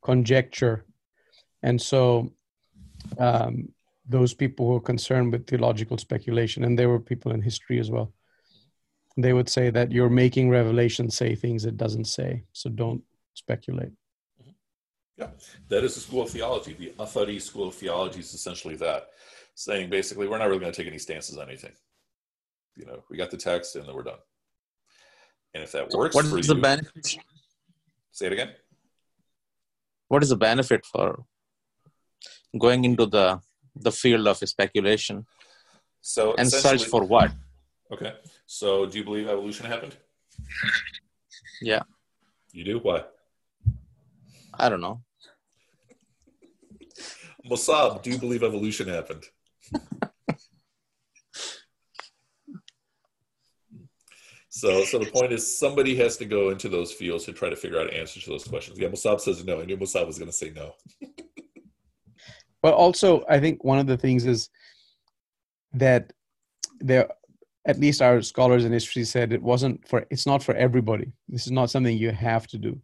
conjecture. 0.00 0.84
And 1.64 1.82
so 1.82 2.32
um, 3.18 3.54
those 4.08 4.32
people 4.32 4.68
who 4.68 4.76
are 4.76 4.90
concerned 4.92 5.32
with 5.32 5.48
theological 5.48 5.98
speculation 5.98 6.62
and 6.62 6.78
there 6.78 6.88
were 6.88 7.00
people 7.00 7.32
in 7.32 7.42
history 7.42 7.80
as 7.80 7.90
well 7.90 8.12
they 9.16 9.32
would 9.32 9.48
say 9.48 9.70
that 9.70 9.90
you're 9.90 10.08
making 10.24 10.50
revelation 10.50 11.10
say 11.10 11.34
things 11.34 11.64
it 11.64 11.76
doesn't 11.76 12.04
say. 12.04 12.44
So 12.52 12.70
don't 12.70 13.02
speculate 13.34 13.94
yeah 15.18 15.28
that 15.68 15.84
is 15.84 15.94
the 15.94 16.00
school 16.00 16.22
of 16.22 16.30
theology 16.30 16.74
the 16.74 16.92
athari 16.98 17.40
school 17.40 17.68
of 17.68 17.74
theology 17.74 18.20
is 18.20 18.32
essentially 18.34 18.76
that 18.76 19.08
saying 19.58 19.90
basically 19.90 20.28
we're 20.28 20.38
not 20.38 20.46
really 20.46 20.60
going 20.60 20.72
to 20.72 20.76
take 20.80 20.86
any 20.86 20.98
stances 20.98 21.36
on 21.36 21.48
anything. 21.48 21.72
You 22.76 22.86
know, 22.86 23.02
we 23.10 23.16
got 23.16 23.32
the 23.32 23.36
text 23.36 23.74
and 23.74 23.84
then 23.86 23.94
we're 23.94 24.04
done. 24.04 24.22
And 25.52 25.64
if 25.64 25.72
that 25.72 25.90
works 25.90 26.14
what 26.14 26.26
is 26.26 26.46
you, 26.46 26.54
the 26.54 26.60
benefit? 26.60 27.16
Say 28.12 28.26
it 28.26 28.32
again. 28.32 28.50
What 30.06 30.22
is 30.22 30.28
the 30.28 30.36
benefit 30.36 30.86
for 30.86 31.24
going 32.56 32.84
into 32.84 33.06
the 33.06 33.40
the 33.74 33.90
field 33.90 34.28
of 34.28 34.36
speculation? 34.36 35.26
So 36.00 36.36
and 36.38 36.48
search 36.48 36.84
for 36.84 37.02
what? 37.04 37.32
Okay. 37.90 38.12
So 38.46 38.86
do 38.86 38.96
you 38.98 39.04
believe 39.04 39.26
evolution 39.26 39.66
happened? 39.66 39.96
Yeah. 41.60 41.82
You 42.52 42.64
do? 42.64 42.78
Why? 42.78 43.02
I 44.54 44.68
don't 44.68 44.80
know. 44.80 45.02
Mossab, 47.48 48.02
do 48.02 48.10
you 48.10 48.18
believe 48.18 48.42
evolution 48.42 48.88
happened? 48.88 49.24
so, 54.48 54.84
so 54.84 54.98
the 54.98 55.10
point 55.12 55.32
is, 55.32 55.58
somebody 55.58 55.96
has 55.96 56.16
to 56.18 56.24
go 56.24 56.50
into 56.50 56.68
those 56.68 56.92
fields 56.92 57.24
to 57.24 57.32
try 57.32 57.48
to 57.48 57.56
figure 57.56 57.80
out 57.80 57.92
answers 57.92 58.24
to 58.24 58.30
those 58.30 58.44
questions. 58.44 58.78
Yeah, 58.78 58.88
Mossab 58.88 59.20
says 59.20 59.44
no. 59.44 59.60
I 59.60 59.64
knew 59.64 59.76
Mossab 59.76 60.06
was 60.06 60.18
going 60.18 60.30
to 60.30 60.36
say 60.36 60.50
no. 60.54 60.74
but 62.62 62.74
also, 62.74 63.24
I 63.28 63.40
think 63.40 63.64
one 63.64 63.78
of 63.78 63.86
the 63.86 63.96
things 63.96 64.26
is 64.26 64.50
that 65.74 66.12
there, 66.80 67.08
at 67.66 67.78
least 67.78 68.02
our 68.02 68.20
scholars 68.22 68.64
in 68.64 68.72
history 68.72 69.04
said 69.04 69.32
it 69.32 69.42
wasn't 69.42 69.86
for. 69.86 70.06
It's 70.10 70.26
not 70.26 70.42
for 70.42 70.54
everybody. 70.54 71.12
This 71.28 71.46
is 71.46 71.52
not 71.52 71.70
something 71.70 71.96
you 71.96 72.10
have 72.10 72.46
to 72.48 72.58
do. 72.58 72.80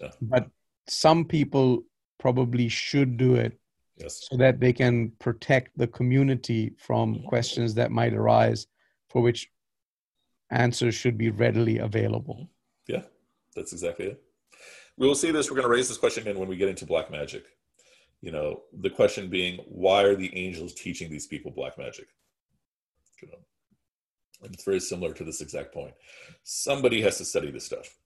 Yeah. 0.00 0.10
But 0.22 0.48
some 0.88 1.24
people 1.24 1.84
probably 2.18 2.68
should 2.68 3.16
do 3.16 3.34
it 3.34 3.59
Yes. 4.00 4.26
so 4.30 4.36
that 4.38 4.60
they 4.60 4.72
can 4.72 5.10
protect 5.18 5.76
the 5.76 5.86
community 5.86 6.72
from 6.78 7.22
questions 7.24 7.74
that 7.74 7.90
might 7.90 8.14
arise 8.14 8.66
for 9.08 9.20
which 9.22 9.50
answers 10.50 10.94
should 10.94 11.18
be 11.18 11.30
readily 11.30 11.78
available. 11.78 12.48
Yeah, 12.88 13.02
that's 13.54 13.72
exactly 13.72 14.06
it. 14.06 14.22
We 14.96 15.06
will 15.06 15.14
see 15.14 15.30
this. 15.30 15.50
We're 15.50 15.56
going 15.56 15.68
to 15.68 15.72
raise 15.72 15.88
this 15.88 15.98
question 15.98 16.22
again 16.22 16.38
when 16.38 16.48
we 16.48 16.56
get 16.56 16.68
into 16.68 16.86
black 16.86 17.10
magic. 17.10 17.44
You 18.20 18.32
know, 18.32 18.62
the 18.72 18.90
question 18.90 19.28
being, 19.30 19.58
why 19.66 20.02
are 20.02 20.14
the 20.16 20.34
angels 20.36 20.74
teaching 20.74 21.10
these 21.10 21.26
people 21.26 21.50
black 21.50 21.78
magic? 21.78 22.08
You 23.22 23.28
know, 23.28 23.38
and 24.42 24.54
it's 24.54 24.64
very 24.64 24.80
similar 24.80 25.12
to 25.14 25.24
this 25.24 25.40
exact 25.40 25.72
point. 25.72 25.94
Somebody 26.42 27.00
has 27.02 27.18
to 27.18 27.24
study 27.24 27.50
this 27.50 27.64
stuff. 27.66 27.96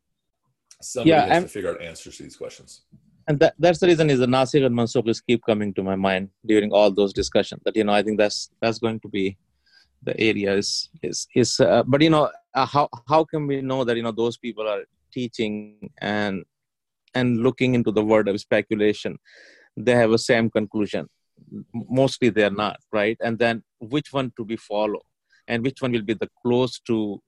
Somebody 0.83 1.11
Yeah, 1.11 1.23
has 1.23 1.31
I'm- 1.33 1.43
to 1.45 1.49
figure 1.49 1.71
out 1.71 1.81
answers 1.83 2.17
to 2.19 2.23
these 2.25 2.37
questions. 2.37 2.83
And 3.27 3.39
that, 3.41 3.55
that's 3.59 3.79
the 3.79 3.87
reason 3.87 4.11
is 4.11 4.19
the 4.19 4.27
Nasikh 4.27 4.67
and 4.67 4.75
Mansukh 4.75 5.21
keep 5.27 5.43
coming 5.45 5.73
to 5.75 5.83
my 5.83 5.97
mind 5.97 6.29
during 6.45 6.73
all 6.73 6.91
those 6.91 7.13
discussions. 7.13 7.63
That 7.65 7.77
you 7.77 7.85
know, 7.85 7.93
I 7.93 8.03
think 8.03 8.19
that's 8.19 8.51
that's 8.61 8.79
going 8.79 9.01
to 9.01 9.09
be 9.09 9.37
the 10.03 10.19
area 10.21 10.55
is 10.55 10.91
is 11.03 11.27
is. 11.35 11.59
Uh, 11.61 11.83
but 11.87 12.03
you 12.03 12.11
know, 12.11 12.31
uh, 12.55 12.67
how 12.67 12.89
how 13.09 13.25
can 13.25 13.47
we 13.47 13.63
know 13.63 13.85
that 13.85 13.97
you 13.97 14.03
know 14.03 14.13
those 14.13 14.37
people 14.37 14.69
are 14.69 14.83
teaching 15.13 15.91
and 15.99 16.45
and 17.15 17.39
looking 17.39 17.75
into 17.75 17.93
the 17.93 18.05
word 18.05 18.29
of 18.29 18.41
speculation, 18.41 19.17
they 19.77 19.95
have 19.95 20.13
a 20.13 20.19
same 20.19 20.51
conclusion. 20.51 21.09
Mostly 21.73 22.29
they 22.29 22.45
are 22.45 22.59
not 22.65 22.79
right, 22.93 23.17
and 23.21 23.39
then 23.39 23.63
which 23.79 24.13
one 24.13 24.33
to 24.37 24.45
be 24.45 24.57
follow, 24.57 25.01
and 25.49 25.63
which 25.65 25.81
one 25.81 25.93
will 25.93 26.03
be 26.03 26.15
the 26.15 26.31
close 26.43 26.79
to 26.81 27.23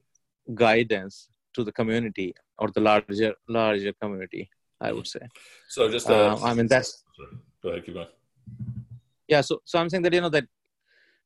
guidance 0.55 1.29
to 1.55 1.65
the 1.65 1.73
community 1.73 2.35
or 2.59 2.69
the 2.71 2.81
larger 2.81 3.35
larger 3.49 3.93
community. 4.01 4.49
I 4.81 4.93
would 4.93 5.07
say. 5.07 5.21
So 5.69 5.91
just, 5.91 6.09
uh, 6.11 6.37
Uh, 6.37 6.45
I 6.45 6.55
mean, 6.55 6.67
that's 6.67 7.05
sorry. 7.17 7.31
go 7.63 7.69
ahead, 7.71 7.85
keep 7.85 7.95
going. 7.95 8.09
yeah. 9.29 9.41
So, 9.41 9.61
so 9.65 9.79
I'm 9.79 9.89
saying 9.89 10.03
that 10.03 10.13
you 10.13 10.21
know 10.21 10.29
that 10.31 10.47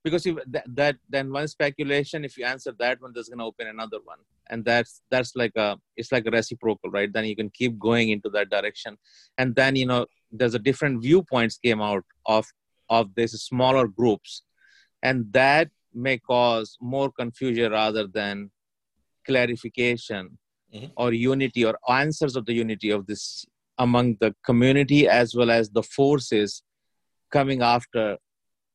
because 0.03 0.25
if 0.25 0.37
that, 0.47 0.65
that 0.77 0.97
then 1.09 1.33
one 1.33 1.49
speculation, 1.49 2.25
if 2.25 2.39
you 2.39 2.45
answer 2.45 2.73
that 2.79 3.01
one, 3.03 3.13
there's 3.13 3.29
going 3.29 3.39
to 3.39 3.45
open 3.45 3.67
another 3.67 3.99
one, 4.05 4.19
and 4.49 4.65
that's 4.65 5.03
that's 5.11 5.37
like 5.37 5.53
a 5.57 5.77
it's 5.97 6.13
like 6.13 6.27
a 6.27 6.31
reciprocal, 6.31 6.91
right? 6.91 7.13
Then 7.13 7.25
you 7.27 7.37
can 7.37 7.51
keep 7.51 7.79
going 7.79 8.11
into 8.11 8.31
that 8.31 8.51
direction, 8.51 8.97
and 9.37 9.55
then 9.55 9.77
you 9.77 9.87
know 9.87 10.07
there's 10.31 10.55
a 10.55 10.59
different 10.59 11.03
viewpoints 11.03 11.59
came 11.59 11.83
out 11.83 12.05
of 12.27 12.47
of 12.89 13.15
these 13.15 13.33
smaller 13.33 13.87
groups, 13.89 14.43
and 15.03 15.33
that 15.33 15.69
may 15.93 16.19
cause 16.19 16.77
more 16.81 17.11
confusion 17.11 17.73
rather 17.73 18.07
than 18.07 18.51
clarification 19.27 20.39
Mhm. 20.75 20.93
or 20.97 21.13
unity 21.13 21.65
or 21.65 21.79
answers 21.89 22.37
of 22.37 22.47
the 22.47 22.53
unity 22.53 22.91
of 22.91 23.07
this 23.07 23.45
among 23.79 24.17
the 24.21 24.35
community 24.45 25.09
as 25.09 25.35
well 25.35 25.51
as 25.51 25.71
the 25.71 25.83
forces 25.83 26.63
coming 27.31 27.63
after 27.63 28.19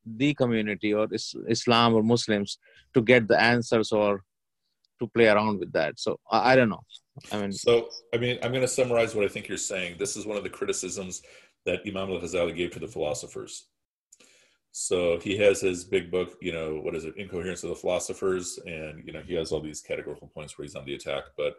the 0.06 0.34
community 0.34 0.94
or 0.94 1.08
is- 1.12 1.36
Islam 1.48 1.94
or 1.96 2.04
Muslims 2.04 2.58
to 2.94 3.02
get 3.02 3.28
the 3.28 3.40
answers 3.42 3.92
or 3.92 4.24
to 5.00 5.08
play 5.08 5.28
around 5.28 5.60
with 5.60 5.72
that. 5.74 6.00
So 6.00 6.20
I, 6.30 6.52
I 6.52 6.56
don't 6.56 6.70
know. 6.70 6.84
I 7.32 7.42
mean, 7.42 7.52
So, 7.52 7.90
I 8.14 8.18
mean, 8.18 8.38
I'm 8.44 8.52
going 8.52 8.62
to 8.62 8.68
summarize 8.68 9.16
what 9.16 9.26
I 9.26 9.28
think 9.28 9.48
you're 9.48 9.58
saying. 9.58 9.96
This 9.98 10.16
is 10.18 10.26
one 10.26 10.38
of 10.38 10.44
the 10.44 10.50
criticisms 10.50 11.22
that 11.66 11.82
Imam 11.88 12.12
al 12.12 12.20
Ghazali 12.20 12.56
gave 12.56 12.72
to 12.72 12.80
the 12.80 12.88
philosophers. 12.88 13.68
So 14.78 15.18
he 15.20 15.38
has 15.38 15.62
his 15.62 15.86
big 15.86 16.12
book, 16.12 16.36
you 16.42 16.52
know, 16.52 16.82
what 16.82 16.96
is 16.96 17.06
it, 17.06 17.16
Incoherence 17.16 17.64
of 17.64 17.70
the 17.70 17.78
Philosophers, 17.78 18.60
and 18.66 19.02
you 19.06 19.14
know 19.14 19.22
he 19.26 19.34
has 19.36 19.54
all 19.54 19.62
these 19.62 19.80
categorical 19.80 20.28
points 20.28 20.58
where 20.58 20.66
he's 20.66 20.76
on 20.76 20.84
the 20.84 20.96
attack. 20.96 21.24
But 21.38 21.56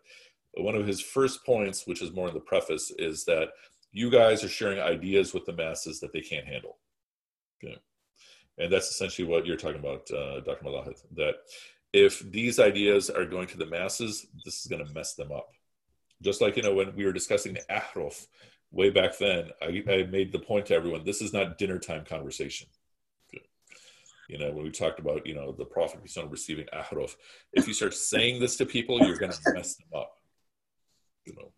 one 0.53 0.75
of 0.75 0.87
his 0.87 1.01
first 1.01 1.43
points, 1.43 1.87
which 1.87 2.03
is 2.03 2.13
more 2.13 2.29
in 2.29 2.35
the 2.35 2.41
preface, 2.41 2.93
is 2.99 3.25
that 3.25 3.49
you 3.91 4.11
guys 4.11 4.45
are 4.45 4.51
sharing 4.51 4.81
ideas 4.81 5.33
with 5.33 5.47
the 5.47 5.55
masses 5.55 5.99
that 6.01 6.13
they 6.13 6.21
can't 6.21 6.47
handle. 6.47 6.77
Okay. 7.65 7.79
And 8.59 8.71
that's 8.71 8.91
essentially 8.91 9.27
what 9.27 9.47
you're 9.47 9.57
talking 9.57 9.81
about, 9.81 10.11
uh, 10.11 10.41
Dr. 10.41 10.67
Malahith, 10.67 11.03
that 11.15 11.37
if 11.95 12.21
these 12.31 12.61
ideas 12.61 13.09
are 13.09 13.25
going 13.25 13.47
to 13.47 13.57
the 13.57 13.65
masses, 13.65 14.27
this 14.45 14.61
is 14.61 14.67
going 14.67 14.87
to 14.87 14.93
mess 14.93 15.15
them 15.15 15.33
up. 15.33 15.49
Just 16.21 16.43
like, 16.43 16.59
you 16.59 16.63
know, 16.63 16.75
when 16.75 16.95
we 16.95 17.07
were 17.07 17.15
discussing 17.15 17.55
the 17.55 17.63
ahruf 17.71 18.27
way 18.73 18.91
back 18.91 19.17
then, 19.17 19.53
I, 19.63 19.83
I 19.91 20.03
made 20.03 20.33
the 20.33 20.39
point 20.39 20.67
to 20.67 20.75
everyone, 20.75 21.07
this 21.07 21.23
is 21.23 21.33
not 21.33 21.57
dinner 21.57 21.79
time 21.79 22.05
conversation. 22.05 22.67
You 24.29 24.39
know, 24.39 24.51
when 24.53 24.65
we 24.65 24.71
talked 24.71 24.99
about, 24.99 25.27
you 25.27 25.35
know, 25.35 25.53
the 25.53 25.65
Prophet 25.65 26.03
peace 26.03 26.15
be 26.15 26.21
upon 26.21 26.29
him, 26.29 26.33
receiving 26.33 26.67
ahruf, 26.75 27.15
if 27.53 27.67
you 27.69 27.75
start 27.75 27.95
saying 27.95 28.41
this 28.41 28.57
to 28.57 28.67
people, 28.67 28.99
you're 29.01 29.17
going 29.17 29.33
to 29.45 29.53
mess 29.55 29.77
them 29.77 29.89
up. 29.95 30.13
You 31.25 31.35
know, 31.35 31.53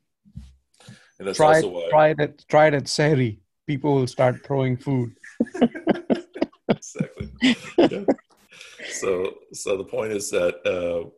and 1.18 1.28
that's 1.28 1.36
Try 1.38 1.56
also 1.56 1.68
it, 1.68 1.72
why. 1.72 1.88
try 1.90 2.08
it 2.10 2.20
at 2.20 2.48
try 2.48 2.66
it 2.68 2.74
at 2.74 2.84
Sehri. 2.84 3.38
People 3.66 3.94
will 3.94 4.06
start 4.06 4.44
throwing 4.46 4.76
food. 4.78 5.14
exactly. 6.68 7.30
Yeah. 7.78 8.04
So, 8.88 9.34
so 9.52 9.76
the 9.76 9.84
point 9.84 10.12
is 10.12 10.30
that 10.30 10.54
uh, 10.64 11.08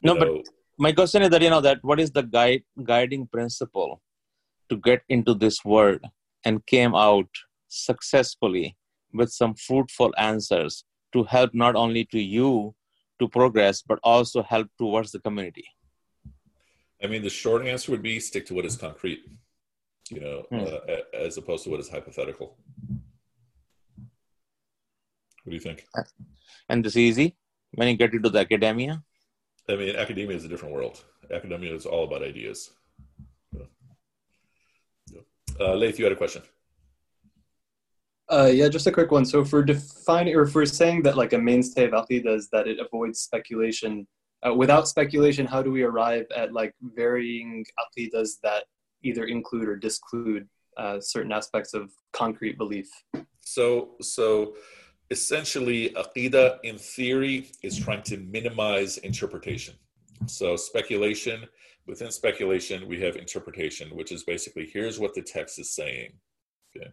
you 0.00 0.02
No, 0.02 0.16
but- 0.16 0.48
my 0.78 0.92
question 0.92 1.20
is 1.22 1.28
that 1.30 1.42
you 1.42 1.50
know 1.50 1.60
that 1.60 1.78
what 1.82 2.00
is 2.00 2.10
the 2.10 2.22
guide 2.22 2.62
guiding 2.84 3.26
principle 3.26 4.00
to 4.70 4.76
get 4.76 5.02
into 5.10 5.34
this 5.34 5.62
world 5.64 6.00
and 6.44 6.64
came 6.64 6.94
out 6.94 7.28
successfully 7.68 8.76
with 9.12 9.30
some 9.30 9.54
fruitful 9.54 10.14
answers 10.16 10.84
to 11.12 11.24
help 11.24 11.54
not 11.54 11.74
only 11.76 12.04
to 12.04 12.20
you 12.20 12.74
to 13.18 13.28
progress 13.28 13.82
but 13.82 13.98
also 14.02 14.42
help 14.42 14.68
towards 14.78 15.10
the 15.12 15.20
community 15.20 15.66
I 17.02 17.06
mean, 17.06 17.22
the 17.22 17.30
short 17.30 17.66
answer 17.66 17.92
would 17.92 18.02
be 18.02 18.20
stick 18.20 18.44
to 18.48 18.54
what 18.54 18.66
is 18.66 18.76
concrete, 18.76 19.20
you 20.10 20.20
know, 20.20 20.42
Hmm. 20.50 20.64
uh, 20.66 20.96
as 21.26 21.38
opposed 21.38 21.64
to 21.64 21.70
what 21.70 21.80
is 21.80 21.88
hypothetical. 21.88 22.48
What 25.42 25.50
do 25.52 25.54
you 25.54 25.60
think? 25.60 25.86
And 26.68 26.84
this 26.84 26.92
is 26.92 26.98
easy 26.98 27.36
when 27.72 27.88
you 27.88 27.96
get 27.96 28.12
into 28.12 28.28
the 28.28 28.40
academia. 28.40 29.02
I 29.66 29.76
mean, 29.76 29.96
academia 29.96 30.36
is 30.36 30.44
a 30.44 30.48
different 30.48 30.74
world. 30.74 31.02
Academia 31.38 31.74
is 31.74 31.86
all 31.86 32.04
about 32.04 32.22
ideas. 32.22 32.70
Uh, 35.58 35.74
Leith, 35.74 35.98
you 35.98 36.04
had 36.04 36.12
a 36.12 36.16
question. 36.16 36.42
Uh, 38.30 38.46
yeah, 38.46 38.68
just 38.68 38.86
a 38.86 38.92
quick 38.92 39.10
one. 39.10 39.24
So 39.24 39.44
for 39.44 39.60
defining 39.62 40.36
or 40.36 40.46
for 40.46 40.64
saying 40.64 41.02
that 41.02 41.16
like 41.16 41.32
a 41.32 41.38
mainstay 41.38 41.86
of 41.86 41.90
Aqidah 41.90 42.36
is 42.36 42.48
that 42.50 42.68
it 42.68 42.78
avoids 42.78 43.18
speculation, 43.18 44.06
uh, 44.46 44.54
without 44.54 44.86
speculation, 44.86 45.46
how 45.46 45.62
do 45.62 45.72
we 45.72 45.82
arrive 45.82 46.26
at 46.34 46.52
like 46.52 46.72
varying 46.80 47.64
Aqidas 47.82 48.34
that 48.44 48.64
either 49.02 49.24
include 49.24 49.68
or 49.68 49.76
disclude 49.76 50.48
uh, 50.76 51.00
certain 51.00 51.32
aspects 51.32 51.74
of 51.74 51.90
concrete 52.12 52.56
belief? 52.56 52.88
So, 53.40 53.96
so 54.00 54.54
essentially, 55.10 55.90
Aqidah 55.96 56.58
in 56.62 56.78
theory 56.78 57.50
is 57.64 57.76
trying 57.76 58.04
to 58.04 58.16
minimize 58.16 58.98
interpretation. 58.98 59.74
So 60.26 60.54
speculation, 60.54 61.48
within 61.88 62.12
speculation, 62.12 62.86
we 62.86 63.00
have 63.00 63.16
interpretation, 63.16 63.88
which 63.96 64.12
is 64.12 64.22
basically 64.22 64.70
here's 64.72 65.00
what 65.00 65.14
the 65.14 65.22
text 65.22 65.58
is 65.58 65.74
saying. 65.74 66.12
Okay 66.76 66.92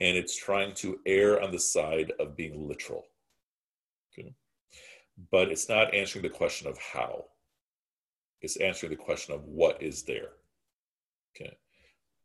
and 0.00 0.16
it's 0.16 0.36
trying 0.36 0.74
to 0.74 1.00
err 1.06 1.42
on 1.42 1.50
the 1.50 1.58
side 1.58 2.12
of 2.20 2.36
being 2.36 2.68
literal. 2.68 3.06
Okay? 4.12 4.34
But 5.30 5.48
it's 5.48 5.68
not 5.68 5.94
answering 5.94 6.22
the 6.22 6.28
question 6.28 6.68
of 6.68 6.78
how. 6.78 7.24
It's 8.42 8.56
answering 8.56 8.90
the 8.90 8.96
question 8.96 9.34
of 9.34 9.44
what 9.44 9.82
is 9.82 10.02
there. 10.02 10.30
Okay. 11.34 11.56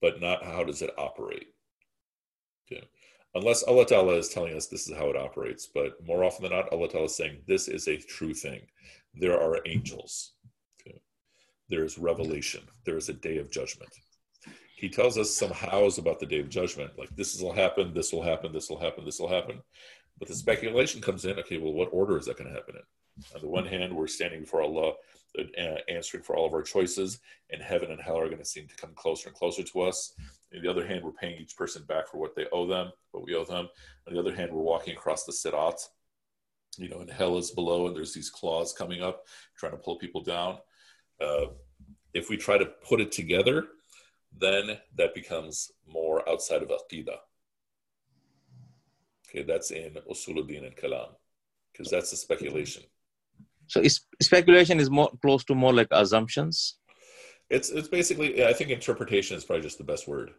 But 0.02 0.20
not 0.20 0.44
how 0.44 0.64
does 0.64 0.82
it 0.82 0.92
operate. 0.98 1.48
Okay. 2.70 2.84
Unless 3.34 3.64
Allah 3.64 3.86
Ta'ala 3.86 4.16
is 4.16 4.28
telling 4.28 4.56
us 4.56 4.68
this 4.68 4.90
is 4.90 4.98
how 4.98 5.10
it 5.10 5.16
operates, 5.16 5.66
but 5.74 6.06
more 6.06 6.26
often 6.26 6.44
than 6.44 6.52
not, 6.52 6.72
Allah 6.74 6.90
Ta'ala 6.90 7.06
is 7.06 7.16
saying 7.16 7.38
this 7.48 7.70
is 7.70 7.88
a 7.88 7.96
true 7.96 8.34
thing. 8.34 8.62
There 9.14 9.40
are 9.40 9.62
angels. 9.66 10.34
Okay. 10.82 11.00
There 11.70 11.86
is 11.86 11.98
revelation. 11.98 12.64
There 12.86 12.98
is 12.98 13.08
a 13.08 13.14
day 13.14 13.38
of 13.38 13.50
judgment 13.50 13.92
he 14.82 14.90
tells 14.90 15.16
us 15.16 15.30
some 15.32 15.52
hows 15.52 16.00
about 16.00 16.20
the 16.20 16.26
day 16.26 16.40
of 16.40 16.50
judgment, 16.50 16.98
like 16.98 17.16
this 17.16 17.40
will 17.40 17.54
happen, 17.54 17.94
this 17.94 18.12
will 18.12 18.24
happen, 18.24 18.52
this 18.52 18.68
will 18.68 18.80
happen, 18.80 19.06
this 19.06 19.20
will 19.20 19.28
happen. 19.28 19.62
But 20.18 20.28
the 20.28 20.34
speculation 20.34 21.02
comes 21.02 21.24
in. 21.24 21.38
Okay, 21.38 21.60
well, 21.60 21.74
what 21.74 21.90
order 21.92 22.18
is 22.18 22.26
that 22.26 22.38
going 22.38 22.50
to 22.50 22.56
happen 22.56 22.78
in? 22.78 23.24
On 23.36 23.42
the 23.42 23.48
one 23.48 23.68
hand, 23.68 23.96
we're 23.96 24.08
standing 24.08 24.42
before 24.42 24.64
Allah, 24.64 24.94
uh, 25.38 25.62
answering 25.88 26.24
for 26.24 26.36
all 26.36 26.48
of 26.48 26.54
our 26.56 26.64
choices, 26.64 27.20
and 27.52 27.62
heaven 27.62 27.92
and 27.92 28.02
hell 28.02 28.18
are 28.18 28.26
going 28.26 28.40
to 28.40 28.44
seem 28.46 28.68
to 28.68 28.76
come 28.76 28.90
closer 28.96 29.30
and 29.30 29.38
closer 29.38 29.62
to 29.62 29.82
us. 29.82 30.14
On 30.56 30.64
the 30.64 30.72
other 30.72 30.88
hand, 30.88 31.04
we're 31.04 31.12
paying 31.12 31.40
each 31.40 31.56
person 31.56 31.84
back 31.84 32.08
for 32.08 32.18
what 32.18 32.36
they 32.36 32.48
owe 32.52 32.66
them, 32.66 32.92
what 33.12 33.24
we 33.24 33.36
owe 33.36 33.46
them. 33.46 33.70
On 34.08 34.16
the 34.16 34.20
other 34.20 34.34
hand, 34.34 34.52
we're 34.52 34.64
walking 34.64 34.98
across 34.98 35.26
the 35.26 35.32
sirat, 35.32 35.80
you 36.78 36.90
know, 36.90 37.02
and 37.02 37.12
hell 37.12 37.38
is 37.38 37.52
below, 37.52 37.86
and 37.86 37.96
there's 37.96 38.16
these 38.16 38.32
claws 38.32 38.74
coming 38.74 39.04
up, 39.04 39.28
trying 39.56 39.74
to 39.74 39.78
pull 39.78 40.00
people 40.00 40.24
down. 40.24 40.58
Uh, 41.24 41.46
if 42.16 42.32
we 42.32 42.36
try 42.36 42.58
to 42.58 42.66
put 42.66 43.00
it 43.00 43.12
together, 43.12 43.68
then 44.38 44.78
that 44.98 45.14
becomes 45.14 45.72
more 45.88 46.28
outside 46.30 46.64
of 46.64 46.70
Aqidah. 46.70 47.18
Okay, 49.30 49.44
that's 49.44 49.72
in 49.72 49.98
Usuluddin 50.10 50.66
and 50.66 50.76
Kalam, 50.76 51.10
because 51.72 51.90
that's 51.90 52.12
a 52.12 52.18
speculation. 52.18 52.84
So 53.68 53.82
speculation 54.22 54.80
is 54.80 54.90
more 54.90 55.10
close 55.22 55.46
to 55.46 55.56
more 55.56 55.74
like 55.74 55.88
assumptions. 55.92 56.78
It's 57.50 57.70
it's 57.70 57.88
basically 57.88 58.46
I 58.46 58.54
think 58.54 58.70
interpretation 58.70 59.38
is 59.38 59.46
probably 59.46 59.64
just 59.64 59.78
the 59.78 59.86
best 59.86 60.08
word. 60.08 60.32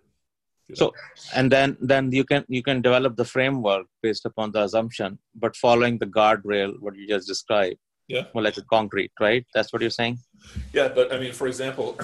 You 0.69 0.75
know? 0.75 0.77
So 0.77 0.95
and 1.35 1.51
then 1.51 1.77
then 1.81 2.13
you 2.13 2.25
can 2.25 2.45
you 2.49 2.63
can 2.63 2.83
develop 2.83 3.17
the 3.17 3.25
framework 3.25 3.87
based 4.03 4.27
upon 4.27 4.53
the 4.53 4.63
assumption, 4.63 5.19
but 5.35 5.57
following 5.57 5.99
the 5.99 6.07
guardrail 6.07 6.75
what 6.81 6.97
you 6.97 7.09
just 7.09 7.27
described. 7.27 7.79
Yeah. 8.09 8.25
More 8.35 8.43
like 8.43 8.59
a 8.59 8.63
concrete, 8.63 9.13
right? 9.21 9.47
That's 9.55 9.73
what 9.73 9.81
you're 9.81 9.91
saying. 9.91 10.19
Yeah, 10.75 10.89
but 10.89 11.15
I 11.15 11.19
mean, 11.19 11.33
for 11.33 11.47
example, 11.47 11.99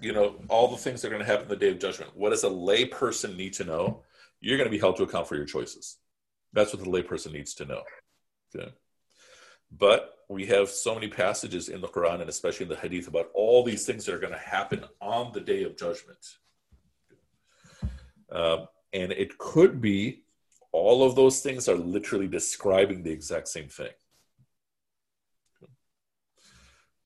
you 0.00 0.12
know, 0.12 0.36
all 0.48 0.68
the 0.68 0.76
things 0.76 1.02
that 1.02 1.08
are 1.08 1.10
going 1.10 1.24
to 1.24 1.30
happen 1.30 1.48
the 1.48 1.56
day 1.56 1.70
of 1.70 1.78
judgment. 1.78 2.16
What 2.16 2.30
does 2.30 2.44
a 2.44 2.50
layperson 2.50 3.36
need 3.36 3.54
to 3.54 3.64
know? 3.64 4.02
You're 4.40 4.56
going 4.56 4.68
to 4.68 4.74
be 4.74 4.78
held 4.78 4.96
to 4.96 5.02
account 5.02 5.28
for 5.28 5.36
your 5.36 5.44
choices. 5.44 5.98
That's 6.52 6.72
what 6.72 6.82
the 6.82 6.90
layperson 6.90 7.32
needs 7.32 7.54
to 7.54 7.64
know. 7.64 7.82
Okay. 8.54 8.72
But 9.70 10.14
we 10.28 10.46
have 10.46 10.68
so 10.68 10.94
many 10.94 11.08
passages 11.08 11.68
in 11.68 11.80
the 11.80 11.88
Quran 11.88 12.20
and 12.20 12.30
especially 12.30 12.64
in 12.64 12.70
the 12.70 12.76
Hadith 12.76 13.08
about 13.08 13.30
all 13.34 13.62
these 13.64 13.86
things 13.86 14.04
that 14.04 14.14
are 14.14 14.20
going 14.20 14.32
to 14.32 14.38
happen 14.38 14.84
on 15.00 15.32
the 15.32 15.40
day 15.40 15.64
of 15.64 15.76
judgment. 15.76 16.18
Um, 18.30 18.68
and 18.92 19.12
it 19.12 19.38
could 19.38 19.80
be 19.80 20.22
all 20.72 21.04
of 21.04 21.16
those 21.16 21.40
things 21.40 21.68
are 21.68 21.76
literally 21.76 22.28
describing 22.28 23.02
the 23.02 23.10
exact 23.10 23.48
same 23.48 23.68
thing. 23.68 23.90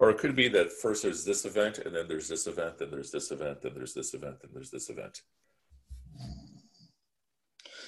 Or 0.00 0.10
it 0.10 0.18
could 0.18 0.34
be 0.34 0.48
that 0.48 0.72
first 0.72 1.02
there's 1.02 1.24
this 1.24 1.44
event, 1.44 1.78
and 1.78 1.94
then 1.94 2.08
there's 2.08 2.28
this 2.28 2.46
event, 2.46 2.78
then 2.78 2.90
there's 2.90 3.10
this 3.10 3.30
event, 3.30 3.62
then 3.62 3.72
there's 3.74 3.94
this 3.94 4.12
event, 4.12 4.36
then 4.40 4.50
there's 4.52 4.70
this 4.70 4.90
event. 4.90 5.22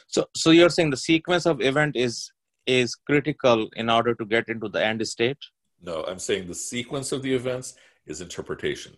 So, 0.07 0.27
so 0.35 0.51
you're 0.51 0.71
saying 0.71 0.91
the 0.91 0.97
sequence 0.97 1.47
of 1.47 1.61
event 1.61 1.97
is 1.97 2.31
is 2.67 2.95
critical 2.95 3.69
in 3.77 3.89
order 3.89 4.15
to 4.15 4.25
get 4.25 4.49
into 4.49 4.69
the 4.69 4.85
end 4.85 5.07
state? 5.07 5.39
No, 5.83 6.03
I'm 6.05 6.19
saying 6.19 6.49
the 6.49 6.55
sequence 6.55 7.13
of 7.13 7.23
the 7.23 7.33
events 7.33 7.75
is 8.07 8.21
interpretation. 8.21 8.97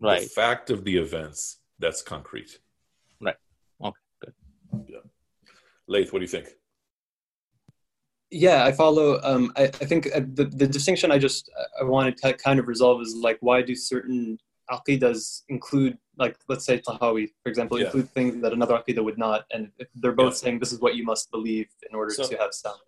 Right. 0.00 0.22
The 0.22 0.28
fact 0.28 0.70
of 0.70 0.84
the 0.84 0.96
events 0.96 1.58
that's 1.78 2.02
concrete. 2.02 2.58
Right. 3.20 3.36
Okay. 3.82 3.98
Good. 4.20 4.34
Yeah. 4.88 4.98
Laith, 5.88 6.12
what 6.12 6.20
do 6.20 6.24
you 6.24 6.28
think? 6.28 6.48
Yeah 8.30 8.64
i 8.64 8.72
follow 8.72 9.20
um, 9.22 9.52
I, 9.56 9.64
I 9.64 9.68
think 9.68 10.08
uh, 10.14 10.20
the, 10.20 10.44
the 10.44 10.66
distinction 10.66 11.10
i 11.10 11.18
just 11.18 11.50
i 11.80 11.84
wanted 11.84 12.16
to 12.18 12.32
kind 12.34 12.58
of 12.58 12.68
resolve 12.68 13.00
is 13.02 13.14
like 13.14 13.38
why 13.40 13.62
do 13.62 13.74
certain 13.74 14.38
aqidas 14.70 15.42
include 15.48 15.98
like 16.16 16.36
let's 16.48 16.64
say 16.64 16.80
tahawi 16.80 17.30
for 17.42 17.48
example 17.48 17.78
yeah. 17.78 17.86
include 17.86 18.08
things 18.10 18.40
that 18.40 18.52
another 18.52 18.78
aqidah 18.78 19.02
would 19.02 19.18
not 19.18 19.44
and 19.52 19.70
they're 19.96 20.12
both 20.12 20.34
yeah. 20.34 20.38
saying 20.38 20.58
this 20.58 20.72
is 20.72 20.80
what 20.80 20.94
you 20.94 21.04
must 21.04 21.30
believe 21.30 21.66
in 21.88 21.96
order 21.96 22.12
so, 22.12 22.26
to 22.26 22.36
have 22.36 22.54
sound 22.54 22.78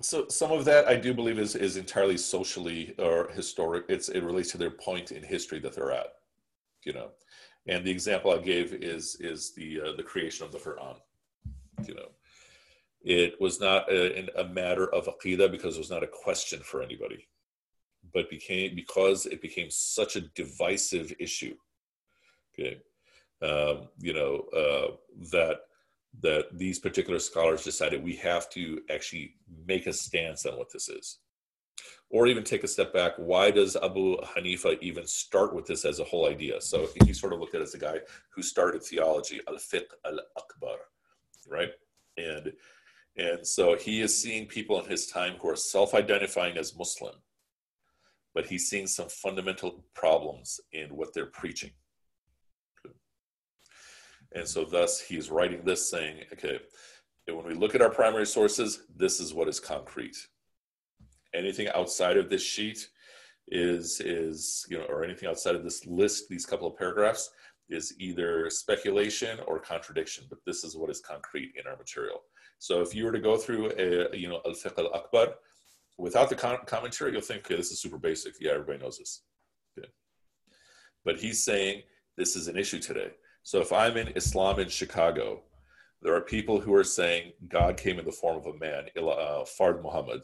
so 0.00 0.26
some 0.28 0.52
of 0.52 0.64
that 0.64 0.86
i 0.86 0.94
do 0.94 1.12
believe 1.12 1.38
is 1.38 1.56
is 1.56 1.76
entirely 1.76 2.16
socially 2.16 2.94
or 2.98 3.28
historic 3.32 3.84
it's 3.88 4.08
it 4.08 4.22
relates 4.22 4.50
to 4.52 4.58
their 4.58 4.70
point 4.70 5.10
in 5.10 5.22
history 5.22 5.58
that 5.58 5.74
they're 5.74 5.92
at 5.92 6.14
you 6.84 6.92
know 6.92 7.08
and 7.66 7.84
the 7.84 7.90
example 7.90 8.30
i 8.30 8.38
gave 8.38 8.72
is 8.74 9.16
is 9.20 9.52
the 9.54 9.80
uh, 9.80 9.92
the 9.96 10.02
creation 10.02 10.46
of 10.46 10.52
the 10.52 10.58
quran 10.58 10.96
you 11.86 11.94
know 11.94 12.08
it 13.04 13.40
was 13.40 13.60
not 13.60 13.90
a, 13.90 14.40
a 14.40 14.48
matter 14.48 14.92
of 14.92 15.06
aqidah 15.06 15.50
because 15.50 15.76
it 15.76 15.80
was 15.80 15.90
not 15.90 16.04
a 16.04 16.08
question 16.08 16.60
for 16.60 16.82
anybody, 16.82 17.26
but 18.12 18.30
became 18.30 18.74
because 18.74 19.26
it 19.26 19.42
became 19.42 19.68
such 19.70 20.16
a 20.16 20.20
divisive 20.20 21.12
issue. 21.18 21.56
Okay, 22.54 22.80
um, 23.42 23.88
you 23.98 24.12
know 24.12 24.44
uh, 24.56 24.96
that 25.32 25.62
that 26.20 26.46
these 26.52 26.78
particular 26.78 27.18
scholars 27.18 27.64
decided 27.64 28.02
we 28.02 28.16
have 28.16 28.48
to 28.50 28.82
actually 28.90 29.34
make 29.66 29.86
a 29.86 29.92
stance 29.92 30.44
on 30.46 30.56
what 30.58 30.70
this 30.70 30.88
is 30.88 31.18
or 32.10 32.26
even 32.26 32.44
take 32.44 32.62
a 32.62 32.68
step 32.68 32.92
back 32.92 33.12
why 33.16 33.50
does 33.50 33.76
abu 33.76 34.16
hanifa 34.18 34.78
even 34.82 35.06
start 35.06 35.54
with 35.54 35.66
this 35.66 35.84
as 35.84 36.00
a 36.00 36.04
whole 36.04 36.28
idea 36.28 36.60
so 36.60 36.86
he 37.04 37.12
sort 37.12 37.32
of 37.32 37.40
looked 37.40 37.54
at 37.54 37.60
it 37.60 37.64
as 37.64 37.74
a 37.74 37.78
guy 37.78 37.98
who 38.30 38.42
started 38.42 38.82
theology 38.82 39.40
al-fiqh 39.48 39.90
al-akbar 40.04 40.76
right 41.48 41.70
and 42.18 42.52
and 43.16 43.46
so 43.46 43.76
he 43.76 44.00
is 44.00 44.20
seeing 44.20 44.46
people 44.46 44.80
in 44.80 44.88
his 44.88 45.06
time 45.06 45.34
who 45.40 45.48
are 45.48 45.56
self 45.56 45.94
identifying 45.94 46.56
as 46.56 46.76
Muslim, 46.76 47.14
but 48.34 48.46
he's 48.46 48.68
seeing 48.68 48.86
some 48.86 49.08
fundamental 49.08 49.84
problems 49.94 50.60
in 50.72 50.96
what 50.96 51.12
they're 51.12 51.26
preaching. 51.26 51.70
And 54.34 54.48
so, 54.48 54.64
thus, 54.64 54.98
he's 54.98 55.30
writing 55.30 55.62
this 55.62 55.90
saying, 55.90 56.20
okay, 56.32 56.58
when 57.26 57.46
we 57.46 57.54
look 57.54 57.74
at 57.74 57.82
our 57.82 57.90
primary 57.90 58.26
sources, 58.26 58.84
this 58.96 59.20
is 59.20 59.34
what 59.34 59.48
is 59.48 59.60
concrete. 59.60 60.16
Anything 61.34 61.68
outside 61.74 62.16
of 62.16 62.30
this 62.30 62.42
sheet 62.42 62.88
is, 63.48 64.00
is 64.00 64.64
you 64.70 64.78
know, 64.78 64.84
or 64.84 65.04
anything 65.04 65.28
outside 65.28 65.54
of 65.54 65.64
this 65.64 65.84
list, 65.86 66.28
these 66.30 66.46
couple 66.46 66.66
of 66.66 66.78
paragraphs, 66.78 67.30
is 67.68 67.94
either 67.98 68.48
speculation 68.48 69.38
or 69.46 69.58
contradiction, 69.58 70.24
but 70.30 70.38
this 70.46 70.64
is 70.64 70.76
what 70.76 70.90
is 70.90 71.00
concrete 71.00 71.52
in 71.56 71.66
our 71.70 71.76
material. 71.76 72.22
So 72.62 72.80
if 72.80 72.94
you 72.94 73.04
were 73.04 73.10
to 73.10 73.18
go 73.18 73.36
through 73.36 73.72
a, 73.76 74.16
you 74.16 74.28
know, 74.28 74.40
Al-Fiqh 74.46 74.78
al-Akbar, 74.78 75.34
without 75.98 76.28
the 76.28 76.36
commentary, 76.64 77.10
you'll 77.10 77.20
think, 77.20 77.40
okay, 77.40 77.56
this 77.56 77.72
is 77.72 77.80
super 77.80 77.98
basic. 77.98 78.34
Yeah, 78.40 78.52
everybody 78.52 78.78
knows 78.78 78.98
this. 78.98 79.22
Okay. 79.76 79.88
But 81.04 81.18
he's 81.18 81.42
saying 81.42 81.82
this 82.16 82.36
is 82.36 82.46
an 82.46 82.56
issue 82.56 82.78
today. 82.78 83.10
So 83.42 83.60
if 83.60 83.72
I'm 83.72 83.96
in 83.96 84.12
Islam 84.14 84.60
in 84.60 84.68
Chicago, 84.68 85.42
there 86.02 86.14
are 86.14 86.20
people 86.20 86.60
who 86.60 86.72
are 86.72 86.84
saying 86.84 87.32
God 87.48 87.76
came 87.76 87.98
in 87.98 88.04
the 88.04 88.12
form 88.12 88.36
of 88.36 88.46
a 88.46 88.56
man, 88.56 88.84
uh, 88.96 89.44
Fard 89.58 89.82
Muhammad, 89.82 90.20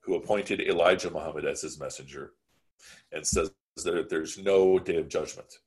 who 0.00 0.14
appointed 0.14 0.62
Elijah 0.62 1.10
Muhammad 1.10 1.44
as 1.44 1.60
his 1.60 1.78
messenger 1.78 2.32
and 3.12 3.26
says 3.26 3.50
that 3.84 4.08
there's 4.08 4.38
no 4.38 4.78
day 4.78 4.96
of 4.96 5.10
judgment. 5.10 5.58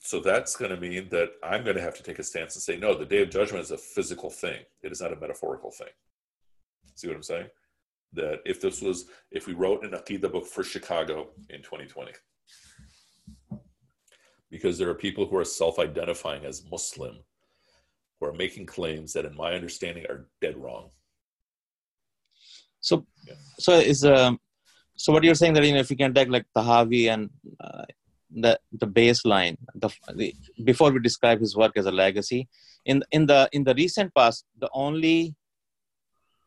So 0.00 0.20
that's 0.20 0.56
going 0.56 0.70
to 0.70 0.80
mean 0.80 1.08
that 1.10 1.30
I'm 1.42 1.64
going 1.64 1.76
to 1.76 1.82
have 1.82 1.96
to 1.96 2.02
take 2.02 2.18
a 2.18 2.22
stance 2.22 2.54
and 2.54 2.62
say, 2.62 2.76
no, 2.76 2.94
the 2.94 3.04
day 3.04 3.22
of 3.22 3.30
judgment 3.30 3.64
is 3.64 3.72
a 3.72 3.78
physical 3.78 4.30
thing. 4.30 4.60
It 4.82 4.92
is 4.92 5.00
not 5.00 5.12
a 5.12 5.16
metaphorical 5.16 5.70
thing. 5.70 5.88
See 6.94 7.08
what 7.08 7.16
I'm 7.16 7.22
saying? 7.22 7.48
That 8.12 8.40
if 8.46 8.60
this 8.60 8.80
was, 8.80 9.06
if 9.30 9.46
we 9.46 9.54
wrote 9.54 9.84
an 9.84 9.90
Aqidah 9.90 10.32
book 10.32 10.46
for 10.46 10.62
Chicago 10.62 11.30
in 11.50 11.62
2020, 11.62 12.12
because 14.50 14.78
there 14.78 14.88
are 14.88 14.94
people 14.94 15.26
who 15.26 15.36
are 15.36 15.44
self 15.44 15.78
identifying 15.78 16.44
as 16.44 16.64
Muslim 16.70 17.18
who 18.18 18.26
are 18.26 18.32
making 18.32 18.66
claims 18.66 19.12
that, 19.12 19.24
in 19.24 19.36
my 19.36 19.52
understanding, 19.52 20.04
are 20.08 20.26
dead 20.40 20.56
wrong. 20.56 20.90
So, 22.80 23.06
Yeah. 23.26 23.34
so 23.58 23.72
is 23.74 24.04
um, 24.04 24.40
so 24.96 25.12
what 25.12 25.22
you're 25.22 25.34
saying 25.34 25.54
that 25.54 25.64
you 25.64 25.72
know 25.74 25.80
if 25.80 25.90
you 25.90 25.96
can 25.96 26.14
take 26.14 26.28
like 26.28 26.46
Tahavi 26.56 27.12
and 27.12 27.30
uh, 27.60 27.84
the 28.30 28.58
the 28.72 28.86
baseline, 28.86 29.56
the, 29.74 29.90
the 30.14 30.34
before 30.64 30.90
we 30.90 31.00
describe 31.00 31.40
his 31.40 31.56
work 31.56 31.72
as 31.76 31.86
a 31.86 31.92
legacy, 31.92 32.48
in 32.84 33.02
in 33.10 33.26
the 33.26 33.48
in 33.52 33.64
the 33.64 33.74
recent 33.74 34.14
past, 34.14 34.44
the 34.58 34.68
only 34.72 35.34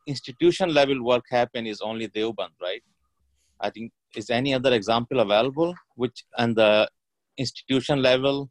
institution 0.06 0.72
level 0.74 1.02
work 1.02 1.24
happened 1.30 1.66
is 1.66 1.80
only 1.80 2.08
Deoband, 2.08 2.54
right? 2.60 2.82
I 3.60 3.70
think 3.70 3.92
is 4.16 4.30
any 4.30 4.52
other 4.52 4.72
example 4.72 5.20
available 5.20 5.74
which 5.94 6.24
and 6.36 6.54
the 6.56 6.88
institution 7.38 8.02
level 8.02 8.50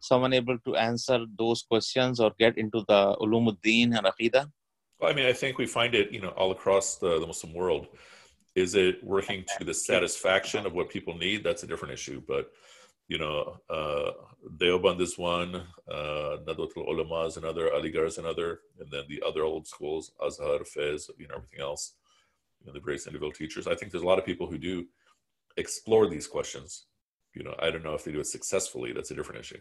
someone 0.00 0.32
able 0.32 0.58
to 0.66 0.76
answer 0.76 1.24
those 1.38 1.62
questions 1.62 2.20
or 2.20 2.30
get 2.38 2.56
into 2.58 2.84
the 2.88 3.16
ulumuddin 3.20 3.96
and 3.96 4.06
aqidah 4.06 4.46
Well, 4.98 5.10
I 5.10 5.14
mean, 5.14 5.26
I 5.26 5.32
think 5.32 5.58
we 5.58 5.66
find 5.66 5.94
it, 5.94 6.12
you 6.12 6.20
know, 6.20 6.34
all 6.40 6.50
across 6.52 6.96
the, 6.96 7.18
the 7.20 7.26
Muslim 7.26 7.52
world. 7.52 7.88
Is 8.54 8.74
it 8.76 9.02
working 9.02 9.44
to 9.58 9.64
the 9.64 9.74
satisfaction 9.74 10.64
of 10.64 10.74
what 10.74 10.88
people 10.88 11.16
need? 11.16 11.42
That's 11.42 11.64
a 11.64 11.66
different 11.66 11.94
issue. 11.94 12.22
But, 12.26 12.52
you 13.08 13.18
know, 13.18 13.58
uh, 13.68 14.12
Deoband 14.58 15.00
is 15.00 15.18
one, 15.18 15.56
uh, 15.90 16.36
Nadwatul 16.46 16.86
Ulama 16.88 17.26
is 17.26 17.36
another, 17.36 17.70
Aligarh 17.70 18.06
is 18.06 18.18
another, 18.18 18.60
and 18.78 18.88
then 18.90 19.04
the 19.08 19.22
other 19.26 19.42
old 19.42 19.66
schools, 19.66 20.12
Azhar, 20.24 20.64
Fez, 20.64 21.10
you 21.18 21.26
know, 21.26 21.34
everything 21.36 21.60
else, 21.60 21.94
you 22.60 22.66
know, 22.66 22.72
the 22.72 22.80
various 22.80 23.06
individual 23.06 23.32
teachers. 23.32 23.66
I 23.66 23.74
think 23.74 23.90
there's 23.90 24.04
a 24.04 24.06
lot 24.06 24.18
of 24.18 24.24
people 24.24 24.46
who 24.46 24.58
do 24.58 24.86
explore 25.56 26.08
these 26.08 26.28
questions. 26.28 26.86
You 27.34 27.42
know, 27.42 27.54
I 27.58 27.70
don't 27.70 27.82
know 27.82 27.94
if 27.94 28.04
they 28.04 28.12
do 28.12 28.20
it 28.20 28.28
successfully. 28.28 28.92
That's 28.92 29.10
a 29.10 29.14
different 29.14 29.40
issue. 29.40 29.58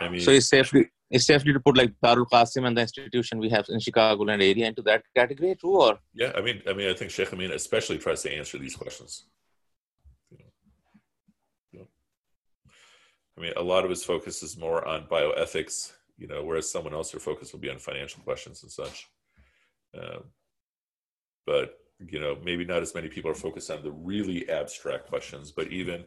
I 0.00 0.08
mean, 0.08 0.20
so 0.20 0.30
it's 0.30 0.46
safely 0.46 0.90
it's 1.10 1.26
definitely 1.26 1.54
to 1.54 1.60
put 1.60 1.76
like 1.76 1.92
darul 2.04 2.26
qasim 2.32 2.66
and 2.66 2.76
the 2.76 2.82
institution 2.82 3.38
we 3.38 3.48
have 3.48 3.66
in 3.68 3.80
chicago 3.80 4.22
and 4.28 4.42
area 4.42 4.66
into 4.66 4.82
that 4.82 5.02
category 5.16 5.56
too 5.60 5.74
or 5.86 5.98
Yeah, 6.14 6.32
I 6.36 6.40
mean, 6.40 6.62
I 6.68 6.72
mean, 6.72 6.88
I 6.90 6.94
think 6.94 7.10
Sheikh 7.10 7.32
Amin 7.32 7.52
especially 7.52 7.98
tries 7.98 8.22
to 8.22 8.32
answer 8.32 8.58
these 8.58 8.76
questions. 8.76 9.26
I 13.38 13.40
mean, 13.40 13.52
a 13.56 13.62
lot 13.62 13.84
of 13.84 13.90
his 13.90 14.02
focus 14.02 14.42
is 14.42 14.58
more 14.58 14.86
on 14.86 15.06
bioethics, 15.06 15.92
you 16.16 16.26
know, 16.26 16.42
whereas 16.42 16.68
someone 16.68 16.92
else, 16.92 17.12
their 17.12 17.20
focus 17.20 17.52
will 17.52 17.60
be 17.60 17.70
on 17.70 17.78
financial 17.78 18.20
questions 18.24 18.64
and 18.64 18.72
such. 18.72 19.08
Um, 19.96 20.24
but 21.46 21.78
you 22.06 22.20
know, 22.20 22.36
maybe 22.44 22.64
not 22.64 22.82
as 22.82 22.94
many 22.94 23.08
people 23.08 23.30
are 23.30 23.34
focused 23.34 23.70
on 23.70 23.82
the 23.82 23.90
really 23.90 24.48
abstract 24.48 25.08
questions. 25.08 25.52
But 25.52 25.68
even 25.68 26.04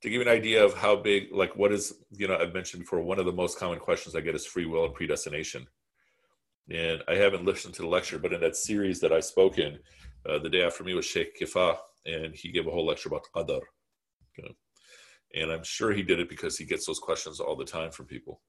to 0.00 0.10
give 0.10 0.12
you 0.12 0.22
an 0.22 0.28
idea 0.28 0.64
of 0.64 0.74
how 0.74 0.96
big, 0.96 1.32
like, 1.32 1.56
what 1.56 1.72
is, 1.72 1.94
you 2.10 2.28
know, 2.28 2.36
I've 2.36 2.54
mentioned 2.54 2.82
before, 2.82 3.00
one 3.00 3.18
of 3.18 3.26
the 3.26 3.32
most 3.32 3.58
common 3.58 3.78
questions 3.78 4.14
I 4.14 4.20
get 4.20 4.34
is 4.34 4.46
free 4.46 4.66
will 4.66 4.84
and 4.84 4.94
predestination. 4.94 5.66
And 6.70 7.02
I 7.08 7.14
haven't 7.14 7.44
listened 7.44 7.74
to 7.74 7.82
the 7.82 7.88
lecture, 7.88 8.18
but 8.18 8.32
in 8.32 8.40
that 8.40 8.56
series 8.56 9.00
that 9.00 9.12
I 9.12 9.20
spoke 9.20 9.58
in, 9.58 9.78
uh, 10.28 10.38
the 10.38 10.48
day 10.48 10.62
after 10.62 10.84
me 10.84 10.94
was 10.94 11.04
Sheikh 11.04 11.38
Kifa, 11.40 11.76
and 12.06 12.34
he 12.34 12.52
gave 12.52 12.66
a 12.66 12.70
whole 12.70 12.86
lecture 12.86 13.08
about 13.08 13.26
qadar. 13.34 13.60
And 15.34 15.50
I'm 15.50 15.64
sure 15.64 15.92
he 15.92 16.02
did 16.02 16.20
it 16.20 16.28
because 16.28 16.58
he 16.58 16.64
gets 16.64 16.86
those 16.86 16.98
questions 16.98 17.40
all 17.40 17.56
the 17.56 17.64
time 17.64 17.90
from 17.90 18.06
people. 18.06 18.42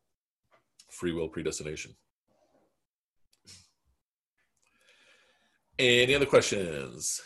Free 0.91 1.13
will, 1.13 1.29
predestination. 1.29 1.95
Any 5.79 6.13
other 6.13 6.27
questions? 6.27 7.21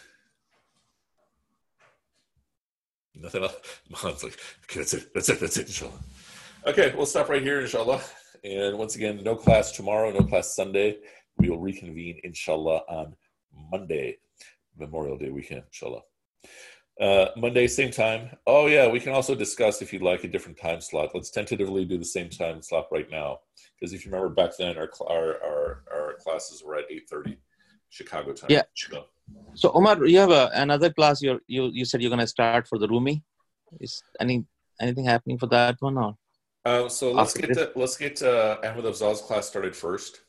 Nothing 3.14 3.44
else? 3.44 3.56
Mohan's 3.90 4.24
like, 4.24 4.38
okay, 4.64 4.80
that's 4.80 4.94
it, 4.94 5.14
that's 5.14 5.30
it, 5.30 5.40
that's 5.40 5.58
it, 5.58 5.68
inshallah. 5.68 6.00
Okay, 6.66 6.94
we'll 6.96 7.06
stop 7.06 7.30
right 7.30 7.42
here, 7.42 7.60
inshallah. 7.60 8.02
And 8.44 8.78
once 8.78 8.96
again, 8.96 9.22
no 9.24 9.36
class 9.36 9.72
tomorrow, 9.74 10.12
no 10.12 10.24
class 10.24 10.56
Sunday. 10.56 10.98
We 11.38 11.50
will 11.50 11.60
reconvene, 11.60 12.22
inshallah, 12.24 12.84
on 12.88 13.16
Monday, 13.72 14.18
Memorial 14.78 15.18
Day 15.18 15.30
weekend, 15.30 15.64
inshallah. 15.68 16.02
Uh, 17.02 17.28
Monday, 17.36 17.68
same 17.68 17.92
time. 17.92 18.30
Oh, 18.48 18.68
yeah, 18.68 18.88
we 18.88 19.00
can 19.00 19.14
also 19.14 19.36
discuss, 19.36 19.82
if 19.82 19.92
you'd 19.92 20.02
like, 20.02 20.24
a 20.24 20.28
different 20.28 20.58
time 20.58 20.80
slot. 20.80 21.12
Let's 21.14 21.32
tentatively 21.32 21.84
do 21.84 21.98
the 21.98 22.06
same 22.06 22.30
time 22.30 22.62
slot 22.62 22.88
right 22.92 23.10
now. 23.12 23.40
Because 23.80 23.94
if 23.94 24.06
you 24.06 24.12
remember 24.12 24.34
back 24.34 24.52
then, 24.58 24.78
our, 24.78 24.90
our, 25.10 25.44
our, 25.44 25.84
our 25.94 26.14
classes 26.24 26.64
were 26.66 26.76
at 26.76 26.90
8.30 26.90 27.38
Chicago 27.90 28.34
time. 28.34 28.50
Yeah. 28.50 28.64
So, 28.76 29.06
so 29.54 29.72
omar 29.74 30.06
you 30.06 30.20
have 30.20 30.32
a, 30.32 30.50
another 30.54 30.92
class 30.92 31.22
you're, 31.22 31.42
you 31.48 31.70
you 31.74 31.86
said 31.86 32.02
you're 32.02 32.10
going 32.10 32.20
to 32.20 32.28
start 32.28 32.68
for 32.68 32.78
the 32.78 32.88
rumi 32.88 33.24
is 33.80 34.02
any 34.20 34.46
anything 34.80 35.06
happening 35.06 35.38
for 35.38 35.48
that 35.48 35.76
one 35.80 35.98
or 35.98 36.16
Um, 36.68 36.90
so 36.90 37.14
let's 37.14 37.34
After 37.34 37.48
get 37.48 37.58
to, 37.58 37.72
let's 37.80 37.98
get 37.98 38.22
uh, 38.22 38.58
Ahmed 38.64 38.84
Afzal's 38.84 39.22
class 39.22 39.48
started 39.48 39.74
first, 39.74 40.20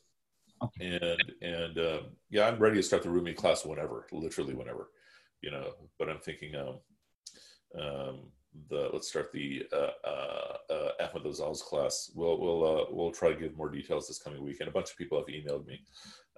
Okay. 0.63 0.99
and 1.03 1.33
and 1.43 1.79
um, 1.79 2.03
yeah, 2.31 2.47
I'm 2.47 2.61
ready 2.61 2.77
to 2.77 2.83
start 2.83 3.03
the 3.03 3.11
Rumi 3.11 3.35
class 3.35 3.65
whenever, 3.65 4.07
literally 4.13 4.55
whenever, 4.55 4.91
you 5.41 5.51
know. 5.51 5.75
But 5.99 6.09
I'm 6.09 6.21
thinking 6.21 6.55
um, 6.55 6.75
um, 7.83 8.17
the 8.71 8.91
let's 8.93 9.09
start 9.09 9.33
the 9.33 9.67
uh, 9.73 10.09
uh, 10.13 10.57
uh, 10.71 10.91
Ahmed 11.05 11.25
Afzal's 11.25 11.63
class. 11.63 11.95
We'll 12.15 12.39
we'll 12.39 12.63
uh, 12.65 12.85
we'll 12.91 13.11
try 13.11 13.29
to 13.31 13.41
give 13.41 13.57
more 13.57 13.71
details 13.71 14.07
this 14.07 14.23
coming 14.23 14.43
week, 14.45 14.61
and 14.61 14.69
a 14.69 14.73
bunch 14.73 14.91
of 14.93 14.97
people 14.97 15.19
have 15.19 15.27
emailed 15.27 15.67
me. 15.67 15.81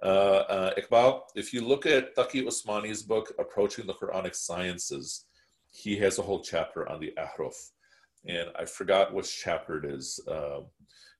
Uh, 0.03 0.05
uh, 0.05 0.73
Iqbal, 0.75 1.21
if 1.35 1.53
you 1.53 1.61
look 1.61 1.85
at 1.85 2.15
Taqi 2.15 2.43
Usmani's 2.43 3.03
book, 3.03 3.33
Approaching 3.37 3.85
the 3.85 3.93
Quranic 3.93 4.35
Sciences, 4.35 5.25
he 5.69 5.95
has 5.97 6.17
a 6.17 6.21
whole 6.21 6.41
chapter 6.41 6.89
on 6.89 6.99
the 6.99 7.13
Ahruf 7.17 7.55
and 8.25 8.49
I 8.57 8.65
forgot 8.65 9.13
which 9.13 9.39
chapter 9.41 9.83
it 9.83 9.85
is. 9.85 10.19
Um, 10.27 10.65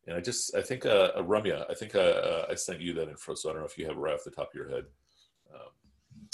and 0.07 0.17
I 0.17 0.21
just, 0.21 0.55
I 0.55 0.61
think, 0.61 0.85
uh, 0.85 1.11
uh, 1.15 1.23
Ramya, 1.23 1.69
I 1.69 1.73
think 1.73 1.95
uh, 1.95 1.99
uh, 1.99 2.45
I 2.49 2.55
sent 2.55 2.81
you 2.81 2.93
that 2.93 3.09
info, 3.09 3.35
so 3.35 3.49
I 3.49 3.53
don't 3.53 3.61
know 3.61 3.67
if 3.67 3.77
you 3.77 3.85
have 3.85 3.95
it 3.95 3.99
right 3.99 4.13
off 4.13 4.23
the 4.23 4.31
top 4.31 4.49
of 4.49 4.55
your 4.55 4.69
head. 4.69 4.85
Um, 5.53 6.29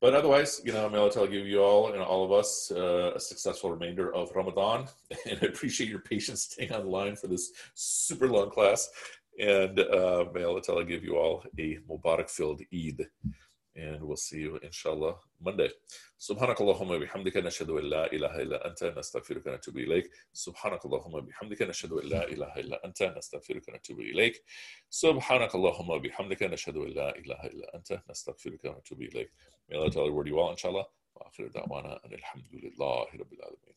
but 0.00 0.14
otherwise, 0.14 0.60
you 0.64 0.72
know, 0.72 0.88
may 0.88 0.98
Allah 0.98 1.28
give 1.28 1.46
you 1.46 1.62
all 1.62 1.92
and 1.92 2.02
all 2.02 2.24
of 2.24 2.32
us 2.32 2.70
uh, 2.74 3.12
a 3.14 3.20
successful 3.20 3.70
remainder 3.70 4.14
of 4.14 4.30
Ramadan. 4.34 4.86
And 5.28 5.38
I 5.42 5.46
appreciate 5.46 5.90
your 5.90 6.00
patience 6.00 6.42
staying 6.44 6.72
online 6.72 7.16
for 7.16 7.26
this 7.26 7.52
super 7.74 8.28
long 8.28 8.50
class 8.50 8.88
And 9.37 9.79
uh, 9.79 10.25
may 10.33 10.43
Allah 10.43 10.85
give 10.85 11.03
you 11.03 11.17
all 11.17 11.43
a 11.59 11.77
Mubarak 11.89 12.29
filled 12.29 12.61
Eid. 12.73 13.05
And 13.77 14.01
we'll 14.01 14.15
see 14.15 14.39
you, 14.39 14.57
inshallah, 14.63 15.15
Monday. 15.41 15.69
سبحانك 16.17 16.61
اللهم 16.61 16.91
وبحمدك 16.91 17.37
نشهد 17.37 17.69
ان 17.69 17.83
لا 17.83 18.11
اله 18.13 18.41
الا 18.41 18.67
انت 18.67 18.83
نستغفرك 18.83 19.45
ونتوب 19.45 19.77
اليك 19.77 20.11
سبحانك 20.33 20.85
اللهم 20.85 21.13
وبحمدك 21.13 21.61
نشهد 21.61 21.91
ان 21.91 22.07
لا 22.09 22.23
اله 22.27 22.55
الا 22.55 22.85
انت 22.85 23.03
نستغفرك 23.03 23.67
ونتوب 23.67 23.99
اليك 23.99 24.43
سبحانك 24.89 25.55
اللهم 25.55 25.89
وبحمدك 25.89 26.43
نشهد 26.43 26.77
ان 26.77 26.89
لا 26.89 27.17
اله 27.17 27.45
الا 27.45 27.75
انت 27.75 28.01
نستغفرك 28.09 28.65
ونتوب 28.65 29.01
اليك 29.01 29.31
May 29.69 29.75
Allah 29.77 29.91
tell 29.91 30.05
you 30.07 30.13
word 30.13 30.27
you 30.27 30.39
all 30.39 30.51
inshallah 30.55 30.85
واخر 31.15 31.47
دعوانا 31.47 32.05
ان 32.05 32.13
الحمد 32.13 32.53
لله 32.53 33.05
رب 33.15 33.33
العالمين 33.33 33.75